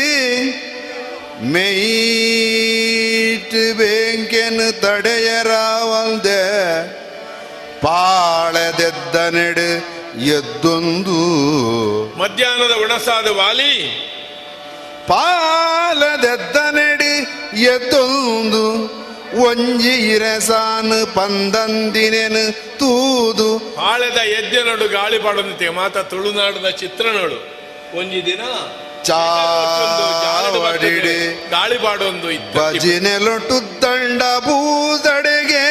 மெய்ட் 1.52 3.54
வேங்கெனு 3.78 4.80
தடையராவந்த 4.80 6.28
பாழதெத்த 7.84 9.16
ನೆಡು 9.16 10.01
ಎದ್ದೊಂದು 10.18 11.18
ಮಧ್ಯಾಹ್ನದ 12.18 12.84
ಉಣಸಾದ 12.84 13.26
ವಾಲಿ. 13.26 14.04
ಪಾಲದೆದ್ದನೆಡಿ 15.08 17.14
ಎದ್ದೊಂದು 17.60 18.92
ಒಂಜಿ 19.42 20.14
ಇರಸಾನು 20.14 21.14
ಪಂದಂದಿನೆನು 21.14 22.78
ತೂದು. 22.78 23.74
ಆಳೆದ 23.80 24.12
ಎದ್ದೆ 24.12 24.62
ನೋಡು 24.62 24.88
ಗಾಳಿ 24.88 25.18
ಪಾಡಂತೆ 25.18 25.68
ಮಾತ 25.68 25.98
ತುಳುನಾಡಿನ 25.98 26.68
ಚಿತ್ರನೋಡು. 26.68 27.34
ಒಂಜಿ 27.98 28.26
ದಿನ 28.26 28.40
ಚಾವಡಿಡಿ 29.04 31.40
ಗಾಳಿ 31.50 31.78
ಪಾಡೊಂದು 31.78 32.30
ಇತ್ತು 32.30 32.58
ಭಜಿನೆಲೊಟ್ಟು 32.58 33.82
ದಂಡ 33.82 34.22
ಬೂದಡೆಗೆ 34.22 35.66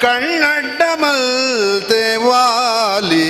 ಕಣ್ಣಡ್ಡ 0.00 0.82
ಮಲ್ತೆ 0.94 2.16
ವಾಲಿ 2.24 3.26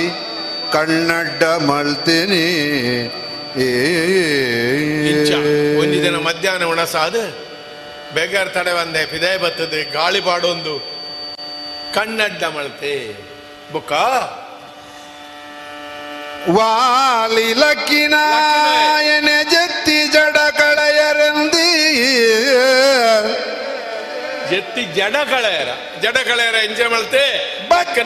ಕಣ್ಣಡ್ಡ 0.71 1.43
ಮಲ್ತೇನೆ 1.43 2.43
ಏ. 3.61 3.69
ಇಂಚ 5.11 5.31
ಒಂಜಿ 5.81 5.99
ದಿನ 6.03 6.15
ಮಧ್ಯಾಹ್ನ 6.19 6.63
ಉಣಸಾದ 6.65 7.15
ಬೆಗರ್ 8.15 8.53
ತಡೆ 8.53 8.73
ಬಂದೆ 8.73 9.05
ಪಿದೆ 9.05 9.37
ಬತ್ತದೆ 9.37 9.83
ಗಾಳಿ 9.93 10.21
ಪಾಡೊಂದು. 10.21 10.75
ಕಣ್ಣಡ್ಡ 11.93 12.43
ಮಳ್ತೆ 12.55 12.93
ಬುಕ್ಕ? 13.71 13.93
ವಾಲಿ 16.49 17.53
ಲಕ್ಕಿನಾಯನೆ 17.53 19.37
ಜತ್ತಿ 19.51 20.07
ಜಡ 20.07 20.37
ಕಳೆಯರೆಂದಿ 20.59 21.71
ಜತ್ತಿ 24.51 24.83
ಜಡ 24.83 25.11
ಕಳೆಯರ 25.11 25.67
ಜಡ 26.01 26.17
ಮಲ್ತೆ 26.17 26.63
ಎಂಜಾಯ್ 26.63 26.89
ಮಳ್ತೆ 26.89 27.57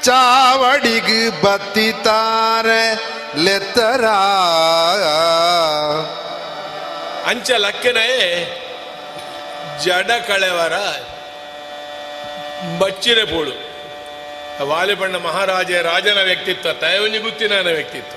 ಚಾವಡಿಗ್ 0.00 1.42
ಬತ್ತಿತಾರೆ 1.42 3.14
ಲೆತ್ತರ. 3.44 4.04
ಅಂಚ 7.26 7.50
ಲಕ್ಕನೇ 7.50 8.08
ಜಡ 9.84 10.10
ಕಳೆವರ 10.26 10.72
ಬಚ್ಚಿರೆ 12.78 13.24
ಪೋಳು. 13.24 13.68
ವಾಲಿಬಣ್ಣ 14.68 15.16
ಮಹಾರಾಜ 15.16 15.72
ರಾಜನ 15.72 16.22
ವ್ಯಕ್ತಿತ್ವ 16.22 16.72
ತಯವನಿ 16.72 17.18
ಗುತ್ತಿನ 17.18 17.52
ವ್ಯಕ್ತಿತ್ವ. 17.52 18.16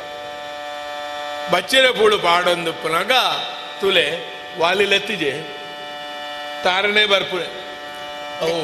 ಬಚ್ಚಿರೆ 1.51 1.91
ಪೋಳು 1.91 2.19
ಪಾಡೊಂದು 2.19 2.73
ಪುನಗ 2.73 3.11
ತುಲೆ 3.81 4.07
ವಾಲಿಲೆತ್ತಿಜೆ 4.59 5.31
ತಾರನೇ 6.63 7.05
ಬರ್ಪುಳೆ 7.05 7.47
ಅವು 8.41 8.59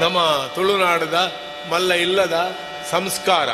ನಮ್ಮ 0.00 0.18
ತುಳುನಾಡದ 0.54 1.18
ಮಲ್ಲ 1.70 1.92
ಇಲ್ಲದ 1.92 2.36
ಸಂಸ್ಕಾರ. 2.90 3.48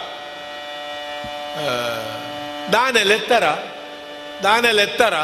ದಾನೆಲೆತ್ತರ 2.73 3.45
ದಾನೆಲೆತ್ತರ 4.43 5.15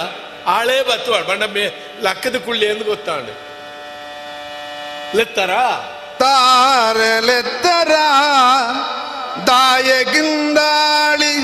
ಆಳೇ 0.46 0.82
ಬತ್ತುವಾಡು 0.82 1.52
ಮೇ 1.52 1.64
ಲಕ್ಕದ 2.02 2.36
ಕುಳ್ಳಿ 2.36 2.66
ಎಂದು 2.66 2.84
ಗೊತ್ತಾಂಡು 2.84 3.32
ಲೆತ್ತರ? 5.16 5.52
ತಾರೆ 6.18 7.12
ಲೆತ್ತರ 7.26 7.92
ದಾಯಗಿಂದಾಳಿ 9.46 11.34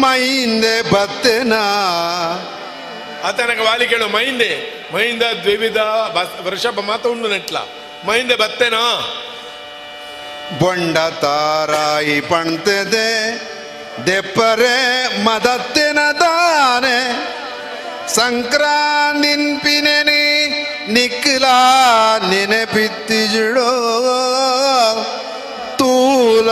ಮೈಂದೆ 0.00 0.76
ಬತ್ತೆನಾ? 0.82 1.62
ಆತನಗ 3.28 3.60
ವಾಲಿ 3.60 3.88
ಕೇಳು 3.88 4.08
ಮೈಂದೆ 4.08 4.50
ಮೈಂದ 4.94 5.22
ದ್ವಿವಿಧ 5.42 5.76
ವೃಷಭ 6.46 6.80
ಮಾತ 6.80 7.06
ಉಂಡು 7.06 7.28
ನೆಟ್ಲ. 7.28 7.56
ಮೈಂದೆ 8.06 8.36
ಬತ್ತೇನೋ? 8.36 8.86
ಬೊಂಡ 10.60 10.98
ತಾರಾಯಿ 11.22 12.20
ಪಣ್ತದೆ, 12.20 13.10
ದೆಪ್ಪರೆ 14.06 14.78
ಮದತ್ತಿನ 15.24 15.98
ತಾನೆ 16.20 16.96
ಸಂಕ್ರಾಂತಿನ್ಪಿನೆನಿ 18.14 20.22
ನಿಕ್ಲ 20.92 21.44
ನೆನಪಿತ್ತಿಜುಡೋ 22.30 23.70
ತೂಲ 25.78 26.50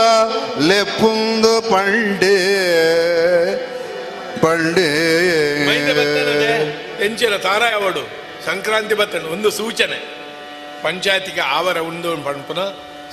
ಲೆಪ್ಪುಂದು 0.67 1.53
ಪಂಡೆ. 1.71 2.39
ಪಂಡೆ. 4.41 4.85
ತಾರ 5.65 5.91
ಬತ್ತೇನದೆ? 5.91 7.05
ಎಂಚಿನ 7.05 7.37
ತಾರಾಯ 7.37 7.73
ಸಂಕ್ರಾಂತಿ 8.45 8.95
ಬತ್ತನ? 8.95 9.25
ಒಂದು 9.25 9.51
ಸೂಚನೆ. 9.51 10.19
ಪಂಚಾಯತಿಗೆ 10.83 11.41
ಆವರ 11.41 11.77
ಉಂಡು 11.77 12.17
ಪಂಪುನ 12.17 12.57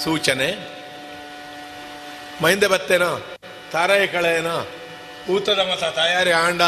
ಸೂಚನೆ. 0.05 0.77
ಮೈಂದೆ 2.43 2.67
ಬತ್ತೇನೋ? 2.67 3.39
ತಾರಾಯ 3.73 4.07
ಕಳೆಯನೋ? 4.07 4.69
ಊತದ 5.29 5.59
ಮತ 5.59 5.85
ತಯಾರಿ 5.85 6.31
ಆಂಡ 6.31 6.63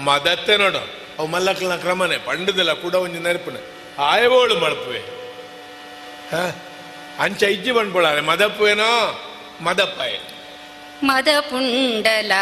ಮದತ್ತೆ 0.00 0.56
ನೋಡು. 0.56 0.78
ಅವು 1.18 1.26
ಮಲ್ಲಕ್ಕನ 1.26 1.76
ಕ್ರಮನೆ. 1.76 2.18
ಪಂಡದಿಲ್ಲ 2.18 2.72
ಕೂಡ 2.72 2.94
ಒಂದು 2.94 3.20
ನೆನಪುನೆ. 3.20 3.78
ಆಯವೋಳು 3.98 4.58
ಮಳಪುವೆ 4.58 4.98
ಹ? 6.30 6.56
ಅಂಚ 7.18 7.42
ಇಜ್ಜಿ 7.42 7.72
ಬಂಡ್ಬೋಳಾರೆ 7.72 8.20
ಮದಪ್ಪುವೇನೋ? 8.20 9.22
ಮದಪ್ಪಾಯೆ. 9.60 10.37
ಮದ 11.02 11.28
ಪುಂಡಲ 11.40 12.32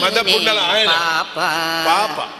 ಮದ 0.00 0.18
ಪುಂಡಲ 0.18 0.58
ಆಯನ. 0.58 0.88
ಪಾಪ. 0.88 1.38
ಪಾಪ. 1.86 2.38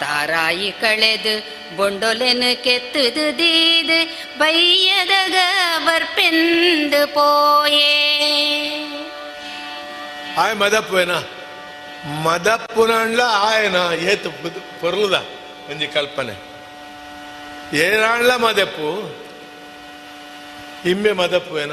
ತಾರಾಯಿ 0.00 0.70
ಕಳೆದು 0.70 1.46
ಬೊಂಡೊಲೆನು 1.76 2.64
ಕೆತ್ತದು 2.64 3.38
ದೀದು 3.38 4.06
ಬೈಯದಗ 4.38 5.34
ಬರ್ಪೆಂದು 5.84 7.14
ಪೋಯೇ. 7.14 7.90
ಆಯ್ 10.38 10.56
ಮದಪ್ಪೇನ 10.56 11.10
ಮದಪ್ಪುನಂಡ್ಲ 12.22 13.20
ಆಯನ 13.26 13.76
ಏತು 13.98 14.30
ಪೊರ್ಲುದ 14.80 15.26
ಒಂಜಿ 15.70 15.86
ಕಲ್ಪನೆ. 15.86 16.42
ಏನಾಣ್ಲ 17.76 18.36
ಮದಪ್ಪು? 18.36 19.18
ಇಮ್ಮೆ 20.84 21.12
ಮದಪ್ಪುವೇನ? 21.12 21.72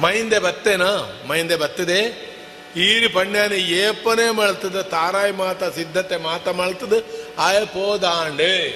ಮೈಂದೆ 0.00 0.38
ಬತ್ತೇನ? 0.38 0.82
ಮೈಂದೆ 1.28 1.56
ಬತ್ತದೆ? 1.56 2.32
ಈರಿ 2.76 3.08
ಪಂಡ್ಯಾನ 3.08 3.52
ಏಪನೆ 3.52 4.30
ಮಳ್ತದ 4.30 4.80
ತಾರಾಯಿ 4.80 5.32
ಮಾತ 5.32 5.64
ಸಿದ್ಧತೆ 5.64 6.16
ಮಾತ 6.16 6.48
ಮಳ್ತದ 6.48 7.04
ಆಯ 7.38 7.64
ಪೋದಾಂಡೆ. 7.64 8.70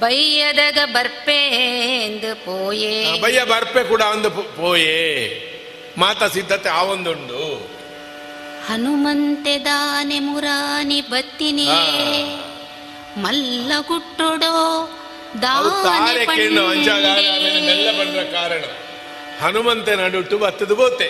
ಬೈಯದಗ 0.00 0.78
ಬರ್ಪೇಂದು 0.84 2.44
ಪೋಯೇ. 2.44 3.20
ಬೈಯ 3.20 3.44
ಬರ್ಪೆ 3.44 3.84
ಕೂಡ 3.84 4.00
ಒಂದು 4.00 4.30
ಪೋಯೇ. 4.30 5.46
ಮಾತ 5.98 6.24
ಸಿದ್ಧತೆ 6.24 6.68
ಆ 6.68 6.82
ಒಂದುಂಡು. 6.82 7.70
ಹನುಮಂತೆ 8.68 9.58
ದಾನೆ 9.58 10.18
ಮುರಾನಿ 10.18 11.00
ಬತ್ತಿನಿ. 11.00 11.68
ಮಲ್ಲ 13.20 13.72
ಗುಟ್ಟೊಡೋ 13.88 14.90
ದಾನೆ 15.42 16.26
ಮೆಲ್ಲ 17.66 17.98
ಪಂಡ್ರ 17.98 18.22
ಕಾರಣ. 18.22 18.64
ಹನುಮಂತನ 19.42 20.00
ಅಡುಟ್ಟು 20.04 20.38
ಬತ್ತದು 20.38 20.74
ಗೋತೆ. 20.74 21.08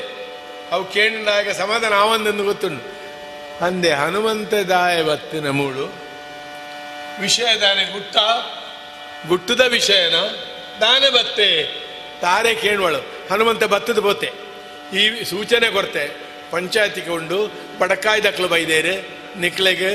ಅವು 0.72 0.84
ಕೇಂದ್ರಾಗ 0.84 1.50
ಸಮಾಧಾನ 1.50 1.94
ಆವಂದೆಂದು 1.94 2.44
ಗೊತ್ತುಂಟು. 2.44 2.88
ಅಂದೆ, 3.64 3.90
ಹನುಮಂತ 3.92 4.54
ದಾಯ 4.54 5.02
ಬತ್ತಿನ 5.02 5.48
ಮೂಳು. 5.50 5.86
ವಿಷಯ 7.20 7.50
ದಾನೆ 7.60 7.84
ಗುಟ್ಟ, 7.92 8.16
ಗುಟ್ಟದ 9.28 9.60
ವಿಷಯನ, 9.60 10.16
ದಾನೆ 10.80 11.08
ಬತ್ತೆ 11.10 11.48
ತಾರೆ 12.20 12.54
ಕೇಳುವಳು. 12.54 13.00
ಹನುಮಂತ 13.30 13.64
ಬತ್ತದ 13.64 13.98
ಬೋತೆ 13.98 14.30
ಈ 14.96 15.24
ಸೂಚನೆ 15.24 15.70
ಕೊರತೆ, 15.70 16.04
ಪಂಚಾಯತಿಗೆ 16.50 17.10
ಉಂಡು 17.10 17.38
ಪಡಕಾಯ್ 17.78 18.24
ದಕ್ಕಲು 18.24 18.48
ಬೈದೇರೆ, 18.48 18.94
ನಿಕ್ಲೆಗೆ 19.36 19.90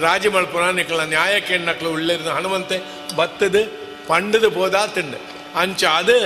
ರಾಜಿ 0.00 0.28
ಮಲ್ಪುನ, 0.28 0.70
ನಿಕ್ಲ 0.70 1.02
ನ್ಯಾಯ 1.04 1.58
ನಕ್ಲು 1.58 1.90
ಉಳ್ಳೇರಿದ 1.90 2.26
ಹನುಮಂತೆ 2.26 2.76
ಬತ್ತದು, 3.16 3.62
ಪಂಡದು 4.08 4.50
போதா 4.50 4.86
ತಿಂಡ 4.86 5.14
ಅಂಚ 5.54 5.84
ಅದು 5.84 6.18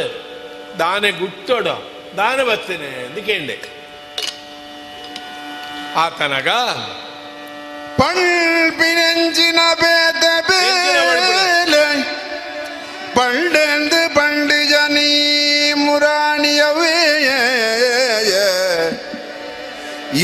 ದಾನ 0.78 1.04
ಗುಟ್ಟೋಡು 1.20 1.74
ದಾನ 2.18 2.38
ಬರ್ತೀನಿ 2.42 2.88
ಎಂದು 3.04 3.20
ಕೇಂಡೆ 3.28 3.56
ಆತನಗ 6.02 6.50
பண்பினஞ்சின 7.98 9.58
பண்டேந்து 13.16 14.00
பண்டு 14.14 14.56
ஜனி 14.70 15.10
முராணியவே 15.82 16.94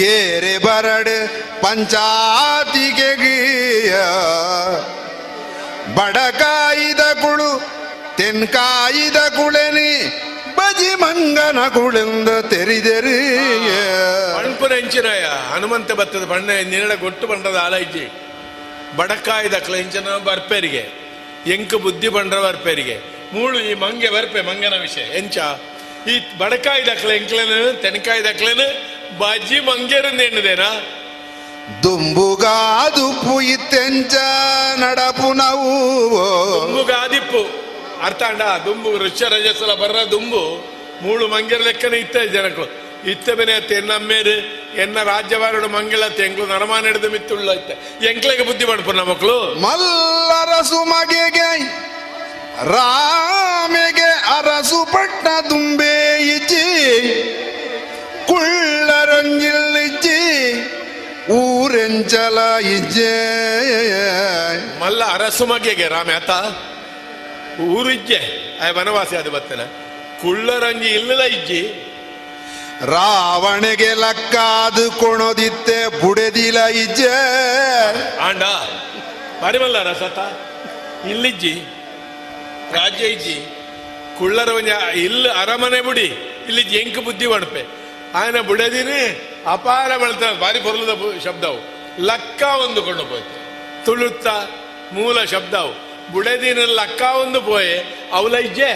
ஏரே 0.09 0.55
பரடு 0.65 1.17
பஞ்சாதிகேகிய 1.63 3.23
படகாயுத 5.97 7.03
குழு 7.23 7.51
தென்காயுத 8.19 9.19
குழனி 9.37 9.93
ಬಜಿ 10.61 10.95
ಮಂಗನ 10.95 11.59
ಕುಳಿಂದ 11.69 12.29
ತೆರಿದೆರಿ. 12.29 13.19
ಪಣ್ಪುನ 14.37 14.73
ಎಂಚಿನಯ 14.73 15.25
ಹನುಮಂತ 15.53 15.93
ಬತ್ತದ 15.93 16.25
ಬಣ್ಣ 16.25 16.51
ನಿರಳ 16.51 16.95
ಗೊಟ್ಟು 16.95 17.27
ಬಂಡದ 17.27 17.57
ಆಲೈಜಿ 17.57 18.13
ಬಡಕಾಯಿ 18.97 19.51
ದಕ್ಲ 19.51 19.75
ಎಂಚಿನ 19.77 20.09
ಬರ್ಪೇರಿಗೆ 20.25 20.85
ಎಂಕು 21.47 21.79
ಬುದ್ಧಿ 21.79 22.09
ಬಂಡ್ರ 22.09 22.39
ಬರ್ಪೇರಿಗೆ 22.39 22.97
ಮೂಳು 23.33 23.61
ಈ 23.61 23.75
ಮಂಗೆ 23.75 24.11
ಬರ್ಪೆ 24.11 24.41
ಮಂಗನ 24.41 24.75
ವಿಷಯ. 24.81 25.19
ಎಂಚ 25.19 25.39
ಈ 26.09 26.39
ಬಡಕಾಯಿ 26.39 26.87
ದಕ್ಲ 26.87 27.11
ಎಂಕ್ಲೇನು 27.11 27.83
ತೆನಕಾಯಿ 27.83 28.25
ದಕ್ಲೇನು 28.25 28.67
ಬಜ್ಜಿ 29.19 29.61
ಮಂಗೇರಿಂದ 29.61 30.21
ಎಣ್ಣದೇನಾ 30.21 30.71
ದುಂಬುಗಾದು 31.83 33.07
ಪುಯಿತೆಂಚ 33.21 34.15
ನಡಪು 34.77 35.33
ನಾವು. 35.33 35.73
ದುಂಬುಗ 36.63 36.91
ಅರ್ಥ 38.01 38.23
ಅಂಡ 38.23 38.43
ದುಂಬು 38.65 38.99
ಋಷ 38.99 39.23
ರಜಸ್ಸಲ 39.23 39.75
ಬರ್ರ 39.75 40.11
ದುಂಬು. 40.11 40.43
ಮೂಳು 41.03 41.29
ಮಂಗಿರ 41.29 41.59
ಲೆಕ್ಕನೆ 41.59 41.97
ಇತ್ತ 41.97 42.17
ಜನಕ್ಕೂ 42.17 42.65
ಇತ್ತ 43.11 43.31
ಬೆನೆ 43.31 43.53
ಅತ್ತೆ 43.55 43.75
ಎನ್ನ 43.75 43.93
ತೆಂಗು 45.03 45.69
ಮಂಗಳ 45.69 46.09
ತೆಂಗ್ಳು 46.09 46.47
ನರಮಾನ 46.47 46.85
ಹಿಡಿದು 46.85 47.11
ಮಿತ್ತುಳ್ಳ 47.11 47.51
ಇತ್ತ. 47.51 47.71
ಎಂಕ್ಲೆಗೆ 48.05 48.43
ಬುದ್ಧಿ 48.43 48.65
ಮಾಡ್ಪು 48.65 48.93
ಮಕ್ಕಳು 48.93 49.61
ಮಲ್ಲರಸು 49.61 50.85
ಮಗೆಗೆ 50.85 51.51
ರಾಮೆಗೆ 52.65 54.11
ಅರಸು 54.37 54.85
ಪಟ್ಟ 54.85 55.27
ದುಂಬೆ 55.51 55.95
ಊರಿಜ್ಜೆ. 67.59 68.51
ಆ 68.59 68.71
ವನವಾಸಿ 68.71 69.17
ಅದು 69.17 69.31
ಬತ್ತನ 69.31 69.61
ಕುಳ್ಳರಂಗಿ 70.23 70.89
ಇಲ್ಲದ 70.89 71.21
ಇಜ್ಜಿ. 71.21 71.87
ರಾವಣಗೆ 72.87 73.95
ಲಕ್ಕಾದು 73.95 74.91
ಕೊಣೋದಿತ್ತೆ 74.91 76.01
ಬುಡೆದಿಲ 76.01 76.57
ಇಜ್ಜೆ. 76.57 77.09
ಆಂಡ 78.17 78.43
ಪರಿಮಲ್ಲ 79.43 79.83
ರಸತ. 79.83 80.19
ಇಲ್ಲಿಜ್ಜಿ 81.07 81.55
ರಾಜ್ಯ 82.73 83.07
ಇಜ್ಜಿ. 83.07 83.47
ಕುಳ್ಳರ 84.19 84.49
ಇಲ್ಲ 84.95 85.43
ಅರಮನೆ 85.43 85.81
ಬುಡಿ. 85.81 86.05
ಇಲ್ಲಿ 86.49 86.61
ಎಂಕ್ 86.61 87.05
ಬುದ್ಧಿ 87.05 87.27
ಒಣಪೆ. 87.27 87.65
ಆಯನ 88.15 88.41
ಬುಡದಿನಿ 88.41 89.31
ಅಪಾರ 89.47 89.97
ಬಳ್ತ 89.97 90.41
ಬಾರಿ 90.41 90.61
ಬರಲದ 90.61 91.21
ಶಬ್ದವು. 91.25 91.81
ಲಕ್ಕ 92.01 92.43
ಒಂದು 92.43 92.83
ಕೊಂಡು 92.83 93.05
ಹೋಯ್ತು 93.05 93.41
ತುಳುತ್ತ 93.85 94.27
ಮೂಲ 94.93 95.25
ಶಬ್ದವು. 95.25 95.90
ಬುಡದಿನ 96.13 96.61
ಲಕ್ಕ 96.73 97.03
ಒಂದು 97.17 97.41
ಪೋಯೆ 97.41 97.77
ಅವಲ 98.13 98.37
ಇಜ್ಜೆ 98.39 98.73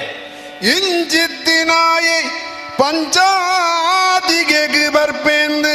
ಇಂಜಿತ್ತಿನಾಯಿ 0.75 2.19
ಪಂಚಾದಿಗೆ 2.81 4.63
ಬರ್ಪೆಂದು 4.89 5.75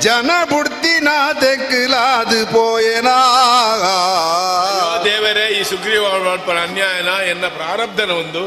ಜನ 0.00 0.30
ಬುಡ್ತಿನ 0.44 1.08
ತೆಕ್ಕಲಾದು 1.40 2.40
ಪೋಯನಾ 2.52 3.16
ಅಯ್ಯೋ 4.60 5.04
ದೇವರೇ 5.04 5.46
ಈ 5.58 5.62
ಸುಗ್ರೀವ 5.64 6.04
ಮಾಡ್ಪರ 6.24 6.56
ಅನ್ಯಾಯನ 6.58 7.12
ಎನ್ನ 7.30 7.46
ಪ್ರಾರಬ್ಧನ 7.56 8.10
ಒಂದು 8.14 8.42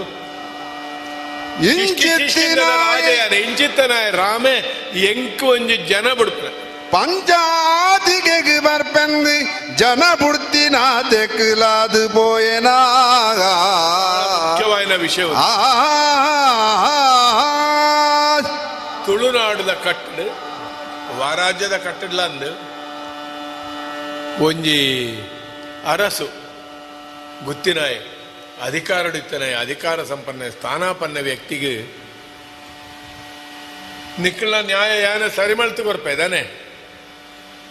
ರಾಜಯಾನ 2.60 3.34
ಇಂಚಿತ್ತನ 3.44 3.94
ರಾಮೆ 4.15 4.56
ಎಂಕು 5.03 5.48
ಒಂಜಿ 5.48 5.77
ಜನ 5.85 6.07
ಬಿಡ್ತಾರೆ 6.14 6.56
ಬರ್ಪೆಂದು 8.61 9.36
ಜನ 9.76 10.03
ಬುಡ್ತಿನ 10.22 10.76
ತೆಕ್ಕಲಾದು 11.10 12.10
ಪೋಯನಾ 12.10 12.76
ಮುಖ್ಯವಾದ 14.44 14.91
ವಿಷಯ. 14.91 15.24
ತುಳುನಾಡುದ 19.06 19.70
ಕಟ್ಟಡು 19.70 20.26
ವಾರಾಜ್ಯದ 21.20 21.78
ಕಟ್ಟಡ್ಲ 21.78 22.22
ಅಂದು 22.22 22.52
ಒಂಜಿ 24.45 24.80
ಅರಸು 25.86 26.28
ಗುತ್ತಿನಾಯ್ 27.45 27.99
ಅಧಿಕಾರಡಿತ್ತನೆ 28.61 29.53
ಅಧಿಕಾರ 29.53 30.03
ಸಂಪನ್ನ 30.03 30.49
ಸ್ಥಾನಾಪನ್ನ 30.49 31.18
ವ್ಯಕ್ತಿಗೆ 31.20 31.74
ನಿಕ್ಕಳ 34.20 34.53
ನ್ಯಾಯ 34.61 35.02
ಯಾನ 35.02 35.28
ಸರಿಮಳ್ತು 35.28 35.84
ಕೊರ್ಪೇದಾನೆ 35.84 36.62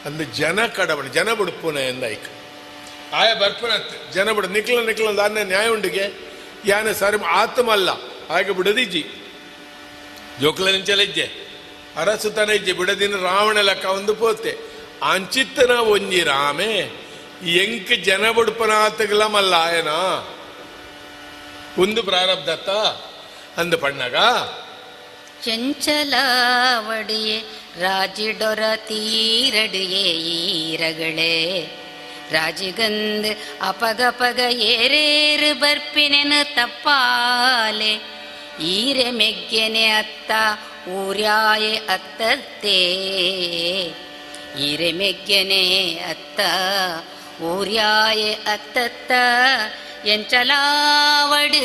ಅಂದ 0.06 0.20
ಜನ 0.20 0.66
ಕಡಬಣ 0.66 1.06
ಜನ 1.06 1.32
ಬಿಡುಪುನ 1.32 1.76
ಎಂದಾಯ್ಕ 1.76 2.26
ಆಯ 3.14 3.34
ಬರ್ಪುನತ್ತೆ 3.34 4.12
ಜನ 4.12 4.32
ಬಿಡ 4.32 4.46
ನಿಕ್ಲ 4.46 4.86
ನಿಕ್ಲ 4.86 5.16
ದಾನ್ಯ 5.16 5.44
ನ್ಯಾಯ 5.44 5.68
ಉಂಡಿಗೆ, 5.68 6.04
ಯಾನ 6.66 6.92
ಸರಿ 6.92 7.24
ಆತ್ಮಲ್ಲ, 7.24 7.90
ಹಾಗೆ 8.28 8.52
ಬಿಡದಿಜ್ಜಿ. 8.52 9.02
ಜೋಕಲ 10.40 10.70
ನಿಂಚಲಿಜ್ಜೆ 10.70 11.26
ಅರಸು 11.96 12.30
ತನಜ್ಜೆ 12.30 12.72
ಬಿಡದಿನ 12.72 13.16
ರಾವಣ 13.16 13.60
ಲಕ್ಕ 13.60 13.84
ಒಂದು 13.84 14.14
ಪೋತೆ. 14.14 14.58
ಅಂಚಿತ್ತನ 15.02 15.70
ಒಂಜಿ 15.70 16.20
ರಾಮೆ, 16.22 16.72
ಎಂಕ್ 17.46 18.04
ಜನ 18.04 18.30
ಬುಡ್ಪನಾತಗಲ 18.30 19.26
ಮಲ್ಲಾಯನ. 19.26 19.88
ಒಂದು 21.82 22.02
ಪ್ರಾರಬ್ಧತ್ತ, 22.02 22.70
ಅಂದು 23.58 23.78
ಪಣ್ಣಗ. 23.78 24.16
ಚಂಚಲ 25.44 26.14
ಒಡಿಯೇ 26.88 27.44
ರಾಜಿ 27.80 28.32
ಡೊರತೀರಡಿಯೇ 28.32 30.12
ಈರಗಳೇ 30.12 31.66
ರಾಜಿಗಂದ್ 32.30 33.62
ಅಪಗ 33.62 34.00
ಪಗ 34.10 34.40
ಏರೇರು 34.50 35.58
ಬರ್ಪಿನೆನು 35.58 36.54
ತಪ್ಪಾಲೆ. 36.54 38.12
ಈರೆ 38.62 39.10
ಮೆಗ್ಗೆನೆ 39.10 39.86
ಅತ್ತ, 39.86 40.30
ಊರ್ಯಾಯ 40.88 41.74
ಅತ್ತೇ 41.74 42.82
ಈರೆ 44.58 44.92
ಮೆಗ್ಗೆನೆ 44.92 45.94
ಅತ್ತ 46.10 46.40
ஊர்யாயே 47.50 48.32
அத்தத்த 48.54 49.12
எஞ்சலாவடு 50.14 51.62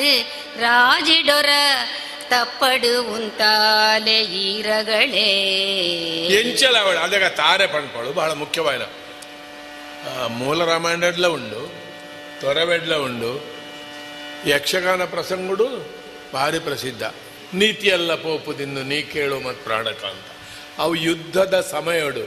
ராஜிடொர 0.59 1.49
ತಪ್ಪಡು 2.29 2.93
ಉಂತಾಲೆ 3.15 4.17
ಈರಗಳೇ. 4.45 5.29
ಎಂಚಲವಳು 6.39 6.99
ಅದಾಗ 6.99 7.27
ತಾರೆ 7.41 7.67
ಪಂಡ್ಕೊಳು 7.67 8.09
ಬಹಳ 8.19 8.31
ಮುಖ್ಯವಾದ. 8.43 8.81
ಮೂಲ 10.39 10.59
రామాయణలో 10.65 11.29
ಉಂಡು 11.33 11.61
ತೊರವೆಡ್ಲ 12.41 12.95
ಉಂಡು, 12.95 13.31
ಯಕ್ಷಗಾನ 14.47 15.03
ಪ್ರಸಂಗುಡು 15.05 15.67
ಭಾರಿ 16.33 16.59
ಪ್ರಸಿದ್ಧ. 16.59 17.03
ನೀತಿಯೆಲ್ಲ 17.53 18.11
ಪೋಪುದಿಂದು 18.15 18.81
ನೀ 18.83 18.99
ಕೇಳು 19.13 19.37
ಮತ್ತು 19.39 19.61
ಪ್ರಾಣಕ 19.63 20.01
ಅಂತ 20.05 20.27
ಅವು 20.79 20.93
ಯುದ್ಧದ 21.07 21.55
ಸಮಯಡು, 21.71 22.25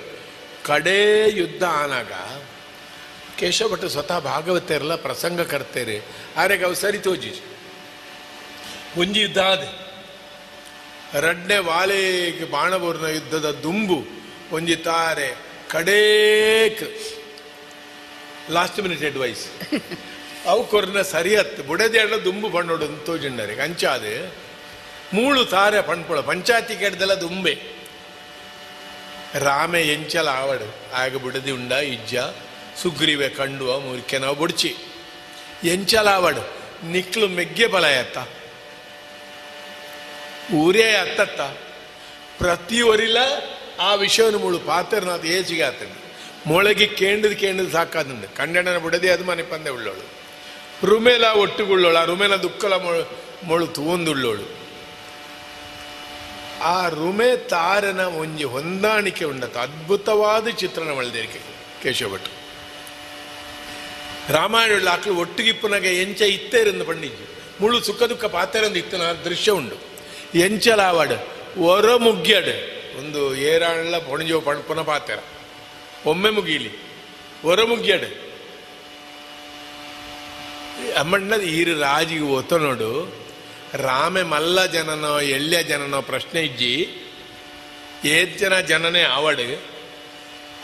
ಕಡೇ 0.65 1.03
ಯುದ್ಧ 1.41 1.63
ಆನಾಗ 1.83 2.13
ಕೇಶವ 3.41 3.69
ಭಟ್ 3.69 3.89
ಸ್ವತಃ 3.89 4.19
ಭಾಗವತರಲ್ಲ 4.19 4.95
ಪ್ರಸಂಗ 4.95 5.41
ಕರ್ತೇರಿ. 5.41 5.99
ಆರೆಗೆ 6.37 6.65
ಅವು 6.65 6.75
ಸರಿ 6.75 6.99
ತೋಜಿ. 6.99 7.33
ಒಂಜಿ 8.99 9.21
ಯುದ್ಧ 9.21 9.39
ಆದ. 9.39 9.63
ರಡ್ನೆ 11.15 11.59
ವಾಲೆಗೆ 11.59 12.45
ಬಾಣಬೂರ್ನ 12.51 13.07
ಯುದ್ಧದ 13.07 13.51
ದುಂಬು 13.63 13.99
ಒಂಜಿ 14.53 14.77
ತಾರೆ 14.77 15.37
ಕಡೇಕ್ 15.71 16.85
ಲಾಸ್ಟ್ 18.51 18.81
ಮಿನಿಟ್ 18.81 19.05
ಅಡ್ವೈಸ್ 19.05 19.45
ಅವು 20.47 20.67
ಕೊರ್ನ 20.67 21.03
ಸರಿಯತ್ 21.03 21.67
ಬುಡದೇಳ 21.67 22.17
ದುಂಬು 22.17 22.51
ಪಣ್ಣೋಡು 22.51 23.07
ತೋಜಿಂಡರೆ. 23.07 23.55
ಕಂಚಾದೆ 23.55 24.15
ಮೂಳು 25.15 25.45
ತಾರೆ 25.45 25.81
ಪಣ್ಪುಳ 25.83 26.21
ಪಂಚಾಯತಿ 26.21 26.77
ಕೆಡ್ದೆಲ್ಲ 26.77 27.15
ದುಂಬೆ. 27.15 27.55
ರಾಮೆ 29.35 29.83
ಎಂಚಲ 29.83 30.29
ಆವಡು. 30.29 30.69
ಆಗ 30.95 31.17
ಬುಡದಿ 31.17 31.51
ಉಂಡ 31.51 31.73
ಇಜ್ಜ. 31.73 32.17
ಸುಗ್ರೀವೆ 32.83 33.29
ಕಂಡು 33.29 33.81
ಮುರಿಕೆ 33.81 34.19
ನಾವು 34.19 34.37
ಬುಡ್ಚಿ. 34.37 34.77
ಎಂಚಲ 35.65 36.09
ಆವಡು 36.09 36.61
ನಿಕ್ಲು 36.87 37.29
ಮೆಗ್ಗೆ 37.29 37.67
ಬಲಯತ್ತ. 37.67 38.19
ಊರೇ 40.55 40.93
ಅತ್ತತ್ತ. 40.93 41.41
ಪ್ರತಿ 42.39 42.83
ಒರಿಲ 42.83 43.17
ಆ 43.81 43.95
ವಿಷಯವನ್ನು 43.95 44.39
ಮುಳು 44.39 44.59
ಪಾತ್ರನಾಥ 44.59 45.25
ಏಜಿಗೆ 45.25 45.63
ಆತಂಡು. 45.63 46.01
ಮೊಳಗಿ 46.47 46.87
ಕೇಂಡದು 46.87 47.37
ಕೇಂಡದು 47.37 47.71
ಸಾಕಾದಂದು 47.71 48.37
ಕಂಡಣನ 48.37 48.79
ಬಿಡದೆ 48.79 49.11
ಅದು 49.11 49.25
ಮನೆ 49.25 49.43
ಪಂದೆ 49.43 49.71
ಉಳ್ಳೋಳು. 49.71 50.05
ರುಮೇಲ 50.87 51.25
ಒಟ್ಟುಗುಳ್ಳೋಳು, 51.25 51.97
ಆ 51.97 52.05
ರುಮೇಲ 52.05 52.37
ದುಃಖಲ 52.37 52.75
ಮೊಳು 52.75 53.19
ಮೊಳು 53.45 53.67
ತೂಂದುಳ್ಳೋಳು 53.67 54.61
ಆ 56.63 56.89
ರುಮೆ 56.89 57.37
ತಾರನ 57.37 58.01
ಒಂಜಿ 58.01 58.45
ಹೊಂದಾಣಿಕೆ 58.45 59.25
ಉಂಡತ 59.25 59.57
ಅದ್ಭುತವಾದ 59.57 60.49
ಚಿತ್ರಣ 60.49 60.87
ಕೇಶವ 61.83 62.19
ರಾಮಾಯಣ 64.33 64.89
ಆಕಳು 64.89 65.15
ಒಟ್ಟಿಗಿಪ್ಪನಾಗ 65.15 65.85
ಎಂಚ 65.85 66.21
ಇತ್ತೇರಿಂದ 66.21 66.83
ಪಂಡಿಜಿ 66.83 67.29
ಮುಳು 67.61 67.81
ಸುಖ 67.81 68.03
ದುಃಖ 68.03 68.25
ಪಾತೆರಂದು 68.25 68.99
ನಾ 68.99 69.13
ದೃಶ್ಯ 69.13 69.51
ಉಂಡು. 69.51 69.75
ಎಂಚಲಾವಾಡು 70.35 71.41
ಒರ 71.61 71.97
ಮುಗ್ಗ್ಯಾಡು 71.97 72.81
ಒಂದು 72.99 73.37
ಏರಾಳ 73.37 73.99
ಪೊಣಜೋ 73.99 74.41
ಪಣಪನ 74.41 74.81
ಪಾತೆರ. 74.81 75.19
ಒಮ್ಮೆ 76.07 76.31
ಮುಗಿಲಿ. 76.31 76.71
ಒರ 77.45 77.65
ಮುಗ್ಗ್ಯಾಡು 77.65 78.31
ಅಮ್ಮಣ್ಣದ 80.99 81.41
ಈರು 81.41 81.81
ರಾಜಿಗೆ 81.81 82.23
ಒತ್ತ 82.23 82.53
ನೋಡು. 82.53 83.15
ರಾಮೆ 83.75 84.23
ಮಲ್ಲ 84.23 84.67
ಜನನೋ, 84.67 85.21
ಎಳ್ಯ 85.21 85.63
ಜನನೋ 85.63 86.03
ಪ್ರಶ್ನೆ 86.03 86.43
ಇಜ್ಜಿ. 86.43 86.89
ಏತ್ 88.05 88.39
ಜನ 88.39 88.61
ಜನನೇ 88.61 89.03
ಆವಡು. 89.03 89.63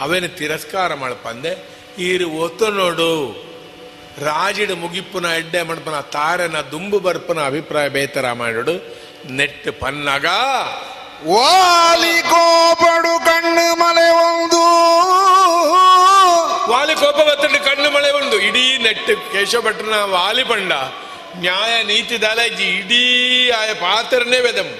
ಅವೇನು 0.00 0.28
ತಿರಸ್ಕಾರ 0.28 0.94
ಮಾಡ್ಪಂದೆ 0.94 1.68
ಈರು 1.98 2.30
ಒತ್ತ 2.30 2.62
ನೋಡು. 2.62 3.46
ರಾಜಿಡು 4.18 4.76
ಮುಗಿಪ್ಪುನ 4.76 5.24
ಎಡ್ಡೆ 5.24 5.62
ಮಣಪನ 5.62 6.00
ತಾರನ 6.00 6.56
ದುಂಬು 6.70 6.98
ಬರ್ಪನ 6.98 7.46
ಅಭಿಪ್ರಾಯ 7.46 7.88
ಬೇತರ 7.88 8.32
ಮಾಡಿಡು. 8.32 8.96
ನೆಟ್ಟು 9.30 9.72
ಪನ್ನಗ. 9.72 10.26
ವಾಲಿ 11.26 12.22
ಕೋಪಡು 12.22 13.24
ಕಣ್ಣು 13.24 13.76
ಮಳೆ 13.76 14.10
ಒಂದು. 14.10 14.62
ವಾಲಿ 16.70 16.94
ಕೋಪ 16.94 17.16
ಬತ್ತಂಡು 17.16 17.64
ಕಣ್ಣು 17.64 17.90
ಮಳೆ 17.90 18.10
ಒಂದು. 18.10 18.40
ಇಡೀ 18.40 18.78
ನೆಟ್ 18.78 19.06
ಕೇಶವ 19.06 19.60
ಭಟ್ರನ 19.60 19.94
ವಾಲಿ 20.04 20.44
ಪಂಡ. 20.44 20.72
ನ್ಯಾಯ 21.36 21.82
ನೀತಿ 21.82 22.22
ದಾಲಾಜಿ 22.22 22.64
ಇಡೀ 22.64 23.50
ಆಯ 23.50 23.74
ಪಾತ್ರನೇ 23.74 24.40
ವೇದಂ 24.40 24.78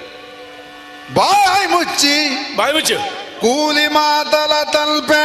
ಬಾಯ್ 1.15 1.71
ಮುಚ್ಚಿ. 1.71 2.29
ಬಾಯ್ 2.57 2.75
ಮುಚ್ಚು. 2.75 3.26
ಕೂಲಿ 3.41 3.89
ಮಾತಲ 3.89 4.63
ತಲ್ಪೆ. 4.71 5.25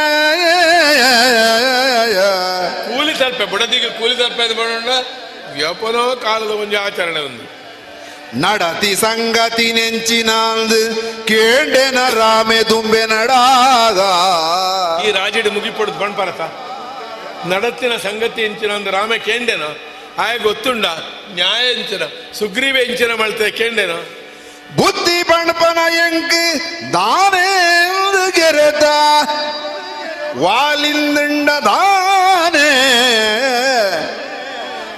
ಕೂಲಿ 2.88 3.14
ತಲ್ಪೆ 3.14 3.44
ಬುಡದಿಗೆ 3.44 3.88
ಕೂಲಿ 3.88 4.16
ತಲ್ಪೆ 4.16 4.42
ಅಂತ 4.42 4.58
ಮಾಡೋಣ 4.58 6.14
ಕಾಲದ 6.14 6.50
ಒಂದು 6.50 6.80
ಆಚರಣೆ 6.80 7.20
ಒಂದು. 7.20 7.62
ನಡತಿ 8.40 8.96
ಸಂಗತಿ 8.96 9.72
ನೆಂಚಿನಾಲ್ದು 9.72 10.94
ಕೇಂಡೆನ 11.26 12.08
ರಾಮೆ 12.08 12.62
ದುಂಬೆ 12.62 13.06
ನಡಾದ 13.06 14.00
ಈ 15.04 15.10
ರಾಜಡಿ 15.10 15.50
ಮುಗಿಪಡುದು 15.50 15.98
ಬಣ್ಪರತ. 15.98 16.40
ನಡತ್ತಿನ 17.46 17.96
ಸಂಗತಿ 17.96 18.42
ಎಂಚಿನ 18.42 18.70
ಒಂದು 18.70 18.90
ರಾಮ 18.90 19.12
ಕೇಂಡೆನ. 19.24 19.62
ಆಯ 20.18 20.38
ಗೊತ್ತುಂಡ 20.38 20.86
ನ್ಯಾಯ 21.34 21.72
ಎಂಚಿನ 21.72 22.02
ಸುಗ್ರೀವ 22.38 22.76
ಎಂಚಿನ 22.76 23.14
ಮಳ್ತೆ 23.14 23.50
ಕೇಂಡೆನ. 23.50 23.90
ಬುದ್ಧಿ 24.76 25.22
ಬಣ್ಪನ 25.22 25.78
ಎಂಕ್ 25.98 26.36
ದಾನೇಂದು 26.94 28.22
ಗೆರೆತ 28.30 28.84
ವಾಲಿಂದಂಡ 30.38 31.50
ದಾನೆ 31.64 32.68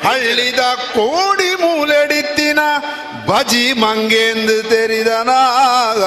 ಹಳ್ಳಿದ 0.06 0.62
ಕೋಡಿ 0.92 1.51
ಮೂಲೆಡಿತ್ತಿನ 1.55 2.60
ಬಜಿ 3.28 3.72
ಮಂಗೆಂದು 3.72 4.56
ತೆರಿದನಾಗ 4.62 6.02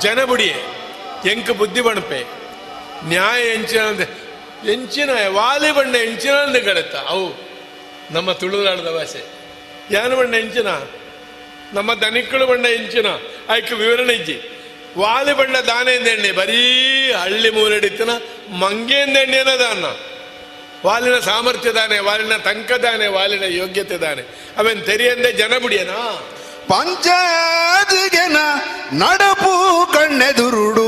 ಜನಬುಡಿಯೆ 0.00 0.58
ಎಂಕ್ 1.30 1.52
ಬುದ್ಧಿ 1.52 1.80
ಬಣಪೆ 1.80 2.20
ನ್ಯಾಯ 3.08 3.42
ಎಂಚಿನ 3.54 3.82
ಅಂದೆ 3.82 4.06
ಎಂಚಿನ 4.72 5.10
ವಾಲಿ 5.32 5.70
ಬಣ್ಣ 5.72 5.94
ಎಂಚಿನ 6.04 6.34
ಅಂದೆ 6.38 6.60
ಕಡೆತ 6.60 6.96
ಅವು 7.08 7.26
ನಮ್ಮ 8.10 8.32
ತುಳುನಾಡದ 8.32 8.90
ಭಾಷೆ 8.96 9.22
ಯಾನ 9.90 10.14
ಬಣ್ಣ 10.14 10.34
ಎಂಚಿನ 10.34 10.70
ನಮ್ಮ 11.74 11.94
ದನಿಕ್ಕಳು 11.94 12.46
ಬಣ್ಣ 12.46 12.66
ಇಂಚಿನ 12.66 13.06
ಆಯ್ಕೆ 13.48 13.74
ವಿವರಣೆ 13.74 14.12
ಇಜ್ಜಿ. 14.12 14.36
ವಾಲಿ 14.98 15.32
ಬಣ್ಣ 15.32 15.56
ದಾನೆಂದೆಣ್ಣೆ 15.56 16.32
ಬರೀ 16.32 16.62
ಹಳ್ಳಿ 17.12 17.50
ಮೂಲೆಡಿತ್ತಿನ 17.50 18.10
ಮಂಗೇಂದೆಣ್ಣೆನ 18.62 19.52
ದಾನ. 19.62 19.84
ವಾಲಿನ 20.86 21.16
ಸಾಮರ್ಥ್ಯ 21.18 21.72
ದಾನೆ 21.72 21.98
ವಾಲಿನ 21.98 22.36
ತಂಕ 22.36 22.70
ದಾನೆ 22.72 23.06
ವಾಲಿನ 23.06 23.42
ಯೋಗ್ಯತೆ 23.42 23.96
ದಾನೆ. 23.96 24.22
ಅವನ್ 24.58 24.80
ತೆರಿಯಂದೆ 24.86 25.32
ಜನಬುಡಿಯನಾ 25.32 25.98
ಪಂಚಾದಿಗೆನ 26.68 28.38
ನಡಪು 28.92 29.54
ಕಣ್ಣೆದುರುಡು 29.92 30.86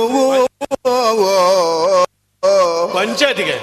ಪಂಚಾಯತಿಗೆ 2.94 3.56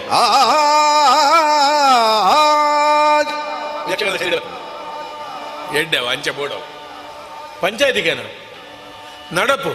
ಎಡ್ಡೆ 5.80 6.00
ವಂಚ 6.00 6.30
ಬೋಡೋ 6.30 6.60
ಪಂಚಾಯತಿಗೆನ 7.62 8.20
ನಡಪು. 9.32 9.74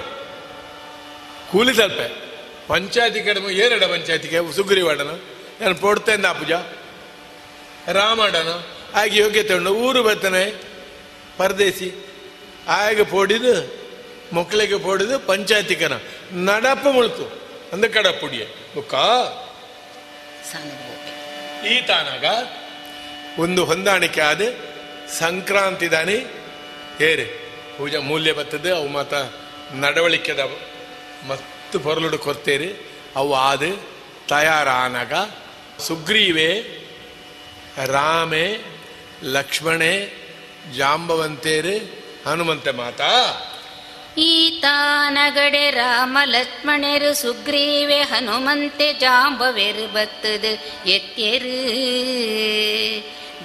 ಕೂಲಿ 1.51 1.75
ತಲ್ಪೆ. 1.75 2.25
ಪಂಚಾಯತಿ 2.67 3.21
ಕಡಮ 3.21 3.51
ಏರೆಡ 3.51 3.85
ಪಂಚಾಯತಿಗೆ 3.85 4.55
ಸುಗ್ರೀವಾಡನ 4.55 5.11
ನಾನು 5.61 5.75
ಪೋಡ್ತೇನೆ 5.75 6.39
ಪೂಜ? 6.39 6.53
ರಾಮಾಡನು 7.89 8.67
ಆಗಿ 8.95 9.19
ಯೋಗ್ಯತೆ 9.19 9.55
ಉಂಡು 9.55 9.75
ಊರು 9.75 10.03
ಬರ್ತಾನೆ 10.03 10.63
ಪರದೇಶಿ 11.37 11.93
ಆಗ 12.69 13.01
ಪೋಡಿದು 13.01 13.85
ಮಕ್ಕಳಿಗೆ 14.33 14.79
ಪೋಡಿದು 14.79 15.19
ಪಂಚಾಯತಿಕನ. 15.19 15.93
ನಡಪು 16.33 16.93
ಮುಳ್ತು 16.93 17.41
ಅಂದ 17.73 17.85
ಕಡ 17.85 18.07
ಪುಡಿಯ. 18.07 18.47
ಮುಖ 18.77 18.95
ಈ 21.67 21.81
ತಾನಾಗ 21.81 22.25
ಒಂದು 23.41 23.65
ಹೊಂದಾಣಿಕೆ 23.65 24.21
ಆದ 24.21 24.41
ಸಂಕ್ರಾಂತಿ 25.19 25.91
ದಾನಿ 25.91 26.27
ಏರೆ. 27.01 27.44
ಪೂಜಾ 27.79 28.01
ಮೂಲ್ಯ 28.01 28.33
ಬರ್ತದೆ, 28.33 28.71
ಅವು 28.71 28.89
ಮಾತ 28.89 29.15
ನಡವಳಿಕೆದ 29.73 30.41
ಮತ್ತು 31.29 31.81
ಪೊರಲುಡು 31.81 32.19
ಕೊರ್ತೇರಿ. 32.19 32.73
ಅವು 33.17 33.35
ಆದ 33.35 33.63
ತಯಾರಾನಗ. 34.29 35.13
ಸುಗ್ರೀವೆ, 35.81 36.61
ರಾಮೆ, 37.87 38.59
ಲಕ್ಷ್ಮಣೆ, 39.23 40.25
ಜಾಂಬವಂತೇರು, 40.77 42.05
ಹನುಮಂತ 42.31 42.69
ಮಾತಾ. 42.69 43.11
ಈತಾನಗಡೆ 44.19 45.71
ರಾಮ, 45.71 46.19
ಲಕ್ಷ್ಮಣರು, 46.25 47.15
ಸುಗ್ರೀವೆ, 47.15 48.01
ಹನುಮಂತೆ, 48.01 48.93
ಜಾಂಬವೆರು 48.93 49.93
ಬತ್ತದು 49.93 50.53
ಎತ್ತೆರು. 50.89 51.55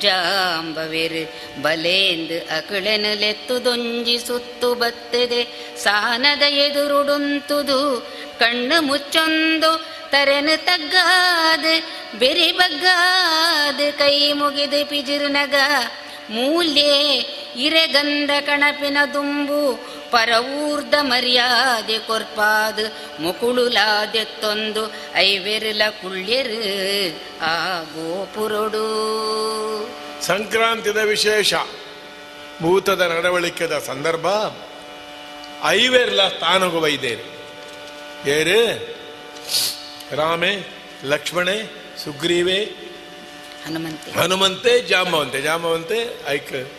ಜಾಂಬವೆರು 0.03 1.23
ಬಲೇಂದು 1.63 2.37
ಅಕಳನು 2.57 3.11
ಲೆತ್ತುದೊಂಜಿ 3.21 4.17
ಸುತ್ತು 4.27 4.69
ಬತ್ತದೆ, 4.81 5.41
ಸಾನದ 5.83 6.43
ಎದುರುಡುಂತುದು 6.65 7.79
ಕಣ್ಣು 8.41 8.77
ಮುಚ್ಚೊಂದು 8.81 9.71
ತರೆನು 10.11 10.55
ತಗ್ಗಾದ, 10.65 11.65
ಬೆರಿ 12.19 12.51
ಬಗ್ಗಾದ, 12.51 13.79
ಕೈ 13.97 14.15
ಮುಗಿದು 14.33 14.79
ಪಿಜಿರುನಗ 14.89 15.55
ಮೂಲ್ಯೆ 16.29 17.17
ಇರೆಗಂಧ 17.55 18.31
ಕಣಪಿನ 18.45 18.97
ದುಂಬು 19.13 19.89
ಪರವೂರ್ಧ 20.11 20.93
ಮರ್ಯಾದೆ 21.01 21.99
ಕೊರ್ಪಾದ 21.99 22.79
ಮುಕುಳುಲಾದೆತ್ತೊಂದು 23.19 24.93
ಐವೆರಲ 25.15 25.81
ಕುಳ್ಳೆರು 26.01 26.61
ಆ 27.41 27.81
ಗೋಪುರೊಡು. 27.81 28.85
ಸಂಕ್ರಾಂತಿದ 30.21 30.97
ವಿಶೇಷ, 30.97 31.53
ಭೂತದ 32.61 33.01
ನಡವಳಿಕೆದ 33.01 33.79
ಸಂದರ್ಭ, 33.79 34.27
ಐವೆರ್ಲ 35.65 36.27
ತಾನಗು 36.27 36.79
ವೈದೇರು 36.79 37.27
ಏರು 38.29 38.59
ರಾಮೆ, 40.15 40.53
ಲಕ್ಷ್ಮಣೆ, 41.03 41.57
ಸುಗ್ರೀವೆ 42.03 42.88
ಹನುಮಂತೆ. 43.69 44.11
ಹನುಮಂತೆ, 44.19 44.81
ಜಾಂಬವಂತೆ. 44.81 45.41
ಜಾಂಬವಂತೆ, 45.41 45.97
ಐಕ್ 46.27 46.71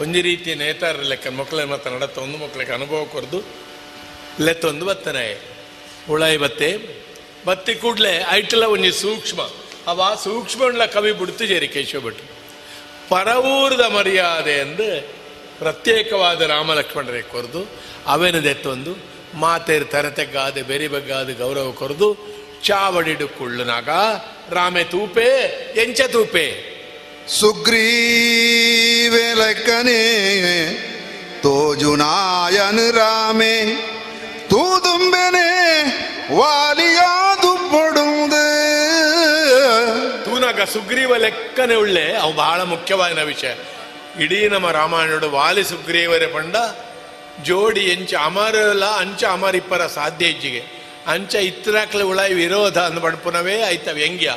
ಒಂಜಿ 0.00 0.20
ರೀತಿ 0.20 0.54
ನೇತಾರ 0.54 0.96
ಲೆಕ್ಕ 0.96 1.28
ಮಕ್ಕಳ 1.28 1.64
ಮತ್ತ 1.64 1.86
ನಡತ್ತ 1.88 2.18
ಒಂದು 2.18 2.38
ಮಕ್ಕಳಿಗೆ 2.38 2.72
ಅನುಭವ 2.72 3.04
ಕೊರದು 3.04 3.40
ಲೆತ್ತೊಂದು 4.40 4.84
ಬತ್ತನೆ. 4.86 5.40
ಉಳಾಯಿ 6.10 6.36
ಬತ್ತೆ. 6.36 6.70
ಬತ್ತಿ 7.46 7.74
ಕೂಡ್ಲೆ 7.74 8.12
ಐಟಲ 8.30 8.64
ಒಂಜಿ 8.64 8.92
ಸೂಕ್ಷ್ಮ. 8.92 9.40
ಅವ 9.86 10.14
ಸೂಕ್ಷ್ಮ 10.24 10.84
ಕವಿ 10.84 11.12
ಬಿಡ್ತು 11.12 11.46
ಜೇರಿ 11.46 11.68
ಕೇಶವ 11.68 12.00
ಭಟ್ರು 12.00 12.26
ಪರವೂರದ 13.08 13.80
ಮರ್ಯಾದೆ 13.80 14.50
ಎಂದು 14.50 15.08
ಪ್ರತ್ಯೇಕವಾದ 15.58 16.40
ರಾಮ 16.40 16.74
ಲಕ್ಷ್ಮಣರೇ 16.74 17.22
ಕೊರ್ದು, 17.22 17.66
ಅವೆನದೆತ್ತೊಂದು, 18.06 18.92
ಮಾತೇರು 19.34 19.84
ತರತೆಗಾದೆ 19.84 20.62
ಬೆರಿ 20.62 20.88
ಬಗ್ಗಾದ 20.88 21.30
ಗೌರವ 21.30 21.70
ಕೊರ್ದು 21.70 22.37
ಚಾವಡಿಡು 22.64 23.28
ಕುಳ್ಳುನಾಗ 23.28 23.88
ರಾಮೆ 24.50 24.84
ತೂಪೆ 24.84 25.28
ಎಂಚ 25.82 26.00
ತೂಪೆ. 26.00 26.78
ಸುಗ್ರೀವೆ 27.28 29.34
ಲೆಕ್ಕನೆ 29.34 30.02
ತೋಜುನಾಯನು 31.42 32.96
ರಾಮೆ 32.96 33.76
ತೂದುಂಬೆನೆ 34.50 35.48
ವಾಲಿಯಾದು 36.36 37.70
ಪಡುವುದು 37.70 38.42
ತೂನಾಗ 40.24 40.62
ಸುಗ್ರೀವ 40.62 41.16
ಲೆಕ್ಕನೆ 41.16 41.74
ಉಳ್ಳೆ 41.74 42.16
ಅವು 42.16 42.32
ಬಹಳ 42.32 42.62
ಮುಖ್ಯವಾದ 42.62 43.18
ವಿಷಯ. 43.18 43.54
ಇಡೀ 44.24 44.48
ನಮ್ಮ 44.48 44.70
ರಾಮಾಯಣಡು 44.70 45.30
ವಾಲಿ 45.30 45.64
ಸುಗ್ರೀವರೇ 45.64 46.26
ಪಂಡ 46.26 46.56
ಜೋಡಿ 47.44 47.80
ಎಂಚ 47.80 48.14
ಅಮರಲ್ಲ 48.14 48.84
ಅಂಚ 48.84 49.24
ಅಮರಿಪ್ಪರ 49.24 49.86
ಸಾಧ್ಯ 49.86 50.26
ಇಜ್ಜಿಗೆ. 50.26 50.77
ಅಂಚ 51.08 51.34
ಇತ್ತರಾಕ್ಲೆ 51.34 52.02
ಉಳಾಯಿ 52.02 52.34
ವಿರೋಧ 52.34 52.78
ಅಂದ್ 52.78 53.00
ಪಡ್ಪುನವೇ 53.00 53.62
ಆಯ್ತ 53.62 53.88
ವ್ಯಂಗ್ಯ 53.88 54.34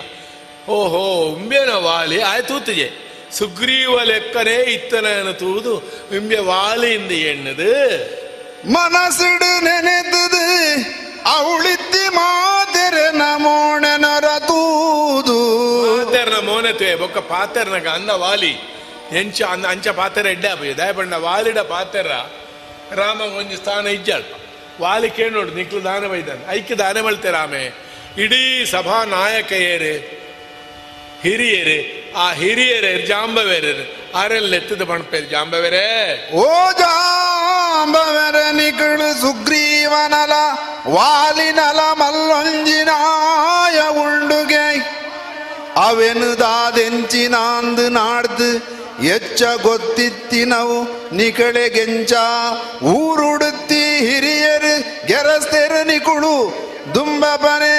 ಓಹೋ 0.69 1.25
ಉಂಬೆನ 1.35 1.69
ವಾಲಿ 1.69 2.21
ಆಯ್ತು 2.21 2.47
ತೂತಿಗೆ. 2.47 2.89
ಸುಗ್ರೀವ 3.31 4.03
ಲೆಕ್ಕನೇ 4.03 4.55
ಇತ್ತನ 4.63 5.31
ತೂದು 5.31 5.77
ಉಂಬೆ 6.17 6.37
ವಾಲಿಯಿಂದ 6.37 7.11
ಎಣ್ಣದು. 7.11 7.71
ಮನಸ್ಸಿಡು 8.71 9.63
ನೆನೆದದು 9.63 10.43
ಅವಳಿತ್ತಿ 11.25 12.09
ಮಾತೆರ 12.09 12.93
ನಮೋಣನರ 13.11 14.39
ತೂದು. 14.39 15.37
ಪಾತೆರ್ನ 16.05 16.39
ಮೋನತ್ವೆ 16.39 16.95
ಬೊಕ್ಕ 16.95 17.17
ಪಾತೆರ್ನಗ 17.17 17.87
ಅಂದ 17.87 18.09
ವಾಲಿ. 18.09 18.53
ಎಂಚ 19.19 19.41
ಅಂದ 19.41 19.65
ಅಂಚ 19.65 19.87
ಪಾತೆರ 19.87 20.25
ಎಡ್ಡೆ 20.25 20.77
ದಯಪಂಡ 20.77 21.13
ವಾಲಿಡ 21.13 21.59
ಪಾತೆರ. 21.59 22.07
ರಾಮ 22.95 23.21
ಒಂಜಿ 23.21 23.55
ಸ್ಥಾನ 23.55 23.87
ಇಜ್ಜಾಳ್. 23.87 24.40
ವಾಲಿ 24.81 25.09
ಕೇಳೋಡು 25.09 25.51
ನಿಕ್ಲು 25.51 25.83
ದಾನ 25.83 26.07
ಬೈದಾನೆ 26.07 26.55
ಐಕ್ಯ 26.55 26.75
ದಾನ 26.75 27.01
ಮಳ್ತೆ 27.01 27.31
ರಾಮೆ 27.31 27.91
ಇಡೀ 28.23 28.65
ಸಭಾ 28.71 29.05
ನಾಯಕ 29.11 29.51
ಏರು 29.67 30.21
ಹಿರಿಯರು 31.23 32.07
ಆ 32.17 32.33
ಹಿರಿಯರೇ 32.33 33.05
ಜಾಂಬವೇರು 33.09 33.85
ಆರೆಲ್ಲ 34.17 34.55
ಎತ್ತದ 34.55 34.83
ಪಣಪೇರು 34.83 35.25
ಜಾಂಬವೇರೇ 35.25 35.85
ಓ 36.37 36.45
ಜಾಂಬವರ 36.81 38.59
ನಿಕಳು 38.59 39.21
ಸುಗ್ರೀವನಲ 39.21 40.33
ವಾಲಿನಲ 40.95 41.79
ಮಲ್ಲೊಂಜಿನಾಯ 42.01 43.79
ಉಂಡುಗೆ 44.03 44.65
ಅವೆನುದಾದೆಂಚಿನಾಂದು 45.85 47.89
ನಾಡ್ದು 47.89 48.80
ಎಚ್ಚ 49.05 49.43
ಗೊತ್ತಿತ್ತಿನವು 49.61 51.09
ನಿಕಳೆಗೆಂಚ 51.15 52.13
ಊರುಡುತ್ತಿ 52.83 53.95
ಹಿರಿಯರು 53.97 55.07
ಗೆರಸ್ತೆರು 55.07 55.87
ನಿಕುಳು. 55.87 56.71
ದುಂಬಪನೆ 56.95 57.77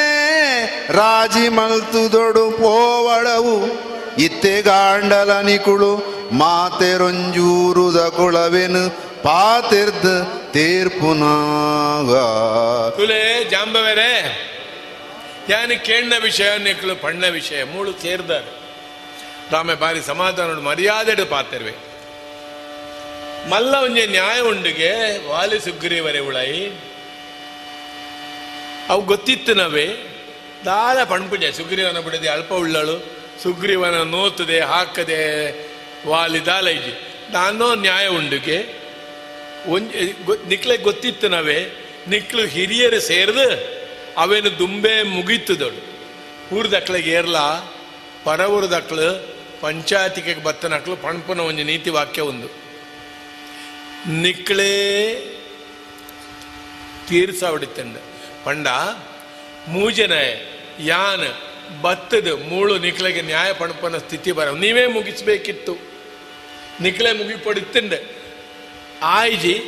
ರಾಜಿ 0.93 1.49
ಮಲ್ತುದೊಡು 1.49 2.51
ಪೋವಳವು. 2.51 3.57
ಇತ್ತೆ 4.19 4.62
ಗಾಂಡಲ 4.62 5.40
ನಿಕುಳು 5.40 5.97
ಮಾತೆರೊಂಜೂರುದ 6.32 8.09
ಕುಳವೆನು 8.09 8.90
ಪಾತಿರ್ದ 9.23 10.23
ತೀರ್ಪುನಾಗ. 10.53 12.12
ತುಲೆ 12.97 13.51
ಜಾಂಬವೆರೆ, 13.51 14.12
ಯಾನಿ 15.49 15.77
ಕೇಣ್ಣ 15.77 16.12
ವಿಷಯ 16.23 16.59
ನಿಕ್ಲು 16.59 16.97
ಪಣ್ಣ 16.97 17.27
ವಿಷಯ, 17.27 17.65
ಮೂಳು 17.65 17.93
ಸೇರ್ದಾರೆ 17.93 18.61
ರಾಮೆ 19.51 19.74
ಬಾರಿ 19.74 20.02
ಸಮಾಧಾನ 20.02 20.51
ಮರ್ಯಾದೆ 20.59 21.24
ಪಾತಿರ್ವೆ. 21.24 21.74
ಮಲ್ಲ 23.51 23.74
ಒಂಜೆ 23.74 24.06
ನ್ಯಾಯ 24.06 24.40
ಉಂಡಿಗೆ 24.40 24.90
ವಾಲಿ 25.28 25.59
ಸುಗ್ರೀವರೆ 25.60 26.19
ಉಳೈ. 26.19 26.70
ಅವು 28.89 29.02
ಗೊತ್ತಿತ್ತು 29.02 29.55
ನವೆ. 29.55 29.86
ದಾಲ 30.64 31.05
ಪಣ್ಪುಜೆ, 31.05 31.52
ಸುಗ್ರೀವನ 31.52 31.98
ಬಿಡದೆ 31.98 32.28
ಅಲ್ಪ 32.28 32.52
ಉಳ್ಳಳು. 32.52 32.97
ಸುಗ್ರೀವನ 33.43 34.02
ನೋತದೆ, 34.02 34.60
ಹಾಕದೆ 34.60 35.20
ವಾಲಿ 36.09 36.47
ದಾಲ 36.47 36.69
ಇಜ್ಜಿ 36.69 36.94
ನ್ಯಾಯ 37.81 38.06
ಉಂಡಿಗೆ 38.09 38.59
ಒಂಜೆ 39.66 40.01
ನಿಕ್ಲೆ 40.48 40.77
ಗೊತ್ತಿತ್ತು 40.77 41.28
ನವೆ. 41.28 41.59
ನಿಕ್ಲು 42.09 42.47
ಹಿರಿಯರು 42.47 43.01
ಸೇರ್ದು 43.01 43.47
ಅವೇನು 44.16 44.59
ದುಂಬೆ 44.59 45.02
ಮುಗೀತದಳು 45.02 45.81
ಊರ್ದಕ್ಳಿಗೆ 46.55 47.10
ಏರ್ಲ. 47.10 47.36
ಪರವೂರ್ದಕ್ಳು 48.24 49.36
ಪಂಚಾಯತಿಗೆ 49.61 50.35
ಬತ್ತನಕ್ಳು 50.35 50.97
ಪಣಪನ 50.97 51.40
ಒಂದು 51.40 51.62
ನೀತಿ 51.62 51.90
ವಾಕ್ಯ 51.90 52.23
ಒಂದು. 52.23 52.49
ನಿಕ್ಳೇ 54.12 54.73
ತೀರ್ಸ 57.09 57.44
ಹೊಡಿತಂಡ 57.44 57.97
ಪಂಡ, 58.44 58.66
ಮೂಜನ, 59.69 60.12
ಯಾನ್, 60.81 61.53
ಬತ್ತದ, 61.82 62.43
ಮೂಳು 62.49 62.78
ನಿಕ್ಲೆಗೆ 62.78 63.23
ನ್ಯಾಯ 63.23 63.53
ಪಣಪನ 63.53 63.99
ಸ್ಥಿತಿ 63.99 64.32
ಬರ. 64.32 64.51
ನೀವೇ 64.51 64.86
ಮುಗಿಸ್ಬೇಕಿತ್ತು. 64.86 65.77
ನಿಕ್ಲೆ 66.81 67.12
ಮುಗಿಪಡಿತ್ತಂಡ 67.12 67.93
ಆಯ್ಜಿ, 69.03 69.62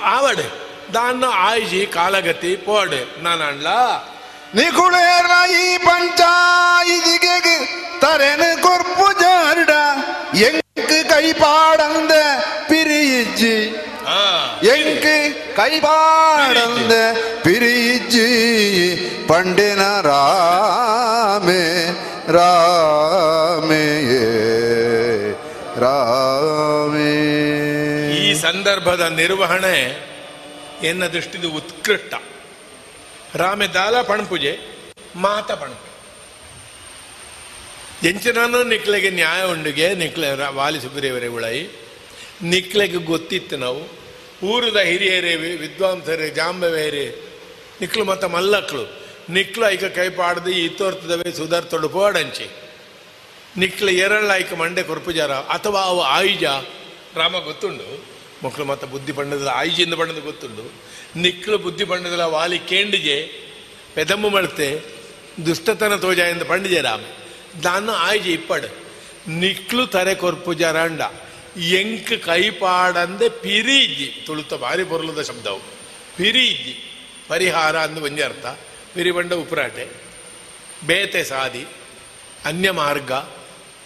ಆವಡೆ, 0.00 0.64
ದಾನ್ನ 0.94 1.24
ಆಯ್ಜಿ 1.32 1.86
ಕಾಲಗತಿ 1.86 2.56
ಪೋಡ್ 2.56 3.22
ನಾನಣ್ಣ 3.22 3.66
ನಿಕುಳೇರ 4.55 5.31
ಈ 5.57 5.65
ಪಂಚಾಯಿದಿಗೆ 5.85 7.35
ತರೆನು 8.01 8.49
ಕೊರ್ಪು 8.61 9.07
ಜಾರಿಡ 9.21 9.73
ಎಂಕ್ 10.47 10.65
ಕೈಪಾಡಂದ 11.09 12.13
பிரியிச்சு 12.69 13.53
எங்கு 14.73 15.15
கைபாடந்த 15.55 16.93
பிரியிச்சு 17.43 18.25
பண்டின 19.27 19.83
ராமே 20.01 21.63
ராமே 22.29 23.85
ರಾಮೇ 25.83 27.13
ಈ 28.19 28.33
ಸಂದರ್ಭದ 28.41 29.01
ನಿರ್ವಹಣೆ 29.15 29.75
ಎನ್ನ 30.83 31.05
ದೃಷ್ಟಿದು 31.07 31.47
ಉತ್ಕೃಷ್ಟ 31.51 32.13
ರಾಮೆ 33.34 33.66
ದಾಲ 33.66 34.02
ಪಣಪುಜೆ 34.02 34.58
ಮಾತ 35.16 35.52
ಪಣಪು 35.52 35.94
ಎಂಚನಾನು 38.06 38.62
ನಿಕ್ಲೆಗೆ 38.62 39.10
ನ್ಯಾಯ 39.10 39.42
ಉಂಡಿಗೆ 39.42 39.94
ನಿಕ್ಲೆ 39.94 40.28
ವಾಲಿ 40.52 40.80
ಸುಬ್ರೇವರೇ 40.80 41.26
ಉಳೈ 41.26 41.68
ನಿಕ್ಲೆಗೆ 42.42 42.96
ಗೊತ್ತಿತ್ತು 42.96 43.56
ನಾವು. 43.56 44.04
ಊರದ 44.46 44.76
ಹಿರಿಯರೇ 44.76 45.34
ವಿದ್ವಾಂಸರೇ, 45.34 46.28
ಜಾಂಬವೇರೇ, 46.30 47.06
ನಿಕ್ಲು 47.80 48.04
ಮತ್ತ 48.04 48.24
ಮಲ್ಲಕ್ಳು. 48.24 48.84
ನಿಕ್ಲು 49.30 49.68
ಐಕ 49.68 49.84
ಕೈ 49.84 50.08
ಪಾಡ್ದು 50.08 50.50
ಸುಧಾರ್ 50.50 51.34
ಸುಧಾರ್ತೊಡು 51.36 51.88
ಪೋಡಂಚಿ. 51.88 52.50
ನಿಕ್ಲು 53.56 53.90
ಎರಳ 53.90 54.30
ಐಕ 54.34 54.54
ಮಂಡೆ 54.54 54.82
ಕೊರ್ಪುಜಾರ, 54.82 55.32
ಅಥವಾ 55.32 55.80
ಅವು 55.80 56.02
ಆಯುಜ, 56.02 56.44
ರಾಮ 57.16 57.38
ಗೊತ್ತುಂಡು? 57.38 58.04
ಮಕ್ಕಳು 58.44 58.64
ಮತ್ತೆ 58.64 58.86
ಬುದ್ಧಿ 58.86 59.12
ಪಂಡದ 59.12 59.50
ಆಯುಜಿಂದ 59.54 59.94
ಪಂಡದ 59.94 60.20
ಗೊತ್ತುಂಡು. 60.24 60.93
ನಿಕ್ಲು 61.16 61.58
ಬುದ್ಧಿ 61.58 61.84
ಪಂಡದಲ್ಲ 61.84 62.20
ವಾಲಿ 62.20 62.58
ಕೇಂಡಿಜೆ 62.58 63.44
ಪೆದಮ್ಮು 63.94 64.28
ಮಳ್ತೆ, 64.28 64.80
ದುಷ್ಟತನ 65.46 65.96
ತೋಜಾಯಿಂದ 65.96 66.42
ಪಂಡಿಜೆ 66.42 66.80
ರಾಮ. 66.80 67.00
ದಾನ್ನು 67.62 67.92
ಆಯ್ಜೆ 67.92 68.30
ಇಪ್ಪಡು. 68.30 68.84
ನಿಕ್ಲು 69.30 69.86
ತರೆ 69.86 70.14
ಕೊರ್ಪು 70.14 70.54
ಜರಾಂಡ. 70.54 71.00
ಎಂಕ್ 71.58 72.24
ಕೈಪಾಡಂದೆ 72.24 73.28
ಪಿರಿಜ್ಜಿ. 73.28 74.22
ತುಳುತ 74.26 74.54
ಭಾರಿ 74.54 74.84
ಪೊರ್ಲದ 74.84 75.22
ಶಬ್ದವು. 75.22 75.60
ಪಿರಿಜ್ಜಿ. 76.16 77.04
ಪರಿಹಾರ 77.28 77.78
ಅಂದು 77.78 78.02
ಒಂಜಿ 78.02 78.22
ಅರ್ಥ 78.22 78.46
ಪಿರಿಬಂಡ 78.94 79.32
ಉಪರಾಟೆ. 79.32 79.88
ಬೇತೆ 80.86 81.24
ಸಾದಿ. 81.24 81.66
ಅನ್ಯ 82.44 82.70
ಮಾರ್ಗ 82.70 83.12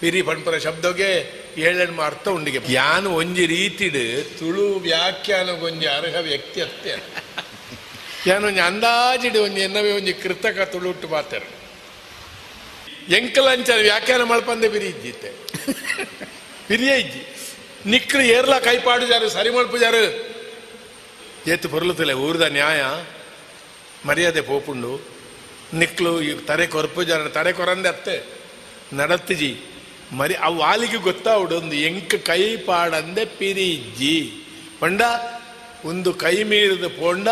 ಪಿರಿ 0.00 0.22
ಪಂಪರ 0.22 0.58
ಶಬ್ದಗೆ 0.58 1.37
ಏಳೆಣ್ಮ 1.60 2.00
ಅರ್ಥ 2.02 2.28
ಉಂಡಿಗೆ. 2.28 2.58
ಯಾನು 2.72 3.08
ಒಂಜಿ 3.14 3.46
ರೀತಿಡ್ 3.46 4.24
ತುಳು 4.38 4.66
ವ್ಯಾಖ್ಯಾನ 4.78 5.48
ಒಂಜಿ 5.48 5.86
ಅರ್ಹ 5.86 6.16
ವ್ಯಕ್ತಿ 6.20 6.60
ಅತ್ತೆ. 6.62 6.92
ಯಾನೊಂಜಿ 8.26 8.60
ಅಂದಾಜಿಡ್ 8.60 9.38
ಒಂಜಿ 9.38 9.60
ಎನ್ನವೇ 9.60 9.90
ಒಂಜಿ 9.92 10.12
ಕೃತಕ 10.12 10.60
ತುಳುಟ್ಟು 10.72 11.08
ಪಾತೆರು 11.08 11.50
ಎಂಕಲಂಚ 13.14 13.70
ವ್ಯಾಖ್ಯಾನ 13.80 14.22
ಮಲ್ಪಂದೆ 14.22 14.68
ಪಿರಿ 14.68 14.86
ಇಜ್ಜಿತ್ತೆ. 14.86 15.30
ಪಿರಿಯ 16.68 17.00
ಇಜ್ಜಿ. 17.00 17.22
ನಿಕ್ರು 17.86 18.22
ಏರ್ಲ 18.22 18.58
ಕೈಪಾಡುಜಾರು 18.58 19.28
ಸರಿ 19.28 19.50
ಮಲ್ಪುಜಾರು 19.50 20.02
ಏತು 21.50 21.68
ಪೊರ್ಲುತ್ತಲೆ 21.68 22.12
ಊರ್ದ 22.12 22.40
ನ್ಯಾಯ, 22.40 22.80
ಮರ್ಯಾದೆ 24.04 24.40
ಪೋಪುಂಡು. 24.40 24.92
ನಿಕ್ಲು 25.74 26.12
ತರೆ 26.46 26.66
ಕೊರ್ಪುಜಾರ, 26.66 27.28
ತರೆ 27.28 27.52
ಕೊರಂದೆ 27.52 27.88
ಅತ್ತೆ. 27.88 28.16
ನಡತ್ತಿಜಿ 28.92 29.50
ಮರಿ 30.11 30.35
ಆ 30.39 30.49
ವಾಲಿಗೆ 30.57 30.99
ಗೊತ್ತಾವುಡು 31.05 31.53
ಒಂದು 31.57 31.75
ಎಂಕ್ 31.87 32.15
ಕೈ 32.25 32.41
ಪಾಡಂದೆ 32.65 33.23
ಪಿರಿಜ್ಜಿ 33.37 34.17
ಪಂಡ 34.81 35.01
ಒಂದು 35.85 36.09
ಕೈ 36.19 36.35
ಮೀರಿದ 36.49 36.87
ಪೋಂಡ 36.97 37.27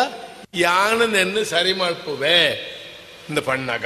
ಯಾನನೆನ್ನು 0.61 1.41
ಸರಿ 1.45 1.73
ಮಲ್ಪುವೆ 1.73 2.37
ಇಂದ 3.29 3.39
ಪಣ್ಣಗ 3.41 3.85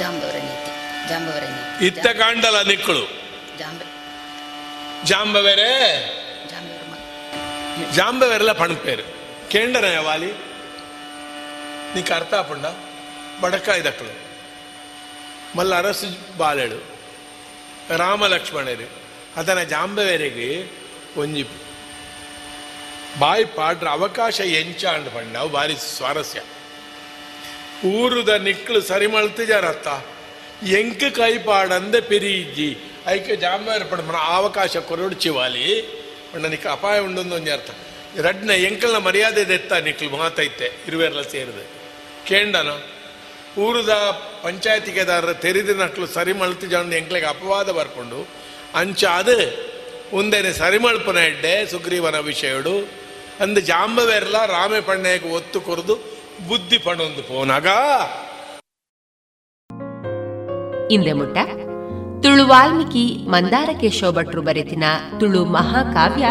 ಜಾಂಬವರ 0.00 0.36
ನೀತಿ 0.44 0.70
ಜಾಂಬವರ 1.10 1.44
ನೀತಿ 1.50 1.84
ಇತ್ತ 1.88 2.06
ಕಾಂಡಲ 2.20 2.56
ನಿಕ್ಕಳು 2.70 3.02
ಜಾಂಬ 3.58 3.80
ಜಾಂಬವೆರೆ 5.04 5.70
ಜಾಂಬವರ 6.52 6.82
ಮ- 6.92 7.90
ಜಾಂಬವೆರೆಲ್ಲ 7.92 8.52
ಪಣಪೇರು 8.60 9.04
ಕೇಂಡನ 9.50 9.86
వాలి 10.06 10.30
నీకు 11.94 12.12
అర్థ 12.18 12.34
ಬಡಕಾಯ್ದಕ್ಕಳು 13.41 14.27
ಮಲ್ಲ 15.57 15.77
ಅರಸು 15.77 16.37
ಬಾಲೆಳು, 16.37 16.83
ರಾಮಲಕ್ಷ್ಮಣರು, 17.97 18.89
ಅದನ 19.35 19.63
ಜಾಂಬವೇರಿಗೆ 19.63 20.65
ಒಂಜಿ 21.17 21.45
ಬಾಯಿ 23.19 23.45
ಪಾಡ್ರ 23.45 23.87
ಅವಕಾಶ 23.87 24.39
ಎಂಚಾಂಡ್ 24.39 25.09
ಪಂಡ 25.09 25.37
ಬಣ್ಣ 25.37 25.43
ಭಾರಿ 25.43 25.75
ಸ್ವಾರಸ್ಯ. 25.97 26.41
ಊರುದ 27.87 28.29
ನಿಕ್ಳು 28.29 28.81
ಸರಿ 28.81 29.05
ಎಂಕ 30.67 31.03
ಕೈ 31.03 31.37
ಪಾಡಂದೆ 31.37 32.01
ಪಿರಿಜ್ಜಿ 32.01 32.77
ಐಕೆ 33.07 33.35
ಜಾಂಬವೇರ 33.35 33.83
ಪಡ 33.83 33.99
ಅವಕಾಶ 34.15 34.77
ಕೊರಡು 34.77 35.15
ಚಿವಾಲಿ 35.15 35.81
ಪಂಡ 36.33 36.45
ನಿಕ್ 36.45 36.65
ಅಪಾಯ 36.65 36.99
ಉಂಡೊಂದು 36.99 37.35
ಒಂಜಿ 37.35 37.51
ಅರ್ಥ 37.51 37.69
ರಡ್ನ 38.17 38.51
ಎಂಕಲ್ನ 38.51 38.97
ಮರ್ಯಾದೆ 38.97 39.47
ದೆತ್ತ 39.47 39.73
ನಿಕ್ಲು 39.73 40.09
ಮಾತೈತೆ 40.09 40.71
ಇರುವೆರ್ಲ 40.87 41.21
ಸೇರಿದೆ. 41.21 41.67
ಕೇಂಡನು? 42.27 42.96
ಊರುದ 43.65 43.93
ನಕ್ಲು 45.83 46.07
ಸರಿ 46.15 46.33
ಮಳ್ತಿ 46.41 46.67
ಜಾಂಡ್ 46.73 46.95
ಎಂಕ್ಲೆಗೆ 46.99 47.27
ಅಪವಾದ 47.33 47.69
ಬರ್ಕೊಂಡು, 47.77 48.19
ಅಂಚ 48.81 49.01
ಅದು 49.19 49.37
ಒಂದೇನೆ 50.17 50.51
ಸರಿಮಳ್ಪನ 50.61 51.19
ಎಡ್ಡೆ 51.29 51.53
ಸುಗ್ರೀವನ 51.71 52.17
ವಿಷಯಡು 52.31 52.75
ಅಂದು 53.43 53.61
ಜಾಂಬವೆರ್ಲ, 53.69 54.37
ರಾಮೆ 54.55 54.81
ಪಣ್ಣೆಗೆ 54.89 55.29
ಒತ್ತು 55.37 55.59
ಕೊರದು, 55.67 55.95
ಬುದ್ಧಿ 56.49 56.77
ಪಣೊಂದು 56.85 57.21
ಪೋನಾಗ 57.29 57.67
ಇಂದೆ 60.95 61.13
ಮುಟ್ಟ. 61.19 61.37
ತುಳು 62.23 62.43
ವಾಲ್ಮೀಕಿ 62.51 63.05
ಮಂದಾರ 63.33 63.69
ಕೇಶವ 63.81 64.09
ಭಟ್ರು 64.17 64.41
ಬರೆತಿನ 64.47 64.85
ತುಳು 65.19 65.41
ಮಹಾಕಾವ್ಯ 65.55 66.27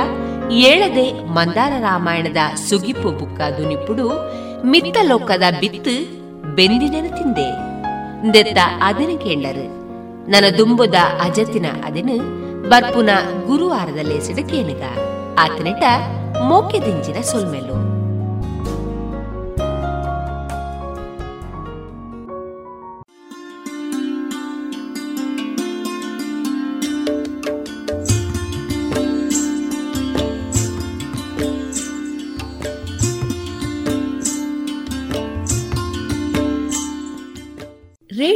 ಏಳದೆ 0.69 1.07
ಮಂದಾರ 1.39 1.73
ರಾಮಾಯಣದ 1.89 2.43
ಸುಗಿಪು 2.69 3.11
ಬುಕ್ಕ 3.19 3.40
ದುನಿಪುಡು 3.59 4.07
ಮಿತ್ತಲೋಕದ 4.73 5.47
ಬಿತ್ತು 5.62 5.97
ಬೆಂದಿನ 6.57 7.07
ತಿಂದೆ 7.19 7.49
ದೆತ್ತ 8.35 8.59
ಅದನ್ನು 8.83 9.19
ಕೇಳರು 9.19 9.66
ನನ್ನ 10.31 10.57
ದುಂಬುದ 10.59 10.95
ಅಜತಿನ 11.20 11.66
ಅದಿನ 11.85 12.11
ಬರ್ಪುನ 12.69 13.11
ಗುರುವಾರದಲ್ಲೇ 13.47 14.20
ಸಿಡಕೇನಿಗ 14.20 14.83
ಆತನಿಟ 15.39 15.83
ಮೋಕೆ 16.43 16.78
ದಿಂಜಿನ 16.78 17.20
ಸೊಲ್ಮೆಲು. 17.20 17.95